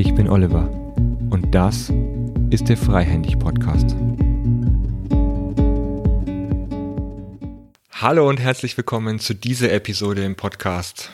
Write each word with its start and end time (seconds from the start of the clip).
Ich 0.00 0.14
bin 0.14 0.30
Oliver 0.30 0.62
und 1.28 1.54
das 1.54 1.92
ist 2.48 2.70
der 2.70 2.78
Freihändig 2.78 3.38
Podcast. 3.38 3.94
Hallo 7.92 8.26
und 8.26 8.40
herzlich 8.40 8.74
willkommen 8.78 9.18
zu 9.18 9.34
dieser 9.34 9.70
Episode 9.70 10.24
im 10.24 10.36
Podcast. 10.36 11.10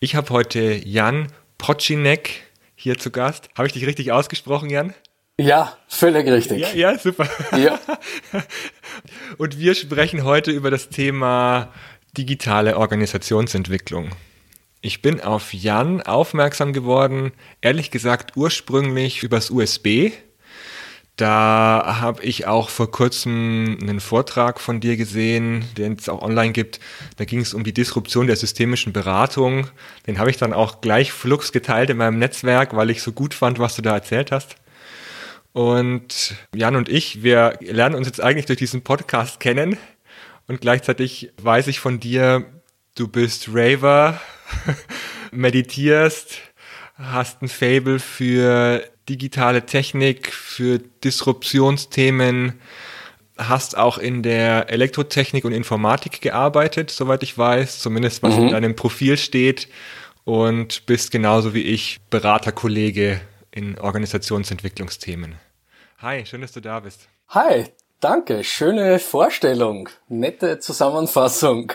Ich 0.00 0.16
habe 0.16 0.28
heute 0.30 0.84
Jan 0.84 1.28
Pocinek 1.56 2.42
hier 2.74 2.98
zu 2.98 3.12
Gast. 3.12 3.48
Habe 3.56 3.68
ich 3.68 3.74
dich 3.74 3.86
richtig 3.86 4.10
ausgesprochen, 4.10 4.70
Jan? 4.70 4.92
Ja, 5.38 5.76
völlig 5.86 6.26
richtig. 6.26 6.62
Ja, 6.62 6.90
ja, 6.90 6.98
super. 6.98 7.28
Ja. 7.56 7.78
Und 9.38 9.60
wir 9.60 9.76
sprechen 9.76 10.24
heute 10.24 10.50
über 10.50 10.72
das 10.72 10.88
Thema 10.88 11.72
digitale 12.16 12.76
Organisationsentwicklung. 12.76 14.10
Ich 14.82 15.02
bin 15.02 15.20
auf 15.20 15.52
Jan 15.52 16.00
aufmerksam 16.00 16.72
geworden, 16.72 17.32
ehrlich 17.60 17.90
gesagt 17.90 18.36
ursprünglich 18.36 19.22
übers 19.22 19.50
USB. 19.50 20.12
Da 21.16 21.98
habe 22.00 22.24
ich 22.24 22.46
auch 22.46 22.70
vor 22.70 22.90
kurzem 22.90 23.76
einen 23.82 24.00
Vortrag 24.00 24.58
von 24.58 24.80
dir 24.80 24.96
gesehen, 24.96 25.66
den 25.76 25.98
es 25.98 26.08
auch 26.08 26.22
online 26.22 26.52
gibt. 26.52 26.80
Da 27.18 27.26
ging 27.26 27.40
es 27.40 27.52
um 27.52 27.62
die 27.62 27.74
Disruption 27.74 28.26
der 28.26 28.36
systemischen 28.36 28.94
Beratung. 28.94 29.68
Den 30.06 30.18
habe 30.18 30.30
ich 30.30 30.38
dann 30.38 30.54
auch 30.54 30.80
gleich 30.80 31.12
flugs 31.12 31.52
geteilt 31.52 31.90
in 31.90 31.98
meinem 31.98 32.18
Netzwerk, 32.18 32.74
weil 32.74 32.88
ich 32.88 33.02
so 33.02 33.12
gut 33.12 33.34
fand, 33.34 33.58
was 33.58 33.76
du 33.76 33.82
da 33.82 33.92
erzählt 33.92 34.32
hast. 34.32 34.56
Und 35.52 36.36
Jan 36.54 36.74
und 36.74 36.88
ich, 36.88 37.22
wir 37.22 37.58
lernen 37.60 37.96
uns 37.96 38.06
jetzt 38.06 38.22
eigentlich 38.22 38.46
durch 38.46 38.58
diesen 38.58 38.80
Podcast 38.80 39.40
kennen. 39.40 39.76
Und 40.48 40.62
gleichzeitig 40.62 41.32
weiß 41.42 41.66
ich 41.66 41.80
von 41.80 42.00
dir, 42.00 42.46
du 42.94 43.08
bist 43.08 43.50
Raver, 43.52 44.18
meditierst, 45.32 46.38
hast 46.96 47.42
ein 47.42 47.48
Fable 47.48 47.98
für 47.98 48.84
digitale 49.08 49.66
Technik, 49.66 50.32
für 50.32 50.78
Disruptionsthemen, 50.78 52.60
hast 53.36 53.76
auch 53.76 53.98
in 53.98 54.22
der 54.22 54.70
Elektrotechnik 54.70 55.44
und 55.44 55.52
Informatik 55.52 56.20
gearbeitet, 56.20 56.90
soweit 56.90 57.22
ich 57.22 57.36
weiß, 57.36 57.80
zumindest 57.80 58.22
was 58.22 58.36
mhm. 58.36 58.42
in 58.42 58.48
deinem 58.50 58.76
Profil 58.76 59.16
steht 59.16 59.68
und 60.24 60.86
bist 60.86 61.10
genauso 61.10 61.54
wie 61.54 61.62
ich 61.62 61.98
Beraterkollege 62.10 63.20
in 63.50 63.78
Organisationsentwicklungsthemen. 63.78 65.36
Hi, 65.98 66.24
schön, 66.24 66.40
dass 66.40 66.52
du 66.52 66.60
da 66.60 66.80
bist. 66.80 67.08
Hi, 67.28 67.66
danke. 68.00 68.44
Schöne 68.44 68.98
Vorstellung. 68.98 69.88
Nette 70.08 70.58
Zusammenfassung. 70.58 71.72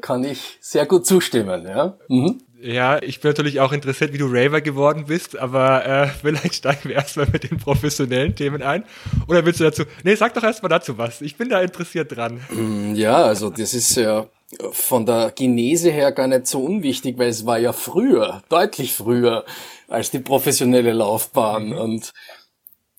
Kann 0.00 0.24
ich 0.24 0.58
sehr 0.60 0.86
gut 0.86 1.06
zustimmen, 1.06 1.66
ja. 1.66 1.96
Mhm. 2.08 2.40
Ja, 2.60 3.00
ich 3.00 3.20
bin 3.20 3.30
natürlich 3.30 3.60
auch 3.60 3.72
interessiert, 3.72 4.12
wie 4.12 4.18
du 4.18 4.26
Raver 4.26 4.60
geworden 4.60 5.04
bist, 5.06 5.38
aber 5.38 5.86
äh, 5.86 6.06
vielleicht 6.08 6.56
steigen 6.56 6.88
wir 6.88 6.96
erstmal 6.96 7.28
mit 7.32 7.48
den 7.48 7.58
professionellen 7.58 8.34
Themen 8.34 8.62
ein. 8.62 8.84
Oder 9.28 9.44
willst 9.44 9.60
du 9.60 9.64
dazu? 9.64 9.84
Nee, 10.02 10.16
sag 10.16 10.34
doch 10.34 10.42
erstmal 10.42 10.70
dazu 10.70 10.98
was. 10.98 11.20
Ich 11.20 11.36
bin 11.36 11.48
da 11.48 11.60
interessiert 11.60 12.16
dran. 12.16 12.40
Mm, 12.50 12.96
ja, 12.96 13.16
also 13.22 13.50
das 13.50 13.74
ist 13.74 13.94
ja 13.96 14.26
von 14.72 15.06
der 15.06 15.32
Genese 15.34 15.90
her 15.90 16.10
gar 16.10 16.26
nicht 16.26 16.46
so 16.48 16.64
unwichtig, 16.64 17.16
weil 17.18 17.28
es 17.28 17.46
war 17.46 17.58
ja 17.58 17.72
früher, 17.72 18.42
deutlich 18.48 18.92
früher 18.92 19.44
als 19.86 20.10
die 20.10 20.18
professionelle 20.18 20.92
Laufbahn. 20.92 21.68
Mhm. 21.68 21.78
Und 21.78 22.12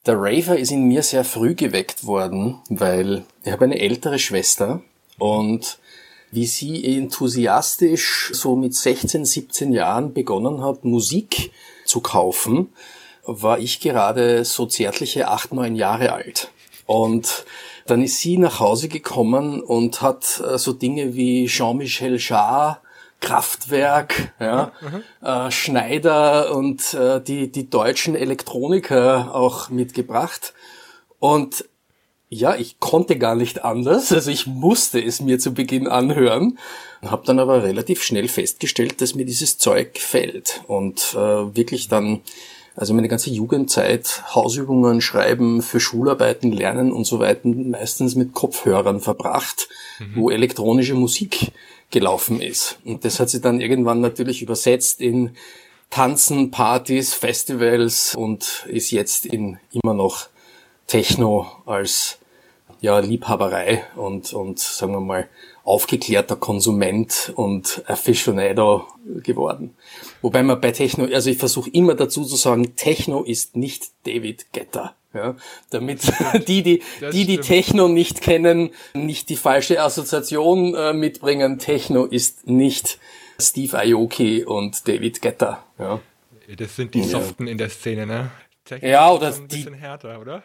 der 0.06 0.16
Raver 0.18 0.58
ist 0.58 0.72
in 0.72 0.84
mir 0.84 1.04
sehr 1.04 1.24
früh 1.24 1.56
geweckt 1.56 2.06
worden, 2.06 2.60
weil 2.70 3.26
ich 3.44 3.52
habe 3.52 3.66
eine 3.66 3.80
ältere 3.80 4.20
Schwester 4.20 4.82
und 5.18 5.80
wie 6.32 6.46
sie 6.46 6.98
enthusiastisch 6.98 8.32
so 8.34 8.56
mit 8.56 8.76
16, 8.76 9.26
17 9.26 9.74
Jahren 9.74 10.14
begonnen 10.14 10.64
hat, 10.64 10.86
Musik 10.86 11.52
zu 11.86 12.02
kaufen, 12.02 12.70
war 13.26 13.60
ich 13.60 13.80
gerade 13.80 14.46
so 14.46 14.66
zärtliche 14.66 15.28
8, 15.28 15.54
9 15.54 15.76
Jahre 15.76 16.14
alt. 16.14 16.52
Und 16.86 17.46
dann 17.88 18.04
ist 18.04 18.20
sie 18.20 18.38
nach 18.38 18.60
Hause 18.60 18.88
gekommen 18.88 19.62
und 19.62 20.02
hat 20.02 20.42
äh, 20.46 20.58
so 20.58 20.74
Dinge 20.74 21.16
wie 21.16 21.48
Jean-Michel 21.48 22.18
Jarre, 22.20 22.78
Kraftwerk, 23.20 24.34
ja, 24.40 24.72
mhm. 24.82 25.28
äh, 25.28 25.52
Schneider 25.52 26.56
und 26.56 26.94
äh, 26.94 27.22
die, 27.22 27.52
die 27.52 27.70
deutschen 27.70 28.16
Elektroniker 28.16 29.36
auch 29.36 29.70
mitgebracht. 29.70 30.54
Und 31.20 31.66
ja, 32.30 32.56
ich 32.56 32.80
konnte 32.80 33.18
gar 33.18 33.36
nicht 33.36 33.64
anders, 33.66 34.12
also 34.12 34.30
ich 34.30 34.46
musste 34.46 35.04
es 35.04 35.20
mir 35.20 35.40
zu 35.40 35.54
Beginn 35.54 35.88
anhören, 35.88 36.60
habe 37.02 37.26
dann 37.26 37.40
aber 37.40 37.64
relativ 37.64 38.04
schnell 38.04 38.28
festgestellt, 38.28 39.02
dass 39.02 39.16
mir 39.16 39.26
dieses 39.26 39.58
Zeug 39.58 39.96
gefällt 39.96 40.62
und 40.68 41.16
äh, 41.16 41.56
wirklich 41.56 41.88
dann, 41.88 42.22
also 42.80 42.94
meine 42.94 43.10
ganze 43.10 43.30
Jugendzeit, 43.30 44.24
Hausübungen 44.34 45.02
schreiben, 45.02 45.62
für 45.62 45.82
Schularbeiten 45.82 46.54
lernen 46.54 46.94
und 46.94 47.04
so 47.04 47.20
weiter, 47.20 47.42
meistens 47.50 48.16
mit 48.16 48.34
Kopfhörern 48.34 49.02
verbracht, 49.02 49.68
mhm. 50.00 50.16
wo 50.16 50.30
elektronische 50.30 50.94
Musik 50.94 51.52
gelaufen 51.92 52.42
ist. 52.42 52.80
Und 52.86 53.04
das 53.04 53.20
hat 53.20 53.30
sich 53.30 53.42
dann 53.42 53.60
irgendwann 53.60 54.00
natürlich 54.00 54.42
übersetzt 54.42 55.02
in 55.02 55.32
Tanzen, 55.90 56.52
Partys, 56.52 57.14
Festivals 57.14 58.16
und 58.16 58.66
ist 58.70 58.92
jetzt 58.92 59.26
in 59.26 59.58
immer 59.74 59.94
noch 59.94 60.28
Techno 60.88 61.48
als 61.66 62.18
ja, 62.80 63.00
Liebhaberei 63.00 63.84
und, 63.98 64.32
und 64.32 64.58
sagen 64.58 64.94
wir 64.94 65.02
mal 65.02 65.28
aufgeklärter 65.70 66.36
Konsument 66.36 67.32
und 67.36 67.84
Aficionado 67.88 68.88
geworden. 69.24 69.76
Wobei 70.22 70.42
man 70.42 70.60
bei 70.60 70.72
Techno, 70.72 71.06
also 71.06 71.30
ich 71.30 71.38
versuche 71.38 71.70
immer 71.70 71.94
dazu 71.94 72.26
zu 72.26 72.36
sagen, 72.36 72.76
Techno 72.76 73.24
ist 73.24 73.56
nicht 73.56 73.86
David 74.06 74.52
Getter. 74.52 74.96
Ja, 75.12 75.36
damit 75.72 76.02
die, 76.48 76.62
die, 76.62 76.84
die, 77.12 77.26
die 77.26 77.38
Techno 77.40 77.88
nicht 77.88 78.22
kennen, 78.22 78.70
nicht 78.94 79.30
die 79.30 79.38
falsche 79.38 79.82
Assoziation 79.82 80.76
äh, 80.76 80.94
mitbringen. 80.94 81.58
Techno 81.58 82.06
ist 82.06 82.48
nicht 82.48 83.00
Steve 83.40 83.80
Aoki 83.80 84.44
und 84.46 84.88
David 84.88 85.22
Getter. 85.22 85.64
Ja. 85.80 86.00
Das 86.58 86.76
sind 86.76 86.94
die 86.94 87.04
Soften 87.04 87.48
in 87.48 87.58
der 87.58 87.70
Szene, 87.70 88.06
ne? 88.06 88.32
Techno 88.66 88.88
ja, 88.88 89.12
oder 89.12 89.34
ein 89.34 89.48
bisschen 89.48 89.74
die, 89.74 89.80
härter, 89.80 90.20
oder? 90.20 90.44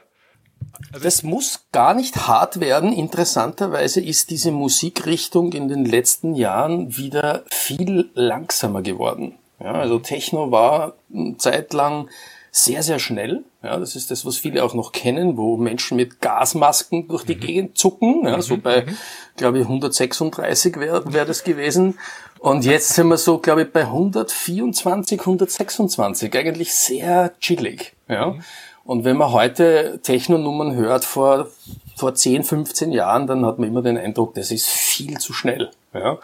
Also 0.92 1.04
das 1.04 1.22
muss 1.22 1.66
gar 1.72 1.94
nicht 1.94 2.28
hart 2.28 2.60
werden. 2.60 2.92
Interessanterweise 2.92 4.00
ist 4.00 4.30
diese 4.30 4.52
Musikrichtung 4.52 5.52
in 5.52 5.68
den 5.68 5.84
letzten 5.84 6.34
Jahren 6.34 6.96
wieder 6.96 7.44
viel 7.46 8.10
langsamer 8.14 8.82
geworden. 8.82 9.34
Ja, 9.60 9.72
also 9.72 9.98
Techno 9.98 10.50
war 10.50 10.94
zeitlang 11.38 12.08
sehr, 12.50 12.84
sehr 12.84 13.00
schnell. 13.00 13.42
Ja, 13.64 13.78
das 13.78 13.96
ist 13.96 14.12
das, 14.12 14.24
was 14.24 14.36
viele 14.36 14.62
auch 14.62 14.74
noch 14.74 14.92
kennen, 14.92 15.36
wo 15.36 15.56
Menschen 15.56 15.96
mit 15.96 16.20
Gasmasken 16.20 17.08
durch 17.08 17.24
die 17.24 17.34
mhm. 17.34 17.40
Gegend 17.40 17.78
zucken. 17.78 18.24
Ja, 18.24 18.40
so 18.42 18.56
mhm, 18.56 18.62
bei, 18.62 18.82
mhm. 18.82 18.96
glaube 19.36 19.58
ich, 19.58 19.64
136 19.64 20.78
wäre 20.78 21.12
wär 21.12 21.24
das 21.24 21.42
gewesen. 21.42 21.98
Und 22.38 22.64
jetzt 22.64 22.90
sind 22.90 23.08
wir 23.08 23.16
so, 23.16 23.38
glaube 23.38 23.62
ich, 23.62 23.72
bei 23.72 23.80
124, 23.80 25.18
126. 25.18 26.36
Eigentlich 26.36 26.74
sehr 26.74 27.32
chillig. 27.40 27.94
Ja. 28.06 28.26
Mhm. 28.26 28.44
Und 28.84 29.04
wenn 29.04 29.16
man 29.16 29.32
heute 29.32 29.98
Techno-Nummern 30.02 30.74
hört 30.74 31.04
vor, 31.04 31.48
vor 31.96 32.14
10, 32.14 32.44
15 32.44 32.92
Jahren, 32.92 33.26
dann 33.26 33.46
hat 33.46 33.58
man 33.58 33.68
immer 33.68 33.82
den 33.82 33.96
Eindruck, 33.96 34.34
das 34.34 34.50
ist 34.50 34.66
viel 34.66 35.18
zu 35.18 35.32
schnell. 35.32 35.70
Ja? 35.94 36.18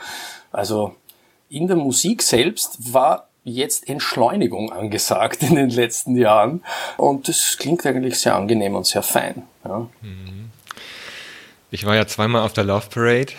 Also 0.53 0.95
in 1.49 1.67
der 1.67 1.77
Musik 1.77 2.23
selbst 2.23 2.93
war 2.93 3.29
jetzt 3.45 3.89
Entschleunigung 3.89 4.73
angesagt 4.73 5.43
in 5.43 5.55
den 5.55 5.71
letzten 5.71 6.17
Jahren. 6.17 6.63
Und 6.97 7.29
das 7.29 7.57
klingt 7.59 7.87
eigentlich 7.87 8.19
sehr 8.19 8.37
angenehm 8.37 8.75
und 8.75 8.87
sehr 8.87 9.03
fein. 9.03 9.43
Ja. 9.65 9.87
Mhm. 10.03 10.51
Ich 11.71 11.87
war 11.87 11.95
ja 11.95 12.07
zweimal 12.07 12.43
auf 12.43 12.53
der 12.53 12.65
Love 12.65 12.89
Parade 12.91 13.33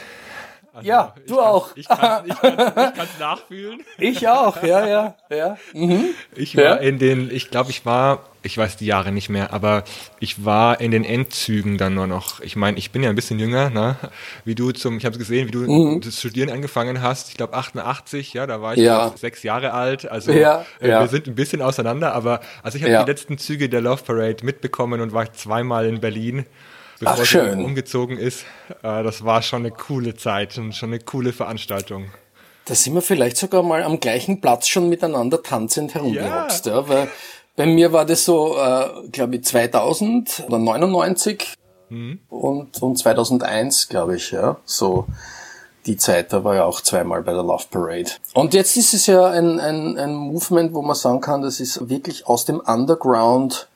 also 0.74 0.88
ja, 0.88 1.14
du 1.28 1.40
auch. 1.40 1.76
Ich 1.76 1.88
kann 1.88 2.24
es 2.30 3.20
nachfühlen. 3.20 3.82
Ich 3.98 4.26
auch, 4.28 4.64
ja, 4.64 4.88
ja, 4.88 5.16
ja. 5.30 5.58
Mhm. 5.74 6.06
Ich 6.34 6.56
war 6.56 6.64
ja. 6.64 6.76
in 6.76 6.98
den, 6.98 7.30
ich 7.30 7.52
glaube, 7.52 7.72
ich 7.72 7.86
war, 7.86 8.20
ich 8.42 8.58
weiß 8.58 8.78
die 8.78 8.86
Jahre 8.86 9.12
nicht 9.12 9.28
mehr, 9.28 9.52
aber 9.52 9.84
ich 10.22 10.46
war 10.46 10.80
in 10.80 10.92
den 10.92 11.04
Endzügen 11.04 11.78
dann 11.78 11.94
nur 11.94 12.08
noch. 12.08 12.40
Ich 12.40 12.56
meine, 12.56 12.78
ich 12.78 12.92
bin 12.92 13.04
ja 13.04 13.10
ein 13.10 13.18
bisschen 13.18 13.38
jünger, 13.38 13.70
ne? 13.70 13.98
Wie 14.46 14.56
du 14.56 14.72
zum, 14.72 14.98
ich 14.98 15.06
habe 15.06 15.18
gesehen, 15.18 15.48
wie 15.50 15.52
du 15.52 15.60
mhm. 15.70 16.00
das 16.00 16.20
Studieren 16.20 16.50
angefangen 16.50 17.02
hast. 17.02 17.28
Ich 17.30 17.36
glaube 17.36 17.54
88, 17.54 18.34
ja, 18.34 18.48
da 18.48 18.62
war 18.62 18.74
ich 18.74 18.80
ja. 18.80 19.12
sechs 19.18 19.44
Jahre 19.44 19.74
alt. 19.74 20.10
Also 20.10 20.32
ja, 20.32 20.66
äh, 20.80 20.88
wir 20.88 21.08
sind 21.08 21.28
ein 21.28 21.36
bisschen 21.36 21.62
auseinander, 21.62 22.14
aber 22.14 22.40
also 22.64 22.78
ich 22.78 22.86
habe 22.86 23.04
die 23.04 23.12
letzten 23.12 23.38
Züge 23.38 23.68
der 23.68 23.82
Love 23.82 24.04
Parade 24.04 24.46
mitbekommen 24.46 25.02
und 25.02 25.12
war 25.12 25.34
zweimal 25.34 25.86
in 25.86 26.00
Berlin 26.00 26.46
bevor 27.02 27.16
Ach, 27.20 27.26
schön. 27.26 27.58
sie 27.58 27.64
umgezogen 27.64 28.18
ist. 28.18 28.46
Äh, 28.84 29.04
das 29.04 29.26
war 29.26 29.42
schon 29.42 29.64
eine 29.64 29.72
coole 29.72 30.16
Zeit 30.16 30.58
und 30.58 30.74
schon 30.74 30.90
eine 30.90 31.00
coole 31.00 31.34
Veranstaltung. 31.34 32.12
Da 32.66 32.76
sind 32.76 32.94
wir 32.94 33.02
vielleicht 33.02 33.38
sogar 33.38 33.64
mal 33.64 33.84
am 33.84 34.00
gleichen 34.00 34.40
Platz 34.40 34.68
schon 34.68 34.88
miteinander 34.88 35.42
tanzend 35.42 35.96
herumgehopst, 35.96 36.68
ja. 36.68 36.74
ja. 36.74 36.88
weil 36.88 37.10
bei 37.56 37.66
mir 37.66 37.92
war 37.92 38.06
das 38.06 38.24
so, 38.24 38.56
äh, 38.56 39.10
glaube 39.12 39.36
ich, 39.36 39.44
2000 39.44 40.44
oder 40.48 40.60
99 40.60 41.56
mhm. 41.90 42.20
und, 42.30 42.82
und 42.82 42.98
2001, 42.98 43.90
glaube 43.90 44.16
ich, 44.16 44.32
ja, 44.32 44.58
so 44.64 45.08
die 45.88 45.98
Zeit, 45.98 46.32
da 46.32 46.44
war 46.44 46.54
ja 46.54 46.66
auch 46.66 46.82
zweimal 46.82 47.24
bei 47.24 47.34
der 47.34 47.42
Love 47.42 47.66
Parade. 47.72 48.12
Und 48.36 48.54
jetzt 48.54 48.78
ist 48.78 48.94
es 48.94 49.08
ja 49.08 49.26
ein, 49.26 49.60
ein, 49.60 49.98
ein 49.98 50.14
Movement, 50.14 50.76
wo 50.76 50.84
man 50.84 50.96
sagen 50.96 51.22
kann, 51.22 51.42
das 51.42 51.60
ist 51.60 51.90
wirklich 51.90 52.28
aus 52.28 52.46
dem 52.46 52.60
Underground 52.60 53.68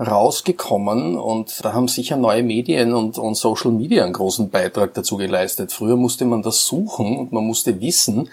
rausgekommen 0.00 1.18
und 1.18 1.62
da 1.62 1.74
haben 1.74 1.86
sicher 1.86 2.16
neue 2.16 2.42
Medien 2.42 2.94
und, 2.94 3.18
und 3.18 3.34
Social 3.34 3.70
Media 3.70 4.04
einen 4.04 4.14
großen 4.14 4.48
Beitrag 4.48 4.94
dazu 4.94 5.18
geleistet. 5.18 5.72
Früher 5.72 5.96
musste 5.96 6.24
man 6.24 6.42
das 6.42 6.66
suchen 6.66 7.18
und 7.18 7.32
man 7.32 7.44
musste 7.44 7.80
wissen 7.80 8.30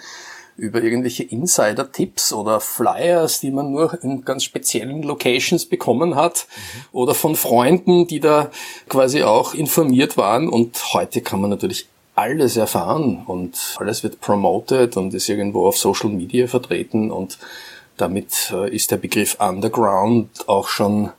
über 0.56 0.82
irgendwelche 0.82 1.22
Insider-Tipps 1.22 2.32
oder 2.32 2.58
Flyers, 2.60 3.40
die 3.40 3.50
man 3.50 3.70
nur 3.70 4.02
in 4.02 4.24
ganz 4.24 4.44
speziellen 4.44 5.02
Locations 5.02 5.66
bekommen 5.66 6.16
hat 6.16 6.46
mhm. 6.48 6.98
oder 6.98 7.14
von 7.14 7.36
Freunden, 7.36 8.06
die 8.06 8.20
da 8.20 8.50
quasi 8.88 9.22
auch 9.22 9.54
informiert 9.54 10.16
waren 10.16 10.48
und 10.48 10.94
heute 10.94 11.20
kann 11.20 11.40
man 11.40 11.50
natürlich 11.50 11.86
alles 12.14 12.56
erfahren 12.56 13.22
und 13.26 13.76
alles 13.78 14.02
wird 14.02 14.20
promoted 14.20 14.96
und 14.96 15.14
ist 15.14 15.28
irgendwo 15.28 15.66
auf 15.66 15.76
Social 15.76 16.08
Media 16.08 16.48
vertreten 16.48 17.12
und 17.12 17.38
damit 17.96 18.52
äh, 18.52 18.74
ist 18.74 18.90
der 18.90 18.96
Begriff 18.96 19.36
Underground 19.38 20.48
auch 20.48 20.68
schon 20.68 21.10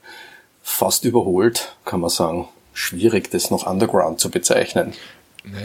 fast 0.70 1.04
überholt, 1.04 1.76
kann 1.84 2.00
man 2.00 2.10
sagen. 2.10 2.48
Schwierig, 2.74 3.32
das 3.32 3.50
noch 3.52 3.66
Underground 3.66 4.20
zu 4.20 4.30
bezeichnen. 4.30 4.94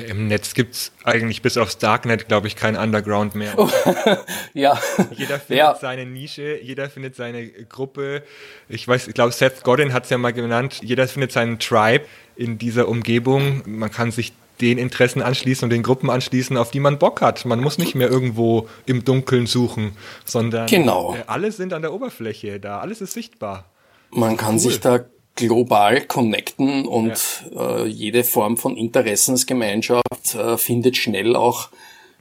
Im 0.09 0.29
Netz 0.29 0.55
gibt 0.55 0.75
es 0.75 0.93
eigentlich 1.05 1.43
bis 1.43 1.59
aufs 1.59 1.79
Darknet, 1.79 2.29
glaube 2.29 2.47
ich, 2.47 2.56
kein 2.56 2.77
Underground 2.77 3.35
mehr. 3.35 3.55
Oh, 3.56 3.69
ja. 4.55 4.81
Jeder 5.11 5.39
findet 5.39 5.59
ja. 5.59 5.77
seine 5.79 6.06
Nische, 6.06 6.59
jeder 6.62 6.89
findet 6.89 7.17
seine 7.17 7.49
Gruppe. 7.49 8.23
Ich 8.69 8.87
weiß, 8.89 9.09
ich 9.09 9.15
glaube, 9.15 9.33
Seth 9.33 9.62
Godin 9.62 9.93
hat 9.93 10.05
es 10.05 10.11
ja 10.11 10.19
mal 10.19 10.33
genannt, 10.33 10.81
jeder 10.83 11.06
findet 11.06 11.33
seinen 11.33 11.59
Tribe 11.59 12.05
in 12.37 12.56
dieser 12.56 12.89
Umgebung. 12.89 13.62
Man 13.67 13.91
kann 13.91 14.11
sich 14.11 14.33
den 14.61 14.79
Interessen 14.79 15.21
anschließen 15.21 15.67
und 15.67 15.71
den 15.71 15.83
Gruppen 15.83 16.09
anschließen, 16.09 16.56
auf 16.56 16.71
die 16.71 16.81
man 16.81 16.99
Bock 16.99 17.21
hat. 17.21 17.45
Man 17.45 17.61
muss 17.61 17.77
nicht 17.77 17.95
mehr 17.95 18.09
irgendwo 18.09 18.69
im 18.87 19.05
Dunkeln 19.05 19.47
suchen, 19.47 19.97
sondern 20.25 20.67
genau. 20.67 21.17
alle 21.27 21.53
sind 21.53 21.73
an 21.73 21.83
der 21.83 21.93
Oberfläche 21.93 22.59
da, 22.59 22.79
alles 22.79 23.01
ist 23.01 23.12
sichtbar. 23.12 23.67
Man 24.14 24.37
kann 24.37 24.55
cool. 24.55 24.61
sich 24.61 24.81
da 24.81 25.00
global 25.37 26.00
connecten 26.02 26.87
und 26.87 27.44
ja. 27.55 27.78
äh, 27.78 27.87
jede 27.87 28.25
Form 28.25 28.56
von 28.56 28.76
Interessensgemeinschaft 28.76 30.34
äh, 30.34 30.56
findet 30.56 30.96
schnell 30.96 31.34
auch 31.34 31.69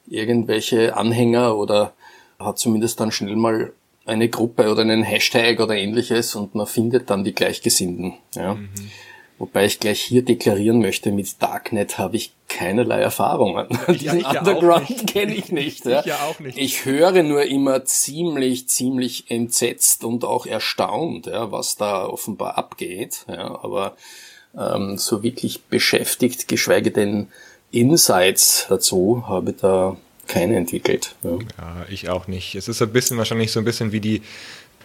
irgendwelche 0.08 0.98
Anhänger 0.98 1.56
oder 1.56 1.94
hat 2.40 2.58
zumindest 2.58 3.00
dann 3.00 3.12
schnell 3.12 3.36
mal 3.36 3.74
eine 4.06 4.30
Gruppe 4.30 4.70
oder 4.70 4.82
einen 4.82 5.04
Hashtag 5.04 5.60
oder 5.60 5.76
ähnliches 5.76 6.36
und 6.36 6.56
man 6.56 6.68
findet 6.68 7.10
dann 7.10 7.24
die 7.24 7.34
Gleichgesinnten. 7.34 8.16
Ja. 8.36 8.56
Mhm. 8.56 8.70
Wobei 9.40 9.66
ich 9.66 9.80
gleich 9.80 10.02
hier 10.02 10.24
deklarieren 10.24 10.80
möchte, 10.80 11.12
mit 11.12 11.42
Darknet 11.42 11.98
habe 11.98 12.16
ich 12.16 12.34
keinerlei 12.48 13.02
Erfahrungen. 13.02 13.68
Diesen 13.88 14.22
ja, 14.22 14.40
Underground 14.40 15.08
kenne 15.08 15.34
ich 15.34 15.52
nicht. 15.52 15.86
Ja. 15.86 16.02
Ich 16.02 16.06
ja 16.06 16.18
auch 16.24 16.40
nicht. 16.40 16.58
Ich 16.58 16.86
höre 16.86 17.24
nur 17.24 17.44
immer 17.44 17.84
ziemlich, 17.86 18.70
ziemlich 18.70 19.32
entsetzt 19.32 20.04
und 20.04 20.24
auch 20.24 20.46
erstaunt, 20.46 21.26
ja, 21.26 21.52
was 21.52 21.76
da 21.76 22.06
offenbar 22.06 22.58
abgeht. 22.58 23.26
Ja, 23.28 23.60
aber 23.64 23.96
ähm, 24.58 24.98
so 24.98 25.24
wirklich 25.24 25.64
beschäftigt, 25.64 26.48
geschweige 26.48 26.92
denn 26.92 27.28
Insights 27.72 28.68
dazu, 28.70 29.24
habe 29.28 29.52
ich 29.52 29.58
da 29.58 29.98
keine 30.28 30.56
entwickelt. 30.56 31.16
Ja. 31.24 31.32
ja, 31.32 31.86
ich 31.90 32.10
auch 32.10 32.28
nicht. 32.28 32.56
Es 32.56 32.68
ist 32.68 32.82
ein 32.82 32.94
bisschen 32.94 33.18
wahrscheinlich 33.18 33.52
so 33.52 33.60
ein 33.60 33.66
bisschen 33.66 33.92
wie 33.92 34.00
die 34.00 34.22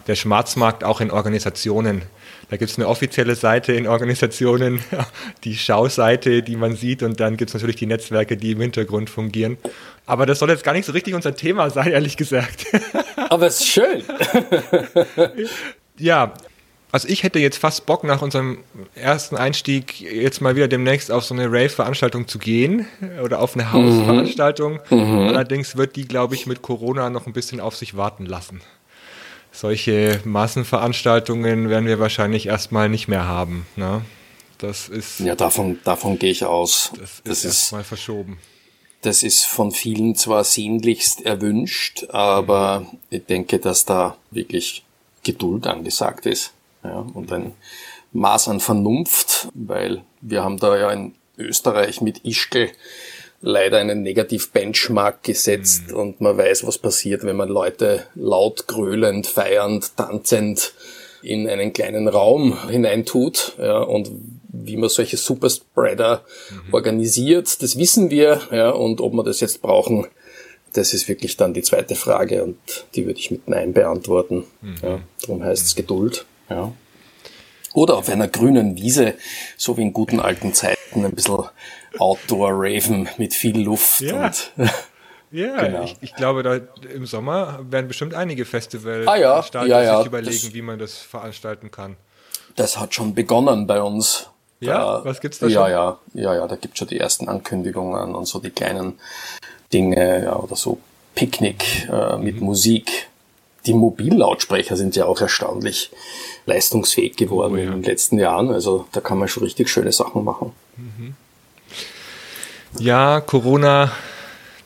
der 0.07 0.15
Schwarzmarkt 0.17 0.85
auch 0.85 1.01
in 1.01 1.11
Organisationen. 1.11 2.03
Da 2.51 2.57
gibt 2.57 2.71
es 2.71 2.79
eine 2.79 2.89
offizielle 2.89 3.35
Seite 3.35 3.73
in 3.73 3.87
Organisationen, 3.87 4.81
die 5.45 5.57
Schauseite, 5.57 6.43
die 6.43 6.57
man 6.57 6.77
sieht, 6.77 7.03
und 7.03 7.21
dann 7.21 7.37
gibt 7.37 7.51
es 7.51 7.55
natürlich 7.55 7.77
die 7.77 7.87
Netzwerke, 7.87 8.37
die 8.37 8.53
im 8.53 8.61
Hintergrund 8.61 9.11
fungieren. 9.11 9.59
Aber 10.07 10.25
das 10.25 10.39
soll 10.39 10.49
jetzt 10.49 10.65
gar 10.65 10.73
nicht 10.73 10.87
so 10.87 10.93
richtig 10.93 11.15
unser 11.15 11.35
Thema 11.35 11.69
sein, 11.69 11.93
ehrlich 11.93 12.17
gesagt. 12.17 12.67
Aber 13.29 13.47
es 13.47 13.61
ist 13.61 13.69
schön. 13.69 14.03
ja, 15.99 16.33
also 16.91 17.07
ich 17.09 17.23
hätte 17.23 17.39
jetzt 17.39 17.59
fast 17.59 17.85
Bock 17.85 18.05
nach 18.05 18.23
unserem 18.23 18.61
ersten 18.95 19.37
Einstieg 19.37 20.01
jetzt 20.01 20.41
mal 20.41 20.57
wieder 20.57 20.69
demnächst 20.69 21.13
auf 21.13 21.25
so 21.25 21.35
eine 21.35 21.47
Rave-Veranstaltung 21.47 22.27
zu 22.29 22.39
gehen 22.39 22.87
oder 23.23 23.41
auf 23.41 23.55
eine 23.55 23.71
Hausveranstaltung. 23.73 24.81
Mhm. 24.89 24.99
Mhm. 24.99 25.29
Allerdings 25.29 25.77
wird 25.77 25.97
die, 25.97 26.09
glaube 26.09 26.35
ich, 26.35 26.47
mit 26.47 26.63
Corona 26.63 27.11
noch 27.11 27.27
ein 27.27 27.35
bisschen 27.35 27.61
auf 27.61 27.77
sich 27.77 27.95
warten 27.95 28.25
lassen 28.25 28.63
solche 29.59 30.21
Massenveranstaltungen 30.25 31.69
werden 31.69 31.87
wir 31.87 31.99
wahrscheinlich 31.99 32.47
erstmal 32.47 32.89
nicht 32.89 33.09
mehr 33.09 33.27
haben. 33.27 33.67
Ne? 33.75 34.03
Das 34.59 34.89
ist. 34.89 35.21
Ja, 35.21 35.35
davon, 35.35 35.81
davon 35.85 36.19
gehe 36.19 36.31
ich 36.31 36.45
aus. 36.45 36.93
Das 36.99 37.11
ist, 37.11 37.27
das 37.27 37.45
ist 37.45 37.73
mal 37.73 37.85
verschoben. 37.85 38.39
Das 39.03 39.23
ist 39.23 39.47
von 39.47 39.73
vielen 39.73 40.15
zwar 40.15 40.45
sehnlichst 40.45 41.25
erwünscht, 41.25 42.07
aber 42.11 42.81
mhm. 42.81 42.99
ich 43.11 43.25
denke, 43.27 43.59
dass 43.59 43.85
da 43.85 44.17
wirklich 44.31 44.85
Geduld 45.25 45.67
angesagt 45.67 46.27
ist. 46.27 46.53
Ja, 46.85 47.05
und 47.13 47.33
ein 47.33 47.55
Maß 48.13 48.49
an 48.49 48.61
Vernunft, 48.61 49.49
weil 49.55 50.03
wir 50.21 50.45
haben 50.45 50.59
da 50.59 50.77
ja 50.77 50.91
in 50.91 51.15
Österreich 51.37 52.01
mit 52.01 52.25
Ischgl 52.25 52.71
leider 53.41 53.79
einen 53.79 54.03
Negativ-Benchmark 54.03 55.23
gesetzt 55.23 55.89
mhm. 55.89 55.97
und 55.97 56.21
man 56.21 56.37
weiß, 56.37 56.67
was 56.67 56.79
passiert, 56.79 57.25
wenn 57.25 57.37
man 57.37 57.49
Leute 57.49 58.05
laut, 58.15 58.67
gröhlend, 58.67 59.27
feiernd, 59.27 59.97
tanzend 59.97 60.73
in 61.23 61.49
einen 61.49 61.73
kleinen 61.73 62.09
Raum 62.09 62.69
hineintut 62.69 63.55
ja, 63.59 63.79
und 63.79 64.11
wie 64.49 64.77
man 64.77 64.89
solche 64.89 65.17
Superspreader 65.17 66.25
mhm. 66.51 66.75
organisiert, 66.75 67.63
das 67.63 67.79
wissen 67.79 68.11
wir 68.11 68.41
ja, 68.51 68.71
und 68.71 69.01
ob 69.01 69.13
wir 69.13 69.25
das 69.25 69.41
jetzt 69.41 69.63
brauchen, 69.63 70.07
das 70.73 70.93
ist 70.93 71.09
wirklich 71.09 71.37
dann 71.37 71.55
die 71.55 71.63
zweite 71.63 71.95
Frage 71.95 72.45
und 72.45 72.59
die 72.95 73.07
würde 73.07 73.19
ich 73.19 73.31
mit 73.31 73.49
Nein 73.49 73.73
beantworten. 73.73 74.45
Mhm. 74.61 74.77
Ja, 74.83 75.01
darum 75.23 75.43
heißt 75.43 75.65
es 75.65 75.75
Geduld. 75.75 76.27
Ja. 76.51 76.73
Oder 77.75 77.97
auf 77.97 78.09
einer 78.09 78.29
grünen 78.29 78.77
Wiese, 78.77 79.15
so 79.57 79.77
wie 79.77 79.83
in 79.83 79.93
guten 79.93 80.21
alten 80.21 80.55
Zeiten, 80.55 80.78
ein 80.95 81.11
bisschen 81.13 81.45
Outdoor-Raven 81.99 83.09
mit 83.19 83.35
viel 83.35 83.61
Luft. 83.61 84.01
Ja. 84.01 84.31
Ja, 85.31 85.61
genau. 85.67 85.85
ich, 85.85 85.97
ich, 86.01 86.15
glaube, 86.15 86.43
da 86.43 86.59
im 86.95 87.07
Sommer 87.07 87.61
werden 87.69 87.89
bestimmt 87.89 88.15
einige 88.15 88.45
Festivals 88.45 89.07
ah, 89.07 89.17
ja. 89.17 89.45
ja, 89.53 89.83
ja, 89.83 89.99
sich 89.99 90.07
überlegen, 90.07 90.43
das, 90.43 90.55
wie 90.55 90.63
man 90.63 90.79
das 90.79 90.99
veranstalten 90.99 91.71
kann. 91.71 91.97
Das 92.57 92.79
hat 92.79 92.95
schon 92.95 93.15
begonnen 93.15 93.67
bei 93.67 93.81
uns. 93.81 94.29
Ja, 94.61 94.99
da, 94.99 95.05
was 95.05 95.21
gibt's 95.21 95.39
da 95.39 95.47
ja, 95.47 95.63
schon? 95.63 95.71
Ja, 95.71 95.99
ja, 96.15 96.35
ja, 96.35 96.49
da 96.49 96.57
gibt's 96.57 96.79
schon 96.79 96.89
die 96.89 96.99
ersten 96.99 97.29
Ankündigungen 97.29 98.15
und 98.15 98.27
so 98.27 98.41
die 98.41 98.51
kleinen 98.51 98.99
Dinge, 99.73 100.25
ja, 100.25 100.37
oder 100.37 100.57
so 100.57 100.81
Picknick 101.15 101.89
äh, 101.89 102.17
mit 102.17 102.37
mhm. 102.37 102.47
Musik. 102.47 103.08
Die 103.69 103.75
Mobillautsprecher 103.75 104.77
sind 104.77 104.97
ja 104.97 105.05
auch 105.05 105.21
erstaunlich 105.21 105.91
leistungsfähig 106.47 107.17
geworden 107.17 107.53
oh, 107.53 107.57
ja. 107.59 107.65
in 107.65 107.71
den 107.71 107.83
letzten 107.83 108.19
Jahren. 108.19 108.51
Also 108.51 108.87
da 108.93 109.01
kann 109.01 109.19
man 109.19 109.29
schon 109.29 109.43
richtig 109.43 109.69
schöne 109.69 109.93
Sachen 109.93 110.25
machen. 110.25 110.53
Mhm. 110.77 111.15
Ja, 112.79 113.21
Corona 113.21 113.93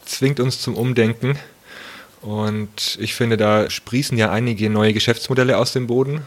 zwingt 0.05 0.39
uns 0.39 0.61
zum 0.61 0.77
Umdenken. 0.77 1.37
Und 2.21 2.97
ich 3.01 3.15
finde, 3.15 3.37
da 3.37 3.69
sprießen 3.69 4.17
ja 4.17 4.31
einige 4.31 4.71
neue 4.71 4.93
Geschäftsmodelle 4.93 5.59
aus 5.59 5.73
dem 5.73 5.89
Boden. 5.89 6.25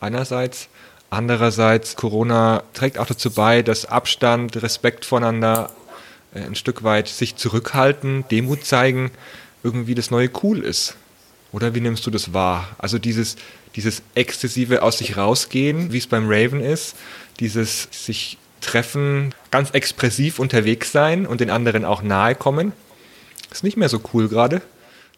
Einerseits. 0.00 0.68
Andererseits, 1.10 1.96
Corona 1.96 2.62
trägt 2.72 2.96
auch 2.96 3.04
dazu 3.04 3.30
bei, 3.30 3.60
dass 3.60 3.84
Abstand, 3.84 4.62
Respekt 4.62 5.04
voneinander, 5.04 5.70
äh, 6.34 6.40
ein 6.40 6.54
Stück 6.54 6.84
weit 6.84 7.08
sich 7.08 7.36
zurückhalten, 7.36 8.24
Demut 8.30 8.64
zeigen, 8.64 9.10
irgendwie 9.62 9.94
das 9.94 10.10
neue 10.10 10.30
cool 10.42 10.64
ist. 10.64 10.96
Oder 11.52 11.74
wie 11.74 11.80
nimmst 11.80 12.06
du 12.06 12.10
das 12.10 12.32
wahr? 12.32 12.74
Also 12.78 12.98
dieses, 12.98 13.36
dieses 13.76 14.02
exzessive 14.14 14.82
aus 14.82 14.98
sich 14.98 15.16
rausgehen, 15.16 15.92
wie 15.92 15.98
es 15.98 16.06
beim 16.06 16.24
Raven 16.26 16.60
ist, 16.60 16.96
dieses 17.40 17.88
sich 17.90 18.38
treffen, 18.60 19.34
ganz 19.50 19.70
expressiv 19.70 20.38
unterwegs 20.38 20.92
sein 20.92 21.26
und 21.26 21.40
den 21.40 21.50
anderen 21.50 21.84
auch 21.84 22.02
nahe 22.02 22.34
kommen. 22.34 22.72
Ist 23.50 23.64
nicht 23.64 23.76
mehr 23.76 23.88
so 23.88 24.00
cool 24.14 24.28
gerade. 24.28 24.62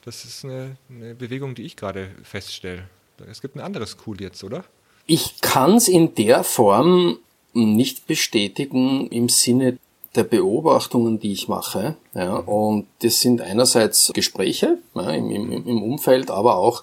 Das 0.04 0.24
ist 0.24 0.44
eine, 0.44 0.76
eine 0.90 1.14
Bewegung, 1.14 1.54
die 1.54 1.62
ich 1.62 1.76
gerade 1.76 2.10
feststelle. 2.24 2.88
Es 3.30 3.40
gibt 3.40 3.54
ein 3.54 3.60
anderes 3.60 3.96
Cool 4.06 4.20
jetzt, 4.20 4.42
oder? 4.42 4.64
Ich 5.06 5.40
kann 5.40 5.76
es 5.76 5.88
in 5.88 6.14
der 6.14 6.42
Form 6.42 7.18
nicht 7.52 8.06
bestätigen 8.06 9.06
im 9.08 9.28
Sinne 9.28 9.78
der 10.14 10.24
Beobachtungen, 10.24 11.18
die 11.18 11.32
ich 11.32 11.48
mache. 11.48 11.96
Ja, 12.14 12.36
und 12.36 12.86
das 13.02 13.20
sind 13.20 13.40
einerseits 13.40 14.12
Gespräche 14.14 14.78
ja, 14.94 15.10
im, 15.10 15.30
im, 15.30 15.52
im 15.52 15.82
Umfeld, 15.82 16.30
aber 16.30 16.56
auch 16.56 16.82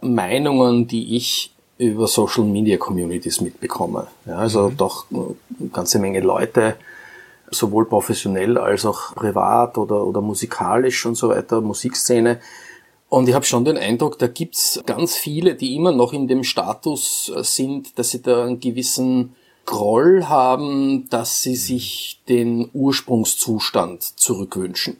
Meinungen, 0.00 0.86
die 0.86 1.16
ich 1.16 1.52
über 1.78 2.06
Social 2.06 2.44
Media 2.44 2.76
Communities 2.76 3.40
mitbekomme. 3.40 4.06
Ja, 4.26 4.36
also 4.36 4.70
mhm. 4.70 4.76
doch 4.76 5.06
eine 5.10 5.68
ganze 5.72 5.98
Menge 5.98 6.20
Leute, 6.20 6.76
sowohl 7.50 7.86
professionell 7.86 8.58
als 8.58 8.84
auch 8.86 9.14
privat 9.14 9.76
oder, 9.78 10.06
oder 10.06 10.20
musikalisch 10.20 11.06
und 11.06 11.16
so 11.16 11.30
weiter, 11.30 11.60
Musikszene. 11.60 12.38
Und 13.08 13.28
ich 13.28 13.34
habe 13.34 13.44
schon 13.44 13.64
den 13.64 13.76
Eindruck, 13.76 14.18
da 14.18 14.28
gibt's 14.28 14.80
ganz 14.86 15.16
viele, 15.16 15.56
die 15.56 15.74
immer 15.74 15.90
noch 15.90 16.12
in 16.12 16.28
dem 16.28 16.44
Status 16.44 17.32
sind, 17.38 17.98
dass 17.98 18.10
sie 18.10 18.22
da 18.22 18.44
einen 18.44 18.60
gewissen 18.60 19.34
Groll 19.66 20.24
haben, 20.26 21.08
dass 21.10 21.42
sie 21.42 21.56
sich 21.56 22.20
den 22.28 22.70
Ursprungszustand 22.72 24.02
zurückwünschen. 24.02 24.96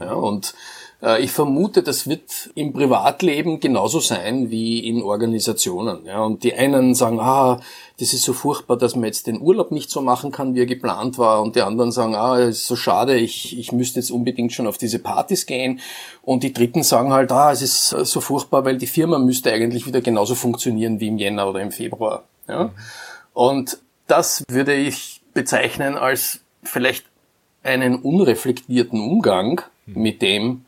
Ja, 0.00 0.14
und 0.14 0.54
äh, 1.02 1.22
ich 1.22 1.30
vermute, 1.30 1.82
das 1.82 2.08
wird 2.08 2.50
im 2.54 2.72
Privatleben 2.72 3.60
genauso 3.60 4.00
sein 4.00 4.50
wie 4.50 4.80
in 4.88 5.02
Organisationen. 5.02 6.04
Ja, 6.06 6.24
und 6.24 6.42
die 6.42 6.54
einen 6.54 6.94
sagen, 6.94 7.20
ah, 7.20 7.60
das 8.00 8.12
ist 8.12 8.22
so 8.22 8.32
furchtbar, 8.32 8.76
dass 8.76 8.96
man 8.96 9.04
jetzt 9.04 9.26
den 9.26 9.40
Urlaub 9.40 9.70
nicht 9.70 9.90
so 9.90 10.00
machen 10.00 10.32
kann, 10.32 10.54
wie 10.54 10.60
er 10.60 10.66
geplant 10.66 11.18
war. 11.18 11.42
Und 11.42 11.54
die 11.56 11.62
anderen 11.62 11.92
sagen, 11.92 12.14
ah, 12.14 12.38
es 12.38 12.58
ist 12.58 12.66
so 12.66 12.76
schade, 12.76 13.16
ich, 13.16 13.56
ich 13.58 13.72
müsste 13.72 14.00
jetzt 14.00 14.10
unbedingt 14.10 14.52
schon 14.52 14.66
auf 14.66 14.78
diese 14.78 14.98
Partys 14.98 15.46
gehen. 15.46 15.80
Und 16.22 16.42
die 16.42 16.52
Dritten 16.52 16.82
sagen 16.82 17.12
halt, 17.12 17.30
ah, 17.30 17.52
es 17.52 17.62
ist 17.62 17.88
so 17.90 18.20
furchtbar, 18.20 18.64
weil 18.64 18.78
die 18.78 18.86
Firma 18.86 19.18
müsste 19.18 19.52
eigentlich 19.52 19.86
wieder 19.86 20.00
genauso 20.00 20.34
funktionieren 20.34 20.98
wie 21.00 21.08
im 21.08 21.18
Jänner 21.18 21.48
oder 21.48 21.60
im 21.60 21.70
Februar. 21.70 22.24
Ja? 22.48 22.72
Und 23.32 23.78
das 24.06 24.44
würde 24.48 24.74
ich 24.74 25.22
bezeichnen 25.32 25.96
als 25.96 26.40
vielleicht 26.62 27.06
einen 27.62 27.96
unreflektierten 27.96 29.00
Umgang 29.00 29.62
mit 29.86 30.22
dem, 30.22 30.64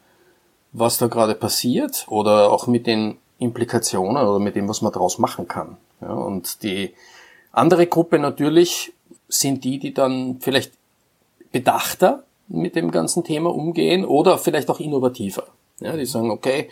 was 0.72 0.98
da 0.98 1.06
gerade 1.06 1.34
passiert 1.34 2.06
oder 2.08 2.50
auch 2.50 2.66
mit 2.66 2.86
den 2.86 3.18
Implikationen 3.38 4.16
oder 4.16 4.38
mit 4.38 4.56
dem, 4.56 4.68
was 4.68 4.82
man 4.82 4.92
daraus 4.92 5.18
machen 5.18 5.46
kann. 5.48 5.76
Ja, 6.00 6.12
und 6.12 6.62
die 6.62 6.94
andere 7.52 7.86
Gruppe 7.86 8.18
natürlich 8.18 8.92
sind 9.28 9.64
die, 9.64 9.78
die 9.78 9.94
dann 9.94 10.38
vielleicht 10.40 10.72
bedachter 11.52 12.24
mit 12.48 12.76
dem 12.76 12.90
ganzen 12.90 13.24
Thema 13.24 13.54
umgehen 13.54 14.04
oder 14.04 14.38
vielleicht 14.38 14.70
auch 14.70 14.80
innovativer. 14.80 15.46
Ja, 15.80 15.96
die 15.96 16.06
sagen, 16.06 16.30
okay, 16.30 16.68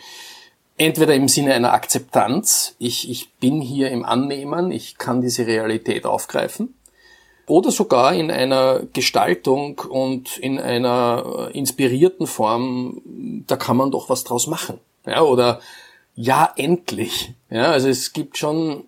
entweder 0.77 1.15
im 1.15 1.27
Sinne 1.27 1.53
einer 1.53 1.73
Akzeptanz, 1.73 2.75
ich, 2.79 3.09
ich 3.09 3.31
bin 3.33 3.61
hier 3.61 3.91
im 3.91 4.05
Annehmen, 4.05 4.71
ich 4.71 4.97
kann 4.97 5.21
diese 5.21 5.47
Realität 5.47 6.05
aufgreifen, 6.05 6.75
oder 7.47 7.71
sogar 7.71 8.13
in 8.13 8.31
einer 8.31 8.81
Gestaltung 8.93 9.79
und 9.87 10.37
in 10.37 10.59
einer 10.59 11.49
äh, 11.53 11.57
inspirierten 11.57 12.25
Form, 12.25 13.01
da 13.45 13.55
kann 13.55 13.77
man 13.77 13.91
doch 13.91 14.09
was 14.09 14.23
draus 14.23 14.47
machen. 14.47 14.79
Ja, 15.05 15.21
oder 15.21 15.61
ja, 16.15 16.51
endlich. 16.55 17.33
Ja, 17.49 17.71
also 17.71 17.87
es 17.87 18.13
gibt 18.13 18.37
schon 18.37 18.85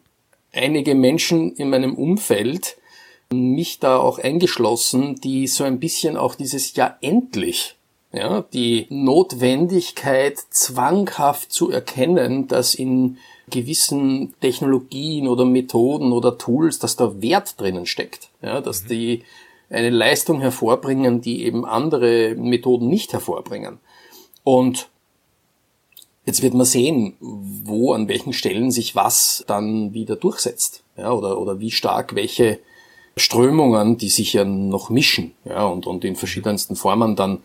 einige 0.53 0.95
Menschen 0.95 1.55
in 1.55 1.69
meinem 1.69 1.93
Umfeld, 1.93 2.77
mich 3.29 3.79
da 3.79 3.97
auch 3.97 4.19
eingeschlossen, 4.19 5.15
die 5.15 5.47
so 5.47 5.63
ein 5.63 5.79
bisschen 5.79 6.17
auch 6.17 6.35
dieses 6.35 6.75
Ja 6.75 6.97
endlich, 7.01 7.75
ja, 8.11 8.41
die 8.53 8.87
Notwendigkeit 8.89 10.37
zwanghaft 10.49 11.51
zu 11.51 11.69
erkennen, 11.69 12.47
dass 12.47 12.73
in 12.73 13.17
gewissen 13.49 14.33
Technologien 14.41 15.27
oder 15.27 15.45
Methoden 15.45 16.11
oder 16.11 16.37
Tools, 16.37 16.79
dass 16.79 16.95
da 16.95 17.21
Wert 17.21 17.59
drinnen 17.59 17.85
steckt. 17.85 18.29
Ja, 18.41 18.61
dass 18.61 18.83
mhm. 18.83 18.87
die 18.89 19.23
eine 19.69 19.89
Leistung 19.89 20.39
hervorbringen, 20.39 21.21
die 21.21 21.43
eben 21.43 21.65
andere 21.65 22.35
Methoden 22.35 22.87
nicht 22.87 23.13
hervorbringen. 23.13 23.79
Und 24.43 24.89
jetzt 26.25 26.41
wird 26.41 26.53
man 26.53 26.65
sehen, 26.65 27.15
wo, 27.19 27.93
an 27.93 28.07
welchen 28.07 28.31
Stellen 28.31 28.71
sich 28.71 28.95
was 28.95 29.43
dann 29.47 29.93
wieder 29.93 30.15
durchsetzt. 30.15 30.83
Ja, 30.95 31.11
oder, 31.11 31.39
oder 31.39 31.59
wie 31.59 31.71
stark 31.71 32.15
welche 32.15 32.59
Strömungen, 33.17 33.97
die 33.97 34.09
sich 34.09 34.33
ja 34.33 34.45
noch 34.45 34.89
mischen, 34.89 35.33
ja, 35.45 35.65
und, 35.65 35.85
und 35.85 36.05
in 36.05 36.15
verschiedensten 36.15 36.75
Formen 36.75 37.15
dann 37.15 37.39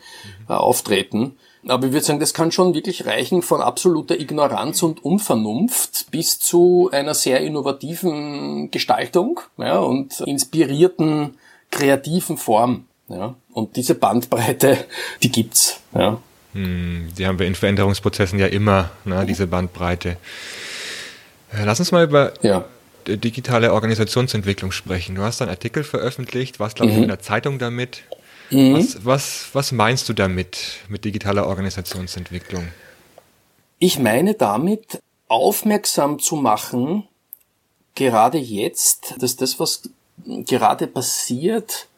äh, 0.48 0.52
auftreten, 0.52 1.36
aber 1.68 1.86
ich 1.86 1.92
würde 1.92 2.04
sagen, 2.04 2.20
das 2.20 2.34
kann 2.34 2.50
schon 2.50 2.74
wirklich 2.74 3.06
reichen 3.06 3.40
von 3.40 3.60
absoluter 3.60 4.18
Ignoranz 4.18 4.82
und 4.82 5.04
Unvernunft 5.04 6.10
bis 6.10 6.40
zu 6.40 6.90
einer 6.92 7.14
sehr 7.14 7.40
innovativen 7.40 8.70
Gestaltung 8.72 9.40
ja, 9.58 9.78
und 9.78 10.20
inspirierten 10.20 11.36
kreativen 11.70 12.36
Form. 12.36 12.86
Ja. 13.08 13.36
Und 13.52 13.76
diese 13.76 13.94
Bandbreite, 13.94 14.86
die 15.22 15.30
gibt's. 15.30 15.80
Ja. 15.94 16.18
Hm, 16.52 17.10
die 17.16 17.26
haben 17.26 17.38
wir 17.38 17.46
in 17.46 17.54
Veränderungsprozessen 17.54 18.38
ja 18.38 18.46
immer, 18.46 18.90
ne, 19.04 19.24
diese 19.24 19.46
Bandbreite. 19.46 20.16
Äh, 21.52 21.64
lass 21.64 21.78
uns 21.78 21.92
mal 21.92 22.04
über 22.04 22.32
ja. 22.42 22.64
Digitale 23.06 23.72
Organisationsentwicklung 23.72 24.72
sprechen. 24.72 25.14
Du 25.14 25.22
hast 25.22 25.42
einen 25.42 25.50
Artikel 25.50 25.84
veröffentlicht, 25.84 26.60
warst, 26.60 26.76
glaube 26.76 26.92
ich, 26.92 26.96
mhm. 26.96 27.04
in 27.04 27.08
der 27.08 27.20
Zeitung 27.20 27.58
damit. 27.58 28.02
Mhm. 28.50 28.74
Was, 28.74 29.04
was, 29.04 29.48
was 29.52 29.72
meinst 29.72 30.08
du 30.08 30.12
damit, 30.12 30.80
mit 30.88 31.04
digitaler 31.04 31.46
Organisationsentwicklung? 31.46 32.68
Ich 33.78 33.98
meine 33.98 34.34
damit, 34.34 35.00
aufmerksam 35.28 36.18
zu 36.18 36.36
machen, 36.36 37.08
gerade 37.94 38.38
jetzt, 38.38 39.14
dass 39.18 39.36
das, 39.36 39.58
was 39.58 39.88
gerade 40.26 40.86
passiert, 40.86 41.88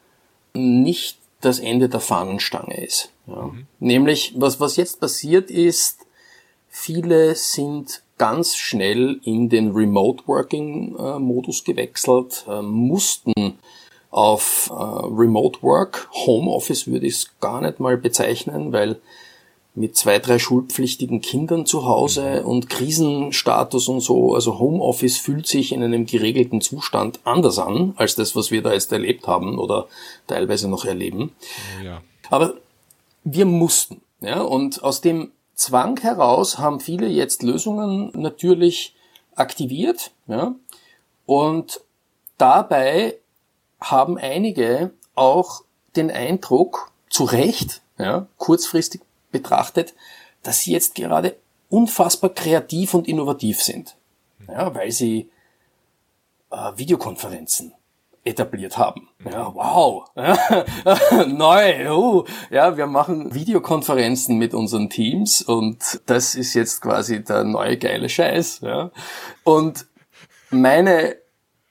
nicht 0.54 1.18
das 1.40 1.58
Ende 1.58 1.88
der 1.88 2.00
Fahnenstange 2.00 2.84
ist. 2.84 3.10
Ja. 3.26 3.42
Mhm. 3.42 3.66
Nämlich, 3.80 4.32
was, 4.36 4.60
was 4.60 4.76
jetzt 4.76 5.00
passiert 5.00 5.50
ist, 5.50 5.98
viele 6.70 7.34
sind 7.34 8.02
ganz 8.18 8.56
schnell 8.56 9.20
in 9.24 9.48
den 9.48 9.72
Remote 9.72 10.24
Working 10.26 10.96
äh, 10.96 11.18
Modus 11.18 11.64
gewechselt, 11.64 12.44
äh, 12.48 12.62
mussten 12.62 13.58
auf 14.10 14.70
äh, 14.70 14.74
Remote 14.74 15.62
Work. 15.62 16.08
Homeoffice 16.12 16.86
würde 16.86 17.06
ich 17.06 17.14
es 17.14 17.30
gar 17.40 17.60
nicht 17.60 17.80
mal 17.80 17.96
bezeichnen, 17.96 18.72
weil 18.72 19.00
mit 19.74 19.96
zwei, 19.96 20.20
drei 20.20 20.38
schulpflichtigen 20.38 21.20
Kindern 21.20 21.66
zu 21.66 21.84
Hause 21.84 22.42
mhm. 22.42 22.48
und 22.48 22.70
Krisenstatus 22.70 23.88
und 23.88 24.00
so, 24.00 24.34
also 24.34 24.60
Homeoffice 24.60 25.18
fühlt 25.18 25.48
sich 25.48 25.72
in 25.72 25.82
einem 25.82 26.06
geregelten 26.06 26.60
Zustand 26.60 27.18
anders 27.24 27.58
an, 27.58 27.94
als 27.96 28.14
das, 28.14 28.36
was 28.36 28.52
wir 28.52 28.62
da 28.62 28.72
jetzt 28.72 28.92
erlebt 28.92 29.26
haben 29.26 29.58
oder 29.58 29.88
teilweise 30.28 30.68
noch 30.68 30.84
erleben. 30.84 31.32
Ja. 31.84 32.02
Aber 32.30 32.54
wir 33.24 33.46
mussten, 33.46 34.00
ja, 34.20 34.42
und 34.42 34.84
aus 34.84 35.00
dem 35.00 35.32
Zwang 35.54 35.98
heraus 36.00 36.58
haben 36.58 36.80
viele 36.80 37.06
jetzt 37.06 37.42
Lösungen 37.42 38.10
natürlich 38.14 38.94
aktiviert, 39.34 40.12
ja, 40.26 40.54
und 41.26 41.80
dabei 42.38 43.18
haben 43.80 44.18
einige 44.18 44.90
auch 45.14 45.62
den 45.96 46.10
Eindruck, 46.10 46.90
zu 47.08 47.24
Recht, 47.24 47.80
ja, 47.98 48.26
kurzfristig 48.38 49.00
betrachtet, 49.30 49.94
dass 50.42 50.60
sie 50.60 50.72
jetzt 50.72 50.96
gerade 50.96 51.36
unfassbar 51.70 52.30
kreativ 52.30 52.94
und 52.94 53.06
innovativ 53.06 53.62
sind. 53.62 53.96
Ja, 54.48 54.74
weil 54.74 54.90
sie 54.90 55.30
äh, 56.50 56.72
Videokonferenzen 56.76 57.72
etabliert 58.24 58.78
haben. 58.78 59.08
Ja, 59.24 59.54
wow. 59.54 60.04
Neu. 61.28 61.90
Uh, 61.92 62.24
ja, 62.50 62.76
wir 62.76 62.86
machen 62.86 63.34
Videokonferenzen 63.34 64.38
mit 64.38 64.54
unseren 64.54 64.88
Teams 64.88 65.42
und 65.42 66.00
das 66.06 66.34
ist 66.34 66.54
jetzt 66.54 66.80
quasi 66.80 67.22
der 67.22 67.44
neue 67.44 67.76
geile 67.76 68.08
Scheiß. 68.08 68.60
Ja. 68.62 68.90
Und 69.44 69.86
meine 70.50 71.16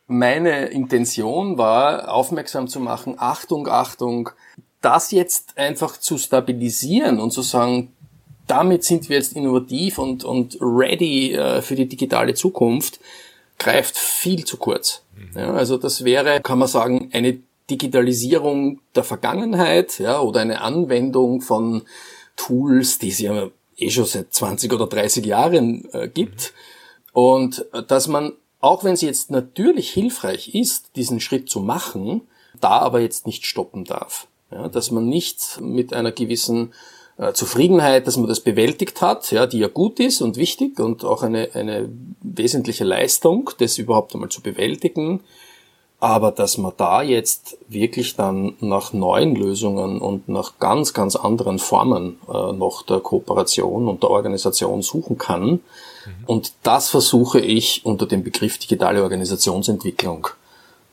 meine 0.08 0.66
Intention 0.68 1.58
war, 1.58 2.14
aufmerksam 2.14 2.68
zu 2.68 2.80
machen, 2.80 3.16
Achtung, 3.18 3.68
Achtung, 3.68 4.30
das 4.82 5.12
jetzt 5.12 5.58
einfach 5.58 5.98
zu 5.98 6.18
stabilisieren 6.18 7.20
und 7.20 7.32
zu 7.32 7.42
sagen, 7.42 7.94
damit 8.48 8.84
sind 8.84 9.10
wir 9.10 9.18
jetzt 9.18 9.34
innovativ 9.34 9.98
und, 9.98 10.24
und 10.26 10.58
ready 10.60 11.34
äh, 11.34 11.62
für 11.62 11.76
die 11.76 11.88
digitale 11.88 12.34
Zukunft, 12.34 13.00
greift 13.58 13.98
viel 13.98 14.44
zu 14.44 14.58
kurz. 14.58 15.03
Mhm. 15.16 15.40
Ja, 15.40 15.54
also 15.54 15.78
das 15.78 16.04
wäre, 16.04 16.42
kann 16.42 16.60
man 16.60 16.68
sagen, 16.68 17.10
eine 17.14 17.40
Digitalisierung 17.70 18.80
der 18.96 19.04
Vergangenheit 19.04 20.00
ja, 20.00 20.20
oder 20.20 20.42
eine 20.42 20.62
Anwendung 20.62 21.42
von 21.42 21.84
Tools, 22.36 23.00
die 23.00 23.10
es 23.10 23.20
ja 23.20 23.50
eh 23.78 23.90
schon 23.90 24.06
seit 24.06 24.34
20 24.34 24.74
oder 24.74 24.88
30 24.88 25.26
Jahren 25.26 25.88
äh, 25.94 26.08
gibt. 26.08 26.54
Mhm. 26.54 27.10
Und 27.14 27.66
äh, 27.74 27.84
dass 27.84 28.08
man 28.08 28.34
auch 28.64 28.86
wenn 28.86 28.96
sie 28.96 29.08
jetzt 29.08 29.30
natürlich 29.30 29.92
hilfreich 29.92 30.56
ist, 30.56 30.96
diesen 30.96 31.20
Schritt 31.20 31.50
zu 31.50 31.60
machen, 31.60 32.22
da 32.62 32.80
aber 32.80 33.02
jetzt 33.02 33.28
nicht 33.28 33.46
stoppen 33.46 33.84
darf. 33.84 34.28
Ja, 34.52 34.70
dass 34.70 34.90
man 34.90 35.10
nicht 35.10 35.60
mit 35.60 35.94
einer 35.94 36.14
gewissen 36.14 36.74
Zufriedenheit, 37.34 38.08
dass 38.08 38.18
man 38.18 38.28
das 38.28 38.40
bewältigt 38.40 39.02
hat, 39.02 39.32
ja, 39.32 39.46
die 39.46 39.60
ja 39.60 39.68
gut 39.68 40.00
ist 40.00 40.22
und 40.22 40.36
wichtig 40.36 40.80
und 40.80 41.06
auch 41.06 41.24
eine, 41.24 41.50
eine 41.54 41.90
wesentliche 42.22 42.84
Leistung, 42.84 43.52
das 43.60 43.78
überhaupt 43.78 44.14
einmal 44.16 44.30
zu 44.30 44.42
bewältigen, 44.42 45.20
aber 46.00 46.32
dass 46.32 46.58
man 46.58 46.74
da 46.76 47.02
jetzt 47.02 47.58
wirklich 47.70 48.16
dann 48.16 48.56
nach 48.60 48.94
neuen 48.94 49.36
Lösungen 49.36 50.02
und 50.02 50.28
nach 50.28 50.60
ganz, 50.60 50.94
ganz 50.94 51.16
anderen 51.16 51.60
Formen 51.60 52.18
äh, 52.28 52.52
noch 52.52 52.84
der 52.84 53.00
Kooperation 53.00 53.88
und 53.88 54.04
der 54.04 54.10
Organisation 54.10 54.82
suchen 54.82 55.18
kann, 55.18 55.60
Mhm. 56.06 56.12
Und 56.26 56.54
das 56.64 56.90
versuche 56.90 57.40
ich 57.40 57.86
unter 57.86 58.06
dem 58.06 58.24
Begriff 58.24 58.58
digitale 58.58 59.04
Organisationsentwicklung 59.04 60.28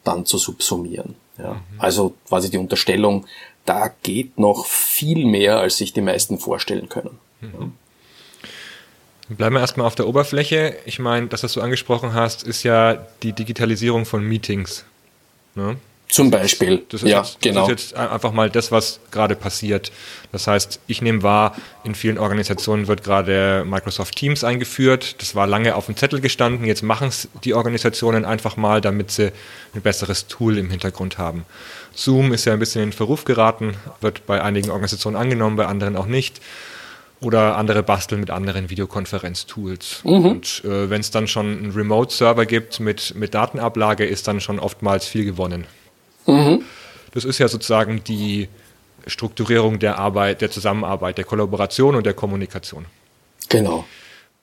dann 0.04 0.24
zu 0.24 0.38
subsumieren. 0.38 1.14
Ja. 1.38 1.54
Mhm. 1.54 1.60
Also 1.78 2.14
quasi 2.28 2.50
die 2.50 2.58
Unterstellung, 2.58 3.26
da 3.70 3.88
geht 4.02 4.36
noch 4.36 4.66
viel 4.66 5.24
mehr, 5.24 5.60
als 5.60 5.76
sich 5.76 5.92
die 5.92 6.00
meisten 6.00 6.40
vorstellen 6.40 6.88
können. 6.88 7.20
Mhm. 7.40 7.72
Bleiben 9.28 9.54
wir 9.54 9.60
erstmal 9.60 9.86
auf 9.86 9.94
der 9.94 10.08
Oberfläche. 10.08 10.76
Ich 10.86 10.98
meine, 10.98 11.28
das, 11.28 11.44
was 11.44 11.52
du 11.52 11.60
angesprochen 11.60 12.12
hast, 12.12 12.42
ist 12.42 12.64
ja 12.64 13.06
die 13.22 13.32
Digitalisierung 13.32 14.06
von 14.06 14.24
Meetings. 14.24 14.84
Ne? 15.54 15.76
Zum 16.10 16.30
Beispiel. 16.30 16.82
Das 16.88 17.02
ist, 17.02 17.08
ja, 17.08 17.18
jetzt, 17.18 17.40
genau. 17.40 17.68
das 17.68 17.82
ist 17.82 17.90
jetzt 17.90 17.96
einfach 17.96 18.32
mal 18.32 18.50
das, 18.50 18.72
was 18.72 19.00
gerade 19.10 19.36
passiert. 19.36 19.92
Das 20.32 20.46
heißt, 20.46 20.80
ich 20.88 21.02
nehme 21.02 21.22
wahr, 21.22 21.54
in 21.84 21.94
vielen 21.94 22.18
Organisationen 22.18 22.88
wird 22.88 23.04
gerade 23.04 23.64
Microsoft 23.66 24.16
Teams 24.16 24.42
eingeführt. 24.42 25.20
Das 25.20 25.34
war 25.34 25.46
lange 25.46 25.76
auf 25.76 25.86
dem 25.86 25.96
Zettel 25.96 26.20
gestanden. 26.20 26.66
Jetzt 26.66 26.82
machen 26.82 27.08
es 27.08 27.28
die 27.44 27.54
Organisationen 27.54 28.24
einfach 28.24 28.56
mal, 28.56 28.80
damit 28.80 29.12
sie 29.12 29.32
ein 29.74 29.82
besseres 29.82 30.26
Tool 30.26 30.58
im 30.58 30.70
Hintergrund 30.70 31.18
haben. 31.18 31.44
Zoom 31.94 32.32
ist 32.32 32.44
ja 32.44 32.54
ein 32.54 32.58
bisschen 32.58 32.82
in 32.82 32.92
Verruf 32.92 33.24
geraten, 33.24 33.74
wird 34.00 34.26
bei 34.26 34.42
einigen 34.42 34.70
Organisationen 34.70 35.16
angenommen, 35.16 35.56
bei 35.56 35.66
anderen 35.66 35.96
auch 35.96 36.06
nicht. 36.06 36.40
Oder 37.22 37.56
andere 37.56 37.82
basteln 37.82 38.20
mit 38.20 38.30
anderen 38.30 38.70
Videokonferenztools. 38.70 40.00
Mhm. 40.04 40.24
Und 40.24 40.62
äh, 40.64 40.88
wenn 40.88 41.02
es 41.02 41.10
dann 41.10 41.28
schon 41.28 41.58
einen 41.58 41.72
Remote-Server 41.72 42.46
gibt 42.46 42.80
mit, 42.80 43.14
mit 43.14 43.34
Datenablage, 43.34 44.06
ist 44.06 44.26
dann 44.26 44.40
schon 44.40 44.58
oftmals 44.58 45.06
viel 45.06 45.26
gewonnen. 45.26 45.66
Mhm. 46.26 46.64
Das 47.12 47.24
ist 47.24 47.38
ja 47.38 47.48
sozusagen 47.48 48.04
die 48.04 48.48
Strukturierung 49.06 49.78
der 49.78 49.98
Arbeit, 49.98 50.40
der 50.40 50.50
Zusammenarbeit, 50.50 51.18
der 51.18 51.24
Kollaboration 51.24 51.96
und 51.96 52.06
der 52.06 52.14
Kommunikation. 52.14 52.86
Genau. 53.48 53.84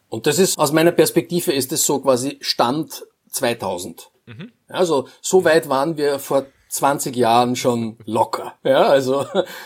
Und 0.10 0.26
das 0.26 0.40
ist, 0.40 0.58
aus 0.58 0.72
meiner 0.72 0.92
Perspektive 0.92 1.52
ist 1.52 1.72
es 1.72 1.86
so 1.86 2.00
quasi 2.00 2.38
Stand 2.42 3.06
2000. 3.30 4.10
Mhm. 4.26 4.52
Also, 4.68 5.08
so 5.22 5.44
weit 5.44 5.70
waren 5.70 5.98
wir 5.98 6.20
vor 6.20 6.46
20 6.70 7.16
Jahren 7.16 7.56
schon 7.56 7.98
locker. 8.06 8.56
Ja, 8.64 8.84
also, 8.88 9.26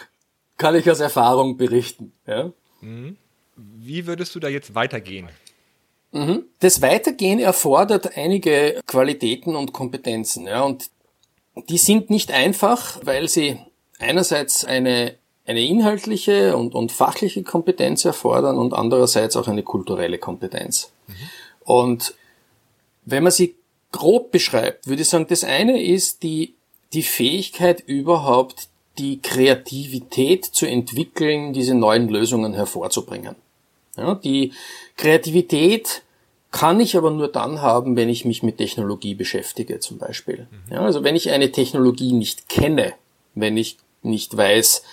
kann 0.58 0.76
ich 0.76 0.90
aus 0.90 1.00
Erfahrung 1.00 1.58
berichten. 1.58 2.14
Ja. 2.28 2.52
Mhm. 2.82 3.18
Wie 3.56 4.08
würdest 4.08 4.34
du 4.36 4.40
da 4.40 4.48
jetzt 4.48 4.76
weitergehen? 4.76 5.30
Mhm. 6.12 6.46
Das 6.60 6.82
Weitergehen 6.82 7.40
erfordert 7.40 8.18
einige 8.18 8.82
Qualitäten 8.86 9.56
und 9.56 9.74
Kompetenzen. 9.74 10.46
Ja, 10.48 10.64
und 10.64 10.90
die 11.56 11.78
sind 11.78 12.10
nicht 12.10 12.32
einfach, 12.32 13.00
weil 13.04 13.28
sie 13.28 13.60
einerseits 14.00 14.66
eine, 14.66 15.16
eine 15.46 15.66
inhaltliche 15.66 16.56
und, 16.56 16.74
und 16.74 16.92
fachliche 16.92 17.44
Kompetenz 17.44 18.06
erfordern 18.06 18.58
und 18.58 18.74
andererseits 18.74 19.36
auch 19.36 19.48
eine 19.48 19.64
kulturelle 19.64 20.18
Kompetenz. 20.18 20.92
Mhm. 21.08 21.14
Und 21.64 22.16
wenn 23.06 23.24
man 23.24 23.32
sie 23.32 23.56
grob 23.92 24.32
beschreibt, 24.32 24.88
würde 24.88 25.02
ich 25.02 25.10
sagen, 25.10 25.28
das 25.28 25.44
eine 25.44 25.82
ist 25.84 26.24
die, 26.24 26.56
die 26.94 27.04
Fähigkeit 27.04 27.82
überhaupt, 27.82 28.70
die 28.98 29.22
Kreativität 29.22 30.46
zu 30.46 30.66
entwickeln, 30.66 31.54
diese 31.54 31.76
neuen 31.76 32.10
Lösungen 32.10 32.54
hervorzubringen. 32.54 33.36
Ja, 33.98 34.16
die 34.16 34.54
Kreativität 34.96 36.04
kann 36.52 36.80
ich 36.80 36.98
aber 36.98 37.12
nur 37.12 37.30
dann 37.30 37.62
haben, 37.62 37.96
wenn 37.96 38.10
ich 38.10 38.26
mich 38.26 38.44
mit 38.44 38.58
Technologie 38.58 39.16
beschäftige 39.16 39.80
zum 39.80 39.98
Beispiel. 39.98 40.48
Mhm. 40.52 40.74
Ja, 40.74 40.82
also 40.82 41.04
wenn 41.04 41.16
ich 41.16 41.32
eine 41.32 41.52
Technologie 41.52 42.12
nicht 42.12 42.50
kenne, 42.50 42.94
wenn 43.36 43.58
ich 43.58 43.78
nicht 44.04 44.36
weiß, 44.36 44.84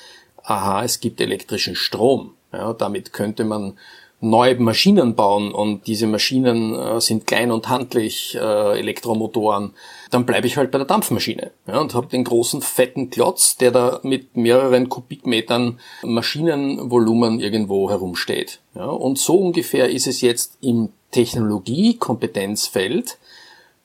aha, 0.43 0.85
es 0.85 1.01
gibt 1.01 1.21
elektrischen 1.21 1.75
Strom, 1.75 2.35
ja, 2.53 2.73
damit 2.73 3.13
könnte 3.13 3.45
man 3.45 3.77
neue 4.21 4.57
Maschinen 4.57 5.15
bauen 5.15 5.53
und 5.53 5.87
diese 5.87 6.07
Maschinen 6.07 6.75
äh, 6.75 7.01
sind 7.01 7.27
klein 7.27 7.51
und 7.51 7.69
handlich, 7.69 8.35
äh, 8.35 8.79
Elektromotoren, 8.79 9.75
dann 10.11 10.27
bleibe 10.27 10.47
ich 10.47 10.57
halt 10.57 10.71
bei 10.71 10.79
der 10.79 10.87
Dampfmaschine 10.87 11.51
ja, 11.67 11.79
und 11.79 11.95
habe 11.95 12.07
den 12.07 12.25
großen 12.25 12.63
fetten 12.63 13.11
Klotz, 13.11 13.57
der 13.57 13.71
da 13.71 14.01
mit 14.03 14.37
mehreren 14.37 14.89
Kubikmetern 14.89 15.79
Maschinenvolumen 16.03 17.41
irgendwo 17.41 17.91
herumsteht. 17.91 18.61
Ja, 18.75 18.87
und 18.87 19.19
so 19.19 19.39
ungefähr 19.39 19.91
ist 19.91 20.07
es 20.07 20.21
jetzt 20.21 20.59
im 20.61 20.91
Technologiekompetenzfeld, 21.11 23.19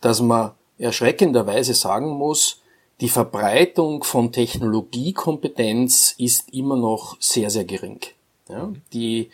dass 0.01 0.22
man 0.22 0.51
erschreckenderweise 0.77 1.74
sagen 1.74 2.10
muss, 2.10 2.60
die 3.01 3.10
Verbreitung 3.10 4.03
von 4.03 4.32
Technologiekompetenz 4.32 6.15
ist 6.18 6.53
immer 6.53 6.77
noch 6.77 7.18
sehr, 7.20 7.50
sehr 7.50 7.65
gering. 7.65 8.00
Ja, 8.50 8.72
die 8.94 9.30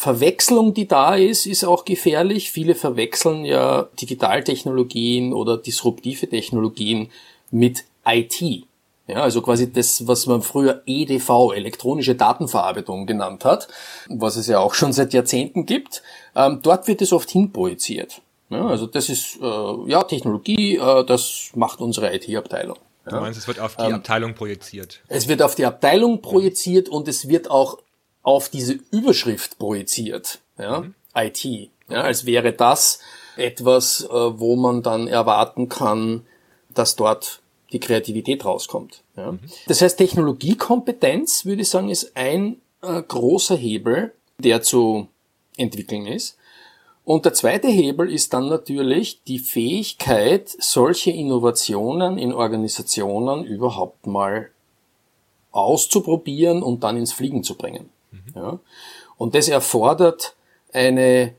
Verwechslung, 0.00 0.72
die 0.72 0.88
da 0.88 1.14
ist, 1.14 1.44
ist 1.44 1.62
auch 1.62 1.84
gefährlich. 1.84 2.50
Viele 2.50 2.74
verwechseln 2.74 3.44
ja 3.44 3.82
Digitaltechnologien 4.00 5.34
oder 5.34 5.58
disruptive 5.58 6.26
Technologien 6.26 7.10
mit 7.50 7.84
IT. 8.06 8.40
Ja, 9.06 9.16
also 9.16 9.42
quasi 9.42 9.70
das, 9.70 10.06
was 10.06 10.24
man 10.24 10.40
früher 10.40 10.80
EDV, 10.86 11.52
elektronische 11.54 12.14
Datenverarbeitung 12.14 13.04
genannt 13.04 13.44
hat, 13.44 13.68
was 14.08 14.36
es 14.36 14.46
ja 14.46 14.58
auch 14.60 14.72
schon 14.72 14.94
seit 14.94 15.12
Jahrzehnten 15.12 15.66
gibt. 15.66 16.02
Ähm, 16.34 16.60
dort 16.62 16.88
wird 16.88 17.02
es 17.02 17.12
oft 17.12 17.28
hinprojiziert. 17.28 18.22
Ja, 18.48 18.68
also 18.68 18.86
das 18.86 19.10
ist 19.10 19.38
äh, 19.42 19.90
ja 19.90 20.02
Technologie, 20.04 20.78
äh, 20.78 21.04
das 21.04 21.50
macht 21.54 21.82
unsere 21.82 22.14
IT-Abteilung. 22.14 22.78
Du 23.04 23.16
meinst, 23.16 23.38
es 23.38 23.46
wird 23.46 23.60
auf 23.60 23.76
die 23.76 23.84
ähm, 23.84 23.96
Abteilung 23.96 24.34
projiziert? 24.34 25.02
Es 25.08 25.28
wird 25.28 25.42
auf 25.42 25.56
die 25.56 25.66
Abteilung 25.66 26.22
projiziert 26.22 26.88
und 26.88 27.06
es 27.06 27.28
wird 27.28 27.50
auch 27.50 27.76
auf 28.22 28.48
diese 28.48 28.78
Überschrift 28.90 29.58
projiziert, 29.58 30.40
ja, 30.58 30.80
mhm. 30.80 30.94
IT, 31.14 31.44
ja, 31.44 32.02
als 32.02 32.26
wäre 32.26 32.52
das 32.52 33.00
etwas, 33.36 34.04
äh, 34.04 34.08
wo 34.10 34.56
man 34.56 34.82
dann 34.82 35.08
erwarten 35.08 35.68
kann, 35.68 36.26
dass 36.74 36.96
dort 36.96 37.40
die 37.72 37.80
Kreativität 37.80 38.44
rauskommt. 38.44 39.02
Ja. 39.16 39.32
Mhm. 39.32 39.40
Das 39.66 39.80
heißt, 39.80 39.98
Technologiekompetenz, 39.98 41.44
würde 41.44 41.62
ich 41.62 41.70
sagen, 41.70 41.88
ist 41.88 42.16
ein 42.16 42.60
äh, 42.82 43.02
großer 43.02 43.56
Hebel, 43.56 44.12
der 44.38 44.62
zu 44.62 45.08
entwickeln 45.56 46.06
ist. 46.06 46.36
Und 47.04 47.24
der 47.24 47.34
zweite 47.34 47.68
Hebel 47.68 48.12
ist 48.12 48.34
dann 48.34 48.48
natürlich 48.48 49.22
die 49.24 49.38
Fähigkeit, 49.38 50.48
solche 50.48 51.10
Innovationen 51.10 52.18
in 52.18 52.32
Organisationen 52.32 53.44
überhaupt 53.44 54.06
mal 54.06 54.50
auszuprobieren 55.50 56.62
und 56.62 56.84
dann 56.84 56.96
ins 56.96 57.12
Fliegen 57.12 57.42
zu 57.42 57.56
bringen. 57.56 57.88
Ja? 58.34 58.58
Und 59.16 59.34
das 59.34 59.48
erfordert 59.48 60.36
eine, 60.72 61.34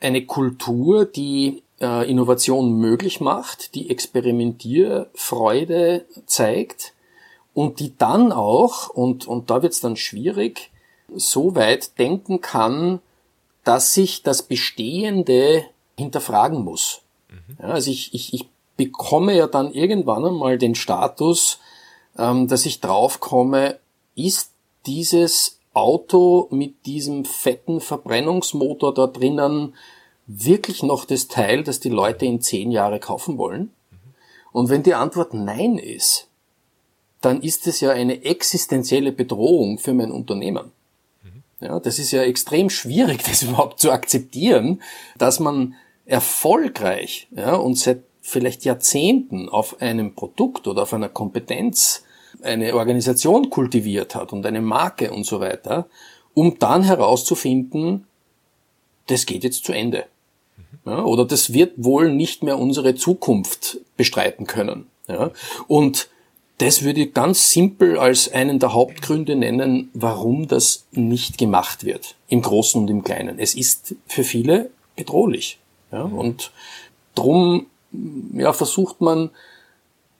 eine 0.00 0.24
Kultur, 0.26 1.04
die 1.04 1.62
äh, 1.80 2.10
Innovation 2.10 2.78
möglich 2.78 3.20
macht, 3.20 3.74
die 3.74 3.90
Experimentierfreude 3.90 6.06
zeigt 6.26 6.94
und 7.54 7.80
die 7.80 7.96
dann 7.96 8.32
auch, 8.32 8.88
und, 8.88 9.26
und 9.26 9.50
da 9.50 9.62
wird 9.62 9.72
es 9.72 9.80
dann 9.80 9.96
schwierig, 9.96 10.70
so 11.14 11.54
weit 11.54 11.98
denken 11.98 12.40
kann, 12.40 13.00
dass 13.64 13.94
sich 13.94 14.22
das 14.22 14.42
Bestehende 14.42 15.64
hinterfragen 15.96 16.64
muss. 16.64 17.02
Mhm. 17.28 17.58
Ja, 17.60 17.66
also 17.66 17.90
ich, 17.90 18.14
ich, 18.14 18.32
ich 18.32 18.48
bekomme 18.76 19.36
ja 19.36 19.46
dann 19.46 19.72
irgendwann 19.72 20.24
einmal 20.24 20.58
den 20.58 20.74
Status, 20.74 21.58
ähm, 22.18 22.48
dass 22.48 22.66
ich 22.66 22.80
draufkomme, 22.80 23.78
ist 24.14 24.50
dieses 24.86 25.58
Auto 25.74 26.48
mit 26.50 26.86
diesem 26.86 27.24
fetten 27.24 27.80
Verbrennungsmotor 27.80 28.92
da 28.92 29.06
drinnen 29.06 29.74
wirklich 30.26 30.82
noch 30.82 31.04
das 31.04 31.28
Teil, 31.28 31.62
das 31.64 31.80
die 31.80 31.88
Leute 31.88 32.26
in 32.26 32.40
zehn 32.40 32.70
Jahre 32.70 33.00
kaufen 33.00 33.38
wollen? 33.38 33.70
Und 34.52 34.68
wenn 34.68 34.82
die 34.82 34.94
Antwort 34.94 35.34
Nein 35.34 35.78
ist, 35.78 36.28
dann 37.20 37.40
ist 37.40 37.66
es 37.66 37.80
ja 37.80 37.90
eine 37.90 38.24
existenzielle 38.24 39.12
Bedrohung 39.12 39.78
für 39.78 39.94
mein 39.94 40.10
Unternehmen. 40.10 40.72
Ja, 41.60 41.78
das 41.78 42.00
ist 42.00 42.10
ja 42.10 42.22
extrem 42.22 42.68
schwierig, 42.68 43.22
das 43.28 43.42
überhaupt 43.42 43.80
zu 43.80 43.90
akzeptieren, 43.90 44.82
dass 45.16 45.40
man 45.40 45.74
erfolgreich 46.04 47.28
ja, 47.30 47.54
und 47.54 47.78
seit 47.78 48.02
vielleicht 48.20 48.64
Jahrzehnten 48.64 49.48
auf 49.48 49.80
einem 49.80 50.14
Produkt 50.14 50.66
oder 50.66 50.82
auf 50.82 50.92
einer 50.92 51.08
Kompetenz 51.08 52.04
eine 52.42 52.74
Organisation 52.74 53.50
kultiviert 53.50 54.14
hat 54.14 54.32
und 54.32 54.44
eine 54.46 54.60
Marke 54.60 55.12
und 55.12 55.24
so 55.24 55.40
weiter, 55.40 55.86
um 56.34 56.58
dann 56.58 56.82
herauszufinden, 56.82 58.06
das 59.06 59.26
geht 59.26 59.44
jetzt 59.44 59.64
zu 59.64 59.72
Ende. 59.72 60.06
Ja, 60.84 61.04
oder 61.04 61.24
das 61.24 61.52
wird 61.52 61.72
wohl 61.76 62.12
nicht 62.12 62.42
mehr 62.42 62.58
unsere 62.58 62.94
Zukunft 62.94 63.78
bestreiten 63.96 64.46
können. 64.46 64.86
Ja, 65.08 65.30
und 65.68 66.08
das 66.58 66.82
würde 66.82 67.02
ich 67.02 67.14
ganz 67.14 67.50
simpel 67.50 67.98
als 67.98 68.30
einen 68.32 68.58
der 68.58 68.72
Hauptgründe 68.72 69.36
nennen, 69.36 69.90
warum 69.94 70.48
das 70.48 70.86
nicht 70.92 71.38
gemacht 71.38 71.84
wird. 71.84 72.14
Im 72.28 72.42
Großen 72.42 72.80
und 72.80 72.88
im 72.88 73.02
Kleinen. 73.02 73.38
Es 73.38 73.54
ist 73.54 73.94
für 74.06 74.24
viele 74.24 74.70
bedrohlich. 74.96 75.58
Ja, 75.90 76.02
und 76.02 76.52
drum 77.14 77.66
ja, 78.34 78.52
versucht 78.52 79.00
man 79.00 79.30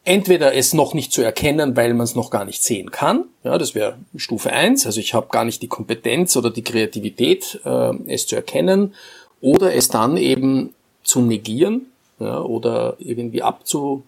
entweder 0.05 0.55
es 0.55 0.73
noch 0.73 0.95
nicht 0.95 1.13
zu 1.13 1.23
erkennen, 1.23 1.77
weil 1.77 1.95
man 1.95 2.05
es 2.05 2.15
noch 2.15 2.31
gar 2.31 2.45
nicht 2.45 2.63
sehen 2.63 2.91
kann. 2.91 3.25
Ja, 3.45 3.59
das 3.59 3.75
wäre 3.75 3.99
Stufe 4.17 4.53
eins. 4.53 4.87
Also 4.87 5.01
ich 5.01 5.15
habe 5.15 5.29
gar 5.29 5.45
nicht 5.45 5.63
die 5.63 5.69
Kompetenz 5.69 6.37
oder 6.37 6.51
die 6.51 6.65
Kreativität, 6.65 7.61
äh, 7.65 7.93
es 8.07 8.27
zu 8.27 8.37
erkennen. 8.37 8.95
Oder 9.41 9.75
es 9.75 9.89
dann 9.89 10.17
eben 10.17 10.75
zu 11.03 11.21
negieren 11.21 11.87
ja, 12.21 12.41
oder 12.41 12.97
irgendwie 12.99 13.43
abzuwenden, 13.43 14.03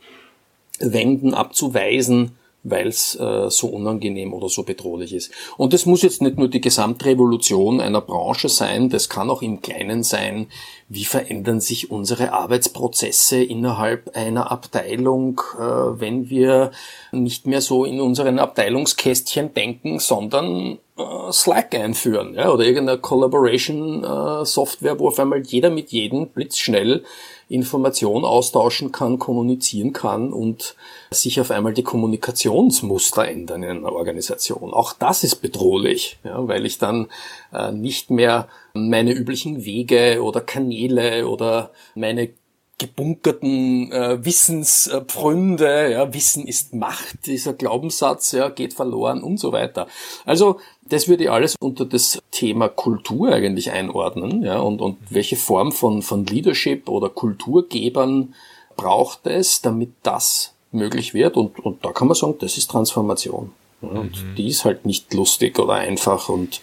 abzuweisen, 1.34 2.32
weil 2.64 2.88
es 2.88 3.14
äh, 3.14 3.50
so 3.50 3.68
unangenehm 3.68 4.32
oder 4.32 4.48
so 4.48 4.62
bedrohlich 4.64 5.12
ist. 5.12 5.30
Und 5.56 5.74
es 5.74 5.86
muss 5.86 6.02
jetzt 6.02 6.22
nicht 6.22 6.38
nur 6.38 6.48
die 6.48 6.62
Gesamtrevolution 6.62 7.80
einer 7.80 8.00
Branche 8.00 8.48
sein, 8.48 8.88
das 8.88 9.08
kann 9.08 9.30
auch 9.30 9.42
im 9.42 9.60
Kleinen 9.60 10.02
sein, 10.02 10.48
wie 10.88 11.04
verändern 11.04 11.60
sich 11.60 11.90
unsere 11.90 12.32
Arbeitsprozesse 12.32 13.42
innerhalb 13.42 14.16
einer 14.16 14.50
Abteilung, 14.50 15.40
äh, 15.56 15.60
wenn 15.60 16.30
wir 16.30 16.70
nicht 17.12 17.46
mehr 17.46 17.60
so 17.60 17.84
in 17.84 18.00
unseren 18.00 18.38
Abteilungskästchen 18.38 19.52
denken, 19.54 19.98
sondern 19.98 20.78
äh, 20.96 21.32
Slack 21.32 21.74
einführen 21.74 22.34
ja, 22.34 22.50
oder 22.50 22.64
irgendeine 22.64 22.98
Collaboration-Software, 22.98 24.92
äh, 24.92 24.98
wo 24.98 25.08
auf 25.08 25.18
einmal 25.18 25.42
jeder 25.42 25.70
mit 25.70 25.90
jedem 25.90 26.28
blitzschnell 26.28 27.04
Information 27.54 28.24
austauschen 28.24 28.92
kann, 28.92 29.18
kommunizieren 29.18 29.92
kann 29.92 30.32
und 30.32 30.74
sich 31.10 31.40
auf 31.40 31.50
einmal 31.50 31.72
die 31.72 31.82
Kommunikationsmuster 31.82 33.28
ändern 33.28 33.62
in 33.62 33.78
einer 33.78 33.92
Organisation. 33.92 34.74
Auch 34.74 34.92
das 34.92 35.24
ist 35.24 35.36
bedrohlich, 35.36 36.18
ja, 36.24 36.46
weil 36.48 36.66
ich 36.66 36.78
dann 36.78 37.08
äh, 37.52 37.72
nicht 37.72 38.10
mehr 38.10 38.48
meine 38.74 39.12
üblichen 39.12 39.64
Wege 39.64 40.22
oder 40.22 40.40
Kanäle 40.40 41.28
oder 41.28 41.70
meine 41.94 42.30
gebunkerten 42.78 43.92
äh, 43.92 44.24
Wissenspfründe, 44.24 45.92
ja, 45.92 46.12
Wissen 46.12 46.46
ist 46.46 46.74
Macht, 46.74 47.26
dieser 47.26 47.52
Glaubenssatz, 47.52 48.32
ja, 48.32 48.48
geht 48.48 48.74
verloren 48.74 49.22
und 49.22 49.38
so 49.38 49.52
weiter. 49.52 49.86
Also 50.24 50.58
das 50.82 51.08
würde 51.08 51.24
ich 51.24 51.30
alles 51.30 51.56
unter 51.60 51.84
das 51.84 52.20
Thema 52.30 52.68
Kultur 52.68 53.32
eigentlich 53.32 53.70
einordnen, 53.70 54.42
ja, 54.42 54.58
und, 54.58 54.80
und 54.80 54.98
welche 55.10 55.36
Form 55.36 55.72
von, 55.72 56.02
von 56.02 56.26
Leadership 56.26 56.88
oder 56.88 57.08
Kulturgebern 57.08 58.34
braucht 58.76 59.26
es, 59.26 59.62
damit 59.62 59.92
das 60.02 60.52
möglich 60.72 61.14
wird 61.14 61.36
und, 61.36 61.60
und 61.60 61.84
da 61.84 61.92
kann 61.92 62.08
man 62.08 62.16
sagen, 62.16 62.34
das 62.40 62.58
ist 62.58 62.70
Transformation. 62.70 63.52
Ja, 63.82 63.88
und 63.88 64.22
mhm. 64.22 64.34
die 64.34 64.48
ist 64.48 64.64
halt 64.64 64.84
nicht 64.84 65.14
lustig 65.14 65.58
oder 65.58 65.74
einfach 65.74 66.28
und 66.28 66.60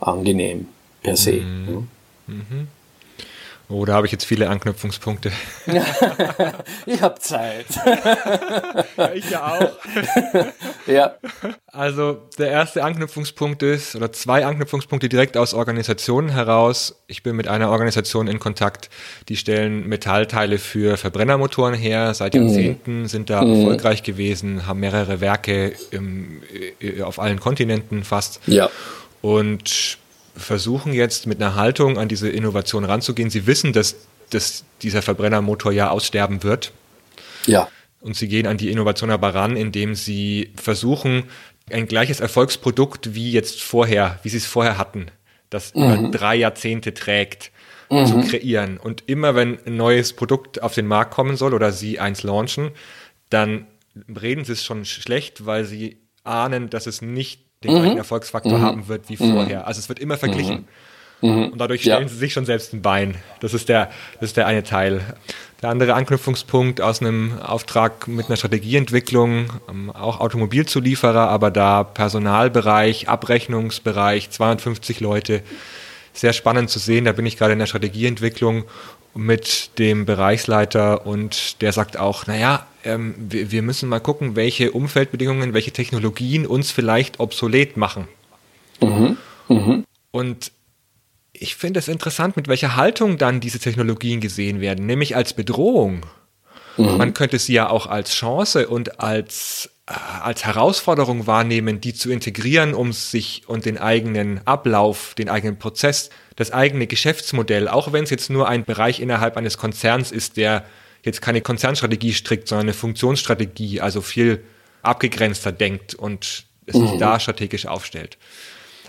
angenehm 0.00 0.68
per 1.02 1.16
se. 1.16 1.32
Mhm. 1.32 1.68
Ja. 1.68 2.34
Mhm. 2.34 2.68
Oh, 3.70 3.84
da 3.84 3.94
habe 3.94 4.06
ich 4.06 4.12
jetzt 4.12 4.24
viele 4.24 4.48
Anknüpfungspunkte. 4.48 5.30
ich 6.86 7.00
habe 7.00 7.20
Zeit. 7.20 7.66
ja, 8.96 9.12
ich 9.14 9.30
ja 9.30 9.46
auch. 9.46 9.72
ja. 10.88 11.14
Also 11.68 12.18
der 12.36 12.48
erste 12.48 12.82
Anknüpfungspunkt 12.82 13.62
ist, 13.62 13.94
oder 13.94 14.10
zwei 14.12 14.44
Anknüpfungspunkte 14.44 15.08
direkt 15.08 15.36
aus 15.36 15.54
Organisationen 15.54 16.30
heraus. 16.30 17.00
Ich 17.06 17.22
bin 17.22 17.36
mit 17.36 17.46
einer 17.46 17.70
Organisation 17.70 18.26
in 18.26 18.40
Kontakt, 18.40 18.90
die 19.28 19.36
stellen 19.36 19.86
Metallteile 19.86 20.58
für 20.58 20.96
Verbrennermotoren 20.96 21.74
her. 21.74 22.12
Seit 22.14 22.34
mhm. 22.34 22.48
Jahrzehnten 22.48 23.00
mhm. 23.02 23.06
sind 23.06 23.30
da 23.30 23.44
mhm. 23.44 23.54
erfolgreich 23.54 24.02
gewesen, 24.02 24.66
haben 24.66 24.80
mehrere 24.80 25.20
Werke 25.20 25.74
im, 25.92 26.42
äh, 26.80 27.02
auf 27.02 27.20
allen 27.20 27.38
Kontinenten 27.38 28.02
fast. 28.02 28.40
Ja. 28.46 28.68
Und 29.22 29.98
versuchen 30.36 30.92
jetzt 30.92 31.26
mit 31.26 31.40
einer 31.40 31.54
Haltung 31.54 31.98
an 31.98 32.08
diese 32.08 32.28
Innovation 32.28 32.84
ranzugehen. 32.84 33.30
Sie 33.30 33.46
wissen, 33.46 33.72
dass, 33.72 33.96
dass 34.30 34.64
dieser 34.82 35.02
Verbrennermotor 35.02 35.72
ja 35.72 35.90
aussterben 35.90 36.42
wird. 36.42 36.72
Ja. 37.46 37.68
Und 38.00 38.16
sie 38.16 38.28
gehen 38.28 38.46
an 38.46 38.56
die 38.56 38.70
Innovation 38.70 39.10
aber 39.10 39.34
ran, 39.34 39.56
indem 39.56 39.94
sie 39.94 40.52
versuchen, 40.56 41.24
ein 41.70 41.86
gleiches 41.86 42.20
Erfolgsprodukt 42.20 43.14
wie 43.14 43.32
jetzt 43.32 43.62
vorher, 43.62 44.18
wie 44.22 44.28
sie 44.28 44.38
es 44.38 44.46
vorher 44.46 44.78
hatten, 44.78 45.06
das 45.50 45.74
mhm. 45.74 45.82
über 45.82 46.10
drei 46.10 46.36
Jahrzehnte 46.36 46.94
trägt, 46.94 47.52
mhm. 47.90 48.06
zu 48.06 48.20
kreieren. 48.22 48.78
Und 48.78 49.04
immer 49.06 49.34
wenn 49.34 49.58
ein 49.66 49.76
neues 49.76 50.12
Produkt 50.14 50.62
auf 50.62 50.74
den 50.74 50.86
Markt 50.86 51.12
kommen 51.12 51.36
soll 51.36 51.54
oder 51.54 51.72
sie 51.72 52.00
eins 52.00 52.22
launchen, 52.22 52.70
dann 53.28 53.66
reden 54.20 54.44
sie 54.44 54.52
es 54.52 54.64
schon 54.64 54.84
schlecht, 54.84 55.46
weil 55.46 55.64
sie 55.64 55.98
ahnen, 56.24 56.70
dass 56.70 56.86
es 56.86 57.02
nicht 57.02 57.49
den 57.62 57.72
gleichen 57.72 57.92
mhm. 57.92 57.98
Erfolgsfaktor 57.98 58.58
mhm. 58.58 58.62
haben 58.62 58.88
wird 58.88 59.08
wie 59.08 59.22
mhm. 59.22 59.34
vorher. 59.34 59.66
Also 59.66 59.80
es 59.80 59.88
wird 59.90 59.98
immer 59.98 60.16
verglichen. 60.16 60.66
Mhm. 61.20 61.30
mhm. 61.30 61.48
Und 61.50 61.58
dadurch 61.58 61.82
stellen 61.82 62.04
ja. 62.04 62.08
sie 62.08 62.16
sich 62.16 62.32
schon 62.32 62.46
selbst 62.46 62.72
ein 62.72 62.80
Bein. 62.80 63.16
Das 63.40 63.52
ist 63.52 63.68
der, 63.68 63.90
das 64.14 64.30
ist 64.30 64.38
der 64.38 64.46
eine 64.46 64.62
Teil. 64.62 65.02
Der 65.60 65.68
andere 65.68 65.92
Anknüpfungspunkt 65.92 66.80
aus 66.80 67.02
einem 67.02 67.38
Auftrag 67.38 68.08
mit 68.08 68.26
einer 68.26 68.36
Strategieentwicklung, 68.36 69.52
ähm, 69.68 69.90
auch 69.90 70.20
Automobilzulieferer, 70.20 71.28
aber 71.28 71.50
da 71.50 71.84
Personalbereich, 71.84 73.10
Abrechnungsbereich, 73.10 74.30
250 74.30 75.00
Leute. 75.00 75.42
Sehr 76.14 76.32
spannend 76.32 76.70
zu 76.70 76.78
sehen. 76.78 77.04
Da 77.04 77.12
bin 77.12 77.26
ich 77.26 77.36
gerade 77.36 77.52
in 77.52 77.58
der 77.58 77.66
Strategieentwicklung 77.66 78.64
mit 79.14 79.78
dem 79.78 80.06
Bereichsleiter 80.06 81.06
und 81.06 81.60
der 81.62 81.72
sagt 81.72 81.96
auch, 81.96 82.26
naja, 82.26 82.66
ähm, 82.84 83.14
wir, 83.18 83.50
wir 83.50 83.62
müssen 83.62 83.88
mal 83.88 84.00
gucken, 84.00 84.36
welche 84.36 84.72
Umfeldbedingungen, 84.72 85.52
welche 85.52 85.72
Technologien 85.72 86.46
uns 86.46 86.70
vielleicht 86.70 87.20
obsolet 87.20 87.76
machen. 87.76 88.08
Mhm. 88.80 89.16
Mhm. 89.48 89.84
Und 90.10 90.52
ich 91.32 91.56
finde 91.56 91.80
es 91.80 91.88
interessant, 91.88 92.36
mit 92.36 92.48
welcher 92.48 92.76
Haltung 92.76 93.18
dann 93.18 93.40
diese 93.40 93.58
Technologien 93.58 94.20
gesehen 94.20 94.60
werden, 94.60 94.86
nämlich 94.86 95.16
als 95.16 95.32
Bedrohung. 95.32 96.06
Mhm. 96.76 96.96
Man 96.96 97.14
könnte 97.14 97.38
sie 97.38 97.54
ja 97.54 97.68
auch 97.68 97.86
als 97.86 98.12
Chance 98.12 98.68
und 98.68 99.00
als, 99.00 99.70
äh, 99.86 99.92
als 100.22 100.44
Herausforderung 100.44 101.26
wahrnehmen, 101.26 101.80
die 101.80 101.94
zu 101.94 102.10
integrieren, 102.10 102.74
um 102.74 102.92
sich 102.92 103.42
und 103.46 103.64
den 103.64 103.78
eigenen 103.78 104.46
Ablauf, 104.46 105.14
den 105.14 105.28
eigenen 105.28 105.58
Prozess, 105.58 106.10
das 106.40 106.52
eigene 106.52 106.86
Geschäftsmodell, 106.86 107.68
auch 107.68 107.92
wenn 107.92 108.04
es 108.04 108.08
jetzt 108.08 108.30
nur 108.30 108.48
ein 108.48 108.64
Bereich 108.64 108.98
innerhalb 108.98 109.36
eines 109.36 109.58
Konzerns 109.58 110.10
ist, 110.10 110.38
der 110.38 110.64
jetzt 111.02 111.20
keine 111.20 111.42
Konzernstrategie 111.42 112.14
strickt, 112.14 112.48
sondern 112.48 112.64
eine 112.64 112.72
Funktionsstrategie, 112.72 113.82
also 113.82 114.00
viel 114.00 114.42
abgegrenzter 114.80 115.52
denkt 115.52 115.94
und 115.94 116.44
es 116.64 116.76
sich 116.76 116.92
mhm. 116.92 116.98
da 116.98 117.20
strategisch 117.20 117.66
aufstellt. 117.66 118.16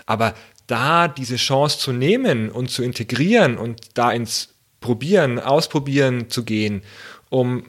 Aber 0.06 0.32
da 0.66 1.08
diese 1.08 1.36
Chance 1.36 1.78
zu 1.78 1.92
nehmen 1.92 2.48
und 2.48 2.70
zu 2.70 2.82
integrieren 2.82 3.58
und 3.58 3.98
da 3.98 4.10
ins 4.12 4.54
Probieren, 4.80 5.38
Ausprobieren 5.38 6.30
zu 6.30 6.44
gehen, 6.44 6.82
um 7.28 7.66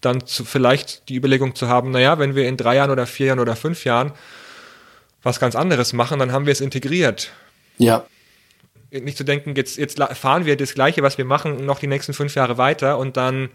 dann 0.00 0.24
zu, 0.24 0.44
vielleicht 0.44 1.08
die 1.08 1.16
Überlegung 1.16 1.56
zu 1.56 1.66
haben, 1.66 1.90
naja, 1.90 2.20
wenn 2.20 2.36
wir 2.36 2.46
in 2.46 2.56
drei 2.56 2.76
Jahren 2.76 2.92
oder 2.92 3.06
vier 3.06 3.26
Jahren 3.26 3.40
oder 3.40 3.56
fünf 3.56 3.84
Jahren 3.84 4.12
was 5.24 5.40
ganz 5.40 5.56
anderes 5.56 5.92
machen, 5.92 6.20
dann 6.20 6.30
haben 6.30 6.46
wir 6.46 6.52
es 6.52 6.60
integriert. 6.60 7.32
Ja. 7.78 8.06
Nicht 8.90 9.16
zu 9.16 9.24
denken, 9.24 9.54
jetzt, 9.56 9.78
jetzt 9.78 10.00
fahren 10.14 10.44
wir 10.44 10.56
das 10.56 10.74
Gleiche, 10.74 11.02
was 11.02 11.18
wir 11.18 11.24
machen, 11.24 11.64
noch 11.66 11.78
die 11.78 11.86
nächsten 11.86 12.12
fünf 12.12 12.34
Jahre 12.34 12.56
weiter 12.56 12.98
und 12.98 13.16
dann 13.16 13.50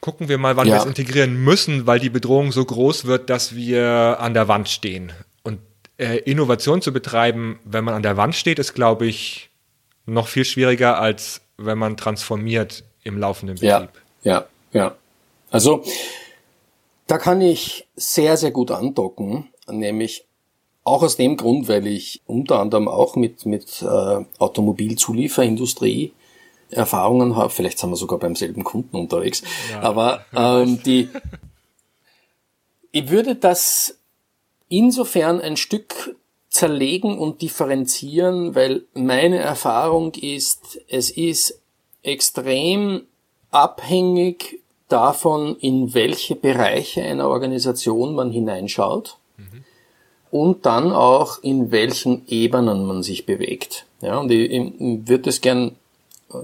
gucken 0.00 0.28
wir 0.28 0.38
mal, 0.38 0.56
wann 0.56 0.68
ja. 0.68 0.74
wir 0.74 0.80
es 0.80 0.86
integrieren 0.86 1.36
müssen, 1.42 1.86
weil 1.86 1.98
die 1.98 2.10
Bedrohung 2.10 2.52
so 2.52 2.64
groß 2.64 3.06
wird, 3.06 3.30
dass 3.30 3.54
wir 3.54 4.18
an 4.20 4.34
der 4.34 4.48
Wand 4.48 4.68
stehen. 4.68 5.12
Und 5.42 5.60
äh, 5.98 6.18
Innovation 6.18 6.82
zu 6.82 6.92
betreiben, 6.92 7.58
wenn 7.64 7.84
man 7.84 7.94
an 7.94 8.02
der 8.02 8.16
Wand 8.16 8.34
steht, 8.34 8.58
ist, 8.58 8.74
glaube 8.74 9.06
ich, 9.06 9.50
noch 10.04 10.28
viel 10.28 10.44
schwieriger, 10.44 10.98
als 11.00 11.40
wenn 11.56 11.78
man 11.78 11.96
transformiert 11.96 12.84
im 13.02 13.18
laufenden 13.18 13.56
Betrieb. 13.56 13.90
Ja, 14.22 14.32
ja, 14.32 14.46
ja. 14.72 14.94
Also 15.50 15.84
da 17.06 17.18
kann 17.18 17.40
ich 17.40 17.86
sehr, 17.96 18.36
sehr 18.36 18.50
gut 18.50 18.70
andocken, 18.70 19.48
nämlich 19.68 20.25
auch 20.86 21.02
aus 21.02 21.16
dem 21.16 21.36
Grund, 21.36 21.68
weil 21.68 21.86
ich 21.86 22.22
unter 22.26 22.60
anderem 22.60 22.86
auch 22.86 23.16
mit, 23.16 23.44
mit 23.44 23.82
äh, 23.82 24.24
Automobilzulieferindustrie 24.38 26.12
Erfahrungen 26.70 27.36
habe. 27.36 27.50
Vielleicht 27.50 27.78
sind 27.78 27.90
wir 27.90 27.96
sogar 27.96 28.20
beim 28.20 28.36
selben 28.36 28.62
Kunden 28.62 28.96
unterwegs. 28.96 29.42
Ja. 29.70 29.82
Aber 29.82 30.24
ähm, 30.36 30.80
die, 30.84 31.08
ich 32.92 33.10
würde 33.10 33.34
das 33.34 33.98
insofern 34.68 35.40
ein 35.40 35.56
Stück 35.56 36.16
zerlegen 36.50 37.18
und 37.18 37.42
differenzieren, 37.42 38.54
weil 38.54 38.82
meine 38.94 39.38
Erfahrung 39.38 40.14
ist, 40.14 40.80
es 40.88 41.10
ist 41.10 41.60
extrem 42.02 43.02
abhängig 43.50 44.60
davon, 44.88 45.56
in 45.56 45.94
welche 45.94 46.36
Bereiche 46.36 47.02
einer 47.02 47.28
Organisation 47.28 48.14
man 48.14 48.30
hineinschaut 48.30 49.18
mhm. 49.36 49.64
Und 50.36 50.66
dann 50.66 50.92
auch 50.92 51.42
in 51.42 51.70
welchen 51.70 52.28
Ebenen 52.28 52.84
man 52.84 53.02
sich 53.02 53.24
bewegt. 53.24 53.86
Ja, 54.02 54.18
und 54.18 54.30
ich, 54.30 54.50
ich 54.50 54.74
würde 54.78 55.30
es 55.30 55.40
gern 55.40 55.76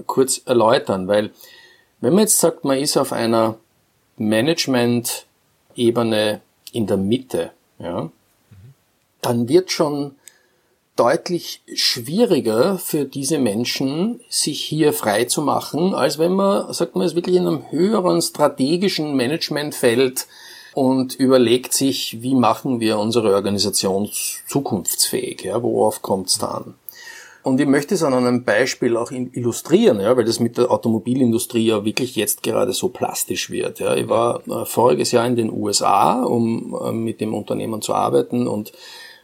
kurz 0.07 0.41
erläutern, 0.45 1.07
weil 1.07 1.29
wenn 2.01 2.13
man 2.13 2.21
jetzt 2.21 2.39
sagt, 2.39 2.65
man 2.65 2.79
ist 2.79 2.97
auf 2.97 3.13
einer 3.13 3.59
Management-Ebene 4.17 6.41
in 6.71 6.87
der 6.87 6.97
Mitte, 6.97 7.51
ja, 7.77 8.09
dann 9.21 9.47
wird 9.47 9.71
schon 9.71 10.15
deutlich 10.95 11.61
schwieriger 11.75 12.79
für 12.79 13.05
diese 13.05 13.37
Menschen, 13.37 14.21
sich 14.27 14.63
hier 14.63 14.91
frei 14.91 15.25
zu 15.25 15.43
machen, 15.43 15.93
als 15.93 16.17
wenn 16.17 16.33
man, 16.33 16.73
sagt 16.73 16.95
man, 16.95 17.05
ist 17.05 17.13
wirklich 17.15 17.35
in 17.35 17.45
einem 17.45 17.69
höheren 17.71 18.23
strategischen 18.23 19.15
Managementfeld 19.15 20.25
und 20.73 21.15
überlegt 21.15 21.73
sich, 21.73 22.21
wie 22.21 22.35
machen 22.35 22.79
wir 22.79 22.97
unsere 22.97 23.33
Organisation 23.33 24.09
zukunftsfähig, 24.47 25.43
ja, 25.43 25.61
worauf 25.61 26.01
kommt 26.01 26.29
es 26.29 26.37
da? 26.37 26.65
Und 27.43 27.59
ich 27.59 27.67
möchte 27.67 27.95
es 27.95 28.03
an 28.03 28.13
einem 28.13 28.45
Beispiel 28.45 28.95
auch 28.95 29.11
illustrieren, 29.11 29.99
ja, 29.99 30.15
weil 30.15 30.23
das 30.23 30.39
mit 30.39 30.57
der 30.57 30.71
Automobilindustrie 30.71 31.67
ja 31.67 31.83
wirklich 31.83 32.15
jetzt 32.15 32.41
gerade 32.41 32.71
so 32.71 32.87
plastisch 32.87 33.49
wird. 33.49 33.79
Ja. 33.79 33.95
Ich 33.95 34.07
war 34.07 34.47
äh, 34.47 34.65
voriges 34.65 35.11
Jahr 35.11 35.27
in 35.27 35.35
den 35.35 35.51
USA, 35.51 36.23
um 36.23 36.73
äh, 36.81 36.93
mit 36.93 37.19
dem 37.19 37.33
Unternehmen 37.33 37.81
zu 37.81 37.93
arbeiten 37.93 38.47
und 38.47 38.71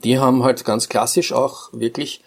die 0.04 0.20
haben 0.20 0.44
halt 0.44 0.66
ganz 0.66 0.90
klassisch 0.90 1.32
auch 1.32 1.70
wirklich 1.72 2.22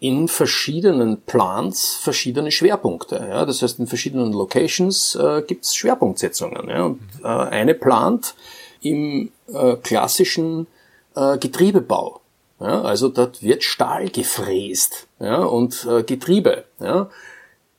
in 0.00 0.28
verschiedenen 0.28 1.22
Plans 1.22 1.98
verschiedene 2.00 2.50
Schwerpunkte. 2.50 3.24
Ja. 3.30 3.46
Das 3.46 3.62
heißt, 3.62 3.78
in 3.78 3.86
verschiedenen 3.86 4.32
Locations 4.32 5.14
äh, 5.14 5.42
gibt 5.46 5.64
es 5.64 5.74
Schwerpunktsetzungen. 5.74 6.68
Ja. 6.68 6.84
Und 6.84 7.00
äh, 7.22 7.26
eine 7.26 7.74
plant 7.74 8.34
im 8.80 9.30
äh, 9.52 9.76
klassischen 9.76 10.66
äh, 11.14 11.38
Getriebebau. 11.38 12.20
Ja, 12.60 12.82
also 12.82 13.08
dort 13.08 13.42
wird 13.42 13.62
Stahl 13.62 14.08
gefräst 14.08 15.06
ja, 15.20 15.42
und 15.42 15.86
äh, 15.88 16.02
Getriebe. 16.02 16.64
Ja. 16.80 17.08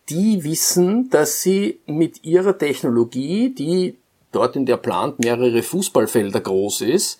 Die 0.09 0.43
wissen, 0.43 1.09
dass 1.09 1.41
sie 1.41 1.79
mit 1.85 2.23
ihrer 2.23 2.57
Technologie, 2.57 3.49
die 3.49 3.97
dort 4.31 4.55
in 4.55 4.65
der 4.65 4.77
Plant 4.77 5.19
mehrere 5.19 5.63
Fußballfelder 5.63 6.39
groß 6.39 6.81
ist, 6.81 7.19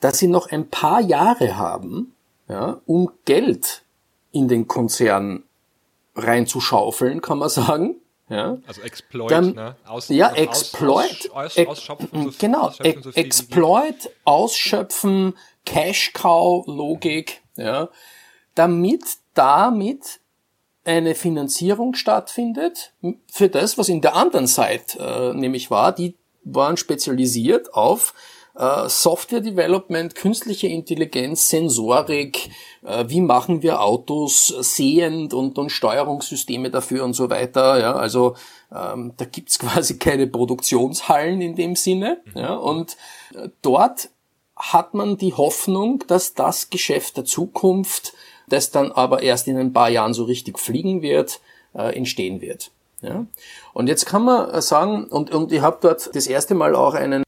dass 0.00 0.18
sie 0.18 0.28
noch 0.28 0.50
ein 0.50 0.68
paar 0.68 1.00
Jahre 1.00 1.56
haben, 1.56 2.14
ja, 2.48 2.80
um 2.86 3.10
Geld 3.24 3.82
in 4.30 4.48
den 4.48 4.68
Konzern 4.68 5.42
reinzuschaufeln, 6.14 7.20
kann 7.20 7.38
man 7.38 7.48
sagen. 7.48 7.96
Ja. 8.28 8.58
Also 8.66 8.82
Exploit, 8.82 9.30
Dann, 9.30 9.54
ne? 9.54 9.76
Aus, 9.86 10.08
ja, 10.08 10.30
Exploit. 10.32 11.30
Aus, 11.32 11.56
aus, 11.56 11.66
ausschöpfen, 11.66 12.30
so 12.30 12.32
genau, 12.38 12.68
ausschöpfen 12.68 13.02
so 13.02 13.10
Exploit, 13.12 14.10
Ausschöpfen, 14.24 15.34
Cash-Cow-Logik, 15.64 17.42
ja, 17.56 17.88
damit 18.54 19.04
damit 19.34 20.20
eine 20.84 21.14
Finanzierung 21.14 21.94
stattfindet 21.94 22.92
für 23.30 23.48
das, 23.48 23.78
was 23.78 23.88
in 23.88 24.00
der 24.00 24.16
anderen 24.16 24.46
Seite 24.46 24.98
äh, 24.98 25.38
nämlich 25.38 25.70
war. 25.70 25.92
Die 25.94 26.16
waren 26.44 26.76
spezialisiert 26.76 27.74
auf 27.74 28.14
äh, 28.58 28.88
Software 28.88 29.40
Development, 29.40 30.14
künstliche 30.14 30.66
Intelligenz, 30.66 31.48
Sensorik, 31.48 32.50
äh, 32.84 33.04
wie 33.06 33.20
machen 33.20 33.62
wir 33.62 33.80
Autos 33.80 34.48
sehend 34.48 35.32
und, 35.32 35.58
und 35.58 35.70
Steuerungssysteme 35.70 36.70
dafür 36.70 37.04
und 37.04 37.14
so 37.14 37.30
weiter. 37.30 37.78
Ja, 37.78 37.94
also 37.94 38.34
ähm, 38.74 39.12
da 39.16 39.24
gibt's 39.24 39.58
quasi 39.60 39.98
keine 39.98 40.26
Produktionshallen 40.26 41.40
in 41.40 41.54
dem 41.54 41.76
Sinne. 41.76 42.20
Ja, 42.34 42.56
und 42.56 42.96
äh, 43.34 43.48
dort 43.62 44.10
hat 44.56 44.92
man 44.92 45.16
die 45.16 45.34
Hoffnung, 45.34 46.02
dass 46.08 46.34
das 46.34 46.68
Geschäft 46.68 47.16
der 47.16 47.24
Zukunft, 47.24 48.12
das 48.48 48.72
dann 48.72 48.90
aber 48.90 49.22
erst 49.22 49.46
in 49.46 49.56
ein 49.56 49.72
paar 49.72 49.88
Jahren 49.88 50.14
so 50.14 50.24
richtig 50.24 50.58
fliegen 50.58 51.00
wird, 51.00 51.40
äh, 51.74 51.94
entstehen 51.96 52.40
wird. 52.40 52.72
Ja? 53.02 53.26
Und 53.72 53.86
jetzt 53.86 54.06
kann 54.06 54.24
man 54.24 54.60
sagen, 54.60 55.04
und, 55.04 55.30
und 55.30 55.52
ich 55.52 55.60
habe 55.60 55.78
dort 55.80 56.10
das 56.12 56.26
erste 56.26 56.56
Mal 56.56 56.74
auch 56.74 56.94
einen 56.94 57.22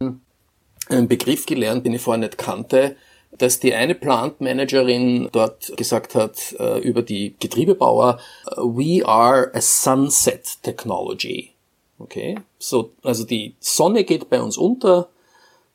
einen 0.90 1.09
Begriff 1.09 1.46
gelernt, 1.46 1.87
den 1.87 1.94
ich 1.94 2.03
vorher 2.03 2.20
nicht 2.20 2.38
kannte, 2.38 2.96
dass 3.33 3.61
die 3.61 3.74
eine 3.74 3.94
Plant 3.94 4.40
Managerin 4.40 5.29
dort 5.33 5.76
gesagt 5.76 6.14
hat 6.14 6.55
äh, 6.59 6.79
über 6.81 7.03
die 7.03 7.35
Getriebebauer, 7.38 8.18
we 8.57 9.07
are 9.07 9.50
a 9.55 9.61
sunset 9.61 10.62
technology. 10.62 11.53
Okay? 11.98 12.37
So, 12.59 12.92
also 13.03 13.24
die 13.24 13.55
Sonne 13.61 14.05
geht 14.05 14.29
bei 14.29 14.40
uns 14.40 14.57
unter, 14.57 15.09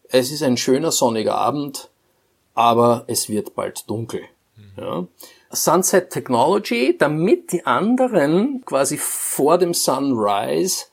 es 0.10 0.32
ist 0.32 0.44
ein 0.44 0.58
schöner 0.58 0.92
sonniger 0.92 1.36
Abend, 1.36 1.90
aber 2.54 3.06
es 3.08 3.30
wird 3.30 3.56
bald 3.56 3.90
dunkel. 3.90 4.22
Mhm. 4.56 4.84
Ja? 4.84 5.08
Sunset 5.52 6.10
Technology, 6.10 6.98
damit 6.98 7.52
die 7.54 7.66
anderen 7.66 8.64
quasi 8.66 8.98
vor 8.98 9.58
dem 9.58 9.74
Sunrise 9.74 10.86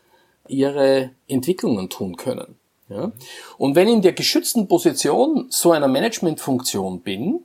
ihre 0.46 1.10
Entwicklungen 1.26 1.88
tun 1.88 2.16
können. 2.16 2.56
Ja? 2.88 3.12
Und 3.58 3.74
wenn 3.74 3.88
ich 3.88 3.94
in 3.94 4.02
der 4.02 4.12
geschützten 4.12 4.68
Position 4.68 5.46
so 5.50 5.72
einer 5.72 5.88
Managementfunktion 5.88 7.00
bin, 7.00 7.40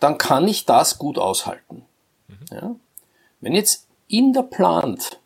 dann 0.00 0.18
kann 0.18 0.46
ich 0.46 0.64
das 0.64 0.98
gut 0.98 1.18
aushalten. 1.18 1.84
Mhm. 2.28 2.36
Ja? 2.50 2.74
Wenn 3.40 3.54
jetzt 3.54 3.86
in 4.08 4.32
der 4.32 4.42
Plant 4.42 5.18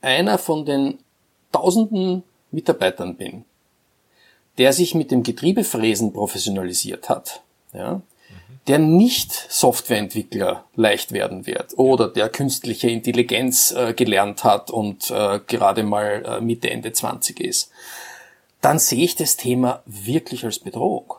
einer 0.00 0.38
von 0.38 0.64
den 0.64 0.98
tausenden 1.52 2.22
Mitarbeitern 2.50 3.16
bin, 3.16 3.44
der 4.58 4.72
sich 4.72 4.94
mit 4.94 5.10
dem 5.10 5.22
Getriebefräsen 5.22 6.12
professionalisiert 6.12 7.08
hat, 7.08 7.42
ja, 7.72 8.00
der 8.66 8.78
nicht 8.78 9.32
Softwareentwickler 9.32 10.64
leicht 10.74 11.12
werden 11.12 11.46
wird 11.46 11.78
oder 11.78 12.08
der 12.08 12.28
künstliche 12.28 12.90
Intelligenz 12.90 13.70
äh, 13.70 13.94
gelernt 13.94 14.44
hat 14.44 14.70
und 14.70 15.10
äh, 15.10 15.40
gerade 15.46 15.82
mal 15.82 16.24
äh, 16.24 16.40
Mitte, 16.40 16.70
Ende 16.70 16.92
20 16.92 17.40
ist, 17.40 17.70
dann 18.66 18.80
sehe 18.80 19.04
ich 19.04 19.14
das 19.14 19.36
Thema 19.36 19.80
wirklich 19.86 20.44
als 20.44 20.58
Bedrohung. 20.58 21.14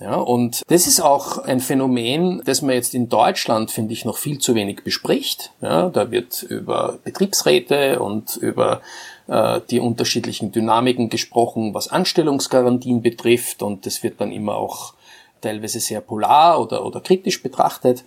Ja, 0.00 0.16
und 0.16 0.60
das 0.66 0.86
ist 0.86 1.00
auch 1.00 1.38
ein 1.38 1.60
Phänomen, 1.60 2.42
das 2.44 2.60
man 2.60 2.74
jetzt 2.74 2.94
in 2.94 3.08
Deutschland, 3.08 3.70
finde 3.70 3.94
ich, 3.94 4.04
noch 4.04 4.18
viel 4.18 4.38
zu 4.38 4.54
wenig 4.54 4.84
bespricht. 4.84 5.52
Ja, 5.62 5.88
da 5.88 6.10
wird 6.10 6.42
über 6.42 6.98
Betriebsräte 7.02 8.00
und 8.00 8.36
über 8.36 8.82
äh, 9.28 9.62
die 9.70 9.80
unterschiedlichen 9.80 10.52
Dynamiken 10.52 11.08
gesprochen, 11.08 11.72
was 11.72 11.88
Anstellungsgarantien 11.88 13.00
betrifft. 13.00 13.62
Und 13.62 13.86
das 13.86 14.02
wird 14.02 14.20
dann 14.20 14.30
immer 14.30 14.56
auch 14.56 14.92
teilweise 15.40 15.80
sehr 15.80 16.02
polar 16.02 16.60
oder, 16.60 16.84
oder 16.84 17.00
kritisch 17.00 17.42
betrachtet. 17.42 18.04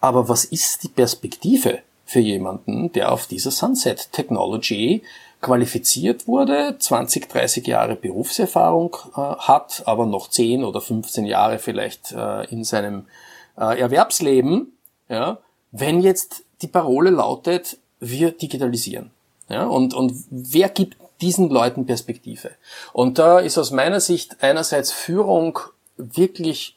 Aber 0.00 0.30
was 0.30 0.46
ist 0.46 0.84
die 0.84 0.88
Perspektive 0.88 1.80
für 2.06 2.20
jemanden, 2.20 2.90
der 2.92 3.12
auf 3.12 3.26
dieser 3.26 3.50
Sunset 3.50 4.10
Technology 4.12 5.02
qualifiziert 5.46 6.26
wurde, 6.26 6.74
20, 6.76 7.28
30 7.28 7.68
Jahre 7.68 7.94
Berufserfahrung 7.94 8.96
äh, 9.16 9.20
hat, 9.20 9.84
aber 9.86 10.04
noch 10.04 10.28
10 10.28 10.64
oder 10.64 10.80
15 10.80 11.24
Jahre 11.24 11.60
vielleicht 11.60 12.10
äh, 12.10 12.44
in 12.46 12.64
seinem 12.64 13.06
äh, 13.56 13.78
Erwerbsleben, 13.78 14.72
ja, 15.08 15.38
wenn 15.70 16.00
jetzt 16.00 16.42
die 16.62 16.66
Parole 16.66 17.10
lautet, 17.10 17.78
wir 18.00 18.32
digitalisieren. 18.32 19.12
Ja, 19.48 19.66
und, 19.66 19.94
und 19.94 20.24
wer 20.30 20.68
gibt 20.68 20.96
diesen 21.20 21.48
Leuten 21.48 21.86
Perspektive? 21.86 22.50
Und 22.92 23.20
da 23.20 23.38
ist 23.38 23.56
aus 23.56 23.70
meiner 23.70 24.00
Sicht 24.00 24.42
einerseits 24.42 24.90
Führung 24.90 25.60
wirklich 25.96 26.76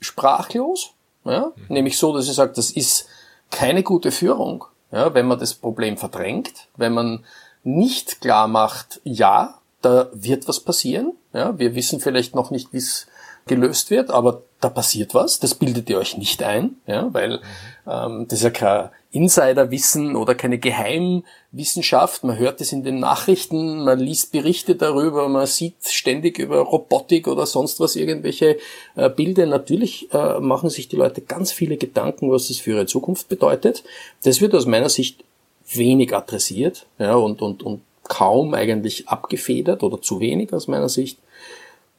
sprachlos, 0.00 0.90
ja, 1.24 1.52
mhm. 1.56 1.74
nämlich 1.74 1.96
so, 1.96 2.14
dass 2.14 2.28
ich 2.28 2.34
sage, 2.34 2.52
das 2.54 2.70
ist 2.70 3.08
keine 3.50 3.82
gute 3.82 4.12
Führung, 4.12 4.66
ja, 4.92 5.14
wenn 5.14 5.26
man 5.26 5.38
das 5.38 5.54
Problem 5.54 5.96
verdrängt, 5.96 6.68
wenn 6.76 6.92
man 6.92 7.24
nicht 7.64 8.20
klar 8.20 8.46
macht, 8.46 9.00
ja, 9.04 9.58
da 9.82 10.08
wird 10.12 10.48
was 10.48 10.60
passieren. 10.60 11.12
Ja, 11.32 11.58
wir 11.58 11.74
wissen 11.74 12.00
vielleicht 12.00 12.34
noch 12.34 12.50
nicht, 12.50 12.72
wie 12.72 12.78
es 12.78 13.06
gelöst 13.46 13.90
wird, 13.90 14.10
aber 14.10 14.42
da 14.60 14.70
passiert 14.70 15.14
was. 15.14 15.40
Das 15.40 15.54
bildet 15.54 15.90
ihr 15.90 15.98
euch 15.98 16.16
nicht 16.16 16.42
ein, 16.42 16.76
ja, 16.86 17.12
weil 17.12 17.40
ähm, 17.86 18.26
das 18.28 18.38
ist 18.38 18.44
ja 18.44 18.50
kein 18.50 18.88
Insiderwissen 19.10 20.16
oder 20.16 20.34
keine 20.34 20.58
Geheimwissenschaft. 20.58 22.24
Man 22.24 22.38
hört 22.38 22.60
es 22.60 22.72
in 22.72 22.82
den 22.82 22.98
Nachrichten, 22.98 23.84
man 23.84 23.98
liest 23.98 24.32
Berichte 24.32 24.74
darüber, 24.74 25.28
man 25.28 25.46
sieht 25.46 25.84
ständig 25.86 26.38
über 26.38 26.60
Robotik 26.60 27.28
oder 27.28 27.46
sonst 27.46 27.78
was 27.80 27.96
irgendwelche 27.96 28.58
äh, 28.96 29.10
Bilder. 29.10 29.46
Natürlich 29.46 30.12
äh, 30.12 30.40
machen 30.40 30.70
sich 30.70 30.88
die 30.88 30.96
Leute 30.96 31.20
ganz 31.20 31.52
viele 31.52 31.76
Gedanken, 31.76 32.30
was 32.30 32.48
das 32.48 32.56
für 32.56 32.70
ihre 32.70 32.86
Zukunft 32.86 33.28
bedeutet. 33.28 33.84
Das 34.22 34.40
wird 34.40 34.54
aus 34.54 34.66
meiner 34.66 34.88
Sicht 34.88 35.24
wenig 35.72 36.14
adressiert 36.14 36.86
ja, 36.98 37.14
und, 37.14 37.42
und, 37.42 37.62
und 37.62 37.80
kaum 38.04 38.54
eigentlich 38.54 39.08
abgefedert 39.08 39.82
oder 39.82 40.00
zu 40.00 40.20
wenig 40.20 40.52
aus 40.52 40.68
meiner 40.68 40.88
Sicht. 40.88 41.18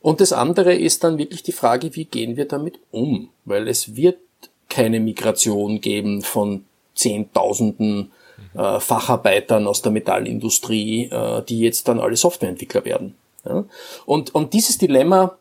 Und 0.02 0.22
das 0.22 0.34
andere 0.34 0.76
ist 0.76 1.04
dann 1.04 1.18
wirklich 1.18 1.42
die 1.42 1.52
Frage, 1.52 1.96
wie 1.96 2.06
gehen 2.06 2.38
wir 2.38 2.46
damit 2.46 2.80
um? 2.92 3.30
Weil 3.44 3.68
es 3.68 3.96
wird 3.96 4.20
keine 4.70 5.00
Migration 5.00 5.82
geben 5.82 6.22
von 6.22 6.66
Zehntausenden 6.94 8.12
äh, 8.54 8.80
Facharbeitern 8.80 9.68
aus 9.68 9.82
der 9.82 9.92
Metallindustrie, 9.92 11.06
äh, 11.06 11.42
die 11.44 11.60
jetzt 11.60 11.88
dann 11.88 12.00
alle 12.00 12.16
Softwareentwickler 12.16 12.86
werden. 12.86 13.16
Ja? 13.46 13.66
Und, 14.06 14.36
und 14.36 14.54
dieses 14.54 14.78
Dilemma 14.78 15.38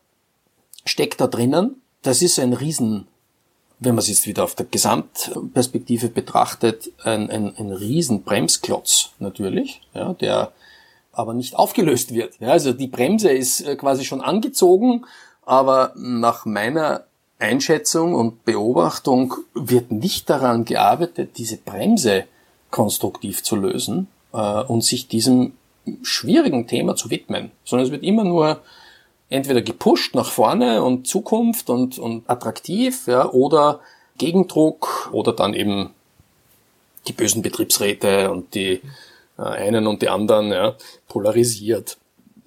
steckt 0.85 1.21
da 1.21 1.27
drinnen. 1.27 1.81
Das 2.01 2.21
ist 2.21 2.39
ein 2.39 2.53
riesen 2.53 3.07
wenn 3.79 3.95
man 3.95 3.99
es 3.99 4.07
jetzt 4.07 4.27
wieder 4.27 4.43
auf 4.43 4.55
der 4.55 4.65
Gesamtperspektive 4.65 6.09
betrachtet, 6.09 6.91
ein, 7.03 7.29
ein, 7.29 7.55
ein 7.57 7.71
riesen 7.71 8.23
Bremsklotz 8.23 9.11
natürlich, 9.19 9.81
ja, 9.93 10.13
der 10.13 10.51
aber 11.11 11.33
nicht 11.33 11.55
aufgelöst 11.55 12.13
wird. 12.13 12.39
Ja, 12.39 12.49
also 12.49 12.73
die 12.73 12.87
Bremse 12.87 13.29
ist 13.29 13.61
äh, 13.61 13.75
quasi 13.75 14.03
schon 14.03 14.21
angezogen, 14.21 15.05
aber 15.45 15.93
nach 15.95 16.45
meiner 16.45 17.05
Einschätzung 17.39 18.15
und 18.15 18.45
Beobachtung 18.45 19.33
wird 19.53 19.91
nicht 19.91 20.29
daran 20.29 20.65
gearbeitet, 20.65 21.37
diese 21.37 21.57
Bremse 21.57 22.25
konstruktiv 22.71 23.43
zu 23.43 23.55
lösen 23.55 24.07
äh, 24.33 24.63
und 24.63 24.83
sich 24.83 25.07
diesem 25.07 25.53
schwierigen 26.01 26.67
Thema 26.67 26.95
zu 26.95 27.09
widmen, 27.09 27.51
sondern 27.63 27.85
es 27.85 27.91
wird 27.91 28.03
immer 28.03 28.23
nur 28.23 28.61
entweder 29.29 29.61
gepusht 29.61 30.15
nach 30.15 30.31
vorne 30.31 30.83
und 30.83 31.07
Zukunft 31.07 31.69
und, 31.69 31.97
und 31.97 32.29
attraktiv, 32.29 33.07
ja, 33.07 33.29
oder 33.29 33.79
Gegendruck 34.17 35.09
oder 35.11 35.33
dann 35.33 35.53
eben 35.53 35.91
die 37.07 37.13
bösen 37.13 37.41
Betriebsräte 37.41 38.31
und 38.31 38.53
die 38.55 38.81
äh, 39.37 39.41
einen 39.41 39.87
und 39.87 40.01
die 40.01 40.09
anderen 40.09 40.51
ja, 40.51 40.75
polarisiert. 41.07 41.97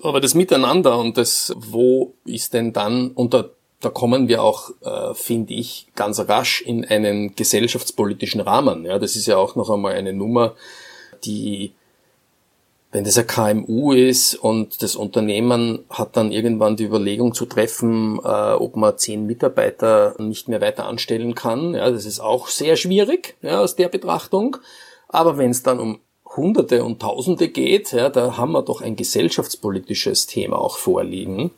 Aber 0.02 0.20
das 0.20 0.34
Miteinander 0.34 0.98
und 0.98 1.16
das, 1.16 1.52
wo 1.56 2.14
ist 2.24 2.54
denn 2.54 2.72
dann, 2.72 3.10
und 3.10 3.34
da, 3.34 3.46
da 3.80 3.90
kommen 3.90 4.28
wir 4.28 4.42
auch, 4.42 4.70
äh, 4.82 5.14
finde 5.14 5.54
ich, 5.54 5.88
ganz 5.94 6.20
rasch 6.20 6.60
in 6.62 6.84
einen 6.84 7.34
gesellschaftspolitischen 7.34 8.40
Rahmen. 8.40 8.84
Ja, 8.84 8.98
das 8.98 9.16
ist 9.16 9.26
ja 9.26 9.36
auch 9.36 9.56
noch 9.56 9.70
einmal 9.70 9.94
eine 9.94 10.12
Nummer, 10.12 10.54
die 11.24 11.72
wenn 12.90 13.04
das 13.04 13.18
ein 13.18 13.26
KMU 13.26 13.92
ist 13.92 14.34
und 14.34 14.82
das 14.82 14.96
Unternehmen 14.96 15.84
hat 15.90 16.16
dann 16.16 16.32
irgendwann 16.32 16.76
die 16.76 16.84
Überlegung 16.84 17.34
zu 17.34 17.44
treffen, 17.44 18.18
äh, 18.24 18.52
ob 18.52 18.76
man 18.76 18.96
zehn 18.96 19.26
Mitarbeiter 19.26 20.14
nicht 20.18 20.48
mehr 20.48 20.60
weiter 20.60 20.86
anstellen 20.86 21.34
kann, 21.34 21.74
ja, 21.74 21.90
das 21.90 22.06
ist 22.06 22.20
auch 22.20 22.48
sehr 22.48 22.76
schwierig 22.76 23.36
ja, 23.42 23.60
aus 23.60 23.76
der 23.76 23.88
Betrachtung. 23.88 24.56
Aber 25.08 25.36
wenn 25.36 25.50
es 25.50 25.62
dann 25.62 25.80
um 25.80 26.00
Hunderte 26.36 26.84
und 26.84 27.00
Tausende 27.00 27.48
geht, 27.48 27.92
ja, 27.92 28.08
da 28.08 28.36
haben 28.36 28.52
wir 28.52 28.62
doch 28.62 28.80
ein 28.80 28.96
gesellschaftspolitisches 28.96 30.26
Thema 30.26 30.58
auch 30.58 30.78
vorliegen. 30.78 31.50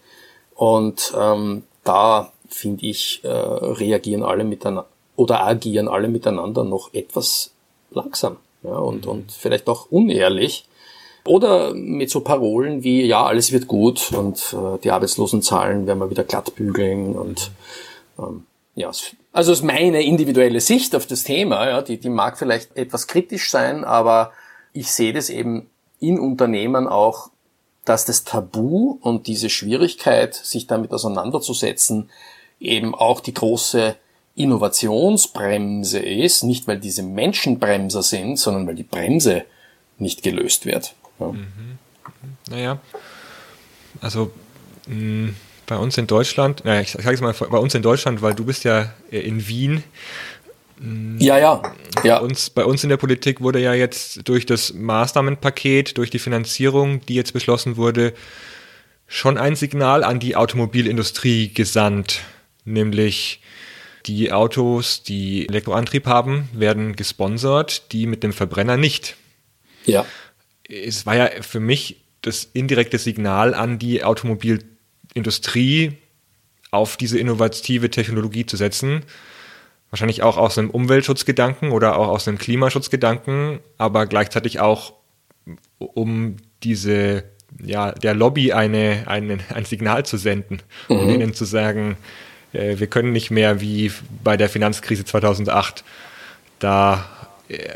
Und 0.55 1.13
ähm, 1.17 1.63
da 1.85 2.33
finde 2.49 2.87
ich, 2.87 3.21
äh, 3.23 3.29
reagieren 3.29 4.23
alle 4.23 4.45
miteinander 4.45 4.87
oder 5.17 5.45
agieren 5.47 5.89
alle 5.89 6.09
miteinander 6.09 6.65
noch 6.65 6.95
etwas 6.95 7.53
langsam 7.91 8.39
ja, 8.63 8.77
und, 8.77 9.05
mhm. 9.05 9.11
und 9.11 9.33
vielleicht 9.33 9.69
auch 9.69 9.87
unehrlich. 9.91 10.65
Oder 11.27 11.75
mit 11.75 12.11
so 12.11 12.21
Parolen 12.21 12.83
wie, 12.83 13.05
ja, 13.05 13.25
alles 13.25 13.53
wird 13.53 13.67
gut 13.67 14.13
und 14.13 14.55
äh, 14.55 14.79
die 14.83 14.91
Arbeitslosenzahlen 14.91 15.87
werden 15.87 15.99
wir 15.99 16.11
wieder 16.11 16.25
glatt 16.25 16.55
bügeln 16.55 17.15
und 17.15 17.51
ähm, 18.19 18.45
ja, 18.75 18.91
also 19.33 19.53
ist 19.53 19.63
meine 19.63 20.03
individuelle 20.03 20.61
Sicht 20.61 20.95
auf 20.97 21.07
das 21.07 21.25
Thema, 21.25 21.69
ja, 21.69 21.83
die, 21.83 21.99
die 21.99 22.09
mag 22.09 22.39
vielleicht 22.39 22.77
etwas 22.77 23.07
kritisch 23.07 23.51
sein, 23.51 23.85
aber 23.85 24.33
ich 24.73 24.91
sehe 24.91 25.13
das 25.13 25.29
eben 25.31 25.69
in 26.01 26.19
Unternehmen 26.19 26.89
auch, 26.89 27.31
dass 27.85 28.05
das 28.05 28.25
Tabu 28.25 28.99
und 29.01 29.27
diese 29.27 29.51
Schwierigkeit, 29.51 30.35
sich 30.35 30.67
damit 30.67 30.93
auseinanderzusetzen, 30.93 32.11
eben 32.59 32.95
auch 32.95 33.21
die 33.21 33.35
große 33.35 33.97
Innovationsbremse 34.35 35.99
ist, 35.99 36.45
nicht 36.45 36.67
weil 36.69 36.79
diese 36.79 37.03
Menschenbremser 37.03 38.03
sind, 38.03 38.37
sondern 38.37 38.67
weil 38.67 38.75
die 38.75 38.83
Bremse 38.83 39.45
nicht 39.99 40.23
gelöst 40.23 40.67
wird. 40.67 40.95
Ja. 41.21 41.27
Mhm. 41.27 41.79
Naja, 42.49 42.81
also 44.01 44.33
mh, 44.89 44.95
mm, 44.95 45.37
bei 45.67 45.77
uns 45.77 45.97
in 45.99 46.07
Deutschland, 46.07 46.65
naja, 46.65 46.81
ich 46.81 46.91
sage 46.91 47.13
es 47.13 47.21
mal, 47.21 47.33
bei 47.33 47.59
uns 47.59 47.75
in 47.75 47.83
Deutschland, 47.83 48.23
weil 48.23 48.35
du 48.35 48.45
bist 48.45 48.65
ja 48.65 48.93
in 49.11 49.47
Wien. 49.47 49.85
Mh, 50.79 51.23
ja, 51.23 51.39
ja. 51.39 51.63
ja. 52.03 52.19
Bei, 52.19 52.25
uns, 52.25 52.51
bei 52.51 52.65
uns 52.65 52.83
in 52.83 52.91
der 52.91 52.97
Politik 52.97 53.41
wurde 53.41 53.61
ja 53.61 53.73
jetzt 53.75 54.29
durch 54.29 54.47
das 54.47 54.73
Maßnahmenpaket, 54.73 55.97
durch 55.97 56.11
die 56.11 56.19
Finanzierung, 56.19 57.05
die 57.07 57.15
jetzt 57.15 57.33
beschlossen 57.33 57.77
wurde, 57.77 58.15
schon 59.07 59.39
ein 59.39 59.55
Signal 59.55 60.03
an 60.03 60.19
die 60.19 60.35
Automobilindustrie 60.35 61.53
gesandt, 61.53 62.21
nämlich 62.65 63.41
die 64.07 64.33
Autos, 64.33 65.03
die 65.03 65.49
Elektroantrieb 65.49 66.07
haben, 66.07 66.49
werden 66.53 66.97
gesponsert, 66.97 67.93
die 67.93 68.07
mit 68.07 68.23
dem 68.23 68.33
Verbrenner 68.33 68.77
nicht. 68.77 69.17
Ja 69.85 70.05
es 70.71 71.07
war 71.07 71.17
ja 71.17 71.31
für 71.43 71.61
mich 71.61 72.03
das 72.23 72.49
indirekte 72.53 72.99
Signal 72.99 73.55
an 73.55 73.79
die 73.79 74.05
Automobilindustrie, 74.05 75.93
auf 76.71 76.97
diese 76.97 77.19
innovative 77.19 77.91
Technologie 77.91 78.47
zu 78.47 78.57
setzen. 78.57 79.03
Wahrscheinlich 79.91 80.23
auch 80.23 80.37
aus 80.37 80.57
einem 80.57 80.71
Umweltschutzgedanken 80.71 81.73
oder 81.73 81.99
auch 81.99 82.09
aus 82.09 82.29
einem 82.29 82.39
Klimaschutzgedanken, 82.39 83.59
aber 83.77 84.07
gleichzeitig 84.07 84.61
auch 84.61 84.95
um 85.79 86.37
diese, 86.63 87.25
ja, 87.61 87.91
der 87.91 88.15
Lobby 88.15 88.53
eine, 88.53 89.05
eine, 89.07 89.39
ein 89.53 89.65
Signal 89.65 90.07
zu 90.07 90.17
senden, 90.17 90.63
um 90.89 91.05
mhm. 91.05 91.15
ihnen 91.15 91.35
zu 91.35 91.45
sagen, 91.45 91.97
äh, 92.53 92.79
wir 92.79 92.87
können 92.87 93.11
nicht 93.11 93.33
mehr 93.33 93.61
wie 93.61 93.91
bei 94.23 94.37
der 94.37 94.49
Finanzkrise 94.49 95.05
2008 95.05 95.83
da 96.61 97.09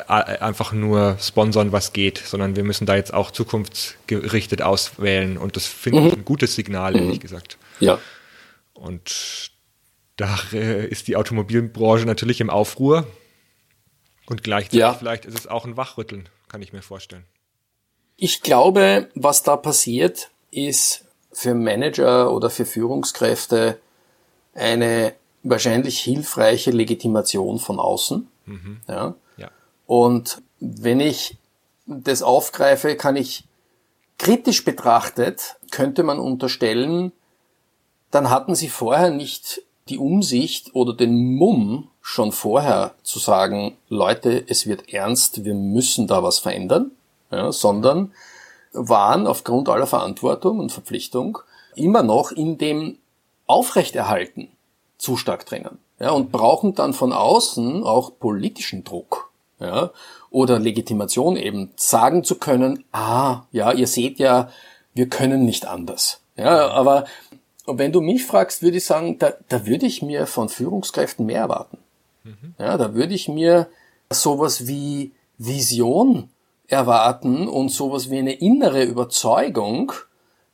einfach 0.07 0.73
nur 0.73 1.17
sponsern, 1.21 1.73
was 1.73 1.93
geht, 1.93 2.19
sondern 2.19 2.57
wir 2.57 2.65
müssen 2.65 2.87
da 2.87 2.95
jetzt 2.95 3.13
auch 3.13 3.31
zukunftsgerichtet 3.31 4.63
auswählen 4.63 5.37
und 5.37 5.57
das 5.57 5.67
finde 5.67 6.01
ich 6.01 6.05
mhm. 6.13 6.21
ein 6.21 6.25
gutes 6.25 6.55
Signal, 6.55 6.95
ehrlich 6.95 7.17
mhm. 7.17 7.21
gesagt. 7.21 7.59
Ja. 7.81 7.99
Und 8.73 9.51
da 10.17 10.39
äh, 10.53 10.87
ist 10.87 11.09
die 11.09 11.17
Automobilbranche 11.17 12.07
natürlich 12.07 12.41
im 12.41 12.51
Aufruhr 12.51 13.07
und 14.27 14.45
gleichzeitig 14.45 14.81
ja. 14.81 14.95
vielleicht 14.95 15.25
ist 15.25 15.39
es 15.39 15.47
auch 15.47 15.65
ein 15.65 15.77
Wachrütteln, 15.77 16.29
kann 16.49 16.63
ich 16.63 16.73
mir 16.73 16.83
vorstellen. 16.83 17.25
Ich 18.17 18.43
glaube, 18.43 19.09
was 19.15 19.43
da 19.43 19.57
passiert, 19.57 20.31
ist 20.53 21.05
für 21.33 21.55
Manager 21.55 22.33
oder 22.33 22.49
für 22.49 22.65
Führungskräfte 22.65 23.81
eine 24.55 25.15
wahrscheinlich 25.43 25.99
hilfreiche 25.99 26.71
Legitimation 26.71 27.59
von 27.59 27.81
außen. 27.81 28.29
Mhm. 28.47 28.81
Ja. 28.89 29.17
Und 29.87 30.43
wenn 30.61 31.01
ich 31.01 31.37
das 31.87 32.23
aufgreife, 32.23 32.97
kann 32.97 33.17
ich 33.17 33.45
kritisch 34.19 34.65
betrachtet, 34.65 35.57
könnte 35.71 36.03
man 36.03 36.19
unterstellen, 36.19 37.13
dann 38.11 38.31
hatten 38.31 38.55
sie 38.55 38.69
vorher 38.69 39.11
nicht 39.11 39.63
die 39.89 39.99
Umsicht 39.99 40.75
oder 40.75 40.95
den 40.95 41.35
Mumm, 41.37 41.89
schon 42.01 42.33
vorher 42.33 42.95
zu 43.03 43.19
sagen, 43.19 43.77
Leute, 43.89 44.45
es 44.47 44.67
wird 44.67 44.93
ernst, 44.93 45.45
wir 45.45 45.55
müssen 45.55 46.07
da 46.07 46.23
was 46.23 46.39
verändern, 46.39 46.91
ja, 47.31 47.51
sondern 47.51 48.13
waren 48.73 49.27
aufgrund 49.27 49.69
aller 49.69 49.87
Verantwortung 49.87 50.59
und 50.59 50.73
Verpflichtung 50.73 51.39
immer 51.75 52.03
noch 52.03 52.31
in 52.31 52.59
dem 52.59 52.99
Aufrechterhalten 53.47 54.49
zu 54.99 55.17
stark 55.17 55.47
drängen. 55.47 55.79
Ja, 55.99 56.11
und 56.11 56.33
brauchen 56.33 56.75
dann 56.75 56.93
von 56.93 57.13
außen 57.13 57.85
auch 57.85 58.19
politischen 58.19 58.85
Druck 58.85 59.31
ja, 59.61 59.91
oder 60.31 60.59
Legitimation 60.59 61.37
eben, 61.37 61.73
sagen 61.77 62.25
zu 62.25 62.37
können, 62.37 62.85
ah, 62.93 63.43
ja, 63.53 63.73
ihr 63.73 63.87
seht 63.87 64.19
ja, 64.19 64.51
wir 64.95 65.09
können 65.09 65.45
nicht 65.45 65.67
anders. 65.67 66.21
Ja, 66.37 66.69
aber 66.69 67.07
wenn 67.67 67.93
du 67.93 68.01
mich 68.01 68.25
fragst, 68.25 68.63
würde 68.63 68.79
ich 68.79 68.85
sagen, 68.85 69.19
da, 69.19 69.35
da 69.49 69.67
würde 69.67 69.87
ich 69.87 70.03
mir 70.03 70.27
von 70.27 70.49
Führungskräften 70.49 71.25
mehr 71.25 71.43
erwarten. 71.43 71.79
Mhm. 72.25 72.55
Ja, 72.59 72.77
da 72.77 72.95
würde 72.95 73.15
ich 73.15 73.29
mir 73.29 73.69
sowas 74.11 74.67
wie 74.67 75.13
Vision 75.39 76.31
erwarten 76.67 77.49
und 77.49 77.71
sowas 77.71 78.11
wie 78.11 78.19
eine 78.19 78.35
innere 78.35 78.85
Überzeugung, 78.85 79.93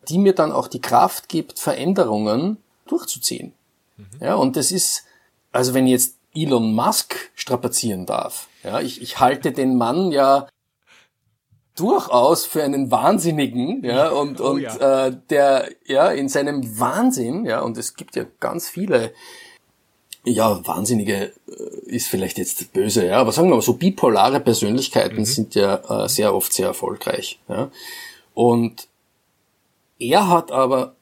die 0.08 0.18
mir 0.18 0.34
dann 0.34 0.52
auch 0.52 0.68
die 0.68 0.80
Kraft 0.80 1.28
gibt, 1.28 1.58
Veränderungen 1.58 2.58
durchzuziehen. 2.86 3.52
Mhm. 3.96 4.06
Ja, 4.20 4.34
und 4.34 4.56
das 4.56 4.70
ist, 4.70 5.04
also 5.52 5.74
wenn 5.74 5.86
jetzt 5.86 6.16
Elon 6.34 6.74
Musk 6.74 7.16
strapazieren 7.34 8.06
darf. 8.06 8.48
Ja, 8.62 8.80
ich, 8.80 9.02
ich 9.02 9.18
halte 9.20 9.52
den 9.52 9.76
Mann 9.76 10.12
ja 10.12 10.46
durchaus 11.76 12.44
für 12.44 12.62
einen 12.62 12.90
Wahnsinnigen, 12.90 13.82
ja, 13.84 14.10
und, 14.10 14.40
oh, 14.40 14.50
und 14.50 14.60
ja. 14.60 15.06
Äh, 15.06 15.16
der, 15.30 15.68
ja, 15.86 16.10
in 16.10 16.28
seinem 16.28 16.78
Wahnsinn, 16.78 17.44
ja, 17.44 17.60
und 17.60 17.78
es 17.78 17.94
gibt 17.94 18.16
ja 18.16 18.24
ganz 18.38 18.68
viele, 18.68 19.12
ja, 20.24 20.66
Wahnsinnige 20.66 21.32
äh, 21.48 21.86
ist 21.86 22.08
vielleicht 22.08 22.38
jetzt 22.38 22.72
böse, 22.72 23.06
ja, 23.06 23.18
aber 23.18 23.32
sagen 23.32 23.48
wir 23.48 23.56
mal 23.56 23.62
so, 23.62 23.74
bipolare 23.74 24.40
Persönlichkeiten 24.40 25.18
mhm. 25.18 25.24
sind 25.24 25.54
ja 25.54 26.04
äh, 26.04 26.08
sehr 26.08 26.34
oft 26.34 26.52
sehr 26.52 26.68
erfolgreich, 26.68 27.40
ja. 27.48 27.70
Und 28.34 28.88
er 29.98 30.28
hat 30.28 30.52
aber 30.52 30.94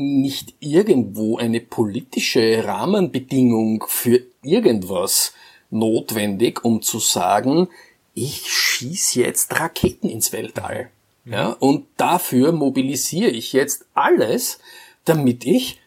nicht 0.00 0.54
irgendwo 0.60 1.38
eine 1.38 1.60
politische 1.60 2.64
Rahmenbedingung 2.64 3.84
für 3.88 4.22
irgendwas 4.42 5.34
notwendig, 5.70 6.64
um 6.64 6.82
zu 6.82 6.98
sagen, 6.98 7.68
ich 8.14 8.50
schieß 8.50 9.14
jetzt 9.14 9.58
Raketen 9.58 10.08
ins 10.08 10.32
Weltall. 10.32 10.90
Ja, 11.24 11.50
und 11.52 11.86
dafür 11.96 12.52
mobilisiere 12.52 13.30
ich 13.30 13.52
jetzt 13.52 13.84
alles, 13.94 14.58
damit 15.04 15.44
ich 15.46 15.78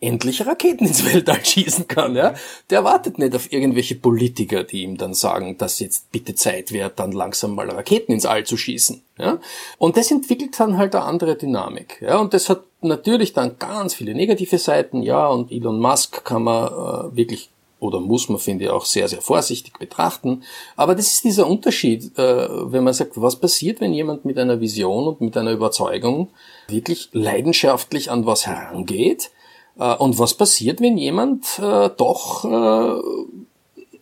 endlich 0.00 0.46
Raketen 0.46 0.86
ins 0.86 1.04
Weltall 1.12 1.44
schießen 1.44 1.86
kann. 1.86 2.16
Ja? 2.16 2.34
Der 2.70 2.84
wartet 2.84 3.18
nicht 3.18 3.34
auf 3.34 3.52
irgendwelche 3.52 3.94
Politiker, 3.94 4.64
die 4.64 4.82
ihm 4.82 4.96
dann 4.96 5.14
sagen, 5.14 5.58
dass 5.58 5.78
jetzt 5.78 6.10
bitte 6.10 6.34
Zeit 6.34 6.72
wäre, 6.72 6.90
dann 6.94 7.12
langsam 7.12 7.54
mal 7.54 7.70
Raketen 7.70 8.12
ins 8.12 8.26
All 8.26 8.44
zu 8.44 8.56
schießen. 8.56 9.02
Ja? 9.18 9.38
Und 9.78 9.96
das 9.96 10.10
entwickelt 10.10 10.58
dann 10.58 10.78
halt 10.78 10.94
eine 10.94 11.04
andere 11.04 11.36
Dynamik. 11.36 12.00
Ja? 12.00 12.18
Und 12.18 12.34
das 12.34 12.48
hat 12.48 12.62
natürlich 12.80 13.32
dann 13.32 13.58
ganz 13.58 13.94
viele 13.94 14.14
negative 14.14 14.58
Seiten. 14.58 15.02
Ja, 15.02 15.28
und 15.28 15.52
Elon 15.52 15.80
Musk 15.80 16.24
kann 16.24 16.44
man 16.44 16.66
äh, 16.68 17.16
wirklich 17.16 17.50
oder 17.80 17.98
muss 17.98 18.28
man, 18.28 18.38
finde 18.38 18.66
ich, 18.66 18.70
auch 18.70 18.84
sehr, 18.84 19.08
sehr 19.08 19.22
vorsichtig 19.22 19.78
betrachten. 19.78 20.42
Aber 20.76 20.94
das 20.94 21.06
ist 21.06 21.24
dieser 21.24 21.46
Unterschied, 21.46 22.16
äh, 22.18 22.48
wenn 22.72 22.84
man 22.84 22.92
sagt, 22.92 23.12
was 23.20 23.36
passiert, 23.36 23.80
wenn 23.80 23.94
jemand 23.94 24.26
mit 24.26 24.38
einer 24.38 24.60
Vision 24.60 25.08
und 25.08 25.22
mit 25.22 25.36
einer 25.36 25.52
Überzeugung 25.52 26.28
wirklich 26.68 27.08
leidenschaftlich 27.12 28.10
an 28.10 28.26
was 28.26 28.46
herangeht, 28.46 29.30
und 29.76 30.18
was 30.18 30.34
passiert, 30.34 30.80
wenn 30.80 30.98
jemand 30.98 31.58
äh, 31.58 31.90
doch 31.96 32.44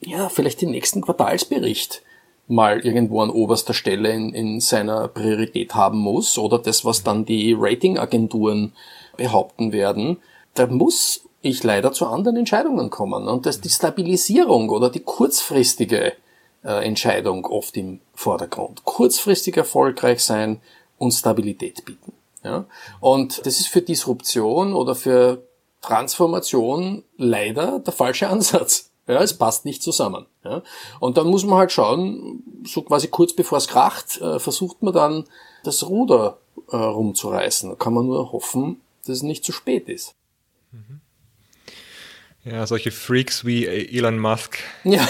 ja, 0.01 0.29
vielleicht 0.29 0.63
den 0.63 0.71
nächsten 0.71 1.03
Quartalsbericht 1.03 2.03
mal 2.47 2.81
irgendwo 2.81 3.21
an 3.21 3.31
oberster 3.31 3.75
Stelle 3.75 4.11
in, 4.11 4.33
in 4.33 4.61
seiner 4.61 5.09
Priorität 5.09 5.75
haben 5.75 5.99
muss 5.99 6.39
oder 6.39 6.59
das, 6.59 6.85
was 6.85 7.03
dann 7.03 7.25
die 7.25 7.55
Ratingagenturen 7.57 8.73
behaupten 9.17 9.73
werden, 9.73 10.17
da 10.55 10.67
muss 10.67 11.21
ich 11.43 11.63
leider 11.63 11.93
zu 11.93 12.07
anderen 12.07 12.37
Entscheidungen 12.37 12.91
kommen. 12.91 13.29
Und 13.29 13.47
das 13.47 13.61
die 13.61 13.69
Stabilisierung 13.69 14.71
oder 14.71 14.91
die 14.91 15.01
kurzfristige 15.01 16.15
äh, 16.65 16.85
Entscheidung 16.87 17.45
oft 17.45 17.77
im 17.77 18.01
Vordergrund. 18.15 18.85
Kurzfristig 18.85 19.57
erfolgreich 19.57 20.21
sein 20.21 20.61
und 20.97 21.13
Stabilität 21.13 21.85
bieten. 21.85 22.13
Ja? 22.43 22.65
Und 23.01 23.47
das 23.47 23.61
ist 23.61 23.69
für 23.69 23.83
Disruption 23.83 24.73
oder 24.73 24.95
für 24.95 25.43
Transformation 25.81 27.05
leider 27.17 27.79
der 27.81 27.93
falsche 27.93 28.29
Ansatz. 28.29 28.91
Ja, 29.07 29.23
es 29.23 29.39
passt 29.39 29.65
nicht 29.65 29.83
zusammen. 29.83 30.27
Ja. 30.45 30.63
Und 31.01 31.17
dann 31.17 31.29
muss 31.29 31.45
man 31.45 31.59
halt 31.59 31.73
schauen, 31.73 32.43
so 32.65 32.83
quasi 32.83 33.09
kurz 33.09 33.33
bevor 33.33 33.57
es 33.57 33.67
kracht, 33.67 34.21
äh, 34.21 34.39
versucht 34.39 34.83
man 34.83 34.93
dann 34.93 35.25
das 35.65 35.89
Ruder 35.89 36.39
äh, 36.71 36.77
rumzureißen. 36.77 37.71
Da 37.71 37.77
kann 37.77 37.95
man 37.95 38.07
nur 38.07 38.33
hoffen, 38.33 38.83
dass 39.07 39.17
es 39.17 39.23
nicht 39.23 39.45
zu 39.45 39.53
spät 39.53 39.89
ist. 39.89 40.15
Mhm. 40.73 41.01
Ja, 42.51 42.67
solche 42.67 42.91
Freaks 42.91 43.45
wie 43.45 43.67
Elon 43.67 44.19
Musk. 44.19 44.59
Ja, 44.85 45.03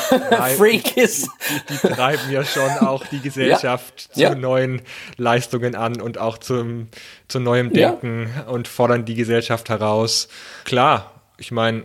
Freak 0.57 0.97
ist. 0.97 1.29
Die, 1.69 1.75
die, 1.75 1.79
treiben 1.79 2.31
ja 2.31 2.45
schon 2.45 2.71
auch 2.81 3.07
die 3.07 3.21
Gesellschaft 3.23 4.09
ja. 4.15 4.15
zu 4.15 4.21
ja. 4.21 4.35
neuen 4.35 4.83
Leistungen 5.17 5.75
an 5.75 6.01
und 6.01 6.19
auch 6.19 6.39
zum, 6.39 6.89
zu 7.29 7.39
neuem 7.39 7.73
Denken 7.73 8.31
ja. 8.35 8.45
und 8.45 8.67
fordern 8.67 9.05
die 9.05 9.15
Gesellschaft 9.15 9.69
heraus. 9.69 10.29
Klar, 10.65 11.23
ich 11.37 11.53
meine, 11.53 11.85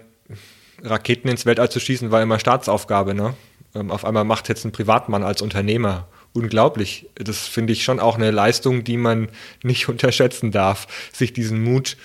Raketen 0.81 1.29
ins 1.29 1.45
Weltall 1.45 1.69
zu 1.69 1.79
schießen 1.79 2.11
war 2.11 2.21
immer 2.21 2.39
Staatsaufgabe, 2.39 3.13
ne? 3.13 3.35
Ähm, 3.75 3.91
auf 3.91 4.05
einmal 4.05 4.23
macht 4.23 4.49
jetzt 4.49 4.65
ein 4.65 4.71
Privatmann 4.71 5.23
als 5.23 5.41
Unternehmer. 5.41 6.07
Unglaublich. 6.33 7.09
Das 7.15 7.47
finde 7.47 7.73
ich 7.73 7.83
schon 7.83 7.99
auch 7.99 8.15
eine 8.15 8.31
Leistung, 8.31 8.83
die 8.83 8.97
man 8.97 9.29
nicht 9.61 9.87
unterschätzen 9.89 10.51
darf, 10.51 10.87
sich 11.13 11.33
diesen 11.33 11.63
Mut 11.63 11.97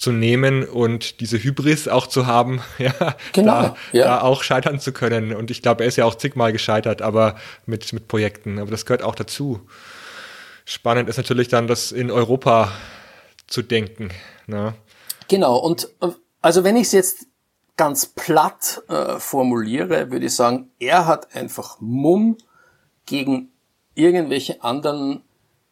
zu 0.00 0.12
nehmen 0.12 0.64
und 0.64 1.20
diese 1.20 1.36
Hybris 1.36 1.86
auch 1.86 2.06
zu 2.06 2.26
haben, 2.26 2.62
ja, 2.78 3.16
genau, 3.34 3.62
da, 3.62 3.76
ja. 3.92 4.04
da 4.04 4.20
auch 4.22 4.42
scheitern 4.42 4.80
zu 4.80 4.92
können. 4.92 5.34
Und 5.34 5.50
ich 5.50 5.60
glaube, 5.60 5.84
er 5.84 5.88
ist 5.88 5.96
ja 5.96 6.06
auch 6.06 6.14
zigmal 6.14 6.52
gescheitert, 6.52 7.02
aber 7.02 7.36
mit, 7.66 7.92
mit 7.92 8.08
Projekten. 8.08 8.58
Aber 8.58 8.70
das 8.70 8.86
gehört 8.86 9.02
auch 9.02 9.14
dazu. 9.14 9.60
Spannend 10.64 11.10
ist 11.10 11.18
natürlich 11.18 11.48
dann, 11.48 11.66
das 11.66 11.92
in 11.92 12.10
Europa 12.10 12.72
zu 13.46 13.60
denken. 13.60 14.08
Ne? 14.46 14.72
Genau, 15.28 15.58
und 15.58 15.90
äh, 16.00 16.08
also 16.40 16.64
wenn 16.64 16.76
ich 16.76 16.84
es 16.84 16.92
jetzt 16.92 17.26
ganz 17.76 18.06
platt 18.06 18.82
äh, 18.88 19.18
formuliere, 19.18 20.10
würde 20.10 20.26
ich 20.26 20.34
sagen, 20.34 20.70
er 20.78 21.06
hat 21.06 21.34
einfach 21.36 21.76
Mumm 21.80 22.38
gegen 23.04 23.50
irgendwelche 23.94 24.64
anderen 24.64 25.24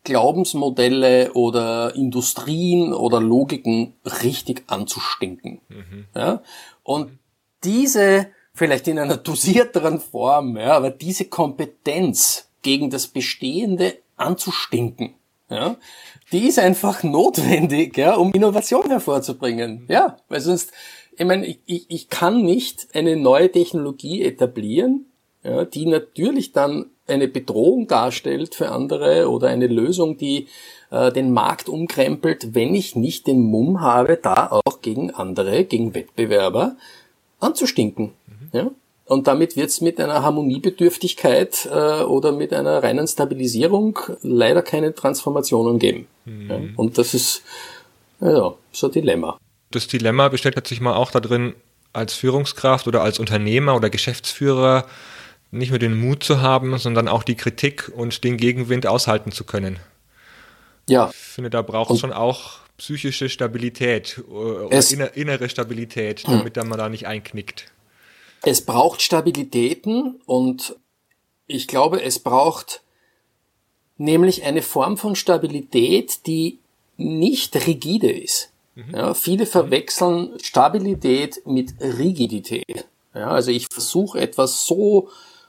Glaubensmodelle 0.08 1.34
oder 1.34 1.94
Industrien 1.94 2.94
oder 2.94 3.20
Logiken 3.20 3.92
richtig 4.22 4.64
anzustinken. 4.66 5.60
Mhm. 5.68 6.06
Ja? 6.16 6.42
Und 6.82 7.18
diese, 7.62 8.28
vielleicht 8.54 8.88
in 8.88 8.98
einer 8.98 9.18
dosierteren 9.18 10.00
Form, 10.00 10.56
ja, 10.56 10.72
aber 10.72 10.90
diese 10.90 11.26
Kompetenz 11.26 12.48
gegen 12.62 12.88
das 12.88 13.06
Bestehende 13.06 13.98
anzustinken, 14.16 15.12
ja, 15.50 15.76
die 16.32 16.46
ist 16.48 16.58
einfach 16.58 17.02
notwendig, 17.02 17.98
ja, 17.98 18.14
um 18.14 18.32
Innovation 18.32 18.88
hervorzubringen. 18.88 19.84
Ja, 19.88 20.16
weil 20.30 20.40
sonst, 20.40 20.72
ich 21.18 21.26
meine, 21.26 21.46
ich, 21.46 21.84
ich 21.90 22.08
kann 22.08 22.42
nicht 22.42 22.94
eine 22.94 23.16
neue 23.16 23.52
Technologie 23.52 24.22
etablieren, 24.22 25.04
ja, 25.44 25.66
die 25.66 25.84
natürlich 25.84 26.52
dann 26.52 26.86
eine 27.08 27.28
Bedrohung 27.28 27.86
darstellt 27.86 28.54
für 28.54 28.70
andere 28.70 29.28
oder 29.30 29.48
eine 29.48 29.66
Lösung, 29.66 30.16
die 30.16 30.48
äh, 30.90 31.12
den 31.12 31.32
Markt 31.32 31.68
umkrempelt, 31.68 32.54
wenn 32.54 32.74
ich 32.74 32.96
nicht 32.96 33.26
den 33.26 33.40
Mumm 33.40 33.80
habe, 33.80 34.18
da 34.20 34.48
auch 34.50 34.80
gegen 34.82 35.10
andere, 35.10 35.64
gegen 35.64 35.94
Wettbewerber 35.94 36.76
anzustinken. 37.40 38.12
Mhm. 38.26 38.48
Ja? 38.52 38.70
Und 39.06 39.26
damit 39.26 39.56
wird's 39.56 39.80
mit 39.80 40.00
einer 40.00 40.22
Harmoniebedürftigkeit 40.22 41.68
äh, 41.72 42.02
oder 42.02 42.32
mit 42.32 42.52
einer 42.52 42.82
reinen 42.82 43.06
Stabilisierung 43.06 43.98
leider 44.22 44.62
keine 44.62 44.94
Transformationen 44.94 45.78
geben. 45.78 46.06
Mhm. 46.24 46.50
Ja? 46.50 46.60
Und 46.76 46.98
das 46.98 47.14
ist 47.14 47.42
ja, 48.20 48.54
so 48.72 48.86
ein 48.86 48.92
Dilemma 48.92 49.38
das 49.70 49.86
Dilemma 49.86 50.28
besteht 50.28 50.66
sich 50.66 50.80
mal 50.80 50.94
auch 50.94 51.10
darin, 51.10 51.54
als 51.92 52.14
Führungskraft 52.14 52.86
oder 52.86 53.02
als 53.02 53.18
Unternehmer 53.18 53.74
oder 53.74 53.90
Geschäftsführer 53.90 54.86
nicht 55.50 55.70
nur 55.70 55.78
den 55.78 55.98
Mut 55.98 56.22
zu 56.22 56.40
haben, 56.40 56.76
sondern 56.78 57.08
auch 57.08 57.22
die 57.22 57.36
Kritik 57.36 57.90
und 57.94 58.24
den 58.24 58.36
Gegenwind 58.36 58.86
aushalten 58.86 59.32
zu 59.32 59.44
können. 59.44 59.78
Ja. 60.88 61.10
Ich 61.10 61.16
finde, 61.16 61.50
da 61.50 61.62
braucht 61.62 61.90
es 61.90 62.00
schon 62.00 62.12
auch 62.12 62.58
psychische 62.76 63.28
Stabilität 63.28 64.22
äh, 64.28 64.30
oder 64.30 65.16
innere 65.16 65.48
Stabilität, 65.48 66.20
hm. 66.20 66.38
damit 66.38 66.56
man 66.56 66.78
da 66.78 66.88
nicht 66.88 67.06
einknickt. 67.06 67.66
Es 68.42 68.64
braucht 68.64 69.02
Stabilitäten 69.02 70.20
und 70.26 70.76
ich 71.46 71.66
glaube, 71.66 72.02
es 72.02 72.18
braucht 72.20 72.82
nämlich 73.96 74.44
eine 74.44 74.62
Form 74.62 74.96
von 74.96 75.16
Stabilität, 75.16 76.26
die 76.26 76.58
nicht 76.96 77.56
rigide 77.66 78.10
ist. 78.10 78.50
Mhm. 78.74 78.94
Ja, 78.94 79.14
viele 79.14 79.46
verwechseln 79.46 80.38
Stabilität 80.40 81.42
mit 81.46 81.74
Rigidität. 81.80 82.86
Ja, 83.14 83.30
also 83.30 83.50
ich 83.50 83.66
versuche 83.68 84.20
etwas 84.20 84.66
so 84.66 85.08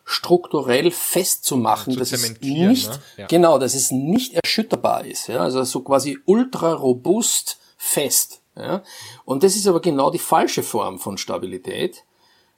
strukturell 0.09 0.89
festzumachen, 0.89 1.95
dass 1.95 2.11
es 2.11 2.41
nicht, 2.41 2.89
ne? 2.89 2.99
ja. 3.17 3.27
genau, 3.27 3.59
dass 3.59 3.75
es 3.75 3.91
nicht 3.91 4.33
erschütterbar 4.33 5.05
ist. 5.05 5.27
Ja, 5.27 5.41
also 5.41 5.63
so 5.63 5.81
quasi 5.81 6.17
ultra 6.25 6.73
robust 6.73 7.59
fest. 7.77 8.41
Ja, 8.57 8.81
und 9.23 9.43
das 9.43 9.55
ist 9.55 9.67
aber 9.67 9.81
genau 9.81 10.09
die 10.09 10.17
falsche 10.17 10.63
Form 10.63 10.97
von 10.97 11.19
Stabilität. 11.19 12.05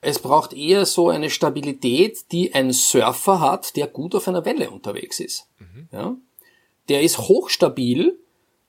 Es 0.00 0.18
braucht 0.18 0.54
eher 0.54 0.86
so 0.86 1.10
eine 1.10 1.28
Stabilität, 1.28 2.32
die 2.32 2.54
ein 2.54 2.72
Surfer 2.72 3.40
hat, 3.40 3.76
der 3.76 3.86
gut 3.86 4.14
auf 4.14 4.26
einer 4.26 4.46
Welle 4.46 4.70
unterwegs 4.70 5.20
ist. 5.20 5.46
Mhm. 5.58 5.88
Ja, 5.92 6.16
der 6.88 7.02
ist 7.02 7.18
hochstabil, 7.18 8.18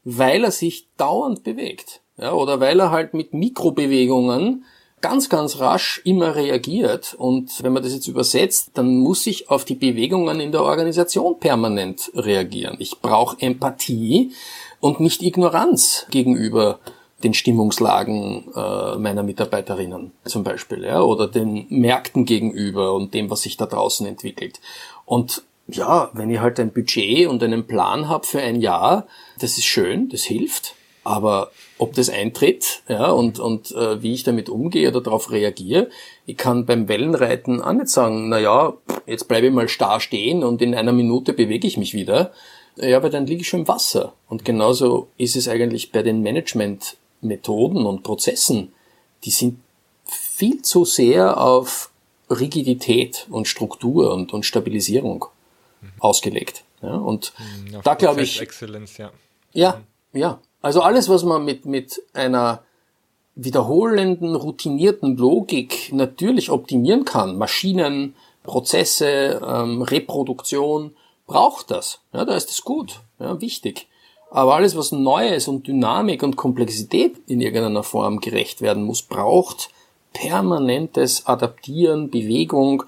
weil 0.04 0.44
er 0.44 0.52
sich 0.52 0.90
dauernd 0.98 1.44
bewegt. 1.44 2.02
Ja, 2.18 2.34
oder 2.34 2.60
weil 2.60 2.82
er 2.82 2.92
halt 2.92 3.14
mit 3.14 3.34
Mikrobewegungen 3.34 4.66
ganz, 5.04 5.30
ganz 5.30 5.60
rasch 5.60 6.01
immer 6.06 6.36
reagiert. 6.36 7.14
Und 7.14 7.62
wenn 7.62 7.74
man 7.74 7.84
das 7.84 7.93
jetzt 7.93 8.08
übersetzt, 8.08 8.72
dann 8.74 8.97
muss 8.97 9.28
ich 9.28 9.49
auf 9.49 9.66
die 9.66 9.76
Bewegungen 9.76 10.39
in 10.39 10.51
der 10.51 10.64
Organisation 10.64 11.39
permanent 11.39 12.10
reagieren. 12.16 12.78
Ich 12.80 13.01
brauche 13.01 13.39
Empathie 13.39 14.32
und 14.80 15.01
nicht 15.01 15.22
Ignoranz 15.22 16.08
gegenüber 16.10 16.80
den 17.24 17.34
Stimmungslagen 17.34 18.45
äh, 18.56 18.97
meiner 18.97 19.24
Mitarbeiterinnen 19.24 20.12
zum 20.26 20.43
Beispiel, 20.43 20.84
ja, 20.84 21.01
oder 21.01 21.28
den 21.28 21.66
Märkten 21.70 22.26
gegenüber 22.26 22.93
und 22.93 23.14
dem, 23.14 23.30
was 23.30 23.41
sich 23.41 23.58
da 23.58 23.66
draußen 23.66 24.06
entwickelt. 24.08 24.60
Und 25.06 25.43
ja, 25.68 26.10
wenn 26.14 26.30
ich 26.30 26.39
halt 26.39 26.60
ein 26.60 26.74
Budget 26.74 27.28
und 27.28 27.43
einen 27.43 27.68
Plan 27.68 28.08
habe 28.08 28.26
für 28.26 28.41
ein 28.41 28.60
Jahr, 28.60 29.08
das 29.39 29.58
ist 29.58 29.66
schön, 29.66 30.10
das 30.10 30.24
hilft, 30.24 30.76
aber 31.04 31.51
ob 31.84 31.94
das 31.96 32.10
eintritt 32.10 32.82
ja, 32.88 33.12
und, 33.12 33.40
und 33.40 33.72
äh, 33.72 34.02
wie 34.02 34.14
ich 34.14 34.24
damit 34.24 34.48
umgehe 34.48 34.88
oder 34.88 35.02
darauf 35.02 35.32
reagiere, 35.32 35.90
ich 36.26 36.38
kann 36.38 36.66
beim 36.66 36.88
Wellenreiten 36.88 37.62
auch 37.62 37.74
nicht 37.74 37.90
sagen, 37.90 38.30
na 38.30 38.40
ja, 38.40 38.74
jetzt 39.06 39.28
bleibe 39.28 39.48
ich 39.48 39.54
mal 39.54 39.68
starr 39.68 40.00
stehen 40.00 40.46
und 40.46 40.62
in 40.62 40.74
einer 40.76 40.94
Minute 40.94 41.34
bewege 41.34 41.68
ich 41.68 41.78
mich 41.78 41.94
wieder. 41.94 42.32
Ja, 42.78 43.04
weil 43.04 43.10
dann 43.10 43.28
liege 43.28 43.42
ich 43.42 43.50
schon 43.50 43.62
im 43.62 43.68
Wasser. 43.68 44.14
Und 44.30 44.46
genauso 44.46 45.10
ist 45.18 45.36
es 45.36 45.48
eigentlich 45.48 45.92
bei 45.92 46.02
den 46.02 46.24
Managementmethoden 46.24 47.86
und 47.86 48.02
Prozessen. 48.02 48.72
Die 49.26 49.30
sind 49.30 49.60
viel 50.06 50.62
zu 50.62 50.86
sehr 50.86 51.40
auf 51.40 51.92
Rigidität 52.30 53.28
und 53.30 53.48
Struktur 53.48 54.14
und, 54.14 54.34
und 54.34 54.46
Stabilisierung 54.46 55.26
mhm. 55.82 55.92
ausgelegt. 56.00 56.64
Ja, 56.82 56.96
und 56.96 57.34
mhm, 57.38 57.82
da 57.84 57.94
glaube 57.94 58.24
ich. 58.24 58.42
Excellence, 58.42 58.98
ja. 58.98 59.12
Ja, 59.52 59.82
mhm. 60.14 60.20
ja. 60.20 60.40
Also 60.64 60.82
alles, 60.82 61.09
was 61.09 61.24
man 61.24 61.43
mit, 61.43 61.66
mit 61.66 62.01
einer 62.14 62.64
wiederholenden, 63.36 64.34
routinierten 64.34 65.18
Logik 65.18 65.91
natürlich 65.91 66.49
optimieren 66.49 67.03
kann, 67.03 67.38
Maschinen, 67.38 68.16
Prozesse, 68.43 69.41
ähm, 69.45 69.82
Reproduktion, 69.82 70.95
braucht 71.28 71.70
das. 71.70 71.99
Ja, 72.14 72.24
da 72.24 72.36
ist 72.36 72.49
es 72.49 72.64
gut, 72.64 73.01
ja, 73.20 73.41
wichtig. 73.41 73.88
Aber 74.32 74.55
alles, 74.55 74.78
was 74.78 74.93
Neues 74.93 75.49
und 75.49 75.68
Dynamik 75.68 76.24
und 76.24 76.38
Komplexität 76.38 77.18
in 77.28 77.41
irgendeiner 77.41 77.84
Form 77.84 78.22
gerecht 78.22 78.61
werden 78.61 78.84
muss, 78.84 79.01
braucht 79.01 79.70
permanentes 80.14 81.26
Adaptieren, 81.26 82.09
Bewegung, 82.09 82.84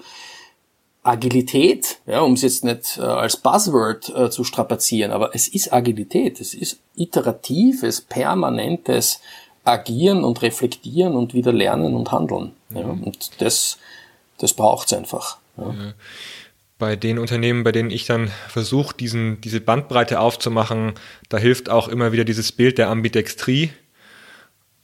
Agilität, 1.06 1.98
ja, 2.06 2.20
um 2.20 2.32
es 2.34 2.42
jetzt 2.42 2.64
nicht 2.64 2.98
äh, 2.98 3.02
als 3.02 3.36
Buzzword 3.36 4.08
äh, 4.14 4.30
zu 4.30 4.44
strapazieren, 4.44 5.12
aber 5.12 5.34
es 5.34 5.48
ist 5.48 5.72
Agilität, 5.72 6.40
es 6.40 6.54
ist 6.54 6.80
iteratives, 6.96 8.00
permanentes 8.00 9.20
Agieren 9.64 10.24
und 10.24 10.42
Reflektieren 10.42 11.14
und 11.14 11.34
wieder 11.34 11.52
lernen 11.52 11.94
und 11.94 12.12
handeln. 12.12 12.52
Mhm. 12.70 12.76
Ja, 12.76 12.84
und 12.86 13.40
das 13.40 13.78
Das 14.38 14.52
braucht 14.54 14.92
es 14.92 14.98
einfach. 14.98 15.38
Ja. 15.56 15.64
Ja. 15.68 15.94
Bei 16.78 16.94
den 16.94 17.18
Unternehmen, 17.18 17.64
bei 17.64 17.72
denen 17.72 17.90
ich 17.90 18.04
dann 18.04 18.30
versuche, 18.48 18.94
diese 18.98 19.60
Bandbreite 19.62 20.20
aufzumachen, 20.20 20.92
da 21.30 21.38
hilft 21.38 21.70
auch 21.70 21.88
immer 21.88 22.12
wieder 22.12 22.24
dieses 22.24 22.52
Bild 22.52 22.76
der 22.76 22.90
Ambidextrie. 22.90 23.70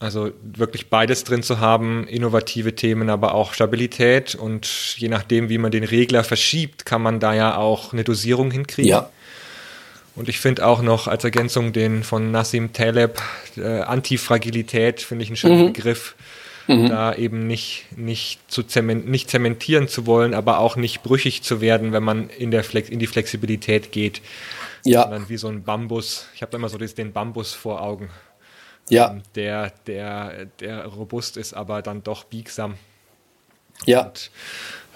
Also 0.02 0.32
wirklich 0.42 0.90
beides 0.90 1.22
drin 1.22 1.44
zu 1.44 1.60
haben, 1.60 2.08
innovative 2.08 2.74
Themen, 2.74 3.08
aber 3.08 3.36
auch 3.36 3.54
Stabilität. 3.54 4.34
Und 4.34 4.96
je 4.98 5.08
nachdem, 5.08 5.48
wie 5.48 5.58
man 5.58 5.70
den 5.70 5.84
Regler 5.84 6.24
verschiebt, 6.24 6.84
kann 6.84 7.02
man 7.02 7.20
da 7.20 7.34
ja 7.34 7.56
auch 7.56 7.92
eine 7.92 8.02
Dosierung 8.02 8.50
hinkriegen. 8.50 8.90
Ja. 8.90 9.10
Und 10.16 10.28
ich 10.28 10.40
finde 10.40 10.66
auch 10.66 10.82
noch 10.82 11.06
als 11.06 11.22
Ergänzung 11.22 11.72
den 11.72 12.02
von 12.02 12.32
Nassim 12.32 12.72
Taleb, 12.72 13.22
äh, 13.56 13.82
Antifragilität, 13.82 15.00
finde 15.00 15.22
ich 15.22 15.30
einen 15.30 15.36
schönen 15.36 15.60
mhm. 15.60 15.72
Begriff, 15.72 16.16
mhm. 16.66 16.88
da 16.88 17.14
eben 17.14 17.46
nicht, 17.46 17.86
nicht, 17.96 18.40
zu 18.50 18.64
zement, 18.64 19.08
nicht 19.08 19.30
zementieren 19.30 19.86
zu 19.86 20.04
wollen, 20.04 20.34
aber 20.34 20.58
auch 20.58 20.74
nicht 20.74 21.04
brüchig 21.04 21.44
zu 21.44 21.60
werden, 21.60 21.92
wenn 21.92 22.02
man 22.02 22.28
in, 22.28 22.50
der 22.50 22.64
Flex, 22.64 22.88
in 22.88 22.98
die 22.98 23.06
Flexibilität 23.06 23.92
geht. 23.92 24.20
Ja. 24.84 25.02
Sondern 25.02 25.28
wie 25.28 25.36
so 25.36 25.46
ein 25.46 25.62
Bambus. 25.62 26.26
Ich 26.34 26.42
habe 26.42 26.56
immer 26.56 26.68
so 26.68 26.76
den 26.76 27.12
Bambus 27.12 27.54
vor 27.54 27.80
Augen. 27.80 28.10
Ja. 28.88 29.10
Ähm, 29.10 29.22
der, 29.34 29.70
der, 29.86 30.46
der 30.60 30.86
robust 30.86 31.36
ist, 31.36 31.54
aber 31.54 31.82
dann 31.82 32.02
doch 32.02 32.24
biegsam. 32.24 32.74
Ja. 33.86 34.06
Und, 34.06 34.30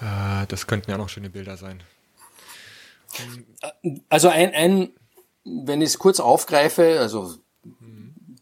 äh, 0.01 0.45
das 0.47 0.67
könnten 0.67 0.91
ja 0.91 0.97
noch 0.97 1.09
schöne 1.09 1.29
Bilder 1.29 1.57
sein. 1.57 1.81
Also 4.09 4.29
ein, 4.29 4.53
ein 4.53 4.89
wenn 5.43 5.81
ich 5.81 5.89
es 5.89 5.99
kurz 5.99 6.19
aufgreife, 6.19 6.99
also 6.99 7.35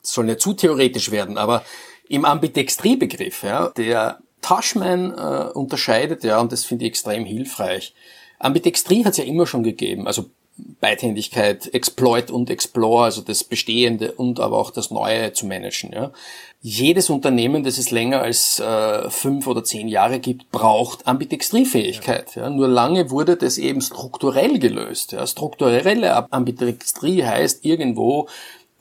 soll 0.01 0.25
nicht 0.25 0.41
zu 0.41 0.53
theoretisch 0.53 1.11
werden, 1.11 1.37
aber 1.37 1.63
im 2.07 2.25
Ambidextrie-Begriff, 2.25 3.43
ja, 3.43 3.69
der 3.69 4.19
Tashman 4.41 5.11
äh, 5.11 5.51
unterscheidet, 5.53 6.23
ja, 6.23 6.39
und 6.39 6.51
das 6.51 6.65
finde 6.65 6.85
ich 6.85 6.89
extrem 6.89 7.25
hilfreich. 7.25 7.95
Ambidextrie 8.37 9.05
hat 9.05 9.13
es 9.13 9.17
ja 9.17 9.23
immer 9.23 9.47
schon 9.47 9.63
gegeben, 9.63 10.07
also 10.07 10.29
Beidhändigkeit, 10.57 11.73
Exploit 11.73 12.31
und 12.31 12.49
Explore, 12.49 13.05
also 13.05 13.21
das 13.21 13.43
Bestehende 13.43 14.13
und 14.13 14.39
aber 14.39 14.57
auch 14.57 14.71
das 14.71 14.89
Neue 14.89 15.33
zu 15.33 15.45
managen. 15.45 15.91
Ja. 15.91 16.11
Jedes 16.61 17.09
Unternehmen, 17.09 17.63
das 17.63 17.77
es 17.77 17.91
länger 17.91 18.21
als 18.21 18.59
äh, 18.59 19.09
fünf 19.09 19.47
oder 19.47 19.63
zehn 19.63 19.87
Jahre 19.87 20.19
gibt, 20.19 20.51
braucht 20.51 21.07
Ambidextriefähigkeit. 21.07 22.35
Ja. 22.35 22.43
ja. 22.43 22.49
Nur 22.49 22.67
lange 22.67 23.11
wurde 23.11 23.35
das 23.35 23.57
eben 23.57 23.81
strukturell 23.81 24.57
gelöst. 24.59 25.11
Ja. 25.11 25.27
Strukturelle 25.27 26.31
Ambidextrie 26.31 27.23
heißt 27.23 27.65
irgendwo, 27.65 28.27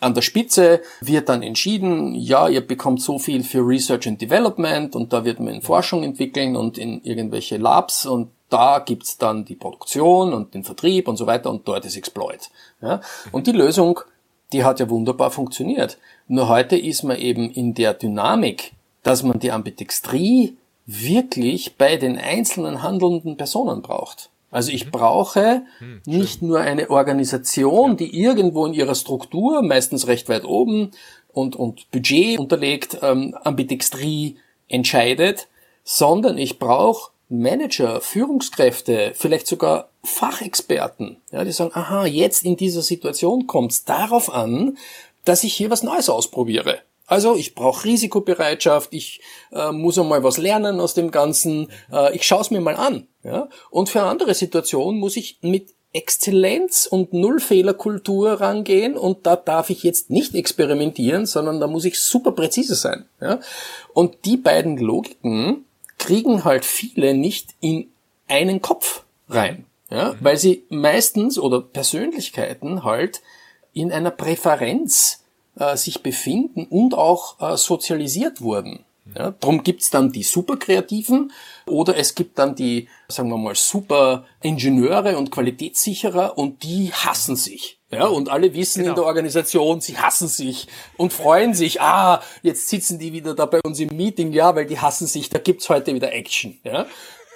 an 0.01 0.15
der 0.15 0.23
Spitze 0.23 0.83
wird 1.01 1.29
dann 1.29 1.43
entschieden, 1.43 2.15
ja, 2.15 2.49
ihr 2.49 2.61
bekommt 2.61 3.01
so 3.01 3.19
viel 3.19 3.43
für 3.43 3.67
Research 3.67 4.07
and 4.07 4.21
Development 4.21 4.95
und 4.95 5.13
da 5.13 5.25
wird 5.25 5.41
man 5.41 5.55
in 5.55 5.63
Forschung 5.63 6.03
entwickeln 6.03 6.57
und 6.57 6.79
in 6.79 7.03
irgendwelche 7.03 7.57
Labs 7.57 8.05
und 8.05 8.29
da 8.55 8.79
gibt's 8.79 9.19
dann 9.19 9.45
die 9.45 9.57
Produktion 9.57 10.33
und 10.33 10.55
den 10.55 10.63
Vertrieb 10.63 11.09
und 11.09 11.17
so 11.17 11.27
weiter 11.27 11.51
und 11.51 11.67
dort 11.67 11.85
ist 11.85 11.97
Exploit. 11.97 12.51
Ja? 12.81 13.01
Und 13.33 13.49
die 13.49 13.53
Lösung, 13.53 13.99
die 14.53 14.63
hat 14.63 14.79
ja 14.79 14.89
wunderbar 14.89 15.33
funktioniert. 15.33 15.99
Nur 16.29 16.49
heute 16.49 16.77
ist 16.77 17.03
man 17.03 17.19
eben 17.19 17.51
in 17.51 17.75
der 17.75 17.95
Dynamik, 17.95 18.73
dass 19.03 19.25
man 19.25 19.41
die 19.41 19.51
Ambidextrie 19.51 20.57
wirklich 20.87 21.77
bei 21.77 21.97
den 21.97 22.17
einzelnen 22.17 22.81
handelnden 22.81 23.37
Personen 23.37 23.83
braucht. 23.83 24.31
Also 24.53 24.71
ich 24.71 24.87
mhm. 24.87 24.91
brauche 24.93 25.63
hm, 25.79 26.03
nicht 26.07 26.41
nur 26.41 26.61
eine 26.61 26.91
Organisation, 26.91 27.97
die 27.97 28.17
irgendwo 28.17 28.67
in 28.67 28.73
ihrer 28.73 28.95
Struktur, 28.95 29.63
meistens 29.63 30.07
recht 30.07 30.29
weit 30.29 30.45
oben 30.45 30.93
und, 31.33 31.57
und 31.57 31.91
Budget 31.91 32.39
unterlegt, 32.39 32.99
ähm, 33.03 33.37
Ambidextrie 33.43 34.37
entscheidet, 34.69 35.49
sondern 35.83 36.39
ich 36.39 36.61
brauche 36.61 37.11
Manager, 37.41 38.01
Führungskräfte, 38.01 39.13
vielleicht 39.15 39.47
sogar 39.47 39.89
Fachexperten, 40.03 41.19
ja, 41.31 41.45
die 41.45 41.53
sagen, 41.53 41.73
aha, 41.75 42.07
jetzt 42.07 42.45
in 42.45 42.57
dieser 42.57 42.83
Situation 42.83 43.47
kommt 43.47 43.73
es 43.73 43.85
darauf 43.85 44.33
an, 44.33 44.77
dass 45.25 45.45
ich 45.45 45.55
hier 45.55 45.71
was 45.71 45.83
Neues 45.83 46.09
ausprobiere. 46.09 46.81
Also 47.07 47.37
ich 47.37 47.55
brauche 47.55 47.85
Risikobereitschaft, 47.85 48.95
ich 48.95 49.21
äh, 49.53 49.73
muss 49.73 49.99
einmal 49.99 50.23
was 50.23 50.39
lernen 50.39 50.81
aus 50.81 50.95
dem 50.95 51.11
Ganzen, 51.11 51.69
äh, 51.93 52.15
ich 52.15 52.25
schaue 52.25 52.41
es 52.41 52.51
mir 52.51 52.61
mal 52.61 52.77
an. 52.77 53.07
Ja? 53.23 53.49
Und 53.71 53.91
für 53.91 54.03
andere 54.03 54.35
Situation 54.35 54.99
muss 54.99 55.17
ich 55.17 55.39
mit 55.43 55.75
Exzellenz 55.93 56.87
und 56.87 57.13
Nullfehlerkultur 57.13 58.41
rangehen 58.41 58.97
und 58.97 59.27
da 59.27 59.37
darf 59.37 59.71
ich 59.71 59.85
jetzt 59.85 60.11
nicht 60.11 60.35
experimentieren, 60.35 61.25
sondern 61.25 61.61
da 61.61 61.69
muss 61.69 61.85
ich 61.85 62.01
super 62.01 62.33
präzise 62.33 62.75
sein. 62.75 63.05
Ja? 63.21 63.39
Und 63.93 64.25
die 64.25 64.37
beiden 64.37 64.77
Logiken, 64.79 65.67
kriegen 65.99 66.45
halt 66.45 66.65
viele 66.65 67.15
nicht 67.15 67.55
in 67.61 67.89
einen 68.29 68.63
Kopf 68.63 69.05
rein. 69.29 69.67
Ja, 69.91 70.13
mhm. 70.13 70.17
weil 70.21 70.37
sie 70.37 70.65
meistens 70.71 71.39
oder 71.39 71.61
Persönlichkeiten 71.61 72.85
halt 72.85 73.23
in 73.73 73.93
einer 73.93 74.11
Präferenz 74.11 75.25
äh, 75.57 75.77
sich 75.77 76.03
befinden 76.03 76.67
und 76.67 76.95
auch 76.95 77.41
äh, 77.41 77.57
sozialisiert 77.57 78.41
wurden. 78.41 78.85
Ja, 79.15 79.33
drum 79.33 79.63
gibt's 79.63 79.91
dann 79.91 80.13
die 80.13 80.23
Superkreativen 80.23 81.31
oder 81.67 81.97
es 81.99 82.15
gibt 82.15 82.39
dann 82.39 82.55
die, 82.55 82.89
sagen 83.09 83.29
wir 83.29 83.37
mal, 83.37 83.55
Super-Ingenieure 83.55 85.19
und 85.19 85.31
Qualitätssicherer 85.31 86.39
und 86.39 86.63
die 86.63 86.91
hassen 86.91 87.37
sich. 87.37 87.79
Ja, 87.95 88.07
und 88.07 88.29
alle 88.29 88.55
wissen 88.55 88.81
genau. 88.81 88.91
in 88.91 88.97
der 88.97 89.05
Organisation, 89.05 89.81
sie 89.81 89.97
hassen 89.97 90.29
sich 90.29 90.67
und 90.97 91.13
freuen 91.13 91.55
sich, 91.55 91.81
ah, 91.81 92.23
jetzt 92.43 92.69
sitzen 92.69 92.99
die 92.99 93.13
wieder 93.13 93.35
da 93.35 93.47
bei 93.47 93.61
uns 93.65 93.81
im 93.81 93.97
Meeting, 93.97 94.33
ja, 94.33 94.55
weil 94.55 94.67
die 94.67 94.79
hassen 94.79 95.07
sich, 95.07 95.29
da 95.29 95.39
gibt's 95.39 95.69
heute 95.69 95.95
wieder 95.95 96.13
Action. 96.13 96.59
Ja. 96.65 96.87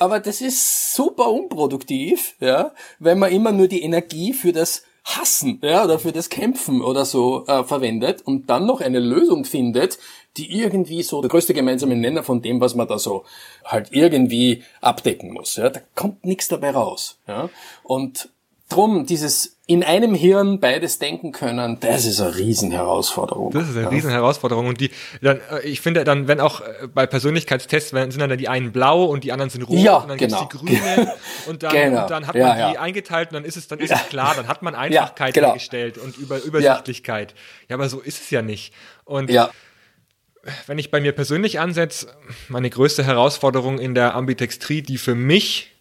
Aber 0.01 0.21
das 0.21 0.41
ist 0.41 0.95
super 0.95 1.29
unproduktiv, 1.29 2.35
ja, 2.41 2.73
wenn 2.99 3.19
man 3.19 3.33
immer 3.33 3.53
nur 3.53 3.69
die 3.69 3.83
Energie 3.83 4.33
für 4.33 4.53
das 4.53 4.85
Hassen 5.05 5.59
ja, 5.63 5.85
oder 5.85 5.99
für 5.99 6.13
das 6.13 6.29
Kämpfen 6.29 6.83
oder 6.83 7.05
so 7.05 7.47
äh, 7.47 7.65
verwendet 7.65 8.23
und 8.23 8.51
dann 8.51 8.67
noch 8.67 8.81
eine 8.81 9.01
Lösung 9.01 9.45
findet, 9.45 9.99
die 10.37 10.59
irgendwie 10.59 11.03
so 11.03 11.21
der 11.21 11.31
größte 11.31 11.55
gemeinsame 11.55 11.97
Nenner 11.97 12.23
von 12.23 12.43
dem, 12.43 12.61
was 12.61 12.75
man 12.75 12.87
da 12.87 12.99
so 12.99 13.25
halt 13.65 13.89
irgendwie 13.91 14.63
abdecken 14.81 15.33
muss. 15.33 15.57
Ja, 15.57 15.71
da 15.71 15.81
kommt 15.95 16.25
nichts 16.25 16.49
dabei 16.49 16.71
raus. 16.71 17.19
Ja, 17.27 17.49
und 17.83 18.29
drum 18.69 19.07
dieses 19.07 19.59
in 19.67 19.85
einem 19.85 20.15
Hirn 20.15 20.61
beides 20.61 20.99
denken 20.99 21.31
können, 21.33 21.79
das 21.81 22.07
ist 22.07 22.21
eine 22.21 22.37
Riesenherausforderung. 22.37 23.53
Das 23.53 23.69
ist 23.69 23.77
eine 23.77 23.85
ja. 23.85 23.89
Riesenherausforderung. 23.91 24.67
Und 24.67 24.81
die, 24.81 24.91
dann, 25.21 25.41
äh, 25.51 25.61
ich 25.67 25.83
finde 25.83 26.05
dann, 26.05 26.27
wenn 26.27 26.41
auch 26.41 26.63
äh, 26.63 26.87
bei 26.87 27.07
Persönlichkeitstests 27.07 27.91
sind 27.91 28.19
dann 28.19 28.39
die 28.39 28.49
einen 28.49 28.73
blau 28.73 29.05
und 29.05 29.25
die 29.25 29.33
anderen 29.33 29.51
sind 29.51 29.63
rot 29.65 29.79
ja, 29.79 29.97
und 29.97 30.09
dann 30.09 30.17
genau. 30.17 30.41
gibt's 30.41 30.59
die 30.63 30.67
grüne 30.67 31.13
und 31.47 31.63
dann, 31.63 31.73
genau. 31.73 32.03
und 32.03 32.11
dann 32.11 32.27
hat 32.27 32.35
man 32.35 32.59
ja, 32.59 32.71
die 32.71 32.79
eingeteilt 32.79 33.31
und 33.31 33.35
dann 33.35 33.45
ist 33.45 33.57
es, 33.57 33.69
dann 33.69 33.79
ist 33.79 33.91
es 33.91 34.09
klar, 34.09 34.35
dann 34.35 34.49
hat 34.49 34.63
man 34.63 34.75
Einfachkeit 34.75 35.35
genau. 35.35 35.49
hergestellt 35.49 35.99
und 35.99 36.17
Über 36.17 36.43
Übersichtlichkeit. 36.43 37.35
Ja. 37.69 37.77
aber 37.77 37.89
so 37.91 38.01
ist 38.01 38.23
es 38.23 38.31
ja 38.31 38.41
nicht. 38.41 38.73
Und 39.05 39.31
wenn 40.67 40.79
ich 40.79 40.91
bei 40.91 41.01
mir 41.01 41.13
persönlich 41.13 41.61
ansetze, 41.61 42.07
meine 42.49 42.71
größte 42.71 43.05
Herausforderung 43.05 43.79
in 43.79 43.95
der 43.95 44.15
Ambidextrie, 44.15 44.81
die 44.81 44.97
für 44.97 45.15
mich 45.15 45.73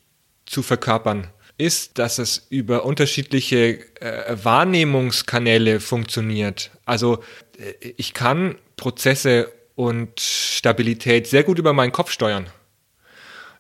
zu 0.45 0.61
verkörpern 0.61 1.27
ist, 1.57 1.97
dass 1.97 2.19
es 2.19 2.45
über 2.49 2.85
unterschiedliche 2.85 3.79
äh, 3.99 4.35
Wahrnehmungskanäle 4.43 5.79
funktioniert. 5.79 6.71
Also 6.85 7.23
äh, 7.57 7.93
ich 7.97 8.13
kann 8.13 8.55
Prozesse 8.75 9.51
und 9.75 10.19
Stabilität 10.19 11.27
sehr 11.27 11.43
gut 11.43 11.59
über 11.59 11.73
meinen 11.73 11.91
Kopf 11.91 12.11
steuern. 12.11 12.47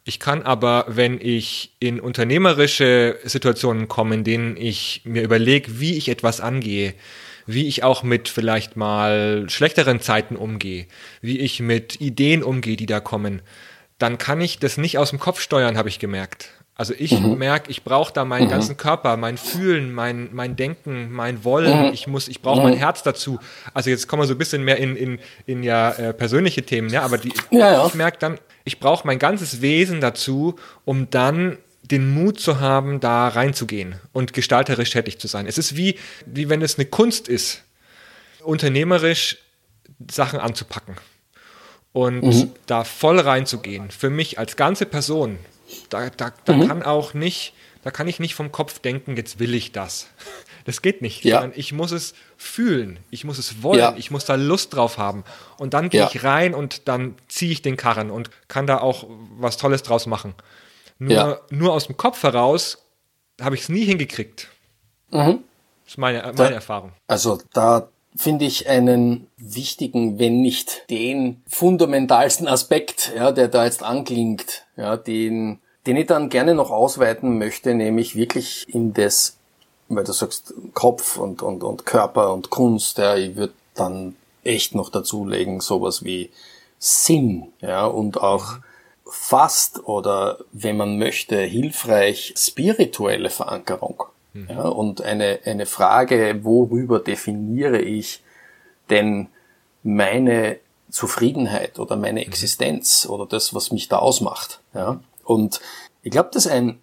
Ich 0.03 0.19
kann 0.19 0.43
aber, 0.43 0.85
wenn 0.87 1.19
ich 1.19 1.75
in 1.79 1.99
unternehmerische 1.99 3.19
Situationen 3.25 3.87
komme, 3.87 4.15
in 4.15 4.23
denen 4.23 4.57
ich 4.57 5.01
mir 5.03 5.21
überlege, 5.21 5.79
wie 5.79 5.97
ich 5.97 6.07
etwas 6.07 6.39
angehe, 6.39 6.93
wie 7.45 7.67
ich 7.67 7.83
auch 7.83 8.03
mit 8.03 8.29
vielleicht 8.29 8.77
mal 8.77 9.49
schlechteren 9.49 9.99
Zeiten 9.99 10.35
umgehe, 10.35 10.85
wie 11.21 11.39
ich 11.39 11.59
mit 11.59 11.99
Ideen 11.99 12.41
umgehe, 12.41 12.77
die 12.77 12.85
da 12.85 12.99
kommen, 12.99 13.41
dann 13.97 14.17
kann 14.17 14.39
ich 14.39 14.59
das 14.59 14.77
nicht 14.77 14.97
aus 14.97 15.09
dem 15.09 15.19
Kopf 15.19 15.41
steuern, 15.41 15.77
habe 15.77 15.89
ich 15.89 15.99
gemerkt. 15.99 16.51
Also 16.77 16.93
ich 16.97 17.19
mhm. 17.19 17.39
merke, 17.39 17.71
ich 17.71 17.83
brauche 17.83 18.13
da 18.13 18.23
meinen 18.23 18.45
mhm. 18.45 18.51
ganzen 18.51 18.77
Körper, 18.77 19.17
mein 19.17 19.37
Fühlen, 19.37 19.91
mein, 19.91 20.29
mein 20.31 20.55
Denken, 20.55 21.11
mein 21.11 21.43
Wollen. 21.43 21.87
Mhm. 21.87 21.93
Ich 21.93 22.05
muss, 22.05 22.27
ich 22.27 22.43
brauche 22.43 22.61
mein 22.61 22.75
mhm. 22.75 22.77
Herz 22.77 23.01
dazu. 23.01 23.39
Also 23.73 23.89
jetzt 23.89 24.07
kommen 24.07 24.21
wir 24.21 24.27
so 24.27 24.35
ein 24.35 24.37
bisschen 24.37 24.63
mehr 24.63 24.77
in, 24.77 24.95
in, 24.95 25.19
in 25.47 25.63
ja 25.63 25.91
äh, 25.91 26.13
persönliche 26.13 26.61
Themen, 26.63 26.89
ja, 26.89 27.01
aber 27.01 27.17
die, 27.17 27.33
ja, 27.49 27.73
ja. 27.73 27.87
ich 27.87 27.95
merke 27.95 28.19
dann, 28.19 28.39
ich 28.63 28.79
brauche 28.79 29.07
mein 29.07 29.17
ganzes 29.17 29.61
Wesen 29.61 30.01
dazu, 30.01 30.55
um 30.85 31.09
dann 31.09 31.57
den 31.81 32.13
Mut 32.13 32.39
zu 32.39 32.59
haben, 32.59 32.99
da 32.99 33.27
reinzugehen 33.27 33.95
und 34.11 34.33
gestalterisch 34.33 34.91
tätig 34.91 35.19
zu 35.19 35.27
sein. 35.27 35.47
Es 35.47 35.57
ist 35.57 35.75
wie, 35.75 35.97
wie 36.25 36.49
wenn 36.49 36.61
es 36.61 36.77
eine 36.77 36.85
Kunst 36.85 37.27
ist, 37.27 37.63
unternehmerisch 38.43 39.37
Sachen 40.11 40.39
anzupacken 40.39 40.95
und 41.91 42.23
mhm. 42.23 42.51
da 42.67 42.83
voll 42.83 43.19
reinzugehen. 43.19 43.89
Für 43.89 44.09
mich 44.09 44.37
als 44.37 44.55
ganze 44.55 44.85
Person, 44.85 45.39
da, 45.89 46.09
da, 46.09 46.33
da 46.45 46.53
mhm. 46.53 46.67
kann 46.67 46.83
auch 46.83 47.13
nicht, 47.13 47.53
da 47.83 47.91
kann 47.91 48.07
ich 48.07 48.19
nicht 48.19 48.35
vom 48.35 48.51
Kopf 48.51 48.79
denken, 48.79 49.15
jetzt 49.15 49.39
will 49.39 49.53
ich 49.53 49.71
das. 49.71 50.07
Das 50.65 50.81
geht 50.81 51.01
nicht. 51.01 51.23
Ja. 51.23 51.49
Ich 51.55 51.71
muss 51.71 51.93
es 51.93 52.13
fühlen, 52.35 52.99
ich 53.09 53.23
muss 53.23 53.37
es 53.37 53.63
wollen, 53.63 53.79
ja. 53.79 53.93
ich 53.95 54.11
muss 54.11 54.25
da 54.25 54.35
Lust 54.35 54.75
drauf 54.75 54.97
haben. 54.97 55.23
Und 55.57 55.73
dann 55.73 55.87
gehe 55.87 56.01
ja. 56.01 56.09
ich 56.13 56.25
rein 56.25 56.53
und 56.53 56.89
dann 56.89 57.15
ziehe 57.29 57.53
ich 57.53 57.61
den 57.61 57.77
Karren 57.77 58.11
und 58.11 58.31
kann 58.49 58.67
da 58.67 58.79
auch 58.79 59.05
was 59.39 59.55
Tolles 59.55 59.81
draus 59.81 60.07
machen. 60.07 60.35
Nur, 60.99 61.41
nur 61.51 61.71
aus 61.71 61.87
dem 61.87 61.95
Kopf 61.95 62.21
heraus 62.21 62.79
habe 63.39 63.55
ich 63.55 63.61
es 63.61 63.69
nie 63.69 63.85
hingekriegt. 63.85 64.49
Mhm. 65.11 65.39
Das 65.85 65.93
ist 65.93 65.97
meine, 65.97 66.21
meine 66.21 66.33
da, 66.33 66.49
Erfahrung. 66.49 66.91
Also 67.07 67.39
da 67.53 67.87
finde 68.15 68.45
ich 68.45 68.67
einen 68.67 69.27
wichtigen, 69.37 70.19
wenn 70.19 70.41
nicht 70.41 70.89
den 70.89 71.41
fundamentalsten 71.47 72.47
Aspekt, 72.47 73.11
ja, 73.15 73.31
der 73.31 73.47
da 73.47 73.65
jetzt 73.65 73.83
anklingt, 73.83 74.65
ja, 74.75 74.97
den, 74.97 75.59
den 75.85 75.97
ich 75.97 76.07
dann 76.07 76.29
gerne 76.29 76.55
noch 76.55 76.71
ausweiten 76.71 77.37
möchte, 77.37 77.73
nämlich 77.73 78.15
wirklich 78.15 78.65
in 78.67 78.93
das, 78.93 79.37
weil 79.89 80.03
du 80.03 80.13
sagst 80.13 80.53
Kopf 80.73 81.17
und, 81.17 81.41
und, 81.41 81.63
und 81.63 81.85
Körper 81.85 82.33
und 82.33 82.49
Kunst, 82.49 82.97
ja, 82.97 83.15
ich 83.15 83.35
würde 83.35 83.53
dann 83.75 84.15
echt 84.43 84.73
noch 84.73 84.89
dazulegen 84.89 85.59
sowas 85.59 86.03
wie 86.03 86.31
Sinn, 86.79 87.51
ja, 87.61 87.85
und 87.85 88.21
auch 88.21 88.57
fast 89.05 89.87
oder 89.87 90.39
wenn 90.51 90.77
man 90.77 90.97
möchte, 90.97 91.39
hilfreich 91.41 92.33
spirituelle 92.37 93.29
Verankerung. 93.29 94.03
Mhm. 94.37 94.47
Ja, 94.49 94.61
und 94.67 95.01
eine, 95.01 95.39
eine 95.45 95.65
Frage, 95.65 96.39
worüber 96.43 96.99
definiere 96.99 97.81
ich 97.81 98.21
denn 98.89 99.27
meine 99.83 100.57
Zufriedenheit 100.89 101.79
oder 101.79 101.95
meine 101.95 102.21
mhm. 102.21 102.27
Existenz 102.27 103.07
oder 103.09 103.25
das, 103.25 103.53
was 103.53 103.71
mich 103.71 103.87
da 103.87 103.99
ausmacht. 103.99 104.61
Ja? 104.73 104.99
Und 105.23 105.59
ich 106.03 106.11
glaube, 106.11 106.29
dass 106.31 106.47
ein, 106.47 106.79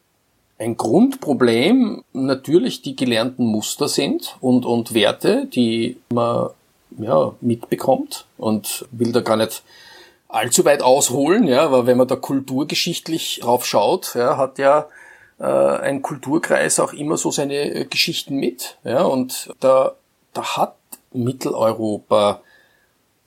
ein 0.59 0.77
Grundproblem 0.77 2.05
natürlich 2.13 2.83
die 2.83 2.97
gelernten 2.97 3.47
Muster 3.47 3.89
sind 3.89 4.37
und, 4.41 4.67
und 4.67 4.95
Werte, 4.95 5.47
die 5.47 5.99
man 6.11 6.51
ja, 6.99 7.35
mitbekommt 7.41 8.27
und 8.37 8.87
will 8.93 9.13
da 9.13 9.21
gar 9.21 9.37
nicht 9.37 9.63
allzu 10.29 10.65
weit 10.65 10.83
ausholen, 10.83 11.47
ja, 11.47 11.63
aber 11.63 11.87
wenn 11.87 11.97
man 11.97 12.09
da 12.09 12.17
kulturgeschichtlich 12.17 13.41
drauf 13.43 13.65
schaut, 13.65 14.15
ja, 14.15 14.37
hat 14.37 14.59
ja 14.59 14.89
äh, 15.39 15.45
ein 15.45 16.03
Kulturkreis 16.03 16.79
auch 16.81 16.93
immer 16.93 17.17
so 17.17 17.31
seine 17.31 17.55
äh, 17.55 17.85
Geschichten 17.85 18.37
mit. 18.37 18.79
Ja, 18.85 19.03
und 19.03 19.51
da, 19.61 19.95
da 20.33 20.57
hat 20.57 20.77
Mitteleuropa 21.13 22.41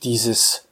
dieses 0.03 0.67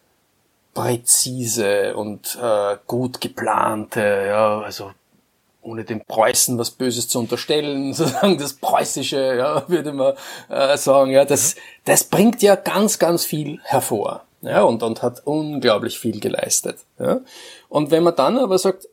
präzise 0.73 1.95
und 1.95 2.37
äh, 2.41 2.77
gut 2.85 3.21
geplante, 3.21 4.25
ja, 4.27 4.59
also 4.59 4.91
ohne 5.61 5.83
dem 5.83 6.01
Preußen 6.01 6.57
was 6.59 6.69
Böses 6.71 7.07
zu 7.07 7.19
unterstellen, 7.19 7.93
sozusagen 7.93 8.37
das 8.37 8.53
Preußische, 8.53 9.35
ja, 9.37 9.67
würde 9.67 9.93
man 9.93 10.13
äh, 10.49 10.77
sagen, 10.77 11.11
ja, 11.11 11.25
das, 11.25 11.55
das 11.85 12.03
bringt 12.03 12.41
ja 12.41 12.55
ganz, 12.55 12.99
ganz 12.99 13.25
viel 13.25 13.59
hervor, 13.63 14.25
ja, 14.41 14.61
und, 14.61 14.83
und 14.83 15.01
hat 15.01 15.25
unglaublich 15.25 15.97
viel 15.97 16.19
geleistet, 16.19 16.79
ja. 16.99 17.21
Und 17.69 17.89
wenn 17.89 18.03
man 18.03 18.15
dann 18.15 18.37
aber 18.37 18.59
sagt, 18.59 18.87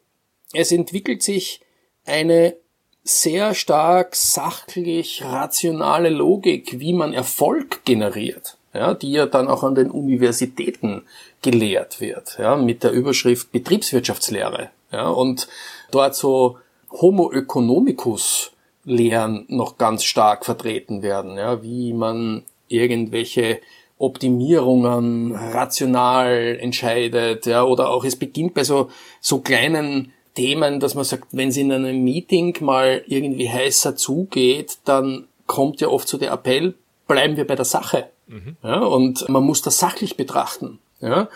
es 0.54 0.72
entwickelt 0.72 1.22
sich 1.22 1.60
eine 2.04 2.56
sehr 3.04 3.54
stark 3.54 4.14
sachlich 4.14 5.24
rationale 5.24 6.08
Logik, 6.08 6.78
wie 6.78 6.92
man 6.92 7.12
Erfolg 7.12 7.84
generiert, 7.84 8.56
ja, 8.72 8.94
die 8.94 9.12
ja 9.12 9.26
dann 9.26 9.48
auch 9.48 9.64
an 9.64 9.74
den 9.74 9.90
Universitäten 9.90 11.02
gelehrt 11.42 12.00
wird, 12.00 12.38
ja, 12.38 12.56
mit 12.56 12.84
der 12.84 12.92
Überschrift 12.92 13.50
Betriebswirtschaftslehre, 13.50 14.70
ja, 14.92 15.08
und 15.08 15.48
dort 15.90 16.14
so 16.14 16.58
Homo 16.90 17.32
economicus 17.32 18.52
Lehren 18.84 19.44
noch 19.48 19.78
ganz 19.78 20.04
stark 20.04 20.44
vertreten 20.44 21.02
werden, 21.02 21.36
ja, 21.36 21.62
wie 21.62 21.92
man 21.92 22.44
irgendwelche 22.68 23.60
Optimierungen 23.98 25.34
rational 25.34 26.58
entscheidet, 26.60 27.46
ja, 27.46 27.64
oder 27.64 27.90
auch 27.90 28.04
es 28.04 28.16
beginnt 28.16 28.54
bei 28.54 28.64
so, 28.64 28.90
so 29.20 29.40
kleinen 29.40 30.12
Themen, 30.34 30.80
dass 30.80 30.94
man 30.94 31.04
sagt, 31.04 31.28
wenn 31.32 31.48
es 31.48 31.56
in 31.56 31.72
einem 31.72 32.02
Meeting 32.02 32.56
mal 32.60 33.02
irgendwie 33.06 33.50
heißer 33.50 33.96
zugeht, 33.96 34.78
dann 34.84 35.28
kommt 35.46 35.80
ja 35.80 35.88
oft 35.88 36.08
so 36.08 36.18
der 36.18 36.32
Appell, 36.32 36.74
bleiben 37.06 37.36
wir 37.36 37.46
bei 37.46 37.56
der 37.56 37.64
Sache. 37.64 38.08
Mhm. 38.26 38.56
Ja, 38.62 38.80
und 38.80 39.28
man 39.28 39.42
muss 39.42 39.62
das 39.62 39.78
sachlich 39.78 40.16
betrachten. 40.16 40.78
Ja. 41.00 41.28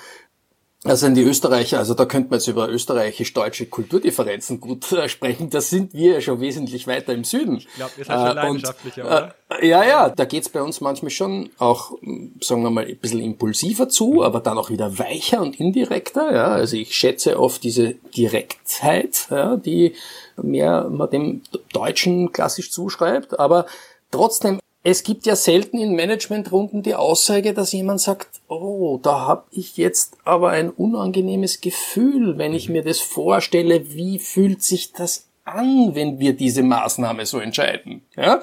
Also 0.86 1.06
in 1.06 1.14
die 1.14 1.22
Österreicher, 1.22 1.78
also 1.78 1.94
da 1.94 2.04
könnte 2.04 2.30
man 2.30 2.38
jetzt 2.38 2.48
über 2.48 2.68
österreichisch-deutsche 2.68 3.66
Kulturdifferenzen 3.66 4.60
gut 4.60 4.90
äh, 4.92 5.08
sprechen. 5.08 5.50
Da 5.50 5.60
sind 5.60 5.94
wir 5.94 6.14
ja 6.14 6.20
schon 6.20 6.40
wesentlich 6.40 6.86
weiter 6.86 7.12
im 7.12 7.24
Süden. 7.24 7.56
Ich 7.56 7.68
glaube, 7.74 7.92
ihr 7.98 8.04
seid 8.04 8.18
schon 8.18 8.26
äh, 8.26 8.32
leidenschaftlicher, 8.32 9.02
und, 9.02 9.06
oder? 9.08 9.34
Äh, 9.48 9.68
ja, 9.68 9.84
ja, 9.84 10.08
da 10.10 10.24
geht's 10.24 10.48
bei 10.48 10.62
uns 10.62 10.80
manchmal 10.80 11.10
schon 11.10 11.50
auch, 11.58 11.92
sagen 12.40 12.62
wir 12.62 12.70
mal, 12.70 12.86
ein 12.86 12.96
bisschen 12.98 13.20
impulsiver 13.20 13.88
zu, 13.88 14.22
aber 14.22 14.40
dann 14.40 14.58
auch 14.58 14.70
wieder 14.70 14.98
weicher 14.98 15.40
und 15.42 15.58
indirekter. 15.58 16.32
Ja. 16.32 16.48
Also 16.48 16.76
ich 16.76 16.94
schätze 16.94 17.38
oft 17.38 17.62
diese 17.62 17.94
Direktheit, 18.16 19.26
ja, 19.30 19.56
die 19.56 19.94
mehr 20.36 20.88
man 20.90 21.10
dem 21.10 21.42
Deutschen 21.72 22.32
klassisch 22.32 22.70
zuschreibt, 22.70 23.38
aber 23.38 23.66
trotzdem 24.10 24.60
es 24.88 25.02
gibt 25.02 25.26
ja 25.26 25.34
selten 25.34 25.78
in 25.78 25.96
Managementrunden 25.96 26.84
die 26.84 26.94
Aussage, 26.94 27.52
dass 27.52 27.72
jemand 27.72 28.00
sagt, 28.00 28.40
oh, 28.46 29.00
da 29.02 29.26
habe 29.26 29.46
ich 29.50 29.76
jetzt 29.76 30.16
aber 30.22 30.50
ein 30.50 30.70
unangenehmes 30.70 31.60
Gefühl, 31.60 32.38
wenn 32.38 32.54
ich 32.54 32.68
mir 32.68 32.84
das 32.84 33.00
vorstelle, 33.00 33.92
wie 33.94 34.20
fühlt 34.20 34.62
sich 34.62 34.92
das 34.92 35.26
an, 35.44 35.96
wenn 35.96 36.20
wir 36.20 36.34
diese 36.34 36.62
Maßnahme 36.62 37.26
so 37.26 37.40
entscheiden. 37.40 38.02
Ja? 38.16 38.40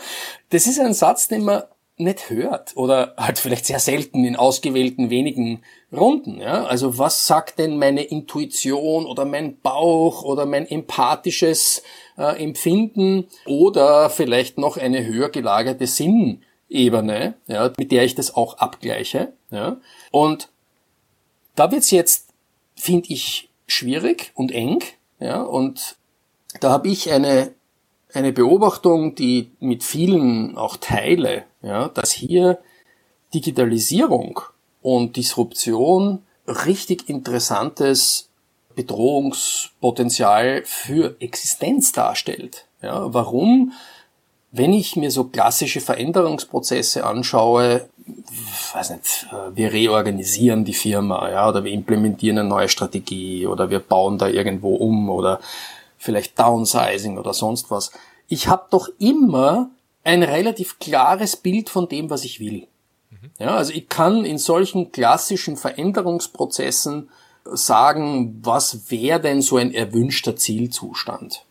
Das 0.50 0.68
ist 0.68 0.82
ein 0.82 0.94
Satz, 0.94 1.30
den 1.30 1.46
man 1.46 1.64
nicht 1.96 2.30
hört 2.30 2.76
oder 2.76 3.14
halt 3.16 3.40
vielleicht 3.40 3.66
sehr 3.66 3.80
selten 3.80 4.26
in 4.26 4.36
ausgewählten 4.36 5.10
wenigen 5.10 5.64
Runden. 5.94 6.40
Ja? 6.40 6.66
Also 6.66 6.98
was 6.98 7.28
sagt 7.28 7.60
denn 7.60 7.78
meine 7.78 8.04
Intuition 8.04 9.06
oder 9.06 9.26
mein 9.26 9.60
Bauch 9.60 10.24
oder 10.24 10.46
mein 10.46 10.66
empathisches 10.68 11.84
äh, 12.18 12.44
Empfinden 12.44 13.28
oder 13.46 14.10
vielleicht 14.10 14.58
noch 14.58 14.78
eine 14.78 15.06
höher 15.06 15.30
gelagerte 15.30 15.88
Sinnebene, 15.88 17.36
ja, 17.48 17.72
mit 17.78 17.92
der 17.92 18.04
ich 18.04 18.16
das 18.16 18.36
auch 18.36 18.58
abgleiche. 18.58 19.34
Ja? 19.52 19.78
Und 20.12 20.50
da 21.56 21.72
wird's 21.72 21.92
jetzt, 21.92 22.30
finde 22.76 23.10
ich, 23.10 23.50
schwierig 23.68 24.32
und 24.36 24.52
eng. 24.52 24.84
Ja? 25.20 25.42
Und 25.42 25.98
da 26.60 26.72
habe 26.72 26.88
ich 26.88 27.12
eine 27.12 27.54
eine 28.14 28.32
Beobachtung, 28.32 29.16
die 29.16 29.52
mit 29.60 29.84
vielen 29.84 30.56
auch 30.58 30.78
teile, 30.78 31.46
ja, 31.62 31.90
dass 31.90 32.12
hier 32.12 32.60
Digitalisierung 33.34 34.40
und 34.84 35.16
Disruption 35.16 36.20
richtig 36.48 37.10
interessantes 37.10 38.30
Bedrohungspotenzial 38.76 40.64
für 40.66 41.16
Existenz 41.20 41.92
darstellt. 41.92 42.66
Ja, 42.82 43.14
warum? 43.14 43.72
Wenn 44.52 44.74
ich 44.74 44.96
mir 44.96 45.10
so 45.10 45.24
klassische 45.24 45.82
Veränderungsprozesse 45.82 47.06
anschaue, 47.06 47.88
weiß 48.74 48.92
nicht, 48.92 49.26
wir 49.56 49.74
reorganisieren 49.74 50.66
die 50.66 50.74
Firma, 50.74 51.30
ja, 51.32 51.50
oder 51.50 51.64
wir 51.64 51.72
implementieren 51.72 52.38
eine 52.38 52.48
neue 52.48 52.70
Strategie 52.70 53.48
oder 53.48 53.70
wir 53.70 53.80
bauen 53.80 54.18
da 54.18 54.28
irgendwo 54.28 54.76
um 54.76 55.10
oder 55.10 55.40
vielleicht 55.98 56.38
Downsizing 56.38 57.18
oder 57.18 57.34
sonst 57.34 57.72
was. 57.72 57.92
Ich 58.28 58.48
habe 58.48 58.66
doch 58.70 58.90
immer 59.00 59.70
ein 60.04 60.22
relativ 60.22 60.78
klares 60.78 61.36
Bild 61.36 61.70
von 61.70 61.88
dem, 61.88 62.10
was 62.10 62.26
ich 62.26 62.40
will. 62.40 62.68
Ja, 63.40 63.56
also 63.56 63.74
ich 63.74 63.90
kann 63.90 64.26
in 64.26 64.38
solchen 64.38 64.92
klassischen 64.92 65.58
Veränderungsprozessen 65.58 67.10
sagen, 67.46 68.40
was 68.42 68.90
wäre 68.90 69.20
denn 69.20 69.42
so 69.42 69.58
ein 69.58 69.74
erwünschter 69.74 70.36
Zielzustand. 70.36 71.46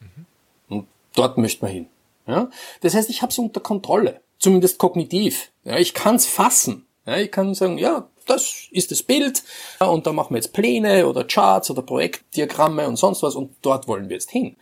Und 0.69 0.87
dort 1.15 1.39
möchte 1.39 1.65
man 1.65 1.73
hin. 1.73 1.87
Ja? 2.27 2.51
Das 2.81 2.95
heißt, 2.95 3.11
ich 3.11 3.23
habe 3.23 3.31
es 3.31 3.39
unter 3.39 3.61
Kontrolle, 3.61 4.21
zumindest 4.39 4.79
kognitiv. 4.79 5.51
Ja, 5.65 5.77
ich 5.77 5.95
kann 5.95 6.17
es 6.17 6.27
fassen. 6.27 6.87
Ja, 7.07 7.17
ich 7.17 7.31
kann 7.31 7.55
sagen, 7.55 7.79
ja, 7.79 8.09
das 8.27 8.69
ist 8.71 8.91
das 8.93 9.03
Bild 9.03 9.43
und 9.81 10.07
da 10.07 10.13
machen 10.13 10.31
wir 10.31 10.39
jetzt 10.39 10.53
Pläne 10.53 11.09
oder 11.09 11.25
Charts 11.25 11.71
oder 11.71 11.83
Projektdiagramme 11.83 12.87
und 12.87 12.97
sonst 12.97 13.23
was 13.23 13.35
und 13.35 13.55
dort 13.63 13.89
wollen 13.89 14.09
wir 14.09 14.17
jetzt 14.17 14.31
hin. 14.31 14.57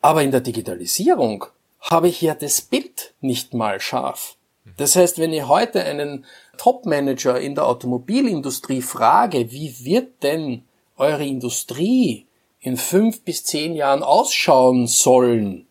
Aber 0.00 0.22
in 0.22 0.30
der 0.30 0.40
Digitalisierung 0.40 1.46
habe 1.80 2.08
ich 2.08 2.20
ja 2.20 2.34
das 2.34 2.60
Bild 2.60 3.14
nicht 3.20 3.54
mal 3.54 3.80
scharf. 3.80 4.35
Das 4.76 4.96
heißt, 4.96 5.18
wenn 5.18 5.32
ich 5.32 5.46
heute 5.46 5.84
einen 5.84 6.24
Top-Manager 6.58 7.40
in 7.40 7.54
der 7.54 7.66
Automobilindustrie 7.66 8.82
frage, 8.82 9.50
wie 9.50 9.84
wird 9.84 10.22
denn 10.22 10.64
eure 10.96 11.24
Industrie 11.24 12.26
in 12.60 12.76
fünf 12.76 13.22
bis 13.22 13.44
zehn 13.44 13.74
Jahren 13.74 14.02
ausschauen 14.02 14.86
sollen, 14.86 15.66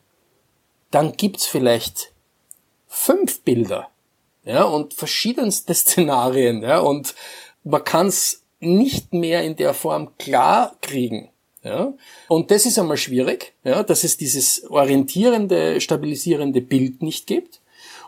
dann 0.92 1.14
gibt's 1.14 1.46
vielleicht 1.46 2.14
fünf 2.88 3.42
Bilder 3.42 3.90
ja, 4.46 4.64
und 4.64 4.94
verschiedenste 4.94 5.74
Szenarien, 5.74 6.62
ja, 6.64 6.80
und 6.80 7.16
man 7.64 7.84
kann 7.84 8.08
es 8.08 8.44
nicht 8.60 9.14
mehr 9.14 9.44
in 9.44 9.56
der 9.56 9.74
Form 9.74 10.18
klar 10.18 10.76
kriegen. 10.82 11.30
Ja, 11.64 11.94
und 12.28 12.52
das 12.52 12.68
ist 12.68 12.78
einmal 12.78 12.98
schwierig, 12.98 13.54
ja, 13.64 13.82
dass 13.82 14.04
es 14.04 14.18
dieses 14.18 14.70
orientierende, 14.70 15.82
stabilisierende 15.82 16.62
Bild 16.62 17.02
nicht 17.02 17.26
gibt. 17.26 17.60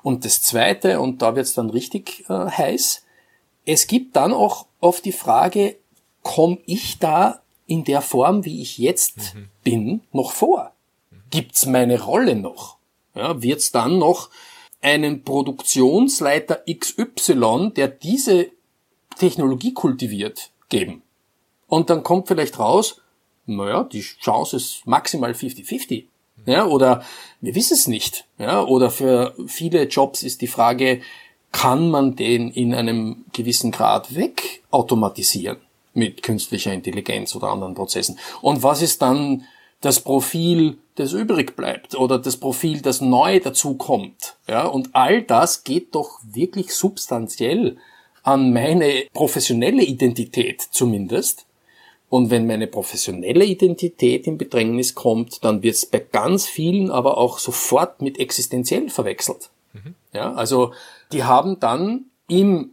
Und 0.07 0.23
das 0.23 0.41
Zweite, 0.41 1.01
und 1.01 1.21
da 1.21 1.35
wird's 1.35 1.53
dann 1.53 1.69
richtig 1.69 2.23
äh, 2.29 2.33
heiß, 2.33 3.03
es 3.65 3.87
gibt 3.87 4.15
dann 4.15 4.31
auch 4.31 4.67
oft 4.79 5.03
die 5.03 5.11
Frage, 5.11 5.75
komme 6.21 6.59
ich 6.65 6.97
da 6.97 7.41
in 7.65 7.83
der 7.83 8.01
Form, 8.01 8.45
wie 8.45 8.61
ich 8.61 8.77
jetzt 8.77 9.35
mhm. 9.35 9.49
bin, 9.65 10.01
noch 10.13 10.31
vor? 10.31 10.71
Gibt's 11.29 11.65
meine 11.65 12.01
Rolle 12.01 12.37
noch? 12.37 12.77
Ja, 13.15 13.41
wird's 13.41 13.73
dann 13.73 13.97
noch 13.97 14.29
einen 14.79 15.23
Produktionsleiter 15.23 16.63
XY, 16.73 17.73
der 17.75 17.89
diese 17.89 18.47
Technologie 19.19 19.73
kultiviert, 19.73 20.51
geben? 20.69 21.01
Und 21.67 21.89
dann 21.89 22.03
kommt 22.03 22.29
vielleicht 22.29 22.59
raus, 22.59 23.01
naja, 23.45 23.83
die 23.83 23.99
Chance 23.99 24.55
ist 24.55 24.87
maximal 24.87 25.33
50-50. 25.33 26.05
Ja, 26.47 26.65
oder 26.65 27.03
wir 27.41 27.53
wissen 27.53 27.73
es 27.73 27.87
nicht. 27.87 28.25
Ja, 28.39 28.63
oder 28.63 28.89
für 28.89 29.35
viele 29.45 29.83
Jobs 29.83 30.23
ist 30.23 30.41
die 30.41 30.47
Frage, 30.47 31.01
kann 31.51 31.89
man 31.89 32.15
den 32.15 32.49
in 32.49 32.73
einem 32.73 33.25
gewissen 33.33 33.71
Grad 33.71 34.15
wegautomatisieren 34.15 35.57
mit 35.93 36.23
künstlicher 36.23 36.73
Intelligenz 36.73 37.35
oder 37.35 37.49
anderen 37.49 37.75
Prozessen? 37.75 38.17
Und 38.41 38.63
was 38.63 38.81
ist 38.81 39.01
dann 39.01 39.43
das 39.81 39.99
Profil, 39.99 40.77
das 40.95 41.11
übrig 41.13 41.55
bleibt 41.55 41.95
oder 41.95 42.17
das 42.17 42.37
Profil, 42.37 42.81
das 42.81 43.01
neu 43.01 43.39
dazukommt? 43.39 44.37
Ja, 44.47 44.65
und 44.65 44.95
all 44.95 45.23
das 45.23 45.65
geht 45.65 45.95
doch 45.95 46.19
wirklich 46.23 46.73
substanziell 46.73 47.77
an 48.23 48.53
meine 48.53 49.05
professionelle 49.13 49.83
Identität 49.83 50.61
zumindest 50.61 51.46
und 52.09 52.29
wenn 52.29 52.47
meine 52.47 52.67
professionelle 52.67 53.43
Identität 53.43 54.27
in 54.27 54.37
Bedrängnis 54.37 54.95
kommt, 54.95 55.43
dann 55.43 55.61
wird 55.61 55.75
es 55.75 55.85
bei 55.85 55.99
ganz 55.99 56.45
vielen 56.45 56.89
aber 56.89 57.17
auch 57.17 57.37
sofort 57.39 58.01
mit 58.01 58.19
existenziell 58.19 58.89
verwechselt. 58.89 59.49
Mhm. 59.73 59.95
Ja, 60.13 60.33
also 60.33 60.73
die 61.11 61.23
haben 61.23 61.59
dann 61.59 62.05
im 62.27 62.71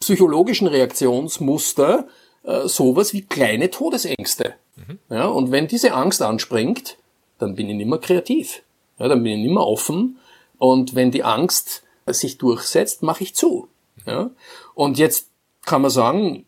psychologischen 0.00 0.66
Reaktionsmuster 0.66 2.08
äh, 2.42 2.66
sowas 2.66 3.12
wie 3.12 3.22
kleine 3.22 3.70
Todesängste. 3.70 4.54
Mhm. 4.76 4.98
Ja, 5.08 5.26
und 5.26 5.52
wenn 5.52 5.68
diese 5.68 5.94
Angst 5.94 6.20
anspringt, 6.20 6.98
dann 7.38 7.54
bin 7.54 7.68
ich 7.68 7.76
nicht 7.76 7.88
mehr 7.88 7.98
kreativ. 7.98 8.62
Ja, 8.98 9.08
dann 9.08 9.22
bin 9.22 9.32
ich 9.32 9.38
nicht 9.38 9.54
mehr 9.54 9.66
offen. 9.66 10.18
Und 10.58 10.94
wenn 10.94 11.10
die 11.10 11.24
Angst 11.24 11.82
sich 12.06 12.38
durchsetzt, 12.38 13.02
mache 13.02 13.24
ich 13.24 13.34
zu. 13.34 13.68
Ja? 14.06 14.30
Und 14.74 14.98
jetzt 14.98 15.28
kann 15.64 15.82
man 15.82 15.90
sagen, 15.90 16.44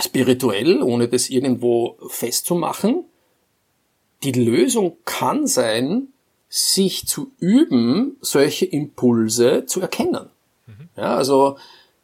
spirituell, 0.00 0.82
ohne 0.82 1.08
das 1.08 1.30
irgendwo 1.30 1.96
festzumachen. 2.08 3.04
Die 4.22 4.32
Lösung 4.32 4.96
kann 5.04 5.46
sein, 5.46 6.08
sich 6.48 7.06
zu 7.06 7.32
üben, 7.38 8.16
solche 8.20 8.66
Impulse 8.66 9.64
zu 9.66 9.80
erkennen. 9.80 10.28
Mhm. 10.66 10.88
Ja, 10.96 11.16
also 11.16 11.56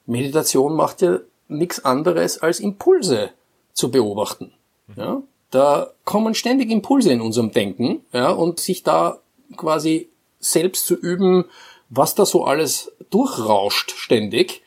Meditation 0.07 0.75
macht 0.75 1.03
ja 1.03 1.21
nichts 1.49 1.85
anderes 1.85 2.39
als 2.39 2.61
Impulse 2.61 3.31
zu 3.75 3.91
beobachten. 3.91 4.53
Mhm. 4.87 4.95
Ja, 4.97 5.23
da 5.51 5.93
kommen 6.05 6.35
ständig 6.35 6.71
Impulse 6.71 7.13
in 7.13 7.21
unserem 7.21 7.53
Denken, 7.53 8.01
ja, 8.13 8.31
und 8.31 8.59
sich 8.59 8.83
da 8.83 9.19
quasi 9.57 10.09
selbst 10.41 10.87
zu 10.87 10.95
üben, 10.95 11.45
was 11.91 12.15
da 12.15 12.27
so 12.27 12.45
alles 12.45 12.93
durchrauscht 13.11 13.93
ständig, 13.93 14.63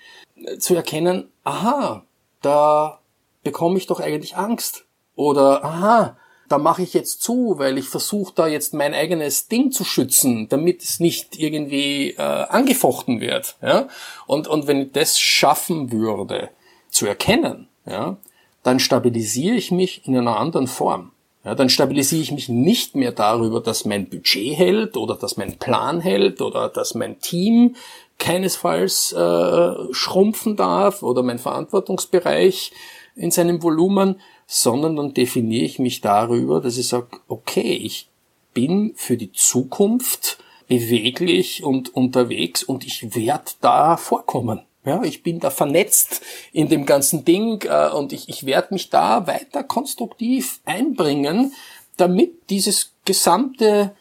zu 0.57 0.75
erkennen, 0.75 1.29
aha, 1.43 2.03
da 2.41 3.00
bekomme 3.43 3.77
ich 3.77 3.87
doch 3.87 3.99
eigentlich 3.99 4.35
Angst. 4.35 4.85
Oder, 5.15 5.63
aha, 5.63 6.17
da 6.47 6.57
mache 6.57 6.83
ich 6.83 6.93
jetzt 6.93 7.21
zu, 7.21 7.55
weil 7.57 7.77
ich 7.77 7.87
versuche 7.87 8.33
da 8.35 8.47
jetzt 8.47 8.73
mein 8.73 8.93
eigenes 8.93 9.47
Ding 9.47 9.71
zu 9.71 9.83
schützen, 9.83 10.49
damit 10.49 10.83
es 10.83 10.99
nicht 10.99 11.39
irgendwie 11.39 12.11
äh, 12.11 12.21
angefochten 12.21 13.21
wird. 13.21 13.55
Ja? 13.61 13.87
Und, 14.27 14.47
und 14.47 14.67
wenn 14.67 14.81
ich 14.81 14.91
das 14.91 15.19
schaffen 15.19 15.91
würde, 15.91 16.49
zu 16.89 17.05
erkennen, 17.05 17.69
ja, 17.85 18.17
dann 18.63 18.79
stabilisiere 18.79 19.55
ich 19.55 19.71
mich 19.71 20.05
in 20.05 20.17
einer 20.17 20.37
anderen 20.37 20.67
Form. 20.67 21.11
Ja, 21.43 21.55
dann 21.55 21.69
stabilisiere 21.69 22.21
ich 22.21 22.31
mich 22.31 22.49
nicht 22.49 22.95
mehr 22.95 23.11
darüber, 23.11 23.61
dass 23.61 23.85
mein 23.85 24.07
Budget 24.09 24.55
hält 24.55 24.95
oder 24.95 25.15
dass 25.15 25.37
mein 25.37 25.57
Plan 25.57 25.99
hält 25.99 26.39
oder 26.39 26.69
dass 26.69 26.93
mein 26.93 27.19
Team 27.19 27.75
keinesfalls 28.19 29.11
äh, 29.13 29.73
schrumpfen 29.91 30.55
darf 30.55 31.01
oder 31.01 31.23
mein 31.23 31.39
Verantwortungsbereich 31.39 32.71
in 33.15 33.31
seinem 33.31 33.61
Volumen, 33.63 34.19
sondern 34.47 34.95
dann 34.95 35.13
definiere 35.13 35.65
ich 35.65 35.79
mich 35.79 36.01
darüber, 36.01 36.61
dass 36.61 36.77
ich 36.77 36.87
sage, 36.87 37.19
okay, 37.27 37.73
ich 37.73 38.09
bin 38.53 38.93
für 38.95 39.17
die 39.17 39.31
Zukunft 39.31 40.37
beweglich 40.67 41.63
und 41.63 41.93
unterwegs 41.95 42.63
und 42.63 42.85
ich 42.85 43.15
werde 43.15 43.51
da 43.61 43.97
vorkommen. 43.97 44.61
Ja, 44.83 45.03
ich 45.03 45.21
bin 45.21 45.39
da 45.39 45.51
vernetzt 45.51 46.21
in 46.53 46.67
dem 46.67 46.85
ganzen 46.85 47.23
Ding 47.23 47.63
äh, 47.65 47.89
und 47.89 48.13
ich, 48.13 48.29
ich 48.29 48.45
werde 48.45 48.73
mich 48.73 48.89
da 48.89 49.27
weiter 49.27 49.63
konstruktiv 49.63 50.59
einbringen, 50.65 51.53
damit 51.97 52.49
dieses 52.49 52.93
gesamte 53.05 53.95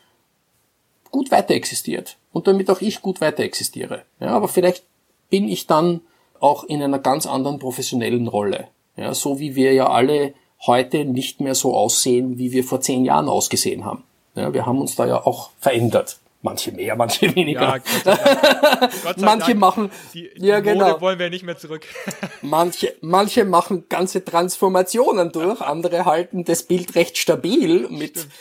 gut 1.11 1.31
weiter 1.31 1.55
existiert 1.55 2.17
und 2.33 2.47
damit 2.47 2.71
auch 2.71 2.81
ich 2.81 3.03
gut 3.03 3.21
weiter 3.21 3.43
existiere. 3.43 4.05
Ja, 4.21 4.29
aber 4.29 4.49
vielleicht 4.49 4.85
bin 5.29 5.49
ich 5.49 5.67
dann 5.67 6.01
auch 6.39 6.65
in 6.65 6.83
einer 6.83 6.99
ganz 6.99 7.27
anderen 7.27 7.59
professionellen 7.59 8.27
Rolle. 8.27 8.69
Ja, 9.01 9.15
so 9.15 9.41
wie 9.41 9.57
wir 9.57 9.73
ja 9.73 9.89
alle 9.89 10.35
heute 10.67 11.07
nicht 11.07 11.41
mehr 11.41 11.55
so 11.55 11.75
aussehen, 11.75 12.37
wie 12.37 12.53
wir 12.53 12.65
vor 12.65 12.83
zehn 12.83 13.07
Jahren 13.07 13.31
ausgesehen 13.31 13.87
haben. 13.87 14.05
Ja, 14.35 14.53
wir 14.53 14.67
haben 14.67 14.79
uns 14.79 14.95
da 14.95 15.07
ja 15.07 15.25
auch 15.25 15.51
verändert. 15.59 16.19
Manche 16.43 16.71
mehr, 16.73 16.97
manche 16.97 17.35
weniger. 17.35 17.79
Ja, 17.79 17.81
manche 19.17 19.47
Dank. 19.53 19.59
machen, 19.59 19.91
die, 20.13 20.29
die 20.37 20.47
ja 20.47 20.61
genau. 20.61 20.89
Mode 20.89 21.01
wollen 21.01 21.19
wir 21.19 21.31
nicht 21.31 21.45
mehr 21.45 21.57
zurück. 21.57 21.87
manche, 22.43 22.95
manche 23.01 23.47
machen 23.47 23.87
ganze 23.89 24.23
Transformationen 24.23 25.33
durch, 25.33 25.63
andere 25.63 26.05
halten 26.05 26.45
das 26.45 26.65
Bild 26.65 26.95
recht 26.95 27.17
stabil 27.17 27.89
mit 27.89 28.19
Stimmt. 28.19 28.33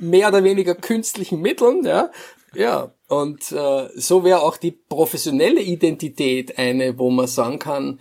mehr 0.00 0.28
oder 0.28 0.42
weniger 0.42 0.74
künstlichen 0.74 1.40
Mitteln, 1.40 1.84
ja. 1.84 2.10
Ja, 2.54 2.90
und 3.06 3.52
äh, 3.52 3.88
so 3.94 4.24
wäre 4.24 4.42
auch 4.42 4.56
die 4.56 4.72
professionelle 4.72 5.60
Identität 5.60 6.58
eine, 6.58 6.98
wo 6.98 7.08
man 7.10 7.28
sagen 7.28 7.60
kann, 7.60 8.00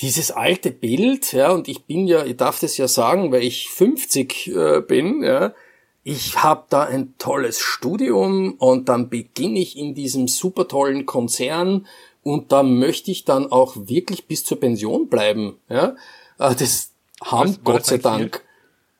dieses 0.00 0.30
alte 0.30 0.70
Bild, 0.70 1.32
ja, 1.32 1.50
und 1.50 1.68
ich 1.68 1.84
bin 1.84 2.06
ja, 2.06 2.24
ich 2.24 2.36
darf 2.36 2.58
das 2.60 2.76
ja 2.76 2.88
sagen, 2.88 3.32
weil 3.32 3.42
ich 3.42 3.68
50 3.68 4.48
äh, 4.48 4.80
bin, 4.80 5.22
ja, 5.22 5.54
ich 6.02 6.42
habe 6.42 6.64
da 6.70 6.84
ein 6.84 7.14
tolles 7.18 7.60
Studium 7.60 8.54
und 8.54 8.88
dann 8.88 9.10
beginne 9.10 9.58
ich 9.58 9.76
in 9.76 9.94
diesem 9.94 10.28
super 10.28 10.66
tollen 10.66 11.04
Konzern 11.04 11.86
und 12.22 12.52
da 12.52 12.62
möchte 12.62 13.10
ich 13.10 13.24
dann 13.24 13.52
auch 13.52 13.76
wirklich 13.76 14.26
bis 14.26 14.44
zur 14.44 14.58
Pension 14.58 15.08
bleiben, 15.08 15.58
ja. 15.68 15.96
Äh, 16.38 16.54
das 16.54 16.92
haben 17.22 17.50
Was, 17.50 17.64
Gott 17.64 17.86
sei 17.86 17.98
Dank. 17.98 18.36
Viel? 18.36 18.44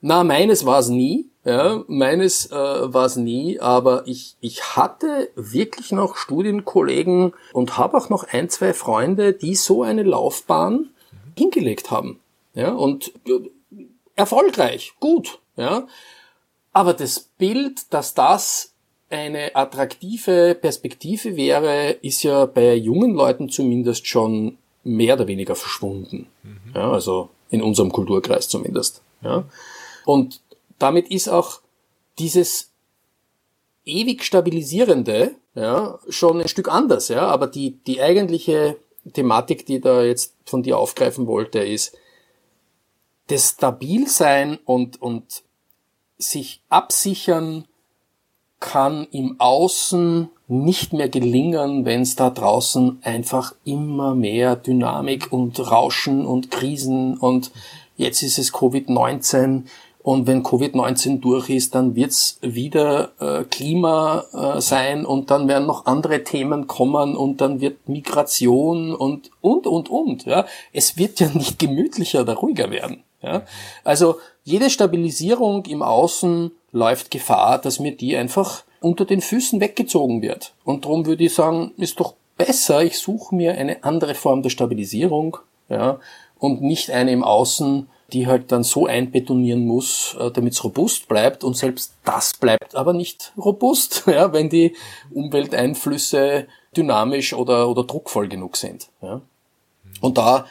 Na, 0.02 0.24
meines 0.24 0.66
war 0.66 0.80
es 0.80 0.88
nie. 0.88 1.29
Ja, 1.44 1.84
meines 1.86 2.50
äh, 2.50 2.54
war 2.54 3.06
es 3.06 3.16
nie, 3.16 3.60
aber 3.60 4.02
ich, 4.06 4.36
ich 4.40 4.76
hatte 4.76 5.30
wirklich 5.36 5.90
noch 5.90 6.16
Studienkollegen 6.16 7.32
und 7.54 7.78
habe 7.78 7.96
auch 7.96 8.10
noch 8.10 8.24
ein, 8.24 8.50
zwei 8.50 8.74
Freunde, 8.74 9.32
die 9.32 9.54
so 9.54 9.82
eine 9.82 10.02
Laufbahn 10.02 10.90
hingelegt 11.38 11.90
haben. 11.90 12.20
Ja, 12.52 12.72
und 12.72 13.12
äh, 13.26 13.50
erfolgreich, 14.16 14.92
gut. 15.00 15.38
Ja, 15.56 15.86
aber 16.72 16.92
das 16.92 17.20
Bild, 17.38 17.92
dass 17.92 18.12
das 18.14 18.74
eine 19.08 19.56
attraktive 19.56 20.54
Perspektive 20.54 21.36
wäre, 21.36 21.90
ist 22.02 22.22
ja 22.22 22.46
bei 22.46 22.74
jungen 22.74 23.14
Leuten 23.14 23.48
zumindest 23.48 24.06
schon 24.06 24.58
mehr 24.84 25.14
oder 25.14 25.26
weniger 25.26 25.56
verschwunden. 25.56 26.26
Mhm. 26.42 26.72
Ja, 26.74 26.92
also 26.92 27.30
in 27.50 27.62
unserem 27.62 27.90
Kulturkreis 27.90 28.48
zumindest. 28.48 29.02
Ja. 29.22 29.44
Und 30.04 30.40
damit 30.80 31.08
ist 31.08 31.28
auch 31.28 31.60
dieses 32.18 32.72
ewig 33.84 34.24
stabilisierende, 34.24 35.36
ja, 35.54 35.98
schon 36.08 36.40
ein 36.40 36.48
Stück 36.48 36.68
anders, 36.68 37.08
ja, 37.08 37.26
aber 37.26 37.46
die, 37.46 37.78
die 37.86 38.02
eigentliche 38.02 38.76
Thematik, 39.12 39.66
die 39.66 39.80
da 39.80 40.02
jetzt 40.02 40.34
von 40.44 40.62
dir 40.62 40.78
aufgreifen 40.78 41.26
wollte, 41.26 41.60
ist, 41.60 41.96
das 43.28 43.50
Stabilsein 43.50 44.58
und, 44.64 45.00
und 45.00 45.42
sich 46.18 46.62
absichern 46.68 47.66
kann 48.58 49.06
im 49.10 49.36
Außen 49.40 50.28
nicht 50.48 50.92
mehr 50.92 51.08
gelingen, 51.08 51.84
wenn 51.84 52.02
es 52.02 52.16
da 52.16 52.28
draußen 52.28 52.98
einfach 53.02 53.54
immer 53.64 54.14
mehr 54.14 54.56
Dynamik 54.56 55.32
und 55.32 55.58
Rauschen 55.60 56.26
und 56.26 56.50
Krisen 56.50 57.16
und 57.16 57.52
jetzt 57.96 58.22
ist 58.22 58.38
es 58.38 58.52
Covid-19 58.52 59.62
und 60.02 60.26
wenn 60.26 60.42
Covid-19 60.42 61.20
durch 61.20 61.50
ist, 61.50 61.74
dann 61.74 61.94
wird's 61.94 62.38
wieder 62.40 63.12
äh, 63.20 63.44
Klima 63.44 64.24
äh, 64.32 64.60
sein 64.60 65.04
und 65.04 65.30
dann 65.30 65.46
werden 65.46 65.66
noch 65.66 65.84
andere 65.84 66.24
Themen 66.24 66.66
kommen 66.66 67.16
und 67.16 67.40
dann 67.40 67.60
wird 67.60 67.86
Migration 67.88 68.94
und 68.94 69.30
und 69.42 69.66
und 69.66 69.90
und. 69.90 70.24
Ja, 70.24 70.46
es 70.72 70.96
wird 70.96 71.20
ja 71.20 71.28
nicht 71.34 71.58
gemütlicher 71.58 72.22
oder 72.22 72.34
ruhiger 72.34 72.70
werden. 72.70 73.02
Ja, 73.22 73.42
also 73.84 74.16
jede 74.44 74.70
Stabilisierung 74.70 75.66
im 75.66 75.82
Außen 75.82 76.50
läuft 76.72 77.10
Gefahr, 77.10 77.58
dass 77.58 77.78
mir 77.78 77.94
die 77.94 78.16
einfach 78.16 78.64
unter 78.80 79.04
den 79.04 79.20
Füßen 79.20 79.60
weggezogen 79.60 80.22
wird. 80.22 80.54
Und 80.64 80.86
darum 80.86 81.04
würde 81.04 81.24
ich 81.24 81.34
sagen, 81.34 81.72
ist 81.76 82.00
doch 82.00 82.14
besser, 82.38 82.82
ich 82.82 82.98
suche 82.98 83.34
mir 83.34 83.52
eine 83.52 83.84
andere 83.84 84.14
Form 84.14 84.42
der 84.42 84.48
Stabilisierung, 84.48 85.36
ja, 85.68 85.98
und 86.38 86.62
nicht 86.62 86.90
eine 86.90 87.12
im 87.12 87.22
Außen, 87.22 87.88
die 88.12 88.26
halt 88.26 88.52
dann 88.52 88.62
so 88.62 88.86
einbetonieren 88.86 89.66
muss, 89.66 90.16
äh, 90.18 90.30
damit 90.30 90.54
es 90.54 90.64
robust 90.64 91.08
bleibt. 91.08 91.44
Und 91.44 91.56
selbst 91.56 91.94
das 92.04 92.34
bleibt 92.34 92.74
aber 92.74 92.92
nicht 92.92 93.32
robust, 93.36 94.04
ja, 94.06 94.32
wenn 94.32 94.48
die 94.48 94.76
Umwelteinflüsse 95.10 96.46
dynamisch 96.76 97.32
oder, 97.32 97.68
oder 97.68 97.84
druckvoll 97.84 98.28
genug 98.28 98.56
sind. 98.56 98.88
Ja. 99.02 99.20
Und 100.00 100.18
da, 100.18 100.46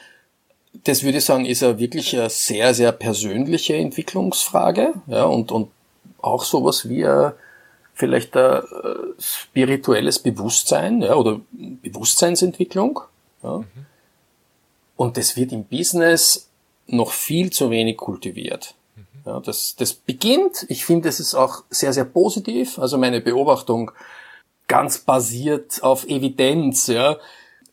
das 0.83 1.03
würde 1.03 1.19
ich 1.19 1.25
sagen, 1.25 1.45
ist 1.45 1.61
ja 1.61 1.79
wirklich 1.79 2.17
eine 2.17 2.29
sehr, 2.29 2.73
sehr 2.73 2.91
persönliche 2.91 3.75
Entwicklungsfrage. 3.75 4.93
Ja, 5.07 5.25
und, 5.25 5.51
und 5.51 5.69
auch 6.21 6.43
sowas 6.43 6.89
wie 6.89 7.05
ein, 7.05 7.33
vielleicht 7.93 8.35
ein 8.35 8.61
spirituelles 9.19 10.19
Bewusstsein 10.19 11.01
ja, 11.01 11.15
oder 11.15 11.39
Bewusstseinsentwicklung. 11.51 12.99
Ja. 13.43 13.59
Mhm. 13.59 13.65
Und 14.99 15.15
das 15.15 15.37
wird 15.37 15.53
im 15.53 15.63
Business 15.63 16.48
noch 16.91 17.11
viel 17.11 17.51
zu 17.51 17.69
wenig 17.69 17.97
kultiviert. 17.97 18.75
Ja, 19.25 19.39
das, 19.39 19.75
das 19.75 19.93
beginnt, 19.93 20.65
ich 20.69 20.85
finde, 20.85 21.09
es 21.09 21.19
ist 21.19 21.35
auch 21.35 21.63
sehr, 21.69 21.93
sehr 21.93 22.05
positiv. 22.05 22.79
Also 22.79 22.97
meine 22.97 23.21
Beobachtung 23.21 23.91
ganz 24.67 24.99
basiert 24.99 25.83
auf 25.83 26.07
Evidenz, 26.07 26.87
ja. 26.87 27.17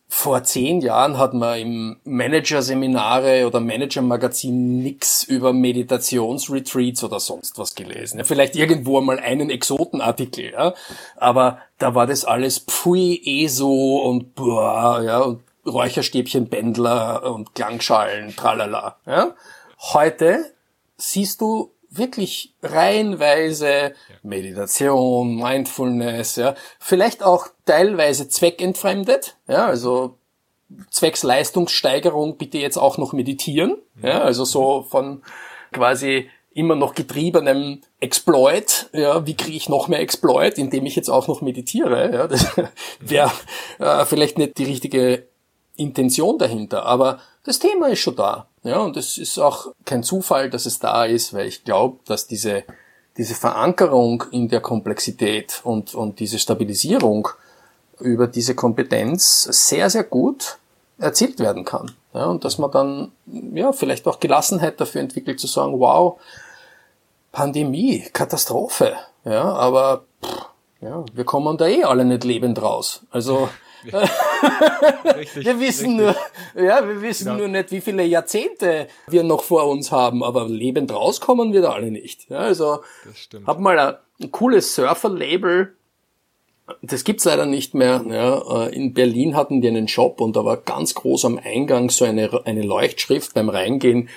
Vor 0.09 0.45
zehn 0.45 0.81
Jahren 0.83 1.19
hat 1.19 1.35
man 1.35 1.59
im 1.59 1.97
Managerseminare 2.05 3.45
oder 3.45 3.59
Managermagazin 3.59 4.81
nix 4.81 5.25
über 5.25 5.53
Meditationsretreats 5.53 7.03
oder 7.03 7.19
sonst 7.19 7.59
was 7.59 7.75
gelesen. 7.75 8.19
Ja, 8.19 8.25
vielleicht 8.25 8.55
irgendwo 8.55 8.99
einmal 8.99 9.19
einen 9.19 9.51
Exotenartikel, 9.51 10.53
ja. 10.53 10.75
Aber 11.17 11.59
da 11.79 11.95
war 11.95 12.07
das 12.07 12.25
alles 12.25 12.61
pfui, 12.61 13.21
ESO 13.25 14.03
und 14.05 14.35
boah, 14.37 15.03
ja, 15.03 15.21
und 15.23 15.43
Räucherstäbchenbändler 15.67 17.31
und 17.33 17.55
Klangschalen, 17.55 18.35
tralala. 18.37 18.97
Ja? 19.07 19.35
Heute 19.93 20.53
siehst 20.97 21.41
du 21.41 21.73
wirklich 21.91 22.55
reihenweise 22.63 23.95
Meditation, 24.23 25.37
Mindfulness, 25.37 26.37
ja, 26.37 26.55
vielleicht 26.79 27.23
auch 27.23 27.49
teilweise 27.65 28.29
zweckentfremdet, 28.29 29.37
ja, 29.49 29.67
also 29.67 30.19
zwecks 30.91 31.23
Leistungssteigerung 31.23 32.37
bitte 32.37 32.59
jetzt 32.59 32.77
auch 32.77 32.99
noch 32.99 33.13
meditieren, 33.13 33.77
ja, 34.03 34.21
also 34.23 34.45
so 34.45 34.83
von 34.83 35.23
quasi 35.73 36.29
immer 36.53 36.75
noch 36.75 36.95
getriebenem 36.95 37.83
Exploit, 38.01 38.89
ja, 38.93 39.27
wie 39.27 39.37
kriege 39.37 39.57
ich 39.57 39.69
noch 39.69 39.89
mehr 39.89 40.01
Exploit, 40.01 40.59
indem 40.59 40.87
ich 40.87 40.97
jetzt 40.97 41.11
auch 41.11 41.29
noch 41.29 41.43
meditiere, 41.43 42.13
ja, 42.13 42.27
das 42.27 42.47
wäre 43.01 43.31
äh, 43.79 44.05
vielleicht 44.07 44.39
nicht 44.39 44.59
die 44.59 44.65
richtige 44.65 45.27
Intention 45.77 46.39
dahinter, 46.39 46.85
aber 46.85 47.21
das 47.45 47.59
Thema 47.59 47.89
ist 47.89 48.01
schon 48.01 48.17
da. 48.17 48.47
Ja, 48.63 48.79
und 48.79 48.97
es 48.97 49.19
ist 49.19 49.39
auch 49.39 49.69
kein 49.85 50.03
Zufall, 50.03 50.51
dass 50.51 50.67
es 50.67 50.79
da 50.81 51.05
ist, 51.05 51.33
weil 51.33 51.47
ich 51.47 51.65
glaube, 51.65 51.99
dass 52.07 52.27
diese, 52.27 52.65
diese 53.17 53.35
Verankerung 53.35 54.25
in 54.33 54.49
der 54.49 54.61
Komplexität 54.61 55.61
und, 55.63 55.95
und 55.95 56.19
diese 56.19 56.39
Stabilisierung 56.39 57.29
über 58.01 58.27
diese 58.27 58.55
Kompetenz 58.55 59.43
sehr, 59.43 59.89
sehr 59.89 60.05
gut 60.05 60.59
erzielt 60.99 61.39
werden 61.39 61.65
kann. 61.65 61.93
Ja, 62.15 62.27
und 62.27 62.45
dass 62.45 62.59
man 62.59 62.71
dann, 62.71 63.13
ja, 63.55 63.73
vielleicht 63.73 64.07
auch 64.09 64.21
Gelassenheit 64.21 64.81
dafür 64.81 65.03
entwickelt 65.03 65.39
zu 65.39 65.47
sagen, 65.47 65.79
wow, 65.79 66.19
Pandemie, 67.31 68.05
Katastrophe, 68.13 68.95
ja, 69.25 69.45
aber, 69.45 70.05
pff, 70.25 70.47
ja, 70.81 71.05
wir 71.13 71.25
kommen 71.25 71.59
da 71.59 71.67
eh 71.67 71.85
alle 71.85 72.05
nicht 72.05 72.25
lebend 72.25 72.61
raus. 72.63 73.03
Also, 73.11 73.49
richtig, 73.85 75.45
wir 75.45 75.61
wissen 75.61 76.01
richtig. 76.01 76.23
nur, 76.55 76.65
ja, 76.65 76.87
wir 76.87 77.03
wissen 77.03 77.27
genau. 77.27 77.39
nur 77.39 77.49
nicht, 77.49 77.71
wie 77.71 77.81
viele 77.81 78.05
Jahrzehnte 78.05 78.89
wir 79.07 79.23
noch 79.23 79.43
vor 79.43 79.69
uns 79.69 79.93
haben, 79.93 80.23
aber 80.23 80.49
lebend 80.49 80.93
rauskommen 80.93 81.53
wir 81.53 81.63
da 81.63 81.73
alle 81.73 81.91
nicht. 81.91 82.29
Ja, 82.31 82.39
also, 82.39 82.81
hab 83.47 83.61
mal 83.61 83.79
ein, 83.79 83.95
ein 84.21 84.31
cooles 84.33 84.75
Surfer-Label 84.75 85.77
das 86.83 87.05
gibt's 87.05 87.25
leider 87.25 87.47
nicht 87.47 87.75
mehr. 87.75 88.05
Ja. 88.09 88.67
Äh, 88.67 88.75
in 88.75 88.93
Berlin 88.93 89.37
hatten 89.37 89.61
die 89.61 89.69
einen 89.69 89.89
Shop 89.89 90.21
und 90.21 90.37
da 90.37 90.45
war 90.45 90.57
ganz 90.57 90.95
groß 90.95 91.25
am 91.25 91.39
Eingang 91.43 91.91
so 91.91 92.05
eine, 92.05 92.43
eine 92.45 92.63
Leuchtschrift 92.63 93.35
beim 93.35 93.49
Reingehen. 93.49 94.09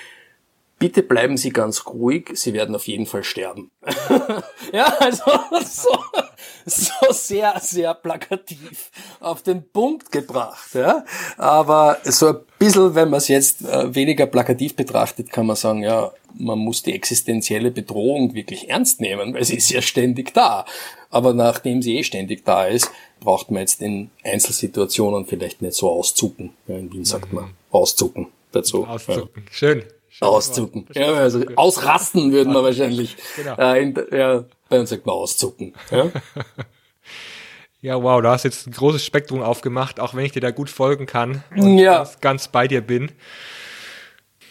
Bitte 0.78 1.02
bleiben 1.02 1.36
Sie 1.36 1.50
ganz 1.50 1.86
ruhig, 1.86 2.30
Sie 2.34 2.54
werden 2.54 2.74
auf 2.74 2.88
jeden 2.88 3.06
Fall 3.06 3.22
sterben. 3.22 3.70
ja, 4.72 4.86
also 4.98 5.24
so, 5.64 5.90
so 7.08 7.12
sehr, 7.12 7.58
sehr 7.60 7.94
plakativ 7.94 8.90
auf 9.20 9.42
den 9.42 9.62
Punkt 9.68 10.10
gebracht. 10.12 10.74
Ja? 10.74 11.04
Aber 11.36 11.98
so 12.04 12.28
ein 12.28 12.36
bisschen, 12.58 12.94
wenn 12.94 13.10
man 13.10 13.18
es 13.18 13.28
jetzt 13.28 13.62
äh, 13.62 13.94
weniger 13.94 14.26
plakativ 14.26 14.76
betrachtet, 14.76 15.30
kann 15.30 15.46
man 15.46 15.56
sagen, 15.56 15.82
ja, 15.82 16.12
man 16.34 16.58
muss 16.58 16.82
die 16.82 16.94
existenzielle 16.94 17.70
Bedrohung 17.70 18.34
wirklich 18.34 18.70
ernst 18.70 19.00
nehmen, 19.00 19.34
weil 19.34 19.44
sie 19.44 19.56
ist 19.56 19.70
ja 19.70 19.82
ständig 19.82 20.32
da. 20.32 20.64
Aber 21.10 21.34
nachdem 21.34 21.82
sie 21.82 21.98
eh 21.98 22.04
ständig 22.04 22.44
da 22.44 22.66
ist, 22.66 22.90
braucht 23.18 23.50
man 23.50 23.60
jetzt 23.60 23.82
in 23.82 24.10
Einzelsituationen 24.22 25.26
vielleicht 25.26 25.60
nicht 25.60 25.74
so 25.74 25.90
auszucken. 25.90 26.52
Ja, 26.68 26.76
in 26.76 26.92
Wien 26.92 27.04
sagt 27.04 27.32
man 27.32 27.44
mhm. 27.44 27.54
auszucken 27.70 28.28
dazu. 28.52 28.86
Auszucken, 28.86 29.44
ja. 29.44 29.52
schön. 29.52 29.84
Auszucken. 30.20 30.86
Ja, 30.94 31.12
also 31.14 31.44
ausrasten 31.56 32.32
würden 32.32 32.52
wir 32.52 32.62
wahrscheinlich. 32.62 33.16
Genau. 33.36 33.56
Äh, 33.56 33.82
in, 33.82 33.94
ja, 34.12 34.44
bei 34.68 34.78
uns 34.78 34.90
sagt 34.90 35.06
man 35.06 35.14
auszucken. 35.14 35.74
Ja? 35.90 36.10
Ja, 37.82 38.02
wow, 38.02 38.20
da 38.20 38.32
hast 38.32 38.44
jetzt 38.44 38.66
ein 38.66 38.72
großes 38.72 39.02
Spektrum 39.02 39.40
aufgemacht, 39.40 40.00
auch 40.00 40.12
wenn 40.12 40.26
ich 40.26 40.32
dir 40.32 40.42
da 40.42 40.50
gut 40.50 40.68
folgen 40.68 41.06
kann 41.06 41.42
und 41.56 41.78
ja. 41.78 41.98
ganz, 41.98 42.20
ganz 42.20 42.48
bei 42.48 42.68
dir 42.68 42.82
bin. 42.82 43.10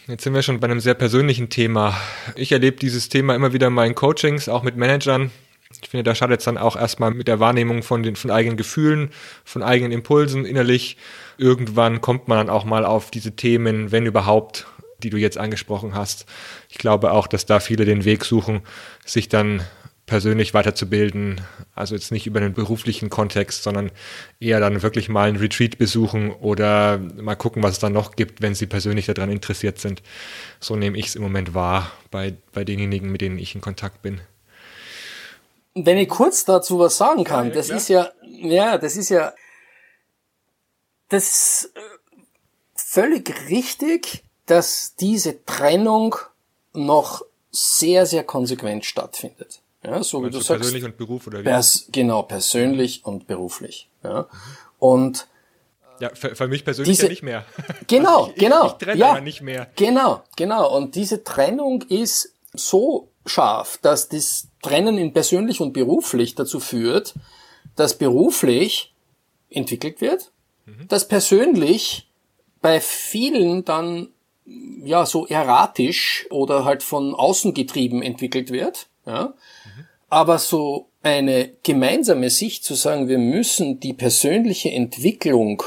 Jetzt 0.08 0.24
sind 0.24 0.34
wir 0.34 0.42
schon 0.42 0.58
bei 0.58 0.64
einem 0.64 0.80
sehr 0.80 0.94
persönlichen 0.94 1.48
Thema. 1.48 1.96
Ich 2.34 2.50
erlebe 2.50 2.78
dieses 2.78 3.08
Thema 3.08 3.36
immer 3.36 3.52
wieder 3.52 3.68
in 3.68 3.72
meinen 3.72 3.94
Coachings, 3.94 4.48
auch 4.48 4.64
mit 4.64 4.76
Managern. 4.76 5.30
Ich 5.80 5.88
finde, 5.88 6.02
da 6.02 6.16
schadet 6.16 6.40
es 6.40 6.44
dann 6.44 6.58
auch 6.58 6.74
erstmal 6.74 7.12
mit 7.12 7.28
der 7.28 7.38
Wahrnehmung 7.38 7.84
von 7.84 8.02
den 8.02 8.16
von 8.16 8.32
eigenen 8.32 8.56
Gefühlen, 8.56 9.10
von 9.44 9.62
eigenen 9.62 9.92
Impulsen 9.92 10.44
innerlich. 10.44 10.96
Irgendwann 11.38 12.00
kommt 12.00 12.26
man 12.26 12.38
dann 12.38 12.50
auch 12.50 12.64
mal 12.64 12.84
auf 12.84 13.12
diese 13.12 13.36
Themen, 13.36 13.92
wenn 13.92 14.06
überhaupt, 14.06 14.66
die 15.00 15.10
du 15.10 15.16
jetzt 15.16 15.38
angesprochen 15.38 15.94
hast. 15.94 16.26
Ich 16.68 16.78
glaube 16.78 17.12
auch, 17.12 17.26
dass 17.26 17.46
da 17.46 17.60
viele 17.60 17.84
den 17.84 18.04
Weg 18.04 18.24
suchen, 18.24 18.62
sich 19.04 19.28
dann 19.28 19.62
persönlich 20.10 20.54
weiterzubilden. 20.54 21.40
Also 21.76 21.94
jetzt 21.94 22.10
nicht 22.10 22.26
über 22.26 22.40
einen 22.40 22.52
beruflichen 22.52 23.10
Kontext, 23.10 23.62
sondern 23.62 23.92
eher 24.40 24.58
dann 24.58 24.82
wirklich 24.82 25.08
mal 25.08 25.28
ein 25.28 25.36
Retreat 25.36 25.78
besuchen 25.78 26.32
oder 26.32 26.98
mal 26.98 27.36
gucken, 27.36 27.62
was 27.62 27.74
es 27.74 27.78
dann 27.78 27.92
noch 27.92 28.16
gibt, 28.16 28.42
wenn 28.42 28.56
sie 28.56 28.66
persönlich 28.66 29.06
daran 29.06 29.30
interessiert 29.30 29.78
sind. 29.78 30.02
So 30.58 30.74
nehme 30.74 30.98
ich 30.98 31.06
es 31.06 31.14
im 31.14 31.22
Moment 31.22 31.54
wahr 31.54 31.92
bei, 32.10 32.34
bei 32.52 32.64
denjenigen, 32.64 33.12
mit 33.12 33.20
denen 33.20 33.38
ich 33.38 33.54
in 33.54 33.60
Kontakt 33.60 34.02
bin. 34.02 34.20
Wenn 35.74 35.96
ich 35.96 36.08
kurz 36.08 36.44
dazu 36.44 36.80
was 36.80 36.96
sagen 36.96 37.22
kann, 37.22 37.48
ja, 37.48 37.54
das 37.54 37.66
klar. 37.66 37.78
ist 37.78 37.88
ja, 37.88 38.10
ja, 38.24 38.78
das 38.78 38.96
ist 38.96 39.10
ja, 39.10 39.32
das 41.08 41.28
ist 41.28 41.72
äh, 41.76 41.80
völlig 42.74 43.32
richtig, 43.48 44.24
dass 44.50 44.96
diese 44.96 45.44
Trennung 45.44 46.16
noch 46.72 47.22
sehr, 47.52 48.06
sehr 48.06 48.24
konsequent 48.24 48.84
stattfindet. 48.84 49.60
Ja, 49.84 50.02
so 50.02 50.24
wie 50.24 50.30
du 50.30 50.40
sagst. 50.40 50.60
Persönlich 50.60 50.84
und 50.84 50.96
Beruf 50.96 51.26
oder 51.26 51.40
wie? 51.40 51.44
Pers 51.44 51.86
genau, 51.90 52.22
persönlich 52.22 53.04
und 53.04 53.26
beruflich. 53.26 53.88
Ja. 54.02 54.26
Und 54.78 55.26
ja, 56.00 56.10
für, 56.14 56.34
für 56.34 56.48
mich 56.48 56.64
persönlich 56.64 56.96
diese, 56.96 57.06
ja 57.06 57.10
nicht 57.10 57.22
mehr. 57.22 57.44
Genau, 57.86 58.28
ich, 58.34 58.40
genau. 58.40 58.66
Ich, 58.66 58.72
ich 58.72 58.78
trenne 58.78 58.98
ja, 58.98 59.20
nicht 59.20 59.40
mehr. 59.40 59.70
Genau, 59.76 60.22
genau. 60.36 60.76
Und 60.76 60.94
diese 60.94 61.24
Trennung 61.24 61.82
ist 61.82 62.34
so 62.52 63.08
scharf, 63.26 63.78
dass 63.78 64.08
das 64.08 64.48
Trennen 64.62 64.98
in 64.98 65.12
persönlich 65.12 65.60
und 65.60 65.72
beruflich 65.72 66.34
dazu 66.34 66.60
führt, 66.60 67.14
dass 67.76 67.96
beruflich 67.96 68.94
entwickelt 69.48 70.00
wird, 70.00 70.32
mhm. 70.66 70.88
dass 70.88 71.06
persönlich 71.06 72.08
bei 72.60 72.80
vielen 72.80 73.64
dann 73.64 74.08
ja 74.44 75.06
so 75.06 75.26
erratisch 75.26 76.26
oder 76.30 76.64
halt 76.64 76.82
von 76.82 77.14
außen 77.14 77.54
getrieben 77.54 78.02
entwickelt 78.02 78.50
wird, 78.50 78.88
ja. 79.06 79.34
Mhm. 79.64 79.84
Aber 80.08 80.38
so 80.38 80.88
eine 81.02 81.50
gemeinsame 81.62 82.30
Sicht 82.30 82.64
zu 82.64 82.74
sagen, 82.74 83.08
wir 83.08 83.18
müssen 83.18 83.80
die 83.80 83.92
persönliche 83.92 84.70
Entwicklung 84.70 85.62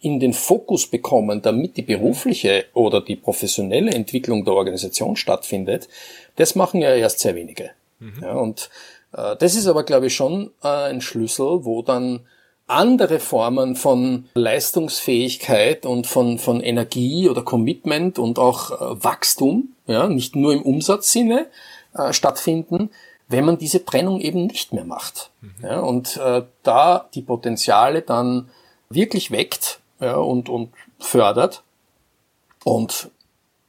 in 0.00 0.20
den 0.20 0.32
Fokus 0.32 0.86
bekommen, 0.86 1.42
damit 1.42 1.76
die 1.76 1.82
berufliche 1.82 2.66
oder 2.74 3.00
die 3.00 3.16
professionelle 3.16 3.90
Entwicklung 3.92 4.44
der 4.44 4.54
Organisation 4.54 5.16
stattfindet, 5.16 5.88
das 6.36 6.54
machen 6.54 6.80
ja 6.80 6.94
erst 6.94 7.20
sehr 7.20 7.34
wenige. 7.34 7.70
Mhm. 7.98 8.20
Ja, 8.22 8.34
und 8.34 8.70
äh, 9.12 9.36
das 9.36 9.56
ist 9.56 9.66
aber, 9.66 9.82
glaube 9.82 10.06
ich, 10.06 10.14
schon 10.14 10.52
äh, 10.62 10.68
ein 10.68 11.00
Schlüssel, 11.00 11.64
wo 11.64 11.82
dann 11.82 12.26
andere 12.68 13.18
Formen 13.18 13.74
von 13.74 14.28
Leistungsfähigkeit 14.34 15.86
und 15.86 16.06
von, 16.06 16.38
von 16.38 16.60
Energie 16.60 17.28
oder 17.28 17.42
Commitment 17.42 18.18
und 18.18 18.38
auch 18.38 18.70
äh, 18.70 19.04
Wachstum, 19.04 19.74
ja, 19.86 20.06
nicht 20.08 20.36
nur 20.36 20.52
im 20.52 20.62
Umsatzsinne, 20.62 21.46
äh, 21.94 22.12
stattfinden, 22.12 22.90
wenn 23.28 23.44
man 23.44 23.58
diese 23.58 23.84
Trennung 23.84 24.20
eben 24.20 24.46
nicht 24.46 24.72
mehr 24.72 24.84
macht. 24.84 25.30
Mhm. 25.40 25.54
Ja, 25.62 25.80
und 25.80 26.16
äh, 26.18 26.42
da 26.62 27.08
die 27.14 27.22
Potenziale 27.22 28.02
dann 28.02 28.50
wirklich 28.90 29.30
weckt 29.30 29.80
ja, 30.00 30.16
und, 30.16 30.48
und 30.48 30.72
fördert. 30.98 31.62
Und 32.64 33.10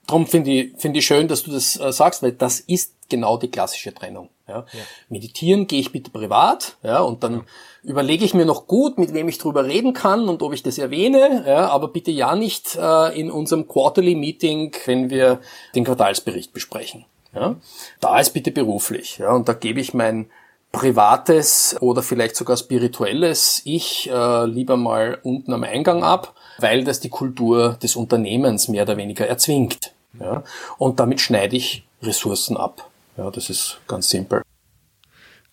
darum 0.10 0.26
finde 0.26 0.52
ich, 0.52 0.74
finde 0.78 1.00
ich 1.00 1.06
schön, 1.06 1.28
dass 1.28 1.44
du 1.44 1.52
das 1.52 1.80
äh, 1.80 1.92
sagst, 1.92 2.24
weil 2.24 2.32
das 2.32 2.60
ist 2.60 2.94
genau 3.10 3.38
die 3.38 3.50
klassische 3.50 3.94
Trennung. 3.94 4.30
Ja. 4.48 4.66
ja. 4.74 4.80
Meditieren 5.10 5.68
gehe 5.68 5.80
ich 5.80 5.92
bitte 5.92 6.10
privat, 6.10 6.78
ja, 6.82 7.00
und 7.02 7.24
dann 7.24 7.34
ja. 7.34 7.42
überlege 7.84 8.26
ich 8.26 8.34
mir 8.34 8.46
noch 8.46 8.66
gut, 8.66 8.98
mit 8.98 9.14
wem 9.14 9.30
ich 9.30 9.38
drüber 9.38 9.66
reden 9.66 9.94
kann 9.94 10.28
und 10.28 10.42
ob 10.42 10.54
ich 10.54 10.64
das 10.64 10.80
erwähne, 10.80 11.44
ja, 11.48 11.70
aber 11.70 11.90
bitte 11.90 12.12
ja 12.12 12.36
nicht 12.36 12.76
äh, 12.76 13.20
in 13.20 13.30
unserem 13.30 13.68
Quarterly 13.68 14.16
Meeting, 14.16 14.76
wenn 14.86 15.10
wir 15.12 15.40
den 15.76 15.84
Quartalsbericht 15.84 16.54
besprechen. 16.54 17.06
Ja. 17.34 17.58
Da 18.00 18.20
ist 18.20 18.32
bitte 18.34 18.52
beruflich, 18.52 19.20
ja, 19.20 19.34
und 19.34 19.48
da 19.48 19.54
gebe 19.54 19.80
ich 19.80 19.94
mein 19.94 20.32
privates 20.72 21.76
oder 21.80 22.04
vielleicht 22.04 22.36
sogar 22.36 22.58
spirituelles 22.58 23.62
Ich 23.66 24.10
äh, 24.10 24.46
lieber 24.46 24.78
mal 24.78 25.20
unten 25.24 25.54
am 25.54 25.64
Eingang 25.64 26.04
ab, 26.04 26.36
weil 26.60 26.84
das 26.84 27.00
die 27.00 27.10
Kultur 27.10 27.78
des 27.82 27.96
Unternehmens 27.96 28.68
mehr 28.68 28.84
oder 28.84 28.98
weniger 28.98 29.28
erzwingt. 29.28 29.94
Ja? 30.20 30.44
Und 30.78 31.00
damit 31.00 31.22
schneide 31.22 31.56
ich 31.56 31.84
Ressourcen 32.02 32.58
ab. 32.58 32.90
Ja, 33.18 33.30
das 33.32 33.50
ist 33.50 33.80
ganz 33.88 34.10
simpel. 34.10 34.42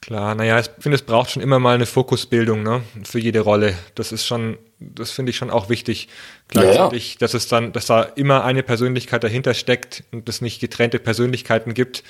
Klar, 0.00 0.36
naja, 0.36 0.60
ich 0.60 0.70
finde, 0.78 0.94
es 0.94 1.02
braucht 1.02 1.30
schon 1.30 1.42
immer 1.42 1.58
mal 1.58 1.74
eine 1.74 1.86
Fokusbildung 1.86 2.62
ne, 2.62 2.82
für 3.02 3.18
jede 3.18 3.40
Rolle. 3.40 3.74
Das 3.96 4.12
ist 4.12 4.24
schon, 4.24 4.56
das 4.78 5.10
finde 5.10 5.30
ich 5.30 5.36
schon 5.36 5.50
auch 5.50 5.68
wichtig. 5.68 6.08
Gleichzeitig, 6.46 7.08
ja, 7.08 7.12
ja. 7.14 7.18
dass 7.18 7.34
es 7.34 7.48
dann, 7.48 7.72
dass 7.72 7.86
da 7.86 8.02
immer 8.02 8.44
eine 8.44 8.62
Persönlichkeit 8.62 9.24
dahinter 9.24 9.52
steckt 9.54 10.04
und 10.12 10.28
es 10.28 10.40
nicht 10.40 10.60
getrennte 10.60 11.00
Persönlichkeiten 11.00 11.74
gibt, 11.74 12.04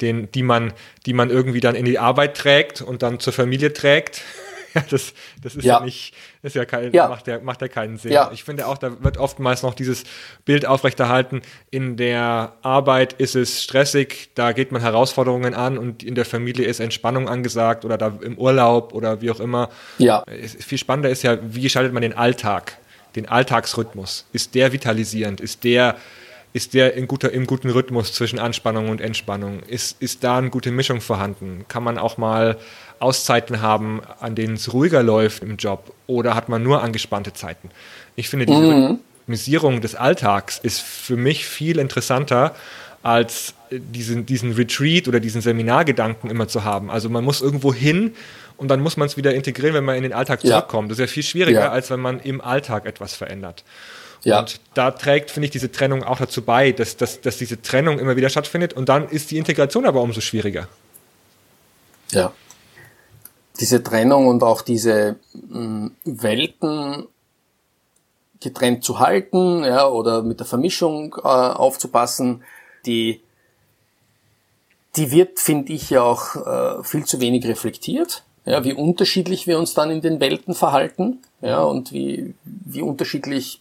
den, 0.00 0.30
die 0.32 0.42
man, 0.42 0.72
die 1.06 1.12
man 1.12 1.30
irgendwie 1.30 1.60
dann 1.60 1.76
in 1.76 1.84
die 1.84 2.00
Arbeit 2.00 2.36
trägt 2.36 2.82
und 2.82 3.02
dann 3.02 3.20
zur 3.20 3.32
Familie 3.32 3.72
trägt. 3.72 4.22
Das, 4.90 5.12
das 5.42 5.54
ist 5.56 5.64
ja, 5.64 5.78
ja 5.78 5.84
nicht, 5.84 6.14
ist 6.42 6.54
ja 6.54 6.64
kein, 6.64 6.92
ja. 6.92 7.08
macht 7.08 7.26
ja, 7.26 7.40
macht 7.40 7.60
ja 7.60 7.68
keinen 7.68 7.96
Sinn. 7.98 8.12
Ja. 8.12 8.30
Ich 8.32 8.44
finde 8.44 8.66
auch, 8.66 8.78
da 8.78 9.02
wird 9.02 9.18
oftmals 9.18 9.62
noch 9.62 9.74
dieses 9.74 10.04
Bild 10.44 10.66
aufrechterhalten, 10.66 11.42
in 11.70 11.96
der 11.96 12.54
Arbeit 12.62 13.14
ist 13.14 13.36
es 13.36 13.62
stressig, 13.62 14.30
da 14.34 14.52
geht 14.52 14.72
man 14.72 14.82
Herausforderungen 14.82 15.54
an 15.54 15.78
und 15.78 16.02
in 16.02 16.14
der 16.14 16.24
Familie 16.24 16.66
ist 16.66 16.80
Entspannung 16.80 17.28
angesagt 17.28 17.84
oder 17.84 17.98
da 17.98 18.12
im 18.20 18.38
Urlaub 18.38 18.92
oder 18.92 19.20
wie 19.20 19.30
auch 19.30 19.40
immer. 19.40 19.70
Ja. 19.98 20.24
Viel 20.58 20.78
spannender 20.78 21.10
ist 21.10 21.22
ja, 21.22 21.38
wie 21.42 21.62
gestaltet 21.62 21.92
man 21.92 22.02
den 22.02 22.14
Alltag, 22.14 22.78
den 23.14 23.28
Alltagsrhythmus? 23.28 24.26
Ist 24.32 24.54
der 24.54 24.72
vitalisierend? 24.72 25.40
Ist 25.40 25.64
der 25.64 25.96
ist 26.56 26.72
der 26.72 26.94
in 26.94 27.06
guter, 27.06 27.32
im 27.32 27.46
guten 27.46 27.68
Rhythmus 27.68 28.14
zwischen 28.14 28.38
Anspannung 28.38 28.88
und 28.88 29.02
Entspannung? 29.02 29.60
Ist, 29.64 30.00
ist 30.00 30.24
da 30.24 30.38
eine 30.38 30.48
gute 30.48 30.70
Mischung 30.70 31.02
vorhanden? 31.02 31.66
Kann 31.68 31.82
man 31.82 31.98
auch 31.98 32.16
mal 32.16 32.56
Auszeiten 32.98 33.60
haben, 33.60 34.00
an 34.20 34.34
denen 34.34 34.54
es 34.54 34.72
ruhiger 34.72 35.02
läuft 35.02 35.42
im 35.42 35.56
Job? 35.56 35.92
Oder 36.06 36.34
hat 36.34 36.48
man 36.48 36.62
nur 36.62 36.82
angespannte 36.82 37.32
Zeiten? 37.32 37.70
Ich 38.14 38.28
finde, 38.28 38.46
diese 38.46 38.60
mhm. 38.60 39.80
Des 39.80 39.94
Alltags 39.94 40.58
ist 40.62 40.80
für 40.80 41.16
mich 41.16 41.46
viel 41.46 41.78
interessanter 41.78 42.54
als 43.02 43.54
diesen, 43.70 44.26
diesen 44.26 44.52
Retreat 44.52 45.08
oder 45.08 45.20
diesen 45.20 45.40
Seminargedanken 45.40 46.30
immer 46.30 46.48
zu 46.48 46.64
haben. 46.64 46.90
Also 46.90 47.08
man 47.08 47.24
muss 47.24 47.40
irgendwo 47.40 47.74
hin 47.74 48.14
und 48.56 48.68
dann 48.68 48.80
muss 48.80 48.96
man 48.96 49.06
es 49.06 49.16
wieder 49.16 49.34
integrieren, 49.34 49.74
wenn 49.74 49.84
man 49.84 49.96
in 49.96 50.02
den 50.02 50.12
Alltag 50.12 50.40
zurückkommt. 50.40 50.86
Ja. 50.86 50.88
Das 50.90 50.98
ist 50.98 51.10
ja 51.10 51.12
viel 51.12 51.22
schwieriger, 51.22 51.60
ja. 51.60 51.70
als 51.70 51.90
wenn 51.90 52.00
man 52.00 52.20
im 52.20 52.40
Alltag 52.40 52.86
etwas 52.86 53.14
verändert. 53.14 53.64
Ja. 54.22 54.40
Und 54.40 54.60
da 54.74 54.90
trägt, 54.90 55.30
finde 55.30 55.46
ich, 55.46 55.50
diese 55.52 55.70
Trennung 55.70 56.02
auch 56.02 56.18
dazu 56.18 56.42
bei, 56.42 56.72
dass, 56.72 56.96
dass, 56.96 57.20
dass 57.20 57.36
diese 57.36 57.62
Trennung 57.62 57.98
immer 57.98 58.16
wieder 58.16 58.28
stattfindet 58.28 58.72
und 58.72 58.88
dann 58.88 59.08
ist 59.08 59.30
die 59.30 59.38
Integration 59.38 59.86
aber 59.86 60.00
umso 60.00 60.20
schwieriger. 60.20 60.68
Ja. 62.10 62.32
Diese 63.60 63.82
Trennung 63.82 64.26
und 64.26 64.42
auch 64.42 64.62
diese 64.62 65.16
mh, 65.32 65.58
mm, 65.58 65.96
Welten 66.04 67.06
getrennt 68.40 68.84
zu 68.84 68.98
halten, 68.98 69.64
ja, 69.64 69.88
oder 69.88 70.22
mit 70.22 70.40
der 70.40 70.46
Vermischung 70.46 71.16
äh, 71.18 71.26
aufzupassen, 71.26 72.42
die, 72.84 73.20
die 74.96 75.10
wird, 75.10 75.40
finde 75.40 75.72
ich, 75.72 75.90
ja 75.90 76.02
auch 76.02 76.36
äh, 76.36 76.84
viel 76.84 77.04
zu 77.04 77.20
wenig 77.20 77.46
reflektiert. 77.46 78.24
Ja, 78.44 78.62
wie 78.62 78.74
unterschiedlich 78.74 79.46
wir 79.46 79.58
uns 79.58 79.74
dann 79.74 79.90
in 79.90 80.00
den 80.00 80.20
Welten 80.20 80.54
verhalten, 80.54 81.18
ja, 81.40 81.62
und 81.62 81.92
wie, 81.92 82.34
wie 82.44 82.82
unterschiedlich 82.82 83.60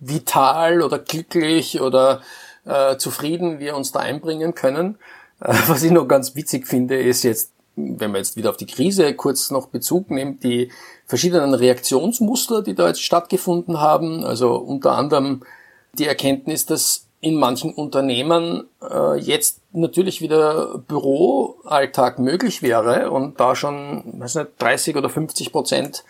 vital 0.00 0.82
oder 0.82 0.98
glücklich 0.98 1.80
oder 1.80 2.22
äh, 2.64 2.96
zufrieden 2.96 3.58
wir 3.58 3.76
uns 3.76 3.92
da 3.92 4.00
einbringen 4.00 4.54
können. 4.54 4.96
Äh, 5.40 5.54
was 5.66 5.82
ich 5.82 5.92
noch 5.92 6.06
ganz 6.06 6.34
witzig 6.34 6.66
finde, 6.66 7.00
ist 7.00 7.22
jetzt, 7.22 7.51
wenn 7.76 8.10
man 8.10 8.16
jetzt 8.20 8.36
wieder 8.36 8.50
auf 8.50 8.56
die 8.56 8.66
Krise 8.66 9.14
kurz 9.14 9.50
noch 9.50 9.68
Bezug 9.68 10.10
nimmt, 10.10 10.44
die 10.44 10.70
verschiedenen 11.06 11.54
Reaktionsmuster, 11.54 12.62
die 12.62 12.74
da 12.74 12.88
jetzt 12.88 13.02
stattgefunden 13.02 13.80
haben. 13.80 14.24
Also 14.24 14.56
unter 14.56 14.92
anderem 14.92 15.42
die 15.94 16.06
Erkenntnis, 16.06 16.66
dass 16.66 17.06
in 17.20 17.36
manchen 17.36 17.72
Unternehmen 17.72 18.64
äh, 18.82 19.16
jetzt 19.18 19.60
natürlich 19.72 20.20
wieder 20.20 20.78
Büroalltag 20.78 22.18
möglich 22.18 22.62
wäre 22.62 23.10
und 23.12 23.38
da 23.38 23.54
schon, 23.54 24.02
weiß 24.18 24.34
nicht, 24.34 24.48
30 24.58 24.96
oder 24.96 25.08
50 25.08 25.52
Prozent 25.52 26.04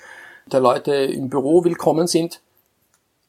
der 0.47 0.61
Leute 0.61 0.95
im 0.95 1.29
Büro 1.29 1.65
willkommen 1.65 2.07
sind. 2.07 2.41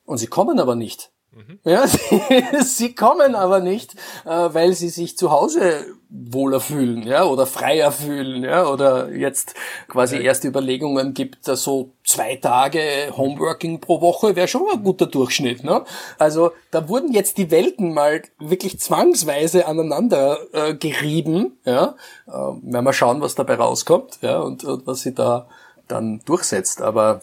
Und 0.06 0.18
sie 0.18 0.28
kommen 0.28 0.60
aber 0.60 0.76
nicht. 0.76 1.12
Mhm. 1.32 1.60
Ja, 1.66 1.86
sie, 1.86 2.22
sie, 2.62 2.96
kommen 2.96 3.36
aber 3.36 3.60
nicht, 3.60 3.96
äh, 4.26 4.30
weil 4.30 4.74
sie 4.74 4.90
sich 4.90 5.18
zu 5.18 5.32
Hause 5.32 5.86
wohler 6.16 6.60
fühlen, 6.60 7.04
ja, 7.08 7.24
oder 7.24 7.48
freier 7.48 7.92
fühlen, 7.92 8.44
ja, 8.44 8.68
oder 8.68 9.12
jetzt 9.12 9.56
quasi 9.88 10.18
okay. 10.18 10.26
erste 10.26 10.48
Überlegungen 10.48 11.16
gibt, 11.16 11.44
so 11.46 11.90
zwei 12.06 12.36
Tage 12.36 12.82
Homeworking 13.18 13.82
pro 13.82 14.00
Woche 14.00 14.36
wäre 14.36 14.48
schon 14.48 14.62
ein 14.72 14.84
guter 14.84 15.08
Durchschnitt, 15.08 15.64
ne? 15.64 15.84
Also 16.20 16.52
da 16.70 16.88
wurden 16.88 17.12
jetzt 17.14 17.40
die 17.40 17.50
Welten 17.50 17.94
mal 17.94 18.22
wirklich 18.38 18.80
zwangsweise 18.80 19.66
aneinander 19.66 20.38
äh, 20.54 20.76
gerieben, 20.76 21.58
ja. 21.66 21.96
Äh, 22.28 22.32
werden 22.32 22.86
wir 22.86 22.94
schauen, 22.94 23.22
was 23.22 23.34
dabei 23.34 23.56
rauskommt, 23.56 24.20
ja, 24.22 24.40
und, 24.40 24.64
und 24.64 24.86
was 24.86 25.02
sie 25.02 25.16
da 25.16 25.48
dann 25.88 26.22
durchsetzt, 26.26 26.82
aber 26.82 27.22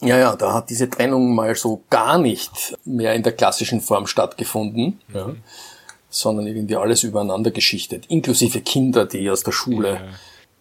ja, 0.00 0.16
ja, 0.16 0.36
da 0.36 0.52
hat 0.52 0.70
diese 0.70 0.88
Trennung 0.88 1.34
mal 1.34 1.54
so 1.56 1.82
gar 1.90 2.18
nicht 2.18 2.76
mehr 2.84 3.14
in 3.14 3.22
der 3.22 3.32
klassischen 3.32 3.80
Form 3.80 4.06
stattgefunden, 4.06 5.00
mhm. 5.08 5.14
ja, 5.16 5.30
sondern 6.10 6.46
irgendwie 6.46 6.76
alles 6.76 7.02
übereinander 7.02 7.50
geschichtet, 7.50 8.06
inklusive 8.08 8.60
Kinder, 8.60 9.06
die 9.06 9.30
aus 9.30 9.42
der 9.42 9.52
Schule 9.52 9.94
ja. 9.94 10.00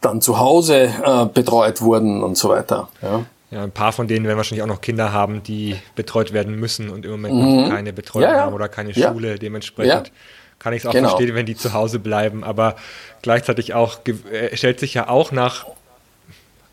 dann 0.02 0.22
zu 0.22 0.40
Hause 0.40 0.94
äh, 1.04 1.26
betreut 1.26 1.82
wurden 1.82 2.24
und 2.24 2.38
so 2.38 2.50
weiter. 2.50 2.90
Ja. 3.02 3.26
Ja, 3.50 3.64
ein 3.64 3.72
paar 3.72 3.94
von 3.94 4.10
denen 4.10 4.26
werden 4.26 4.36
wahrscheinlich 4.36 4.64
auch 4.64 4.68
noch 4.68 4.82
Kinder 4.82 5.14
haben, 5.14 5.42
die 5.42 5.78
betreut 5.96 6.34
werden 6.34 6.60
müssen 6.60 6.90
und 6.90 7.06
im 7.06 7.12
Moment 7.12 7.36
mhm. 7.36 7.62
noch 7.62 7.70
keine 7.70 7.94
Betreuung 7.94 8.24
ja, 8.24 8.36
ja. 8.36 8.42
haben 8.42 8.54
oder 8.54 8.68
keine 8.68 8.94
Schule. 8.94 9.40
Dementsprechend 9.40 10.12
kann 10.60 10.74
ich 10.74 10.82
es 10.82 10.86
auch 10.86 10.92
genau. 10.92 11.10
verstehen, 11.10 11.34
wenn 11.34 11.46
die 11.46 11.56
zu 11.56 11.72
Hause 11.72 12.00
bleiben. 12.00 12.44
Aber 12.44 12.76
gleichzeitig 13.22 13.74
auch 13.74 14.00
äh, 14.06 14.56
stellt 14.58 14.82
sich 14.82 14.94
ja 14.94 15.08
auch 15.08 15.32
nach 15.32 15.66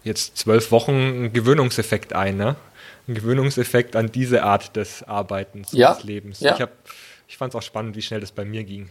jetzt 0.02 0.36
zwölf 0.36 0.72
Wochen 0.72 0.92
einen 0.92 1.32
Gewöhnungseffekt 1.32 2.12
ein, 2.12 2.36
ne? 2.36 2.56
Ein 3.06 3.14
Gewöhnungseffekt 3.14 3.96
an 3.96 4.10
diese 4.10 4.42
Art 4.42 4.76
des 4.76 5.02
Arbeitens, 5.02 5.72
ja. 5.72 5.94
des 5.94 6.04
Lebens. 6.04 6.40
Ja. 6.40 6.54
Ich, 6.58 6.66
ich 7.28 7.36
fand 7.36 7.54
es 7.54 7.58
auch 7.58 7.62
spannend, 7.62 7.96
wie 7.96 8.02
schnell 8.02 8.20
das 8.20 8.32
bei 8.32 8.44
mir 8.44 8.64
ging. 8.64 8.90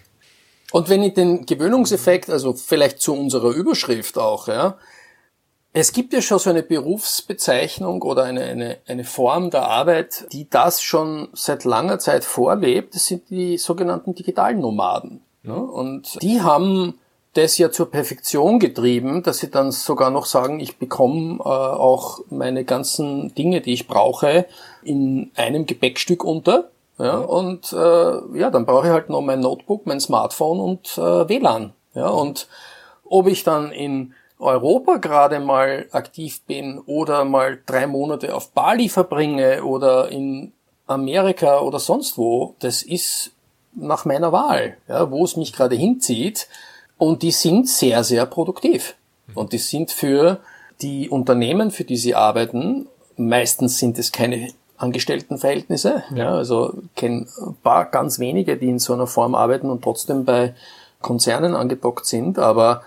Und 0.71 0.89
wenn 0.89 1.03
ich 1.03 1.13
den 1.13 1.45
Gewöhnungseffekt, 1.45 2.29
also 2.29 2.53
vielleicht 2.53 2.99
zu 2.99 3.13
unserer 3.13 3.51
Überschrift 3.51 4.17
auch, 4.17 4.47
ja, 4.47 4.77
es 5.75 5.91
gibt 5.91 6.13
ja 6.13 6.21
schon 6.21 6.39
so 6.39 6.51
eine 6.51 6.61
Berufsbezeichnung 6.61 8.03
oder 8.03 8.23
eine, 8.23 8.43
eine, 8.43 8.77
eine 8.88 9.03
Form 9.03 9.49
der 9.49 9.67
Arbeit, 9.67 10.27
die 10.31 10.47
das 10.47 10.81
schon 10.84 11.29
seit 11.34 11.63
langer 11.63 11.97
Zeit 11.97 12.23
vorlebt. 12.23 12.93
Das 12.93 13.07
sind 13.07 13.29
die 13.31 13.57
sogenannten 13.57 14.13
digitalen 14.13 14.59
Nomaden. 14.59 15.21
Ne? 15.41 15.55
Und 15.55 16.21
die 16.21 16.41
haben 16.41 16.99
das 17.34 17.57
ja 17.57 17.71
zur 17.71 17.89
Perfektion 17.89 18.59
getrieben, 18.59 19.23
dass 19.23 19.39
sie 19.39 19.49
dann 19.49 19.71
sogar 19.71 20.11
noch 20.11 20.27
sagen, 20.27 20.59
ich 20.59 20.77
bekomme 20.77 21.39
äh, 21.39 21.43
auch 21.43 22.19
meine 22.29 22.63
ganzen 22.63 23.34
Dinge, 23.34 23.61
die 23.61 23.73
ich 23.73 23.88
brauche, 23.88 24.45
in 24.84 25.31
einem 25.36 25.65
Gepäckstück 25.65 26.23
unter. 26.23 26.69
Ja, 27.00 27.18
und 27.18 27.74
äh, 27.74 28.38
ja, 28.38 28.50
dann 28.52 28.66
brauche 28.66 28.88
ich 28.88 28.94
halt 28.94 29.10
noch 29.10 29.22
mein 29.22 29.39
Notebook, 29.39 29.86
mein 29.86 30.00
Smartphone 30.00 30.60
und 30.60 30.98
äh, 30.98 31.28
WLAN. 31.28 31.74
Ja, 31.96 32.08
und 32.08 32.48
ob 33.10 33.28
ich 33.28 33.44
dann 33.44 33.72
in 33.72 34.14
Europa 34.39 34.98
gerade 34.98 35.39
mal 35.39 35.88
aktiv 35.91 36.41
bin 36.41 36.80
oder 36.80 37.26
mal 37.26 37.60
drei 37.66 37.88
Monate 37.88 38.36
auf 38.36 38.52
Bali 38.52 38.89
verbringe 38.89 39.64
oder 39.64 40.10
in 40.10 40.52
Amerika 40.86 41.60
oder 41.60 41.80
sonst 41.80 42.18
wo, 42.18 42.56
das 42.60 42.84
ist 42.84 43.32
nach 43.76 44.06
meiner 44.06 44.32
Wahl, 44.32 44.78
ja, 44.88 45.10
wo 45.10 45.24
es 45.24 45.36
mich 45.36 45.54
gerade 45.54 45.76
hinzieht. 45.76 46.48
Und 46.98 47.24
die 47.24 47.32
sind 47.32 47.68
sehr, 47.68 48.04
sehr 48.04 48.26
produktiv. 48.26 48.96
Und 49.34 49.54
die 49.54 49.58
sind 49.58 49.91
für 49.91 50.39
die 50.82 51.10
Unternehmen, 51.10 51.72
für 51.72 51.84
die 51.84 51.98
sie 51.98 52.14
arbeiten, 52.14 52.88
meistens 53.18 53.80
sind 53.80 53.98
es 53.98 54.12
keine 54.12 54.50
Angestelltenverhältnisse. 54.84 56.03
Ja, 56.15 56.36
also 56.36 56.73
kenne 56.95 57.25
ein 57.41 57.55
paar 57.63 57.86
ganz 57.86 58.19
wenige, 58.19 58.57
die 58.57 58.69
in 58.69 58.79
so 58.79 58.93
einer 58.93 59.07
Form 59.07 59.34
arbeiten 59.36 59.69
und 59.69 59.81
trotzdem 59.84 60.25
bei 60.25 60.53
Konzernen 61.01 61.55
angedockt 61.55 62.05
sind, 62.05 62.38
aber 62.38 62.81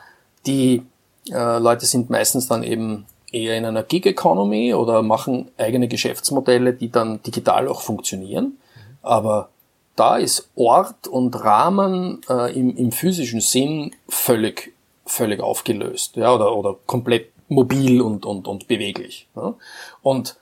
Die 0.47 0.83
äh, 1.31 1.59
Leute 1.59 1.87
sind 1.87 2.09
meistens 2.09 2.47
dann 2.47 2.63
eben 2.63 3.07
eher 3.33 3.57
in 3.57 3.65
einer 3.65 3.83
Gig 3.83 4.07
Economy 4.07 4.75
oder 4.75 5.03
machen 5.03 5.51
eigene 5.59 5.89
Geschäftsmodelle, 5.89 6.73
die 6.73 6.91
dann 6.91 7.21
digital 7.23 7.69
auch 7.69 7.81
funktionieren. 7.81 8.59
Aber 9.03 9.49
da 9.97 10.17
ist 10.17 10.49
Ort 10.55 11.09
und 11.09 11.35
Rahmen 11.43 12.21
äh, 12.29 12.57
im, 12.57 12.77
im 12.77 12.93
physischen 12.93 13.41
Sinn 13.41 13.93
völlig, 14.09 14.73
völlig 15.05 15.41
aufgelöst, 15.41 16.17
ja, 16.17 16.33
oder, 16.33 16.55
oder 16.57 16.77
komplett 16.87 17.33
mobil 17.49 18.01
und, 18.01 18.25
und, 18.25 18.47
und 18.47 18.69
beweglich. 18.69 19.27
Ja. 19.35 19.55
Und 20.03 20.37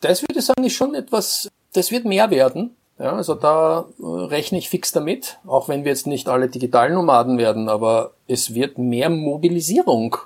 das 0.00 0.22
würde 0.22 0.38
ich 0.38 0.44
sagen, 0.44 0.64
ist 0.64 0.74
schon 0.74 0.94
etwas, 0.94 1.50
das 1.72 1.90
wird 1.90 2.04
mehr 2.04 2.30
werden. 2.30 2.76
Ja, 2.98 3.12
also 3.12 3.34
da 3.34 3.84
äh, 3.98 4.02
rechne 4.02 4.56
ich 4.56 4.70
fix 4.70 4.90
damit, 4.90 5.38
auch 5.46 5.68
wenn 5.68 5.84
wir 5.84 5.90
jetzt 5.90 6.06
nicht 6.06 6.28
alle 6.28 6.48
Digitalnomaden 6.48 7.36
werden, 7.36 7.68
aber 7.68 8.12
es 8.26 8.54
wird 8.54 8.78
mehr 8.78 9.10
Mobilisierung 9.10 10.16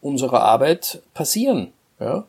unserer 0.00 0.42
Arbeit 0.42 1.02
passieren, 1.14 1.72
ja, 2.00 2.24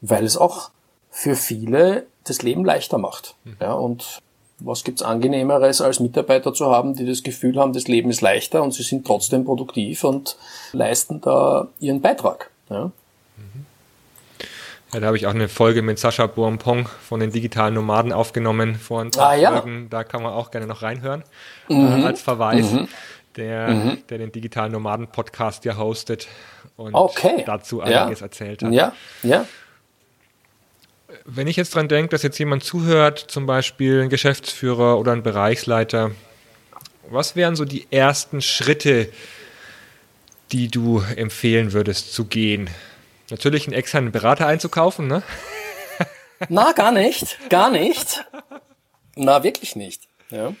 weil 0.00 0.24
es 0.24 0.38
auch 0.38 0.70
für 1.10 1.36
viele 1.36 2.06
das 2.24 2.40
Leben 2.42 2.64
leichter 2.64 2.96
macht. 2.96 3.34
Ja, 3.60 3.74
und 3.74 4.20
was 4.60 4.82
gibt's 4.82 5.02
angenehmeres 5.02 5.80
als 5.80 6.00
Mitarbeiter 6.00 6.54
zu 6.54 6.66
haben, 6.66 6.94
die 6.94 7.06
das 7.06 7.22
Gefühl 7.22 7.58
haben, 7.58 7.72
das 7.72 7.86
Leben 7.86 8.10
ist 8.10 8.22
leichter 8.22 8.62
und 8.62 8.72
sie 8.72 8.82
sind 8.82 9.06
trotzdem 9.06 9.44
produktiv 9.44 10.04
und 10.04 10.36
leisten 10.72 11.20
da 11.20 11.68
ihren 11.80 12.00
Beitrag. 12.00 12.50
Ja. 12.70 12.90
Ja, 14.92 15.00
da 15.00 15.06
habe 15.08 15.18
ich 15.18 15.26
auch 15.26 15.34
eine 15.34 15.48
Folge 15.48 15.82
mit 15.82 15.98
Sascha 15.98 16.26
Boampong 16.26 16.88
von 16.88 17.20
den 17.20 17.30
digitalen 17.30 17.74
Nomaden 17.74 18.10
aufgenommen 18.10 18.76
vor 18.76 19.02
ein 19.02 19.10
paar 19.10 19.30
ah, 19.30 19.34
ja. 19.34 19.52
Folgen. 19.52 19.90
Da 19.90 20.02
kann 20.02 20.22
man 20.22 20.32
auch 20.32 20.50
gerne 20.50 20.66
noch 20.66 20.82
reinhören 20.82 21.24
mhm. 21.68 22.02
äh, 22.02 22.06
als 22.06 22.22
Verweis. 22.22 22.72
Mhm. 22.72 22.88
Der, 23.36 23.68
mhm. 23.68 23.98
der 24.08 24.18
den 24.18 24.32
digitalen 24.32 24.72
Nomaden 24.72 25.08
Podcast 25.08 25.64
ja 25.64 25.76
hostet 25.76 26.26
und 26.76 26.94
okay. 26.94 27.44
dazu 27.46 27.82
einiges 27.82 28.20
ja. 28.20 28.26
erzählt 28.26 28.62
hat. 28.62 28.72
Ja, 28.72 28.92
ja. 29.22 29.46
Wenn 31.24 31.46
ich 31.46 31.56
jetzt 31.56 31.74
dran 31.74 31.88
denke, 31.88 32.08
dass 32.08 32.22
jetzt 32.22 32.38
jemand 32.38 32.64
zuhört, 32.64 33.18
zum 33.18 33.46
Beispiel 33.46 34.00
ein 34.02 34.08
Geschäftsführer 34.08 34.98
oder 34.98 35.12
ein 35.12 35.22
Bereichsleiter, 35.22 36.10
was 37.10 37.36
wären 37.36 37.54
so 37.54 37.64
die 37.64 37.86
ersten 37.90 38.40
Schritte, 38.40 39.08
die 40.50 40.68
du 40.68 41.02
empfehlen 41.14 41.72
würdest 41.72 42.14
zu 42.14 42.24
gehen? 42.24 42.70
Natürlich 43.30 43.66
einen 43.66 43.76
externen 43.76 44.12
Berater 44.12 44.46
einzukaufen, 44.46 45.06
ne? 45.06 45.22
Na, 46.48 46.72
gar 46.72 46.92
nicht. 46.92 47.38
Gar 47.50 47.70
nicht. 47.70 48.24
Na, 49.16 49.42
wirklich 49.42 49.76
nicht. 49.76 50.02
Ja. 50.30 50.54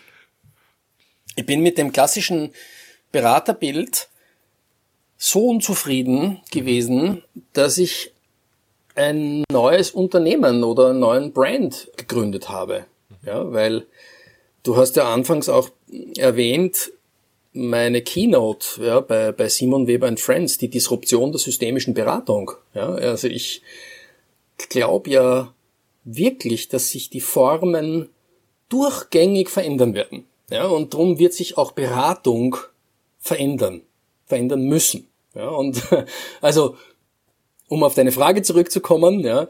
Ich 1.36 1.46
bin 1.46 1.60
mit 1.60 1.78
dem 1.78 1.92
klassischen 1.92 2.52
Beraterbild 3.12 4.08
so 5.16 5.48
unzufrieden 5.48 6.40
gewesen, 6.50 7.22
dass 7.52 7.78
ich 7.78 8.12
ein 8.94 9.44
neues 9.50 9.92
Unternehmen 9.92 10.64
oder 10.64 10.90
einen 10.90 10.98
neuen 10.98 11.32
Brand 11.32 11.88
gegründet 11.96 12.48
habe. 12.48 12.86
Ja, 13.22 13.52
weil 13.52 13.86
du 14.62 14.76
hast 14.76 14.96
ja 14.96 15.12
anfangs 15.12 15.48
auch 15.48 15.70
erwähnt, 16.16 16.90
meine 17.58 18.02
Keynote 18.02 18.84
ja, 18.84 19.00
bei, 19.00 19.32
bei 19.32 19.48
Simon 19.48 19.86
Weber 19.86 20.16
Friends, 20.16 20.58
die 20.58 20.68
Disruption 20.68 21.32
der 21.32 21.38
systemischen 21.38 21.94
Beratung. 21.94 22.52
Ja, 22.74 22.90
also 22.90 23.28
ich 23.28 23.62
glaube 24.68 25.10
ja 25.10 25.52
wirklich, 26.04 26.68
dass 26.68 26.90
sich 26.90 27.10
die 27.10 27.20
Formen 27.20 28.08
durchgängig 28.68 29.50
verändern 29.50 29.94
werden. 29.94 30.24
Ja, 30.50 30.66
und 30.66 30.94
darum 30.94 31.18
wird 31.18 31.34
sich 31.34 31.58
auch 31.58 31.72
Beratung 31.72 32.56
verändern, 33.18 33.82
verändern 34.26 34.62
müssen. 34.62 35.08
Ja, 35.34 35.48
und 35.48 35.82
also 36.40 36.76
um 37.68 37.82
auf 37.82 37.94
deine 37.94 38.12
Frage 38.12 38.42
zurückzukommen, 38.42 39.20
ja, 39.20 39.48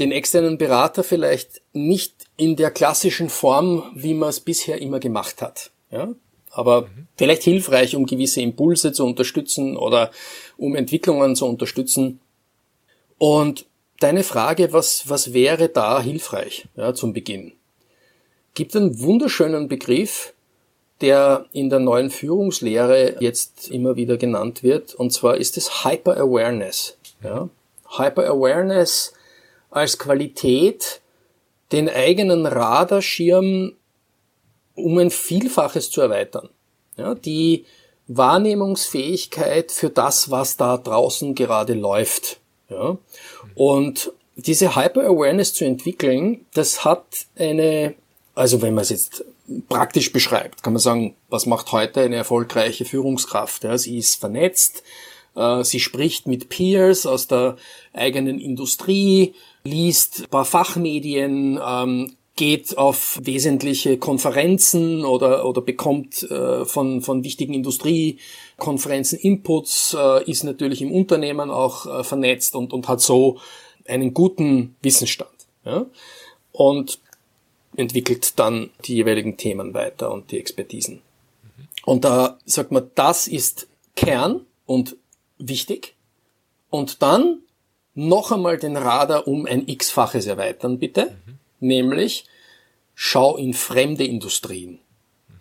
den 0.00 0.10
externen 0.10 0.58
Berater 0.58 1.04
vielleicht 1.04 1.62
nicht 1.72 2.14
in 2.36 2.56
der 2.56 2.70
klassischen 2.70 3.28
Form, 3.28 3.84
wie 3.94 4.14
man 4.14 4.30
es 4.30 4.40
bisher 4.40 4.80
immer 4.80 4.98
gemacht 4.98 5.42
hat. 5.42 5.70
Ja, 5.90 6.12
aber 6.52 6.82
mhm. 6.82 7.06
vielleicht 7.16 7.42
hilfreich, 7.42 7.96
um 7.96 8.06
gewisse 8.06 8.40
Impulse 8.40 8.92
zu 8.92 9.04
unterstützen 9.04 9.76
oder 9.76 10.10
um 10.56 10.76
Entwicklungen 10.76 11.34
zu 11.34 11.46
unterstützen. 11.46 12.20
Und 13.18 13.66
deine 14.00 14.22
Frage, 14.22 14.72
was, 14.72 15.08
was 15.08 15.32
wäre 15.32 15.68
da 15.68 16.00
hilfreich 16.00 16.66
ja, 16.76 16.94
zum 16.94 17.12
Beginn? 17.12 17.52
Gibt 18.54 18.76
einen 18.76 19.00
wunderschönen 19.00 19.68
Begriff, 19.68 20.34
der 21.00 21.46
in 21.52 21.70
der 21.70 21.80
neuen 21.80 22.10
Führungslehre 22.10 23.16
jetzt 23.20 23.70
immer 23.70 23.96
wieder 23.96 24.16
genannt 24.18 24.62
wird, 24.62 24.94
und 24.94 25.12
zwar 25.12 25.36
ist 25.36 25.56
es 25.56 25.84
Hyper 25.84 26.16
Awareness. 26.16 26.96
Ja? 27.24 27.48
Hyper 27.96 28.28
Awareness 28.28 29.14
als 29.70 29.98
Qualität, 29.98 31.00
den 31.72 31.88
eigenen 31.88 32.46
Radarschirm 32.46 33.72
um 34.74 34.98
ein 34.98 35.10
Vielfaches 35.10 35.90
zu 35.90 36.00
erweitern. 36.00 36.48
Ja, 36.96 37.14
die 37.14 37.64
Wahrnehmungsfähigkeit 38.08 39.72
für 39.72 39.90
das, 39.90 40.30
was 40.30 40.56
da 40.56 40.76
draußen 40.76 41.34
gerade 41.34 41.74
läuft. 41.74 42.38
Ja. 42.68 42.98
Und 43.54 44.12
diese 44.36 44.76
Hyper-Awareness 44.76 45.54
zu 45.54 45.64
entwickeln, 45.64 46.46
das 46.54 46.84
hat 46.84 47.04
eine, 47.36 47.94
also 48.34 48.62
wenn 48.62 48.74
man 48.74 48.82
es 48.82 48.90
jetzt 48.90 49.24
praktisch 49.68 50.12
beschreibt, 50.12 50.62
kann 50.62 50.72
man 50.72 50.80
sagen, 50.80 51.14
was 51.28 51.46
macht 51.46 51.72
heute 51.72 52.00
eine 52.00 52.16
erfolgreiche 52.16 52.84
Führungskraft? 52.84 53.64
Ja, 53.64 53.76
sie 53.76 53.98
ist 53.98 54.16
vernetzt, 54.16 54.82
äh, 55.36 55.64
sie 55.64 55.80
spricht 55.80 56.26
mit 56.26 56.48
Peers 56.48 57.06
aus 57.06 57.26
der 57.26 57.56
eigenen 57.92 58.40
Industrie, 58.40 59.34
liest 59.64 60.20
ein 60.20 60.28
paar 60.28 60.44
Fachmedien, 60.44 61.60
ähm, 61.64 62.16
geht 62.42 62.76
auf 62.76 63.20
wesentliche 63.22 63.98
Konferenzen 63.98 65.04
oder, 65.04 65.46
oder 65.46 65.60
bekommt 65.60 66.24
äh, 66.24 66.64
von, 66.64 67.00
von 67.00 67.22
wichtigen 67.22 67.54
Industriekonferenzen 67.54 69.16
Inputs, 69.20 69.96
äh, 69.96 70.28
ist 70.28 70.42
natürlich 70.42 70.82
im 70.82 70.90
Unternehmen 70.90 71.52
auch 71.52 71.86
äh, 71.86 72.02
vernetzt 72.02 72.56
und, 72.56 72.72
und 72.72 72.88
hat 72.88 73.00
so 73.00 73.38
einen 73.86 74.12
guten 74.12 74.74
Wissensstand. 74.82 75.30
Ja? 75.64 75.86
Und 76.50 76.98
entwickelt 77.76 78.36
dann 78.40 78.70
die 78.86 78.96
jeweiligen 78.96 79.36
Themen 79.36 79.72
weiter 79.72 80.10
und 80.10 80.32
die 80.32 80.40
Expertisen. 80.40 80.96
Mhm. 80.96 81.68
Und 81.84 82.04
da 82.04 82.38
sagt 82.44 82.72
man, 82.72 82.90
das 82.96 83.28
ist 83.28 83.68
Kern 83.94 84.46
und 84.66 84.96
wichtig. 85.38 85.94
Und 86.70 87.02
dann 87.02 87.38
noch 87.94 88.32
einmal 88.32 88.58
den 88.58 88.76
Radar 88.76 89.28
um 89.28 89.46
ein 89.46 89.68
x-faches 89.68 90.26
erweitern, 90.26 90.80
bitte. 90.80 91.14
Mhm 91.24 91.38
nämlich 91.62 92.24
schau 92.94 93.36
in 93.36 93.54
fremde 93.54 94.04
Industrien. 94.04 94.78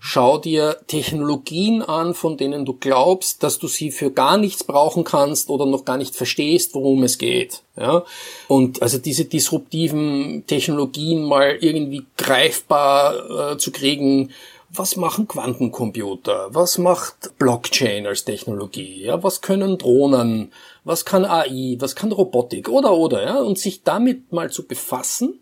Schau 0.03 0.39
dir 0.39 0.77
Technologien 0.87 1.83
an, 1.83 2.15
von 2.15 2.35
denen 2.35 2.65
du 2.65 2.73
glaubst, 2.73 3.43
dass 3.43 3.59
du 3.59 3.67
sie 3.67 3.91
für 3.91 4.09
gar 4.09 4.35
nichts 4.37 4.63
brauchen 4.63 5.03
kannst 5.03 5.51
oder 5.51 5.67
noch 5.67 5.85
gar 5.85 5.97
nicht 5.97 6.15
verstehst, 6.15 6.73
worum 6.73 7.03
es 7.03 7.19
geht. 7.19 7.61
Ja? 7.77 8.03
Und 8.47 8.81
also 8.81 8.97
diese 8.97 9.25
disruptiven 9.25 10.43
Technologien 10.47 11.23
mal 11.23 11.55
irgendwie 11.61 12.07
greifbar 12.17 13.51
äh, 13.51 13.57
zu 13.59 13.71
kriegen. 13.71 14.31
Was 14.71 14.95
machen 14.95 15.27
Quantencomputer? 15.27 16.47
Was 16.49 16.79
macht 16.79 17.37
Blockchain 17.37 18.07
als 18.07 18.25
Technologie? 18.25 19.03
Ja? 19.03 19.21
Was 19.21 19.41
können 19.41 19.77
Drohnen? 19.77 20.51
Was 20.83 21.05
kann 21.05 21.25
AI? 21.25 21.75
Was 21.77 21.95
kann 21.95 22.11
Robotik? 22.11 22.69
Oder, 22.69 22.93
oder, 22.93 23.23
ja? 23.23 23.39
Und 23.39 23.59
sich 23.59 23.83
damit 23.83 24.31
mal 24.31 24.49
zu 24.49 24.65
befassen 24.65 25.40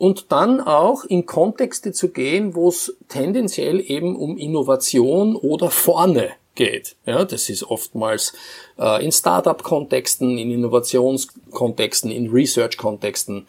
und 0.00 0.32
dann 0.32 0.62
auch 0.62 1.04
in 1.04 1.26
Kontexte 1.26 1.92
zu 1.92 2.08
gehen, 2.08 2.54
wo 2.54 2.70
es 2.70 2.96
tendenziell 3.08 3.80
eben 3.80 4.16
um 4.16 4.38
Innovation 4.38 5.36
oder 5.36 5.70
vorne 5.70 6.30
geht. 6.54 6.96
Ja, 7.04 7.26
das 7.26 7.50
ist 7.50 7.64
oftmals 7.64 8.32
äh, 8.78 9.04
in 9.04 9.12
Startup-Kontexten, 9.12 10.38
in 10.38 10.50
Innovationskontexten, 10.52 12.10
in 12.10 12.30
Research-Kontexten 12.30 13.46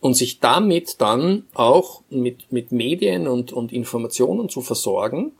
und 0.00 0.14
sich 0.14 0.40
damit 0.40 1.02
dann 1.02 1.46
auch 1.52 2.00
mit, 2.08 2.50
mit 2.50 2.72
Medien 2.72 3.28
und, 3.28 3.52
und 3.52 3.70
Informationen 3.70 4.48
zu 4.48 4.62
versorgen 4.62 5.32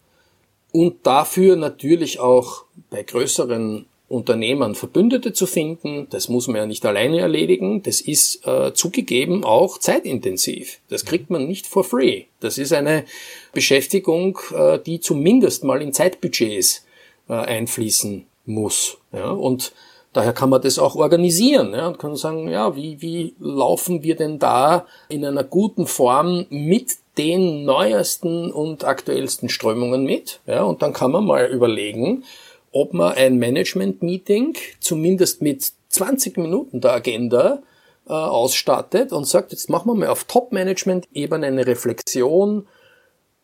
und 0.72 1.06
dafür 1.06 1.56
natürlich 1.56 2.20
auch 2.20 2.64
bei 2.90 3.02
größeren 3.02 3.86
Unternehmern 4.10 4.74
Verbündete 4.74 5.32
zu 5.32 5.46
finden. 5.46 6.08
Das 6.10 6.28
muss 6.28 6.48
man 6.48 6.56
ja 6.56 6.66
nicht 6.66 6.84
alleine 6.84 7.20
erledigen. 7.20 7.82
Das 7.84 8.00
ist 8.00 8.44
äh, 8.44 8.74
zugegeben 8.74 9.44
auch 9.44 9.78
zeitintensiv. 9.78 10.80
Das 10.88 11.04
kriegt 11.04 11.30
man 11.30 11.46
nicht 11.46 11.68
for 11.68 11.84
free. 11.84 12.24
Das 12.40 12.58
ist 12.58 12.72
eine 12.72 13.04
Beschäftigung, 13.52 14.36
äh, 14.52 14.80
die 14.80 14.98
zumindest 14.98 15.62
mal 15.62 15.80
in 15.80 15.92
Zeitbudgets 15.92 16.84
äh, 17.28 17.34
einfließen 17.34 18.26
muss. 18.46 18.98
Ja? 19.12 19.30
Und 19.30 19.72
daher 20.12 20.32
kann 20.32 20.50
man 20.50 20.60
das 20.60 20.80
auch 20.80 20.96
organisieren 20.96 21.72
ja? 21.72 21.86
und 21.86 22.00
kann 22.00 22.16
sagen, 22.16 22.48
ja, 22.48 22.74
wie, 22.74 23.00
wie 23.00 23.36
laufen 23.38 24.02
wir 24.02 24.16
denn 24.16 24.40
da 24.40 24.86
in 25.08 25.24
einer 25.24 25.44
guten 25.44 25.86
Form 25.86 26.46
mit 26.50 26.96
den 27.16 27.64
neuesten 27.64 28.50
und 28.50 28.82
aktuellsten 28.82 29.48
Strömungen 29.48 30.02
mit? 30.02 30.40
Ja? 30.48 30.64
Und 30.64 30.82
dann 30.82 30.92
kann 30.92 31.12
man 31.12 31.24
mal 31.24 31.46
überlegen, 31.46 32.24
ob 32.72 32.94
man 32.94 33.14
ein 33.14 33.38
Management-Meeting 33.38 34.56
zumindest 34.80 35.42
mit 35.42 35.72
20 35.88 36.36
Minuten 36.36 36.80
der 36.80 36.92
Agenda 36.92 37.62
äh, 38.06 38.12
ausstattet 38.12 39.12
und 39.12 39.26
sagt, 39.26 39.52
jetzt 39.52 39.68
machen 39.70 39.88
wir 39.88 39.94
mal 39.94 40.08
auf 40.08 40.24
Top-Management-Ebene 40.24 41.46
eine 41.46 41.66
Reflexion. 41.66 42.66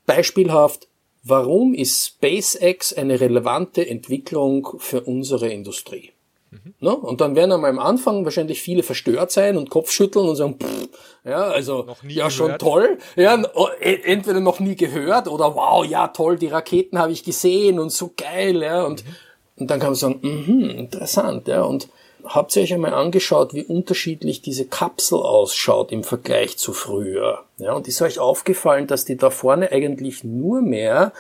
Beispielhaft, 0.07 0.89
warum 1.25 1.75
ist 1.75 2.07
SpaceX 2.07 2.93
eine 2.93 3.21
relevante 3.21 3.87
Entwicklung 3.87 4.69
für 4.79 5.03
unsere 5.03 5.49
Industrie? 5.49 6.13
Mhm. 6.51 6.89
Und 6.89 7.21
dann 7.21 7.35
werden 7.35 7.53
am 7.53 7.79
Anfang 7.79 8.25
wahrscheinlich 8.25 8.63
viele 8.63 8.83
verstört 8.83 9.33
sein 9.33 9.57
und 9.57 9.71
Kopfschütteln 9.71 10.29
und 10.29 10.37
sagen, 10.37 10.59
pff, 10.61 10.89
ja, 11.25 11.43
also 11.43 11.87
ja 12.07 12.31
schon 12.31 12.57
toll, 12.59 12.99
ja, 13.17 13.43
e, 13.81 13.95
entweder 14.05 14.41
noch 14.41 14.61
nie 14.61 14.77
gehört 14.77 15.29
oder 15.29 15.55
wow, 15.55 15.85
ja 15.85 16.09
toll, 16.09 16.37
die 16.39 16.49
Raketen 16.49 16.99
habe 16.99 17.13
ich 17.13 17.25
gesehen 17.25 17.81
und 17.81 17.91
so 17.91 18.13
geil, 18.17 18.63
ja, 18.63 18.85
und, 18.85 19.05
mhm. 19.05 19.11
und 19.57 19.71
dann 19.71 19.81
kann 19.81 19.89
man 19.89 19.97
sagen, 19.97 20.21
mh, 20.23 20.73
interessant, 20.75 21.49
ja, 21.49 21.63
und 21.63 21.89
habt 22.25 22.55
ihr 22.57 22.63
euch 22.63 22.75
einmal 22.75 22.95
angeschaut, 22.95 23.55
wie 23.55 23.65
unterschiedlich 23.65 24.43
diese 24.43 24.67
Kapsel 24.67 25.19
ausschaut 25.19 25.93
im 25.93 26.05
Vergleich 26.05 26.59
zu 26.59 26.73
früher? 26.73 27.45
Ja, 27.59 27.75
und 27.75 27.89
ist 27.89 28.03
euch 28.03 28.19
aufgefallen, 28.19 28.87
dass 28.87 29.05
die 29.05 29.17
da 29.17 29.31
vorne 29.31 29.73
eigentlich 29.73 30.25
nur 30.25 30.61
mehr 30.61 31.13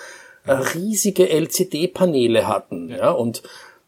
äh, 0.47 0.53
riesige 0.53 1.28
LCD-Paneele 1.28 2.47
hatten, 2.47 2.90
ja, 2.90 3.11
und 3.11 3.43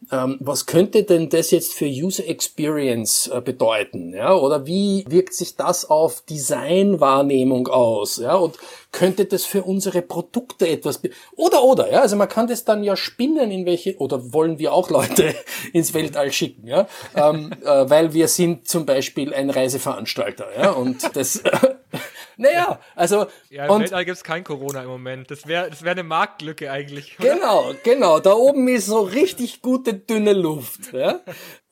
was 0.09 0.65
könnte 0.65 1.03
denn 1.03 1.29
das 1.29 1.51
jetzt 1.51 1.73
für 1.73 1.85
User 1.85 2.25
Experience 2.25 3.27
äh, 3.27 3.41
bedeuten? 3.41 4.13
Ja? 4.13 4.33
Oder 4.33 4.65
wie 4.65 5.05
wirkt 5.07 5.33
sich 5.33 5.55
das 5.55 5.89
auf 5.89 6.21
Designwahrnehmung 6.21 7.67
aus? 7.67 8.17
Ja? 8.17 8.35
Und 8.35 8.57
könnte 8.91 9.25
das 9.25 9.45
für 9.45 9.63
unsere 9.63 10.01
Produkte 10.01 10.67
etwas 10.67 11.01
oder 11.35 11.63
oder 11.63 11.91
ja 11.91 12.01
also 12.01 12.15
man 12.15 12.27
kann 12.27 12.47
das 12.47 12.65
dann 12.65 12.83
ja 12.83 12.95
spinnen 12.95 13.51
in 13.51 13.65
welche 13.65 13.95
oder 13.97 14.33
wollen 14.33 14.57
wir 14.57 14.73
auch 14.73 14.89
Leute 14.89 15.35
ins 15.73 15.93
Weltall 15.93 16.31
schicken 16.31 16.65
ja 16.65 16.87
ähm, 17.15 17.51
äh, 17.63 17.87
weil 17.87 18.13
wir 18.13 18.27
sind 18.27 18.67
zum 18.67 18.87
Beispiel 18.87 19.33
ein 19.33 19.51
Reiseveranstalter 19.51 20.47
ja 20.59 20.71
und 20.71 21.15
das 21.15 21.43
naja, 22.39 22.79
also. 22.95 23.27
Ja, 23.49 23.65
im 23.65 23.71
und, 23.71 23.81
Weltall 23.81 24.05
gibt's 24.05 24.23
kein 24.23 24.45
Corona 24.45 24.81
im 24.81 24.87
Moment. 24.87 25.29
Das 25.29 25.45
wäre 25.45 25.69
das 25.69 25.83
wär 25.83 25.91
eine 25.91 26.03
Marktlücke 26.03 26.71
eigentlich. 26.71 27.19
Oder? 27.19 27.35
Genau, 27.35 27.73
genau. 27.83 28.19
Da 28.19 28.33
oben 28.33 28.67
ist 28.69 28.85
so 28.85 29.01
richtig 29.01 29.61
gute, 29.61 29.93
dünne 29.93 30.31
Luft. 30.31 30.93
Ja? 30.93 31.19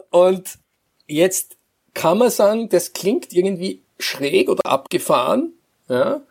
Und 0.10 0.60
jetzt 1.08 1.56
kann 1.94 2.18
man 2.18 2.30
sagen, 2.30 2.68
das 2.68 2.92
klingt 2.92 3.32
irgendwie 3.32 3.82
schräg 3.98 4.50
oder 4.50 4.66
abgefahren. 4.66 5.54
Ja? 5.88 6.22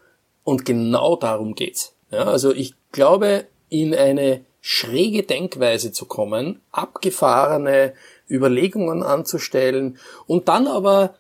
Und 0.45 0.67
genau 0.67 1.17
darum 1.17 1.55
geht's. 1.55 1.95
Ja? 2.11 2.25
Also 2.25 2.53
ich 2.53 2.75
glaube, 2.93 3.47
in 3.71 3.95
eine 3.95 4.45
schräge 4.61 5.23
Denkweise 5.23 5.93
zu 5.93 6.05
kommen, 6.05 6.61
abgefahrene 6.73 7.95
Überlegungen 8.29 9.03
anzustellen 9.03 9.99
und 10.27 10.49
dann 10.49 10.67
aber 10.67 11.15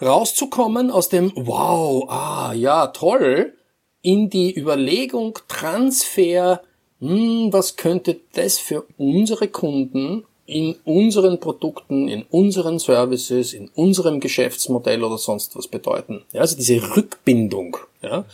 rauszukommen 0.00 0.90
aus 0.90 1.08
dem 1.08 1.32
Wow, 1.34 2.08
ah 2.08 2.52
ja, 2.54 2.88
toll, 2.88 3.54
in 4.02 4.30
die 4.30 4.56
Überlegung, 4.56 5.38
Transfer, 5.48 6.62
hm, 7.00 7.52
was 7.52 7.76
könnte 7.76 8.20
das 8.34 8.58
für 8.58 8.84
unsere 8.98 9.48
Kunden 9.48 10.24
in 10.46 10.76
unseren 10.84 11.40
Produkten, 11.40 12.08
in 12.08 12.22
unseren 12.30 12.78
Services, 12.78 13.52
in 13.52 13.68
unserem 13.74 14.20
Geschäftsmodell 14.20 15.02
oder 15.02 15.18
sonst 15.18 15.56
was 15.56 15.66
bedeuten. 15.66 16.22
Ja, 16.32 16.42
also 16.42 16.56
diese 16.56 16.96
Rückbindung. 16.96 17.76
Ja. 18.00 18.24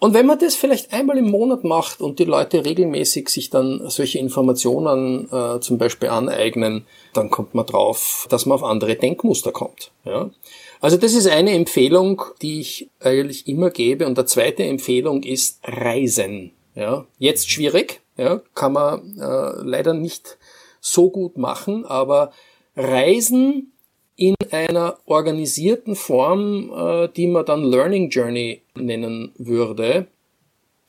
Und 0.00 0.14
wenn 0.14 0.26
man 0.26 0.38
das 0.38 0.54
vielleicht 0.54 0.92
einmal 0.92 1.18
im 1.18 1.30
Monat 1.30 1.64
macht 1.64 2.00
und 2.00 2.18
die 2.18 2.24
Leute 2.24 2.64
regelmäßig 2.64 3.28
sich 3.28 3.50
dann 3.50 3.88
solche 3.88 4.18
Informationen 4.18 5.28
äh, 5.32 5.60
zum 5.60 5.78
Beispiel 5.78 6.08
aneignen, 6.08 6.86
dann 7.14 7.30
kommt 7.30 7.54
man 7.54 7.66
drauf, 7.66 8.26
dass 8.30 8.46
man 8.46 8.56
auf 8.56 8.64
andere 8.64 8.94
Denkmuster 8.94 9.50
kommt. 9.50 9.90
Ja. 10.04 10.30
Also 10.80 10.96
das 10.96 11.14
ist 11.14 11.26
eine 11.26 11.52
Empfehlung, 11.52 12.22
die 12.40 12.60
ich 12.60 12.90
eigentlich 13.00 13.48
immer 13.48 13.70
gebe. 13.70 14.06
Und 14.06 14.16
der 14.16 14.26
zweite 14.26 14.64
Empfehlung 14.64 15.22
ist 15.22 15.60
Reisen. 15.64 16.52
Ja, 16.74 17.06
jetzt 17.18 17.50
schwierig, 17.50 18.00
ja, 18.16 18.40
kann 18.54 18.72
man 18.72 19.18
äh, 19.18 19.62
leider 19.62 19.94
nicht 19.94 20.38
so 20.80 21.10
gut 21.10 21.36
machen, 21.36 21.84
aber 21.84 22.30
Reisen 22.76 23.72
in 24.14 24.36
einer 24.52 24.98
organisierten 25.06 25.96
Form, 25.96 26.72
äh, 26.72 27.08
die 27.08 27.26
man 27.26 27.44
dann 27.46 27.64
Learning 27.64 28.10
Journey 28.10 28.62
nennen 28.76 29.32
würde, 29.38 30.06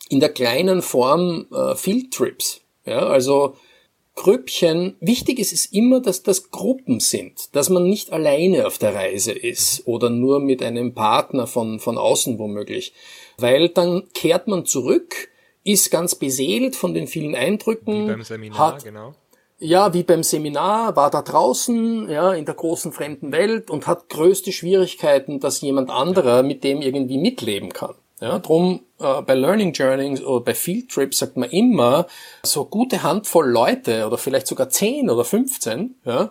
in 0.09 0.19
der 0.19 0.29
kleinen 0.29 0.83
Form 0.83 1.47
äh, 1.51 1.75
Field 1.75 2.13
Trips. 2.13 2.61
Ja, 2.85 3.07
also 3.07 3.55
Grüppchen, 4.15 4.97
wichtig 4.99 5.39
ist 5.39 5.53
es 5.53 5.65
immer, 5.67 6.01
dass 6.01 6.23
das 6.23 6.51
Gruppen 6.51 6.99
sind, 6.99 7.55
dass 7.55 7.69
man 7.69 7.87
nicht 7.87 8.11
alleine 8.11 8.67
auf 8.67 8.77
der 8.77 8.93
Reise 8.93 9.31
ist 9.31 9.87
oder 9.87 10.09
nur 10.09 10.39
mit 10.41 10.61
einem 10.61 10.93
Partner 10.93 11.47
von, 11.47 11.79
von 11.79 11.97
außen 11.97 12.37
womöglich, 12.37 12.93
weil 13.37 13.69
dann 13.69 14.09
kehrt 14.13 14.47
man 14.47 14.65
zurück, 14.65 15.29
ist 15.63 15.89
ganz 15.91 16.15
beseelt 16.15 16.75
von 16.75 16.93
den 16.93 17.07
vielen 17.07 17.35
Eindrücken. 17.35 18.07
Wie 18.07 18.11
beim 18.11 18.23
Seminar, 18.23 18.59
hat, 18.59 18.83
genau. 18.83 19.13
Ja, 19.59 19.93
wie 19.93 20.03
beim 20.03 20.23
Seminar, 20.23 20.95
war 20.95 21.11
da 21.11 21.21
draußen, 21.21 22.09
ja, 22.09 22.33
in 22.33 22.45
der 22.45 22.55
großen 22.55 22.91
fremden 22.91 23.31
Welt 23.31 23.69
und 23.69 23.87
hat 23.87 24.09
größte 24.09 24.51
Schwierigkeiten, 24.51 25.39
dass 25.39 25.61
jemand 25.61 25.89
anderer 25.89 26.43
mit 26.43 26.63
dem 26.63 26.81
irgendwie 26.81 27.17
mitleben 27.17 27.69
kann. 27.69 27.95
Ja, 28.21 28.39
drum 28.39 28.81
äh, 28.99 29.21
bei 29.21 29.33
Learning 29.33 29.71
Journeys 29.71 30.21
oder 30.21 30.43
bei 30.43 30.53
Field 30.53 30.89
Trips 30.89 31.19
sagt 31.19 31.37
man 31.37 31.49
immer 31.49 32.07
so 32.43 32.65
gute 32.65 33.03
Handvoll 33.03 33.49
Leute 33.49 34.05
oder 34.05 34.17
vielleicht 34.17 34.47
sogar 34.47 34.69
10 34.69 35.09
oder 35.09 35.23
15, 35.23 35.95
ja, 36.03 36.29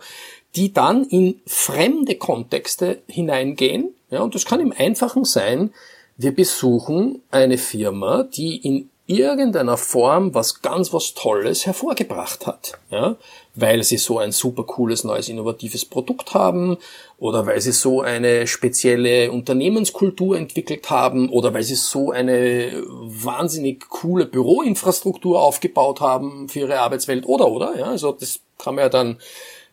die 0.55 0.73
dann 0.73 1.05
in 1.05 1.41
fremde 1.47 2.17
Kontexte 2.17 3.03
hineingehen. 3.09 3.95
Ja, 4.11 4.21
und 4.21 4.35
das 4.35 4.45
kann 4.45 4.61
im 4.61 4.73
Einfachen 4.77 5.25
sein, 5.25 5.73
wir 6.17 6.35
besuchen 6.35 7.23
eine 7.31 7.59
Firma, 7.59 8.25
die 8.25 8.57
in 8.57 8.91
irgendeiner 9.09 9.79
Form 9.79 10.35
was 10.35 10.61
ganz 10.61 10.93
was 10.93 11.15
Tolles 11.15 11.65
hervorgebracht 11.65 12.47
hat. 12.47 12.79
Ja? 12.91 13.17
Weil 13.55 13.83
sie 13.83 13.97
so 13.97 14.19
ein 14.19 14.33
super 14.33 14.65
cooles, 14.65 15.03
neues, 15.03 15.31
innovatives 15.31 15.87
Produkt 15.87 16.35
haben 16.35 16.77
oder 17.17 17.47
weil 17.47 17.61
sie 17.63 17.73
so 17.73 18.03
eine 18.03 18.47
spezielle 18.47 19.33
Unternehmenskultur 19.33 20.37
entwickelt 20.37 20.91
haben 20.91 21.31
oder 21.31 21.55
weil 21.55 21.63
sie 21.63 21.75
so 21.75 22.11
eine 22.11 22.85
wahnsinnig 22.87 23.89
coole 23.89 24.27
Büroinfrastruktur 24.27 25.41
aufgebaut 25.41 26.01
haben 26.01 26.51
für 26.51 26.61
ihre 26.61 26.81
Arbeitswelt 26.81 27.27
oder 27.27 27.51
oder. 27.51 27.79
Ja? 27.79 27.87
Also 27.87 28.13
das 28.13 28.41
kann 28.59 28.75
man 28.75 28.85
ja 28.85 28.89
dann 28.91 29.17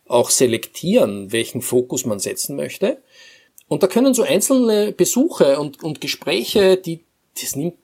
auch 0.07 0.30
selektieren, 0.30 1.34
welchen 1.34 1.62
Fokus 1.62 2.06
man 2.06 2.20
setzen 2.20 2.56
möchte. 2.56 2.99
Und 3.68 3.84
da 3.84 3.88
können 3.88 4.14
so 4.14 4.24
einzelne 4.24 4.94
Besuche 4.94 5.60
und, 5.60 5.84
und 5.84 5.99
Gespräche, 5.99 6.78
die, 6.78 7.03
das 7.41 7.57
nimmt 7.57 7.76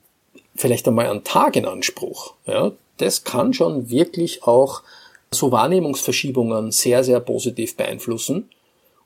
vielleicht 0.54 0.86
einmal 0.88 1.08
einen 1.08 1.24
Tag 1.24 1.56
in 1.56 1.66
Anspruch. 1.66 2.34
Ja, 2.46 2.72
das 2.98 3.24
kann 3.24 3.52
schon 3.52 3.90
wirklich 3.90 4.44
auch 4.44 4.82
so 5.30 5.50
Wahrnehmungsverschiebungen 5.50 6.72
sehr, 6.72 7.04
sehr 7.04 7.20
positiv 7.20 7.76
beeinflussen. 7.76 8.50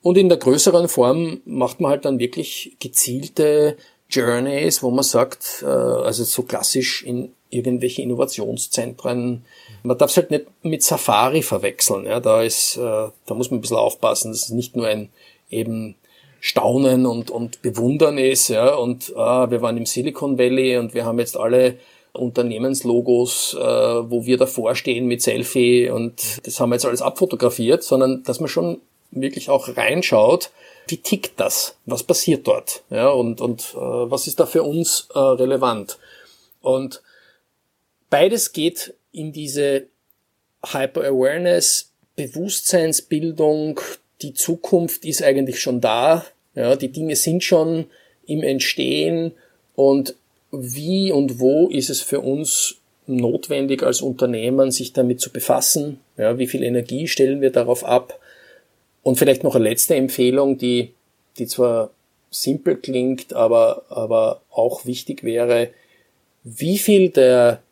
Und 0.03 0.19
in 0.19 0.29
der 0.29 0.39
größeren 0.39 0.89
Form 0.89 1.41
macht 1.45 1.81
man 1.81 1.91
halt 1.91 2.05
dann 2.05 2.19
wirklich 2.19 2.77
gezielte 2.79 3.77
Journeys, 4.09 4.83
wo 4.83 4.91
man 4.91 5.03
sagt, 5.03 5.63
äh, 5.63 5.67
also 5.67 6.25
so 6.25 6.43
klassisch 6.43 7.03
in 7.03 7.33
irgendwelche 7.51 8.03
Innovationszentren. 8.03 9.45
Man 9.83 9.99
darf 9.99 10.11
es 10.11 10.17
halt 10.17 10.31
nicht 10.31 10.47
mit 10.63 10.83
Safari 10.83 11.43
verwechseln. 11.43 12.07
Ja, 12.07 12.21
da 12.21 12.43
ist, 12.43 12.77
äh, 12.77 12.81
da 12.81 13.35
muss 13.35 13.51
man 13.51 13.59
ein 13.59 13.63
bisschen 13.63 13.77
aufpassen. 13.77 14.31
Das 14.31 14.43
ist 14.43 14.51
nicht 14.51 14.77
nur 14.77 14.87
ein 14.87 15.11
eben 15.51 15.97
Staunen 16.41 17.07
und, 17.07 17.31
und 17.31 17.63
Bewundern 17.63 18.19
ist. 18.19 18.49
Ja, 18.49 18.75
und 18.75 19.15
ah, 19.17 19.51
wir 19.51 19.63
waren 19.63 19.77
im 19.77 19.87
Silicon 19.87 20.39
Valley 20.39 20.77
und 20.79 20.95
wir 20.95 21.05
haben 21.05 21.19
jetzt 21.19 21.37
alle 21.37 21.77
Unternehmenslogos, 22.13 23.55
äh, 23.55 23.61
wo 23.61 24.25
wir 24.25 24.39
davor 24.39 24.75
stehen 24.75 25.07
mit 25.07 25.23
Selfie 25.23 25.91
und 25.91 26.47
das 26.47 26.61
haben 26.61 26.71
wir 26.71 26.77
jetzt 26.77 26.87
alles 26.87 27.03
abfotografiert, 27.03 27.83
sondern 27.83 28.23
dass 28.23 28.41
man 28.41 28.49
schon 28.49 28.81
wirklich 29.11 29.51
auch 29.51 29.77
reinschaut, 29.77 30.51
wie 30.89 30.99
tickt 30.99 31.41
das? 31.41 31.77
Was 31.85 32.03
passiert 32.03 32.47
dort? 32.47 32.83
Ja, 32.91 33.09
und, 33.09 33.41
und 33.41 33.75
äh, 33.75 33.77
was 33.77 34.27
ist 34.27 34.41
da 34.41 34.47
für 34.47 34.63
uns 34.63 35.09
äh, 35.15 35.19
relevant? 35.19 35.99
Und 36.61 37.03
beides 38.09 38.53
geht 38.53 38.95
in 39.13 39.33
diese 39.33 39.87
Hyper-Awareness, 40.65 41.93
Bewusstseinsbildung, 42.15 43.81
die 44.23 44.35
Zukunft 44.35 45.05
ist 45.05 45.23
eigentlich 45.23 45.61
schon 45.61 45.81
da, 45.81 46.25
ja, 46.55 46.77
die 46.77 46.89
Dinge 46.89 47.17
sind 47.17 47.45
schon 47.45 47.87
im 48.27 48.43
Entstehen 48.43 49.33
und 49.75 50.15
wie 50.51 51.13
und 51.13 51.39
wo 51.39 51.69
ist 51.69 51.91
es 51.91 52.01
für 52.01 52.21
uns 52.21 52.77
notwendig 53.07 53.83
als 53.83 54.01
Unternehmen, 54.01 54.71
sich 54.71 54.93
damit 54.93 55.21
zu 55.21 55.31
befassen? 55.31 56.01
Ja, 56.17 56.39
wie 56.39 56.47
viel 56.47 56.63
Energie 56.63 57.09
stellen 57.09 57.41
wir 57.41 57.51
darauf 57.51 57.85
ab? 57.85 58.19
Und 59.03 59.17
vielleicht 59.17 59.45
noch 59.45 59.55
eine 59.55 59.69
letzte 59.69 59.95
Empfehlung, 59.95 60.59
die, 60.59 60.93
die 61.39 61.47
zwar 61.47 61.91
simpel 62.31 62.77
klingt, 62.77 63.33
aber, 63.33 63.85
aber 63.89 64.43
auch 64.51 64.85
wichtig 64.87 65.23
wäre, 65.23 65.71
wie 66.43 66.79
viel 66.79 67.11
der 67.11 67.63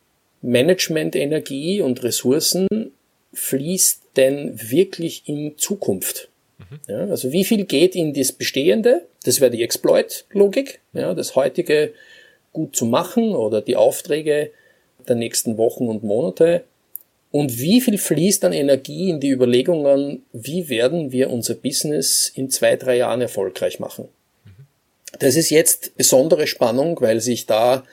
Management-Energie 0.41 1.81
und 1.81 2.03
Ressourcen 2.03 2.91
fließt 3.33 4.01
denn 4.15 4.59
wirklich 4.69 5.23
in 5.25 5.57
Zukunft? 5.57 6.29
Mhm. 6.57 6.79
Ja, 6.87 6.99
also 7.05 7.31
wie 7.31 7.43
viel 7.43 7.65
geht 7.65 7.95
in 7.95 8.13
das 8.13 8.31
Bestehende? 8.31 9.05
Das 9.23 9.41
wäre 9.41 9.51
die 9.51 9.63
Exploit-Logik, 9.63 10.79
ja, 10.93 11.13
das 11.13 11.35
heutige 11.35 11.93
gut 12.53 12.75
zu 12.75 12.85
machen 12.85 13.35
oder 13.35 13.61
die 13.61 13.75
Aufträge 13.75 14.51
der 15.07 15.15
nächsten 15.15 15.57
Wochen 15.57 15.87
und 15.87 16.03
Monate. 16.03 16.63
Und 17.31 17.59
wie 17.59 17.81
viel 17.81 17.97
fließt 17.97 18.45
an 18.45 18.53
Energie 18.53 19.09
in 19.09 19.19
die 19.19 19.29
Überlegungen, 19.29 20.23
wie 20.31 20.69
werden 20.69 21.11
wir 21.11 21.29
unser 21.29 21.55
Business 21.55 22.31
in 22.33 22.49
zwei, 22.49 22.77
drei 22.77 22.97
Jahren 22.97 23.19
erfolgreich 23.19 23.79
machen? 23.79 24.07
Mhm. 24.45 24.65
Das 25.19 25.35
ist 25.35 25.49
jetzt 25.49 25.97
besondere 25.97 26.47
Spannung, 26.47 27.01
weil 27.01 27.19
sich 27.19 27.45
da 27.45 27.83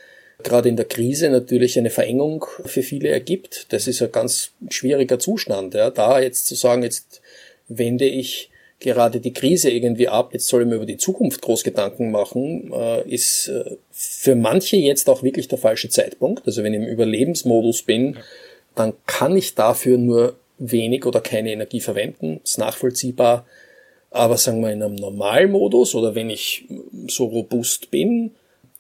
gerade 0.45 0.69
in 0.69 0.77
der 0.77 0.85
Krise 0.85 1.29
natürlich 1.29 1.77
eine 1.79 1.91
Verengung 1.91 2.47
für 2.65 2.83
viele 2.83 3.09
ergibt. 3.09 3.67
Das 3.71 3.89
ist 3.89 4.01
ein 4.01 4.13
ganz 4.13 4.53
schwieriger 4.71 5.19
Zustand. 5.19 5.75
Ja. 5.75 5.91
Da 5.91 6.21
jetzt 6.21 6.47
zu 6.47 6.55
sagen, 6.55 6.83
jetzt 6.83 7.21
wende 7.69 8.05
ich 8.05 8.51
gerade 8.83 9.21
die 9.21 9.33
Krise 9.33 9.71
irgendwie 9.71 10.09
ab, 10.09 10.31
jetzt 10.33 10.49
soll 10.49 10.63
ich 10.63 10.69
mir 10.69 10.77
über 10.77 10.87
die 10.87 10.97
Zukunft 10.97 11.41
groß 11.41 11.63
Gedanken 11.63 12.11
machen, 12.11 12.73
äh, 12.73 13.09
ist 13.09 13.49
äh, 13.49 13.77
für 13.91 14.35
manche 14.35 14.77
jetzt 14.77 15.09
auch 15.09 15.23
wirklich 15.23 15.49
der 15.49 15.59
falsche 15.59 15.89
Zeitpunkt. 15.89 16.47
Also 16.47 16.63
wenn 16.63 16.75
ich 16.75 16.81
im 16.81 16.87
Überlebensmodus 16.87 17.83
bin, 17.85 18.19
dann 18.75 18.95
kann 19.07 19.37
ich 19.37 19.55
dafür 19.55 19.99
nur 19.99 20.37
wenig 20.59 21.07
oder 21.07 21.21
keine 21.21 21.53
Energie 21.53 21.81
verwenden. 21.81 22.41
ist 22.45 22.59
nachvollziehbar. 22.59 23.47
Aber 24.11 24.37
sagen 24.37 24.61
wir 24.61 24.71
in 24.71 24.83
einem 24.83 24.97
Normalmodus 24.97 25.95
oder 25.95 26.15
wenn 26.15 26.29
ich 26.29 26.67
so 27.09 27.25
robust 27.27 27.91
bin, 27.91 28.33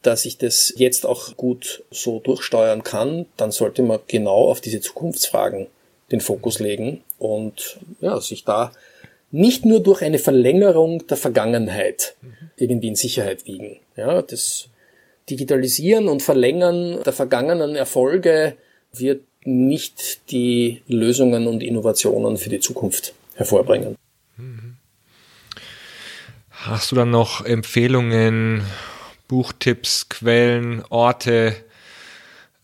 dass 0.02 0.26
ich 0.26 0.36
das 0.36 0.74
jetzt 0.76 1.06
auch 1.06 1.36
gut 1.36 1.84
so 1.90 2.18
durchsteuern 2.18 2.82
kann, 2.82 3.26
dann 3.36 3.52
sollte 3.52 3.82
man 3.82 4.00
genau 4.08 4.48
auf 4.48 4.60
diese 4.60 4.80
Zukunftsfragen 4.80 5.68
den 6.10 6.20
Fokus 6.20 6.58
legen 6.58 7.02
und 7.18 7.78
ja, 8.00 8.20
sich 8.20 8.44
da 8.44 8.72
nicht 9.32 9.64
nur 9.64 9.80
durch 9.80 10.02
eine 10.02 10.18
Verlängerung 10.18 11.06
der 11.08 11.16
Vergangenheit 11.16 12.14
irgendwie 12.56 12.88
in 12.88 12.94
Sicherheit 12.94 13.46
wiegen. 13.46 13.80
Ja, 13.96 14.22
das 14.22 14.68
Digitalisieren 15.28 16.08
und 16.08 16.22
Verlängern 16.22 17.02
der 17.04 17.12
vergangenen 17.12 17.74
Erfolge 17.74 18.56
wird 18.92 19.22
nicht 19.44 20.30
die 20.30 20.82
Lösungen 20.86 21.46
und 21.46 21.62
Innovationen 21.62 22.36
für 22.36 22.50
die 22.50 22.60
Zukunft 22.60 23.14
hervorbringen. 23.34 23.96
Hast 26.50 26.92
du 26.92 26.96
dann 26.96 27.10
noch 27.10 27.44
Empfehlungen 27.44 28.62
Buchtipps, 29.28 30.08
Quellen, 30.08 30.84
Orte, 30.90 31.56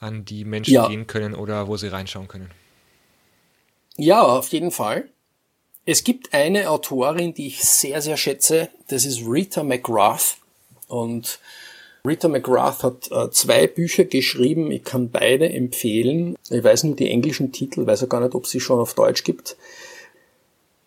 an 0.01 0.25
die 0.25 0.45
Menschen 0.45 0.75
ja. 0.75 0.87
gehen 0.87 1.07
können 1.07 1.35
oder 1.35 1.67
wo 1.67 1.77
sie 1.77 1.89
reinschauen 1.89 2.29
können? 2.29 2.51
Ja, 3.97 4.23
auf 4.23 4.49
jeden 4.51 4.71
Fall. 4.71 5.09
Es 5.91 6.05
gibt 6.05 6.35
eine 6.35 6.69
Autorin, 6.69 7.33
die 7.33 7.47
ich 7.47 7.65
sehr, 7.65 8.03
sehr 8.03 8.19
schätze. 8.19 8.69
Das 8.89 9.07
ist 9.07 9.23
Rita 9.27 9.63
McGrath. 9.63 10.37
Und 10.87 11.41
Rita 12.07 12.29
McGrath 12.29 12.83
hat 12.83 13.11
äh, 13.11 13.31
zwei 13.31 13.67
Bücher 13.67 14.05
geschrieben. 14.05 14.71
Ich 14.71 14.85
kann 14.85 15.09
beide 15.09 15.49
empfehlen. 15.49 16.37
Ich 16.51 16.63
weiß 16.63 16.85
nur 16.85 16.95
die 16.95 17.09
englischen 17.09 17.53
Titel, 17.53 17.87
weiß 17.87 18.05
auch 18.05 18.11
gar 18.11 18.21
nicht, 18.21 18.35
ob 18.35 18.47
sie 18.47 18.61
schon 18.61 18.79
auf 18.79 18.93
Deutsch 18.93 19.25
gibt. 19.25 19.57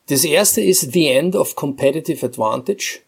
Das 0.05 0.23
erste 0.23 0.61
ist 0.61 0.91
The 0.93 1.07
End 1.07 1.35
of 1.35 1.55
Competitive 1.55 2.23
Advantage, 2.23 2.99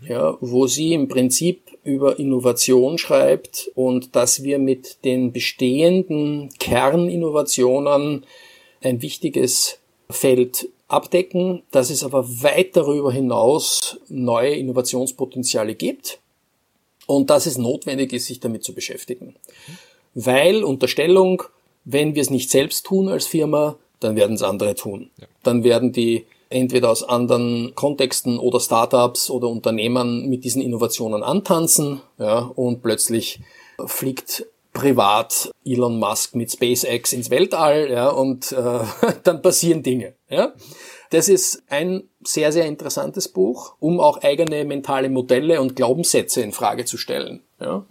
mhm. 0.00 0.06
ja, 0.08 0.36
wo 0.40 0.66
sie 0.66 0.94
im 0.94 1.06
Prinzip 1.06 1.78
über 1.84 2.18
Innovation 2.18 2.98
schreibt 2.98 3.70
und 3.76 4.16
dass 4.16 4.42
wir 4.42 4.58
mit 4.58 5.04
den 5.04 5.30
bestehenden 5.30 6.48
Kerninnovationen 6.58 8.26
ein 8.82 9.00
wichtiges 9.00 9.78
Feld 10.10 10.70
abdecken, 10.88 11.62
dass 11.70 11.90
es 11.90 12.04
aber 12.04 12.26
weit 12.42 12.76
darüber 12.76 13.12
hinaus 13.12 13.98
neue 14.08 14.54
Innovationspotenziale 14.54 15.74
gibt 15.74 16.20
und 17.06 17.30
dass 17.30 17.46
es 17.46 17.58
notwendig 17.58 18.12
ist, 18.12 18.26
sich 18.26 18.40
damit 18.40 18.64
zu 18.64 18.74
beschäftigen. 18.74 19.36
Weil 20.14 20.64
Unterstellung, 20.64 21.42
wenn 21.84 22.14
wir 22.14 22.22
es 22.22 22.30
nicht 22.30 22.50
selbst 22.50 22.86
tun 22.86 23.08
als 23.08 23.26
Firma, 23.26 23.76
dann 24.00 24.16
werden 24.16 24.36
es 24.36 24.42
andere 24.42 24.74
tun. 24.74 25.10
Dann 25.42 25.64
werden 25.64 25.92
die 25.92 26.26
entweder 26.48 26.90
aus 26.90 27.02
anderen 27.02 27.74
Kontexten 27.74 28.38
oder 28.38 28.60
Startups 28.60 29.30
oder 29.30 29.48
Unternehmen 29.48 30.28
mit 30.28 30.44
diesen 30.44 30.62
Innovationen 30.62 31.22
antanzen, 31.22 32.00
ja, 32.18 32.38
und 32.38 32.82
plötzlich 32.82 33.40
fliegt 33.86 34.46
privat 34.76 35.50
Elon 35.64 35.98
Musk 35.98 36.34
mit 36.34 36.52
SpaceX 36.52 37.12
ins 37.12 37.30
Weltall, 37.30 37.90
ja, 37.90 38.08
und 38.08 38.52
äh, 38.52 38.80
dann 39.24 39.42
passieren 39.42 39.82
Dinge, 39.82 40.14
ja. 40.28 40.52
Das 41.10 41.28
ist 41.28 41.62
ein 41.68 42.04
sehr, 42.24 42.52
sehr 42.52 42.66
interessantes 42.66 43.28
Buch, 43.28 43.74
um 43.80 44.00
auch 44.00 44.22
eigene 44.22 44.64
mentale 44.64 45.08
Modelle 45.08 45.60
und 45.60 45.76
Glaubenssätze 45.76 46.42
in 46.42 46.52
Frage 46.52 46.84
zu 46.84 46.98
stellen, 46.98 47.42
ja. 47.60 47.84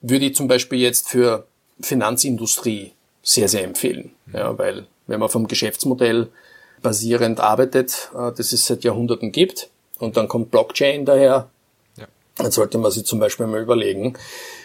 Würde 0.00 0.26
ich 0.26 0.34
zum 0.34 0.48
Beispiel 0.48 0.80
jetzt 0.80 1.08
für 1.08 1.46
Finanzindustrie 1.80 2.92
sehr, 3.22 3.48
sehr 3.48 3.64
empfehlen, 3.64 4.12
ja, 4.32 4.58
weil 4.58 4.86
wenn 5.06 5.20
man 5.20 5.28
vom 5.28 5.46
Geschäftsmodell 5.46 6.28
basierend 6.82 7.40
arbeitet, 7.40 8.10
äh, 8.14 8.32
das 8.32 8.52
es 8.52 8.66
seit 8.66 8.84
Jahrhunderten 8.84 9.32
gibt. 9.32 9.70
Und 9.98 10.16
dann 10.16 10.28
kommt 10.28 10.50
Blockchain 10.50 11.04
daher. 11.04 11.50
Dann 12.38 12.50
sollte 12.52 12.78
man 12.78 12.90
sich 12.90 13.04
zum 13.04 13.18
Beispiel 13.18 13.46
mal 13.46 13.60
überlegen, 13.60 14.14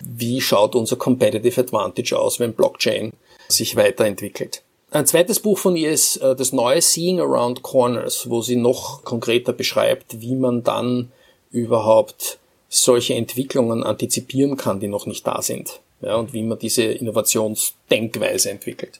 wie 0.03 0.41
schaut 0.41 0.75
unser 0.75 0.95
Competitive 0.95 1.59
Advantage 1.59 2.17
aus, 2.17 2.39
wenn 2.39 2.53
Blockchain 2.53 3.11
sich 3.47 3.75
weiterentwickelt. 3.75 4.63
Ein 4.91 5.07
zweites 5.07 5.39
Buch 5.39 5.57
von 5.57 5.75
ihr 5.75 5.91
ist 5.91 6.17
äh, 6.17 6.35
das 6.35 6.53
neue 6.53 6.81
Seeing 6.81 7.19
Around 7.19 7.63
Corners, 7.63 8.29
wo 8.29 8.41
sie 8.41 8.55
noch 8.55 9.03
konkreter 9.03 9.51
beschreibt, 9.51 10.21
wie 10.21 10.35
man 10.35 10.63
dann 10.63 11.11
überhaupt 11.51 12.37
solche 12.69 13.15
Entwicklungen 13.15 13.83
antizipieren 13.83 14.55
kann, 14.55 14.79
die 14.79 14.87
noch 14.87 15.07
nicht 15.07 15.25
da 15.25 15.41
sind. 15.41 15.79
Ja, 16.01 16.15
und 16.15 16.33
wie 16.33 16.43
man 16.43 16.59
diese 16.59 16.83
Innovationsdenkweise 16.83 18.51
entwickelt. 18.51 18.99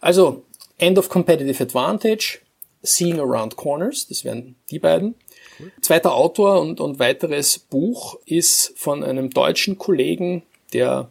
Also, 0.00 0.44
End 0.78 0.98
of 0.98 1.08
Competitive 1.08 1.62
Advantage, 1.62 2.38
Seeing 2.82 3.18
Around 3.18 3.56
Corners, 3.56 4.06
das 4.08 4.24
wären 4.24 4.56
die 4.70 4.78
beiden. 4.78 5.14
Cool. 5.58 5.72
Zweiter 5.80 6.14
Autor 6.14 6.60
und, 6.60 6.80
und 6.80 6.98
weiteres 6.98 7.58
Buch 7.58 8.18
ist 8.26 8.72
von 8.76 9.04
einem 9.04 9.30
deutschen 9.30 9.78
Kollegen, 9.78 10.42
der 10.72 11.08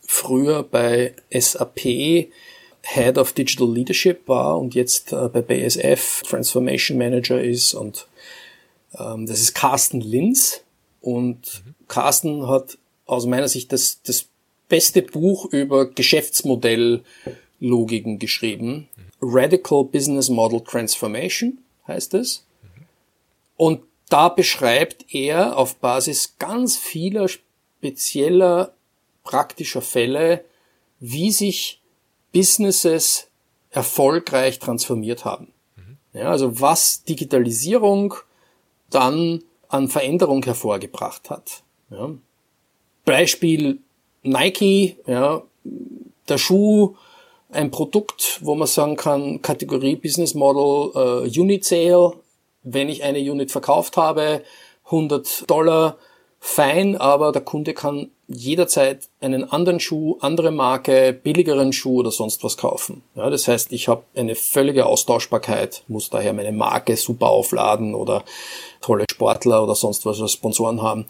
früher 0.00 0.62
bei 0.62 1.14
SAP 1.30 2.28
Head 2.84 3.16
of 3.16 3.32
Digital 3.32 3.72
Leadership 3.72 4.28
war 4.28 4.58
und 4.58 4.74
jetzt 4.74 5.12
äh, 5.12 5.28
bei 5.28 5.40
BSF 5.40 6.22
Transformation 6.22 6.98
Manager 6.98 7.40
ist 7.40 7.74
und 7.74 8.08
ähm, 8.98 9.26
das 9.26 9.40
ist 9.40 9.54
Carsten 9.54 10.00
Linz 10.00 10.62
und 11.00 11.62
mhm. 11.64 11.74
Carsten 11.88 12.48
hat 12.48 12.76
aus 13.06 13.26
meiner 13.26 13.48
Sicht 13.48 13.72
das, 13.72 14.00
das 14.02 14.26
beste 14.68 15.02
Buch 15.02 15.46
über 15.52 15.86
Geschäftsmodelllogiken 15.86 18.18
geschrieben. 18.18 18.88
Mhm. 18.96 19.02
Radical 19.20 19.84
Business 19.84 20.28
Model 20.28 20.60
Transformation 20.60 21.58
heißt 21.86 22.14
es. 22.14 22.42
Und 23.62 23.82
da 24.08 24.28
beschreibt 24.28 25.14
er 25.14 25.56
auf 25.56 25.76
Basis 25.76 26.34
ganz 26.40 26.76
vieler 26.76 27.28
spezieller 27.28 28.74
praktischer 29.22 29.82
Fälle, 29.82 30.44
wie 30.98 31.30
sich 31.30 31.80
Businesses 32.32 33.28
erfolgreich 33.70 34.58
transformiert 34.58 35.24
haben. 35.24 35.52
Ja, 36.12 36.30
also 36.30 36.60
was 36.60 37.04
Digitalisierung 37.04 38.14
dann 38.90 39.44
an 39.68 39.86
Veränderung 39.86 40.42
hervorgebracht 40.44 41.30
hat. 41.30 41.62
Ja. 41.88 42.10
Beispiel 43.04 43.78
Nike, 44.24 44.96
ja, 45.06 45.44
der 46.28 46.38
Schuh 46.38 46.96
ein 47.52 47.70
Produkt, 47.70 48.40
wo 48.42 48.56
man 48.56 48.66
sagen 48.66 48.96
kann, 48.96 49.40
Kategorie 49.40 49.94
Business 49.94 50.34
Model 50.34 51.28
äh, 51.28 51.40
Unit 51.40 51.64
Sale. 51.64 52.14
Wenn 52.62 52.88
ich 52.88 53.02
eine 53.02 53.18
Unit 53.18 53.50
verkauft 53.50 53.96
habe, 53.96 54.42
100 54.86 55.50
Dollar, 55.50 55.96
fein, 56.44 56.96
aber 56.96 57.30
der 57.30 57.42
Kunde 57.42 57.72
kann 57.72 58.10
jederzeit 58.26 59.08
einen 59.20 59.50
anderen 59.52 59.78
Schuh, 59.78 60.16
andere 60.20 60.50
Marke, 60.50 61.12
billigeren 61.12 61.72
Schuh 61.72 62.00
oder 62.00 62.10
sonst 62.10 62.42
was 62.42 62.56
kaufen. 62.56 63.02
Ja, 63.14 63.30
das 63.30 63.46
heißt, 63.46 63.72
ich 63.72 63.86
habe 63.86 64.02
eine 64.16 64.34
völlige 64.34 64.86
Austauschbarkeit, 64.86 65.84
muss 65.86 66.10
daher 66.10 66.32
meine 66.32 66.50
Marke 66.50 66.96
super 66.96 67.28
aufladen 67.28 67.94
oder 67.94 68.24
tolle 68.80 69.04
Sportler 69.08 69.62
oder 69.62 69.76
sonst 69.76 70.04
was 70.04 70.20
als 70.20 70.32
Sponsoren 70.32 70.82
haben. 70.82 71.06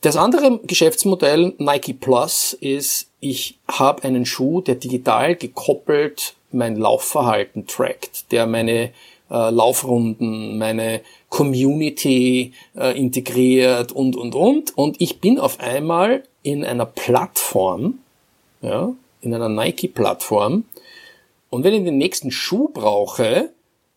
Das 0.00 0.16
andere 0.16 0.60
Geschäftsmodell 0.62 1.52
Nike 1.58 1.92
Plus 1.92 2.54
ist, 2.54 3.10
ich 3.20 3.58
habe 3.68 4.04
einen 4.04 4.24
Schuh, 4.24 4.62
der 4.62 4.76
digital 4.76 5.36
gekoppelt 5.36 6.34
mein 6.52 6.76
Laufverhalten 6.76 7.66
trackt, 7.66 8.32
der 8.32 8.46
meine 8.46 8.92
äh, 9.30 9.50
Laufrunden, 9.50 10.58
meine 10.58 11.00
Community 11.28 12.52
äh, 12.76 12.98
integriert 12.98 13.92
und, 13.92 14.16
und, 14.16 14.34
und. 14.34 14.76
Und 14.76 15.00
ich 15.00 15.20
bin 15.20 15.38
auf 15.38 15.60
einmal 15.60 16.24
in 16.42 16.64
einer 16.64 16.86
Plattform, 16.86 17.98
ja, 18.62 18.94
in 19.20 19.34
einer 19.34 19.48
Nike-Plattform 19.48 20.64
Und 21.50 21.64
wenn 21.64 21.74
ich 21.74 21.84
den 21.84 21.98
nächsten 21.98 22.30
Schuh 22.30 22.68
brauche, 22.68 23.50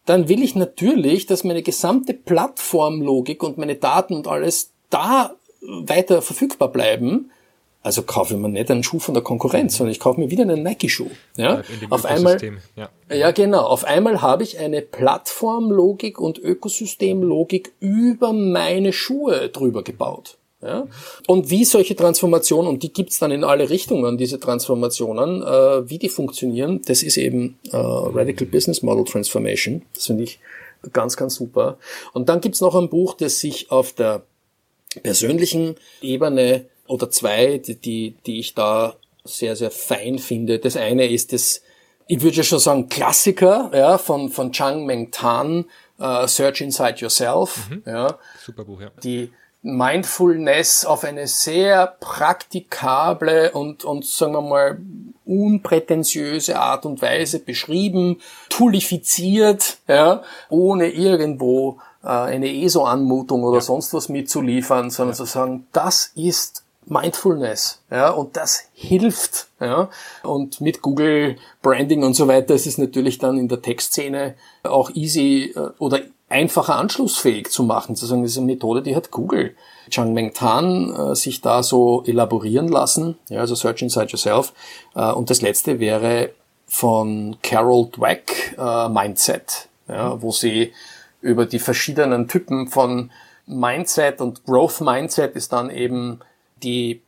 dann 0.06 0.30
will 0.30 0.42
ich 0.42 0.56
natürlich, 0.56 1.26
dass 1.26 1.44
meine 1.44 1.62
gesamte 1.62 2.14
Plattformlogik 2.14 3.44
und 3.44 3.58
meine 3.58 3.76
Daten 3.76 4.14
und 4.16 4.28
alles 4.28 4.72
da 4.90 5.36
weiter 5.62 6.22
verfügbar 6.22 6.70
bleiben. 6.70 7.32
Also 7.88 8.02
kaufe 8.02 8.34
ich 8.34 8.40
mir 8.42 8.50
nicht 8.50 8.70
einen 8.70 8.84
Schuh 8.84 9.00
von 9.00 9.14
der 9.14 9.24
Konkurrenz, 9.24 9.78
sondern 9.78 9.94
ich 9.94 10.02
kaufe 10.02 10.20
mir 10.20 10.30
wieder 10.30 10.42
einen 10.42 10.62
Nike-Schuh. 10.62 11.10
Ja? 11.38 11.62
Auf 11.90 12.04
einmal, 12.04 12.38
ja. 12.76 12.90
ja 13.10 13.32
genau, 13.32 13.62
auf 13.62 13.86
einmal 13.86 14.22
habe 14.22 14.44
ich 14.44 14.60
eine 14.60 14.82
Plattformlogik 14.82 16.20
und 16.20 16.38
Ökosystemlogik 16.38 17.72
über 17.80 18.34
meine 18.34 18.92
Schuhe 18.92 19.48
drüber 19.48 19.84
gebaut. 19.84 20.38
Ja? 20.62 20.86
Und 21.28 21.50
wie 21.50 21.64
solche 21.64 21.96
Transformationen, 21.96 22.70
und 22.70 22.84
die 22.84 22.92
gibt's 22.92 23.20
dann 23.20 23.32
in 23.32 23.46
alle 23.46 23.70
Richtungen, 23.70 24.18
diese 24.18 24.38
Transformationen, 24.38 25.42
äh, 25.44 25.90
wie 25.90 25.98
die 25.98 26.10
funktionieren, 26.10 26.82
das 26.88 27.04
ist 27.04 27.16
eben 27.16 27.58
äh, 27.72 27.78
Radical 27.78 28.48
Business 28.48 28.82
Model 28.82 29.06
Transformation. 29.06 29.84
Das 29.94 30.08
finde 30.08 30.26
ich 30.26 30.40
ganz, 30.92 31.16
ganz 31.16 31.36
super. 31.36 31.78
Und 32.12 32.28
dann 32.28 32.42
gibt's 32.42 32.60
noch 32.60 32.76
ein 32.76 32.90
Buch, 32.90 33.14
das 33.14 33.40
sich 33.40 33.72
auf 33.72 33.94
der 33.94 34.24
persönlichen 35.04 35.76
Ebene 36.02 36.66
oder 36.88 37.10
zwei, 37.10 37.58
die, 37.58 37.76
die, 37.76 38.16
die 38.26 38.40
ich 38.40 38.54
da 38.54 38.96
sehr, 39.24 39.56
sehr 39.56 39.72
fein 39.72 40.20
finde. 40.20 40.60
Das 40.60 40.78
eine 40.78 41.08
ist 41.08 41.34
das, 41.34 41.62
ich 42.08 42.22
würde 42.22 42.38
ja 42.38 42.44
schon 42.44 42.60
sagen, 42.60 42.90
Klassiker 42.90 43.72
ja, 43.74 43.98
von, 43.98 44.30
von 44.30 44.52
Chang 44.52 44.86
Meng 44.86 45.12
Tan, 45.12 45.66
uh, 46.00 46.26
Search 46.28 46.62
Inside 46.62 46.96
Yourself. 47.00 47.70
Mhm. 47.70 47.84
Ja, 47.86 48.18
Super 48.44 48.64
Buch, 48.64 48.82
ja. 48.82 48.90
Die 49.04 49.32
Mindfulness 49.64 50.86
auf 50.86 51.04
eine 51.04 51.28
sehr 51.28 51.88
praktikable 52.00 53.52
und, 53.52 53.84
und 53.84 54.06
sagen 54.06 54.34
wir 54.34 54.42
mal 54.42 54.78
unprätentiöse 55.26 56.58
Art 56.58 56.86
und 56.86 57.02
Weise 57.02 57.40
beschrieben, 57.40 58.22
toolifiziert, 58.50 59.78
ja, 59.88 60.24
ohne 60.50 60.90
irgendwo 60.90 61.80
äh, 62.04 62.08
eine 62.08 62.48
ESO-Anmutung 62.48 63.44
oder 63.44 63.58
ja. 63.58 63.62
sonst 63.62 63.94
was 63.94 64.08
mitzuliefern, 64.08 64.90
sondern 64.90 65.14
ja. 65.14 65.18
zu 65.18 65.26
sagen, 65.26 65.68
das 65.74 66.12
ist 66.16 66.64
Mindfulness, 66.90 67.82
ja, 67.92 68.10
und 68.10 68.38
das 68.38 68.66
hilft, 68.74 69.48
ja, 69.60 69.90
und 70.24 70.62
mit 70.62 70.82
Google 70.82 71.36
Branding 71.62 72.04
und 72.04 72.14
so 72.14 72.28
weiter 72.28 72.54
ist 72.54 72.66
es 72.66 72.78
natürlich 72.78 73.18
dann 73.18 73.38
in 73.38 73.48
der 73.48 73.62
Textszene 73.62 74.36
auch 74.64 74.90
easy 74.92 75.54
äh, 75.56 75.70
oder 75.80 76.00
einfacher 76.30 76.76
anschlussfähig 76.76 77.50
zu 77.50 77.64
machen, 77.64 77.96
zu 77.96 78.06
sagen, 78.06 78.22
das 78.22 78.32
ist 78.32 78.38
eine 78.38 78.48
Methode, 78.48 78.82
die 78.82 78.96
hat 78.96 79.12
Google. 79.12 79.56
Chang 79.90 80.14
Meng 80.14 80.34
Tan 80.34 80.94
äh, 80.94 81.16
sich 81.16 81.42
da 81.42 81.64
so 81.64 82.04
elaborieren 82.06 82.68
lassen, 82.68 83.18
ja, 83.30 83.40
also 83.40 83.56
Search 83.56 83.82
Inside 83.82 84.08
Yourself. 84.08 84.54
Äh, 84.96 85.12
und 85.12 85.30
das 85.30 85.42
letzte 85.42 85.80
wäre 85.80 86.32
von 86.68 87.38
Carol 87.42 87.90
Dweck, 87.90 88.56
äh, 88.58 88.90
Mindset, 88.90 89.70
ja, 89.88 90.22
wo 90.22 90.32
sie 90.32 90.74
über 91.22 91.46
die 91.46 91.60
verschiedenen 91.60 92.28
Typen 92.28 92.68
von 92.68 93.12
Mindset 93.46 94.20
und 94.20 94.46
Growth 94.46 94.82
Mindset 94.82 95.36
ist 95.36 95.54
dann 95.54 95.70
eben 95.70 96.20
die 96.64 97.02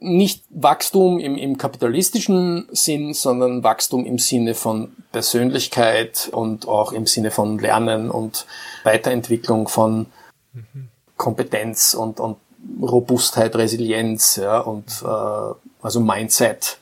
nicht 0.00 0.44
Wachstum 0.48 1.18
im, 1.18 1.36
im 1.36 1.58
kapitalistischen 1.58 2.68
Sinn, 2.72 3.12
sondern 3.12 3.62
Wachstum 3.62 4.06
im 4.06 4.18
Sinne 4.18 4.54
von 4.54 4.96
Persönlichkeit 5.12 6.30
und 6.32 6.66
auch 6.66 6.92
im 6.92 7.06
Sinne 7.06 7.30
von 7.30 7.58
Lernen 7.58 8.10
und 8.10 8.46
Weiterentwicklung 8.82 9.68
von 9.68 10.06
mhm. 10.54 10.88
Kompetenz 11.16 11.92
und, 11.92 12.18
und 12.18 12.38
Robustheit, 12.80 13.54
Resilienz 13.56 14.36
ja, 14.36 14.58
und 14.60 15.02
äh, 15.02 15.54
also 15.82 16.00
Mindset. 16.00 16.78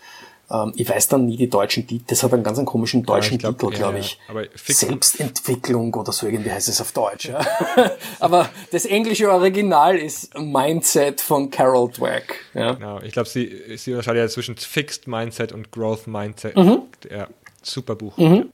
Ähm, 0.50 0.72
ich 0.76 0.88
weiß 0.88 1.08
dann 1.08 1.26
nie 1.26 1.36
die 1.36 1.50
deutschen 1.50 1.86
Titel. 1.86 2.04
Das 2.06 2.22
hat 2.22 2.32
einen 2.32 2.42
ganz 2.42 2.58
einen 2.58 2.66
komischen 2.66 3.04
deutschen 3.04 3.38
ja, 3.38 3.50
glaub, 3.50 3.58
Titel, 3.58 3.72
glaube 3.76 3.94
ja, 3.94 4.00
ich. 4.00 4.18
Aber 4.28 4.44
Selbstentwicklung 4.54 5.92
oder 5.94 6.12
so 6.12 6.26
irgendwie 6.26 6.50
heißt 6.50 6.68
es 6.68 6.80
auf 6.80 6.92
Deutsch. 6.92 7.26
Ja. 7.26 7.44
Aber 8.20 8.48
das 8.70 8.86
englische 8.86 9.30
Original 9.30 9.96
ist 9.98 10.36
Mindset 10.38 11.20
von 11.20 11.50
Carol 11.50 11.90
Dweck. 11.90 12.36
Ja. 12.54 12.72
Genau. 12.72 13.00
Ich 13.02 13.12
glaube, 13.12 13.28
sie, 13.28 13.76
sie 13.76 13.92
unterscheidet 13.92 14.22
ja 14.22 14.28
zwischen 14.28 14.56
Fixed 14.56 15.06
Mindset 15.06 15.52
und 15.52 15.70
Growth 15.70 16.06
Mindset. 16.06 16.56
Mhm. 16.56 16.82
Ja, 17.10 17.28
super 17.62 17.94
Buch. 17.94 18.16
Mhm. 18.16 18.50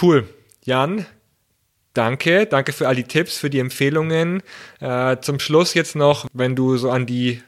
Cool. 0.00 0.28
Jan, 0.64 1.06
danke. 1.94 2.46
Danke 2.46 2.72
für 2.72 2.88
all 2.88 2.96
die 2.96 3.04
Tipps, 3.04 3.38
für 3.38 3.48
die 3.48 3.60
Empfehlungen. 3.60 4.42
Äh, 4.80 5.18
zum 5.20 5.38
Schluss 5.38 5.74
jetzt 5.74 5.94
noch, 5.94 6.26
wenn 6.32 6.56
du 6.56 6.76
so 6.76 6.90
an 6.90 7.06
die 7.06 7.42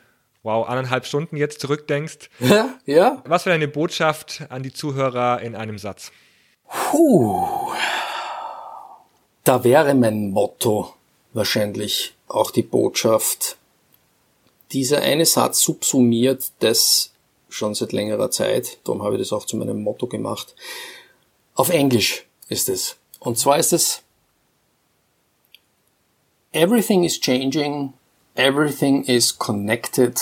wow, 0.46 0.66
anderthalb 0.68 1.04
Stunden 1.04 1.36
jetzt 1.36 1.60
zurückdenkst. 1.60 2.30
Ja, 2.38 2.78
ja. 2.86 3.22
Was 3.26 3.44
wäre 3.44 3.54
deine 3.54 3.68
Botschaft 3.68 4.44
an 4.48 4.62
die 4.62 4.72
Zuhörer 4.72 5.42
in 5.42 5.56
einem 5.56 5.76
Satz? 5.76 6.12
Puh. 6.68 7.72
Da 9.42 9.64
wäre 9.64 9.94
mein 9.94 10.30
Motto 10.30 10.94
wahrscheinlich 11.32 12.14
auch 12.28 12.52
die 12.52 12.62
Botschaft. 12.62 13.56
Dieser 14.72 15.02
eine 15.02 15.26
Satz 15.26 15.60
subsumiert 15.60 16.52
das 16.60 17.12
schon 17.48 17.74
seit 17.74 17.92
längerer 17.92 18.30
Zeit. 18.30 18.78
Darum 18.84 19.02
habe 19.02 19.16
ich 19.16 19.22
das 19.22 19.32
auch 19.32 19.46
zu 19.46 19.56
meinem 19.56 19.82
Motto 19.82 20.06
gemacht. 20.06 20.54
Auf 21.54 21.70
Englisch 21.70 22.24
ist 22.48 22.68
es. 22.68 22.96
Und 23.18 23.38
zwar 23.38 23.58
ist 23.58 23.72
es 23.72 24.02
Everything 26.52 27.04
is 27.04 27.20
changing 27.20 27.92
Everything 28.36 29.04
is 29.04 29.32
connected. 29.32 30.20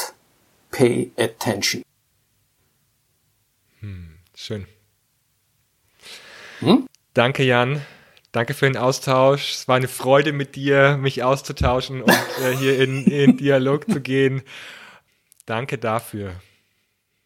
Pay 0.71 1.11
attention. 1.19 1.83
Hm, 3.81 4.19
schön. 4.35 4.67
Hm? 6.61 6.87
Danke, 7.13 7.43
Jan. 7.43 7.83
Danke 8.31 8.55
für 8.55 8.67
den 8.67 8.77
Austausch. 8.77 9.53
Es 9.53 9.69
war 9.69 9.77
eine 9.77 9.89
Freude 9.89 10.33
mit 10.33 10.55
dir, 10.55 10.97
mich 10.97 11.23
auszutauschen 11.23 12.03
und 12.03 12.11
äh, 12.43 12.57
hier 12.57 12.79
in, 12.79 13.05
in 13.07 13.37
Dialog 13.37 13.91
zu 13.91 14.01
gehen. 14.01 14.43
Danke 15.47 15.79
dafür. 15.79 16.35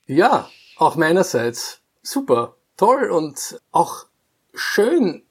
Ja, 0.07 0.51
auch 0.77 0.97
meinerseits. 0.97 1.81
Super, 2.03 2.57
toll 2.79 3.11
und 3.11 3.61
auch 3.73 4.07
schön, 4.55 5.23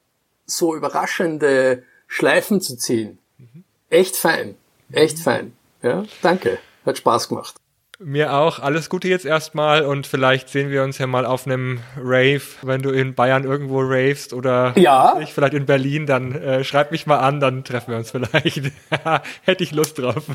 so 0.45 0.75
überraschende 0.75 1.84
Schleifen 2.07 2.61
zu 2.61 2.77
ziehen. 2.77 3.17
Mhm. 3.38 3.63
Echt 3.89 4.15
fein. 4.15 4.55
Echt 4.91 5.19
fein. 5.19 5.53
Ja, 5.81 6.03
danke. 6.22 6.59
Hat 6.85 6.97
Spaß 6.97 7.30
gemacht. 7.30 7.55
Mir 7.99 8.34
auch. 8.34 8.59
Alles 8.59 8.89
Gute 8.89 9.07
jetzt 9.07 9.26
erstmal 9.26 9.84
und 9.84 10.05
vielleicht 10.05 10.49
sehen 10.49 10.69
wir 10.69 10.84
uns 10.84 10.99
ja 10.99 11.07
mal 11.07 11.26
auf 11.26 11.47
einem 11.47 11.80
Rave, 11.97 12.43
wenn 12.61 12.84
du 12.84 12.91
in 12.91 13.15
Bayern 13.15 13.43
irgendwo 13.43 13.80
ravest 13.80 14.34
oder 14.34 14.73
ja. 14.77 15.18
ich 15.19 15.34
vielleicht 15.34 15.55
in 15.55 15.65
Berlin, 15.65 16.05
dann 16.05 16.35
äh, 16.35 16.64
schreib 16.64 16.91
mich 16.91 17.07
mal 17.07 17.18
an, 17.18 17.39
dann 17.39 17.64
treffen 17.64 17.91
wir 17.91 17.97
uns 17.97 18.11
vielleicht. 18.11 18.72
Hätte 19.41 19.64
ich 19.64 19.72
Lust 19.72 19.97
drauf. 19.97 20.26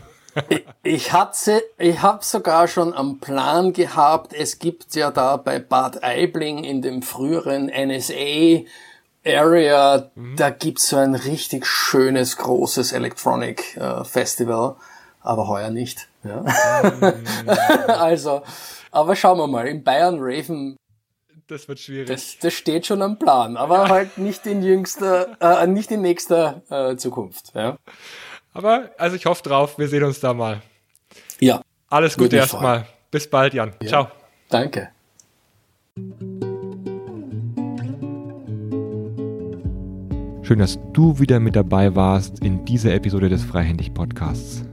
ich, 0.49 0.65
ich 0.83 1.12
hatte, 1.12 1.62
ich 1.79 2.03
habe 2.03 2.24
sogar 2.24 2.66
schon 2.66 2.93
am 2.95 3.20
Plan 3.20 3.73
gehabt, 3.73 4.33
es 4.33 4.59
gibt 4.59 4.97
ja 4.97 5.12
da 5.12 5.37
bei 5.37 5.61
Bad 5.61 6.03
Aibling 6.03 6.65
in 6.65 6.83
dem 6.83 7.03
früheren 7.03 7.66
NSA 7.66 8.65
Area, 9.24 10.11
mhm. 10.15 10.36
da 10.36 10.51
gibt's 10.51 10.89
so 10.89 10.97
ein 10.97 11.15
richtig 11.15 11.66
schönes, 11.66 12.36
großes 12.36 12.93
Electronic 12.93 13.77
äh, 13.77 14.05
Festival, 14.05 14.77
aber 15.20 15.49
heuer 15.49 15.70
nicht. 15.70 16.09
Ja. 16.24 16.43
Mhm. 16.43 17.49
also, 17.89 18.43
aber 18.90 19.16
schauen 19.16 19.39
wir 19.39 19.47
mal, 19.47 19.66
in 19.66 19.85
Bayern 19.85 20.19
Raven. 20.19 20.77
Das 21.47 21.69
wird 21.69 21.78
schwierig. 21.81 22.09
Das, 22.09 22.36
das 22.40 22.53
steht 22.53 22.86
schon 22.86 23.03
am 23.03 23.19
Plan, 23.19 23.57
aber 23.57 23.89
halt 23.89 24.19
nicht 24.19 24.47
in 24.47 24.62
jüngster, 24.62 25.36
äh, 25.40 25.66
nicht 25.66 25.90
in 25.90 26.01
nächster 26.01 26.62
äh, 26.70 26.97
Zukunft. 26.97 27.53
Ja. 27.55 27.77
Aber 28.55 28.90
also 28.99 29.16
ich 29.16 29.27
hoffe 29.27 29.43
drauf, 29.43 29.78
wir 29.78 29.89
sehen 29.89 30.05
uns 30.05 30.20
da 30.20 30.35
mal. 30.35 30.62
Ja. 31.40 31.62
Alles 31.89 32.16
Gute 32.16 32.36
erstmal. 32.36 32.86
Bis 33.11 33.28
bald, 33.28 33.55
Jan. 33.55 33.74
Ja. 33.82 33.89
Ciao. 33.89 34.09
Danke. 34.49 34.90
Schön, 40.44 40.59
dass 40.59 40.77
du 40.93 41.20
wieder 41.20 41.39
mit 41.39 41.55
dabei 41.55 41.94
warst 41.94 42.44
in 42.44 42.64
dieser 42.64 42.93
Episode 42.93 43.28
des 43.28 43.44
Freihändig 43.44 43.94
Podcasts. 43.94 44.64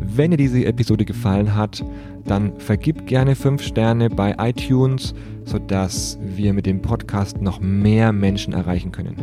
Wenn 0.00 0.32
dir 0.32 0.36
diese 0.36 0.64
Episode 0.64 1.04
gefallen 1.04 1.54
hat, 1.54 1.84
dann 2.24 2.58
vergib 2.58 3.06
gerne 3.06 3.36
5 3.36 3.62
Sterne 3.62 4.10
bei 4.10 4.34
iTunes, 4.36 5.14
sodass 5.44 6.18
wir 6.20 6.52
mit 6.52 6.66
dem 6.66 6.82
Podcast 6.82 7.40
noch 7.40 7.60
mehr 7.60 8.12
Menschen 8.12 8.52
erreichen 8.52 8.90
können. 8.90 9.14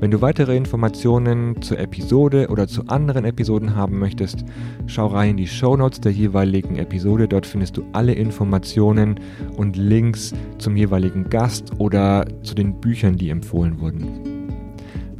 Wenn 0.00 0.10
du 0.10 0.22
weitere 0.22 0.56
Informationen 0.56 1.60
zur 1.60 1.78
Episode 1.78 2.48
oder 2.48 2.66
zu 2.66 2.86
anderen 2.86 3.26
Episoden 3.26 3.76
haben 3.76 3.98
möchtest, 3.98 4.46
schau 4.86 5.08
rein 5.08 5.32
in 5.32 5.36
die 5.36 5.46
Show 5.46 5.76
Notes 5.76 6.00
der 6.00 6.12
jeweiligen 6.12 6.76
Episode. 6.76 7.28
Dort 7.28 7.44
findest 7.44 7.76
du 7.76 7.84
alle 7.92 8.14
Informationen 8.14 9.20
und 9.58 9.76
Links 9.76 10.32
zum 10.56 10.74
jeweiligen 10.74 11.28
Gast 11.28 11.70
oder 11.76 12.24
zu 12.42 12.54
den 12.54 12.80
Büchern, 12.80 13.18
die 13.18 13.28
empfohlen 13.28 13.78
wurden. 13.78 14.39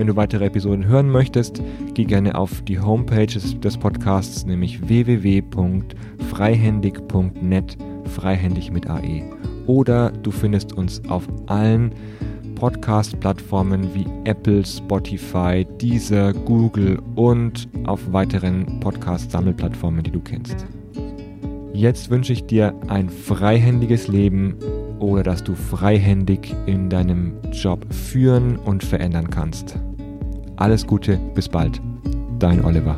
Wenn 0.00 0.06
du 0.06 0.16
weitere 0.16 0.46
Episoden 0.46 0.86
hören 0.86 1.10
möchtest, 1.10 1.62
geh 1.92 2.06
gerne 2.06 2.34
auf 2.34 2.62
die 2.62 2.80
Homepage 2.80 3.26
des 3.26 3.76
Podcasts, 3.76 4.46
nämlich 4.46 4.88
www.freihändig.net, 4.88 7.76
freihändig 8.06 8.72
mit 8.72 8.88
AE. 8.88 9.24
oder 9.66 10.10
du 10.10 10.30
findest 10.30 10.72
uns 10.72 11.02
auf 11.10 11.28
allen 11.48 11.92
Podcast-Plattformen 12.54 13.94
wie 13.94 14.06
Apple, 14.24 14.64
Spotify, 14.64 15.66
Deezer, 15.82 16.32
Google 16.32 16.98
und 17.14 17.68
auf 17.84 18.00
weiteren 18.10 18.80
Podcast-Sammelplattformen, 18.80 20.02
die 20.02 20.12
du 20.12 20.20
kennst. 20.20 20.66
Jetzt 21.74 22.08
wünsche 22.08 22.32
ich 22.32 22.46
dir 22.46 22.74
ein 22.88 23.10
freihändiges 23.10 24.08
Leben 24.08 24.54
oder 24.98 25.22
dass 25.22 25.44
du 25.44 25.54
freihändig 25.54 26.56
in 26.64 26.88
deinem 26.88 27.34
Job 27.52 27.84
führen 27.92 28.56
und 28.56 28.82
verändern 28.82 29.28
kannst. 29.28 29.78
Alles 30.60 30.86
Gute, 30.86 31.16
bis 31.34 31.48
bald. 31.48 31.80
Dein 32.38 32.62
Oliver. 32.62 32.94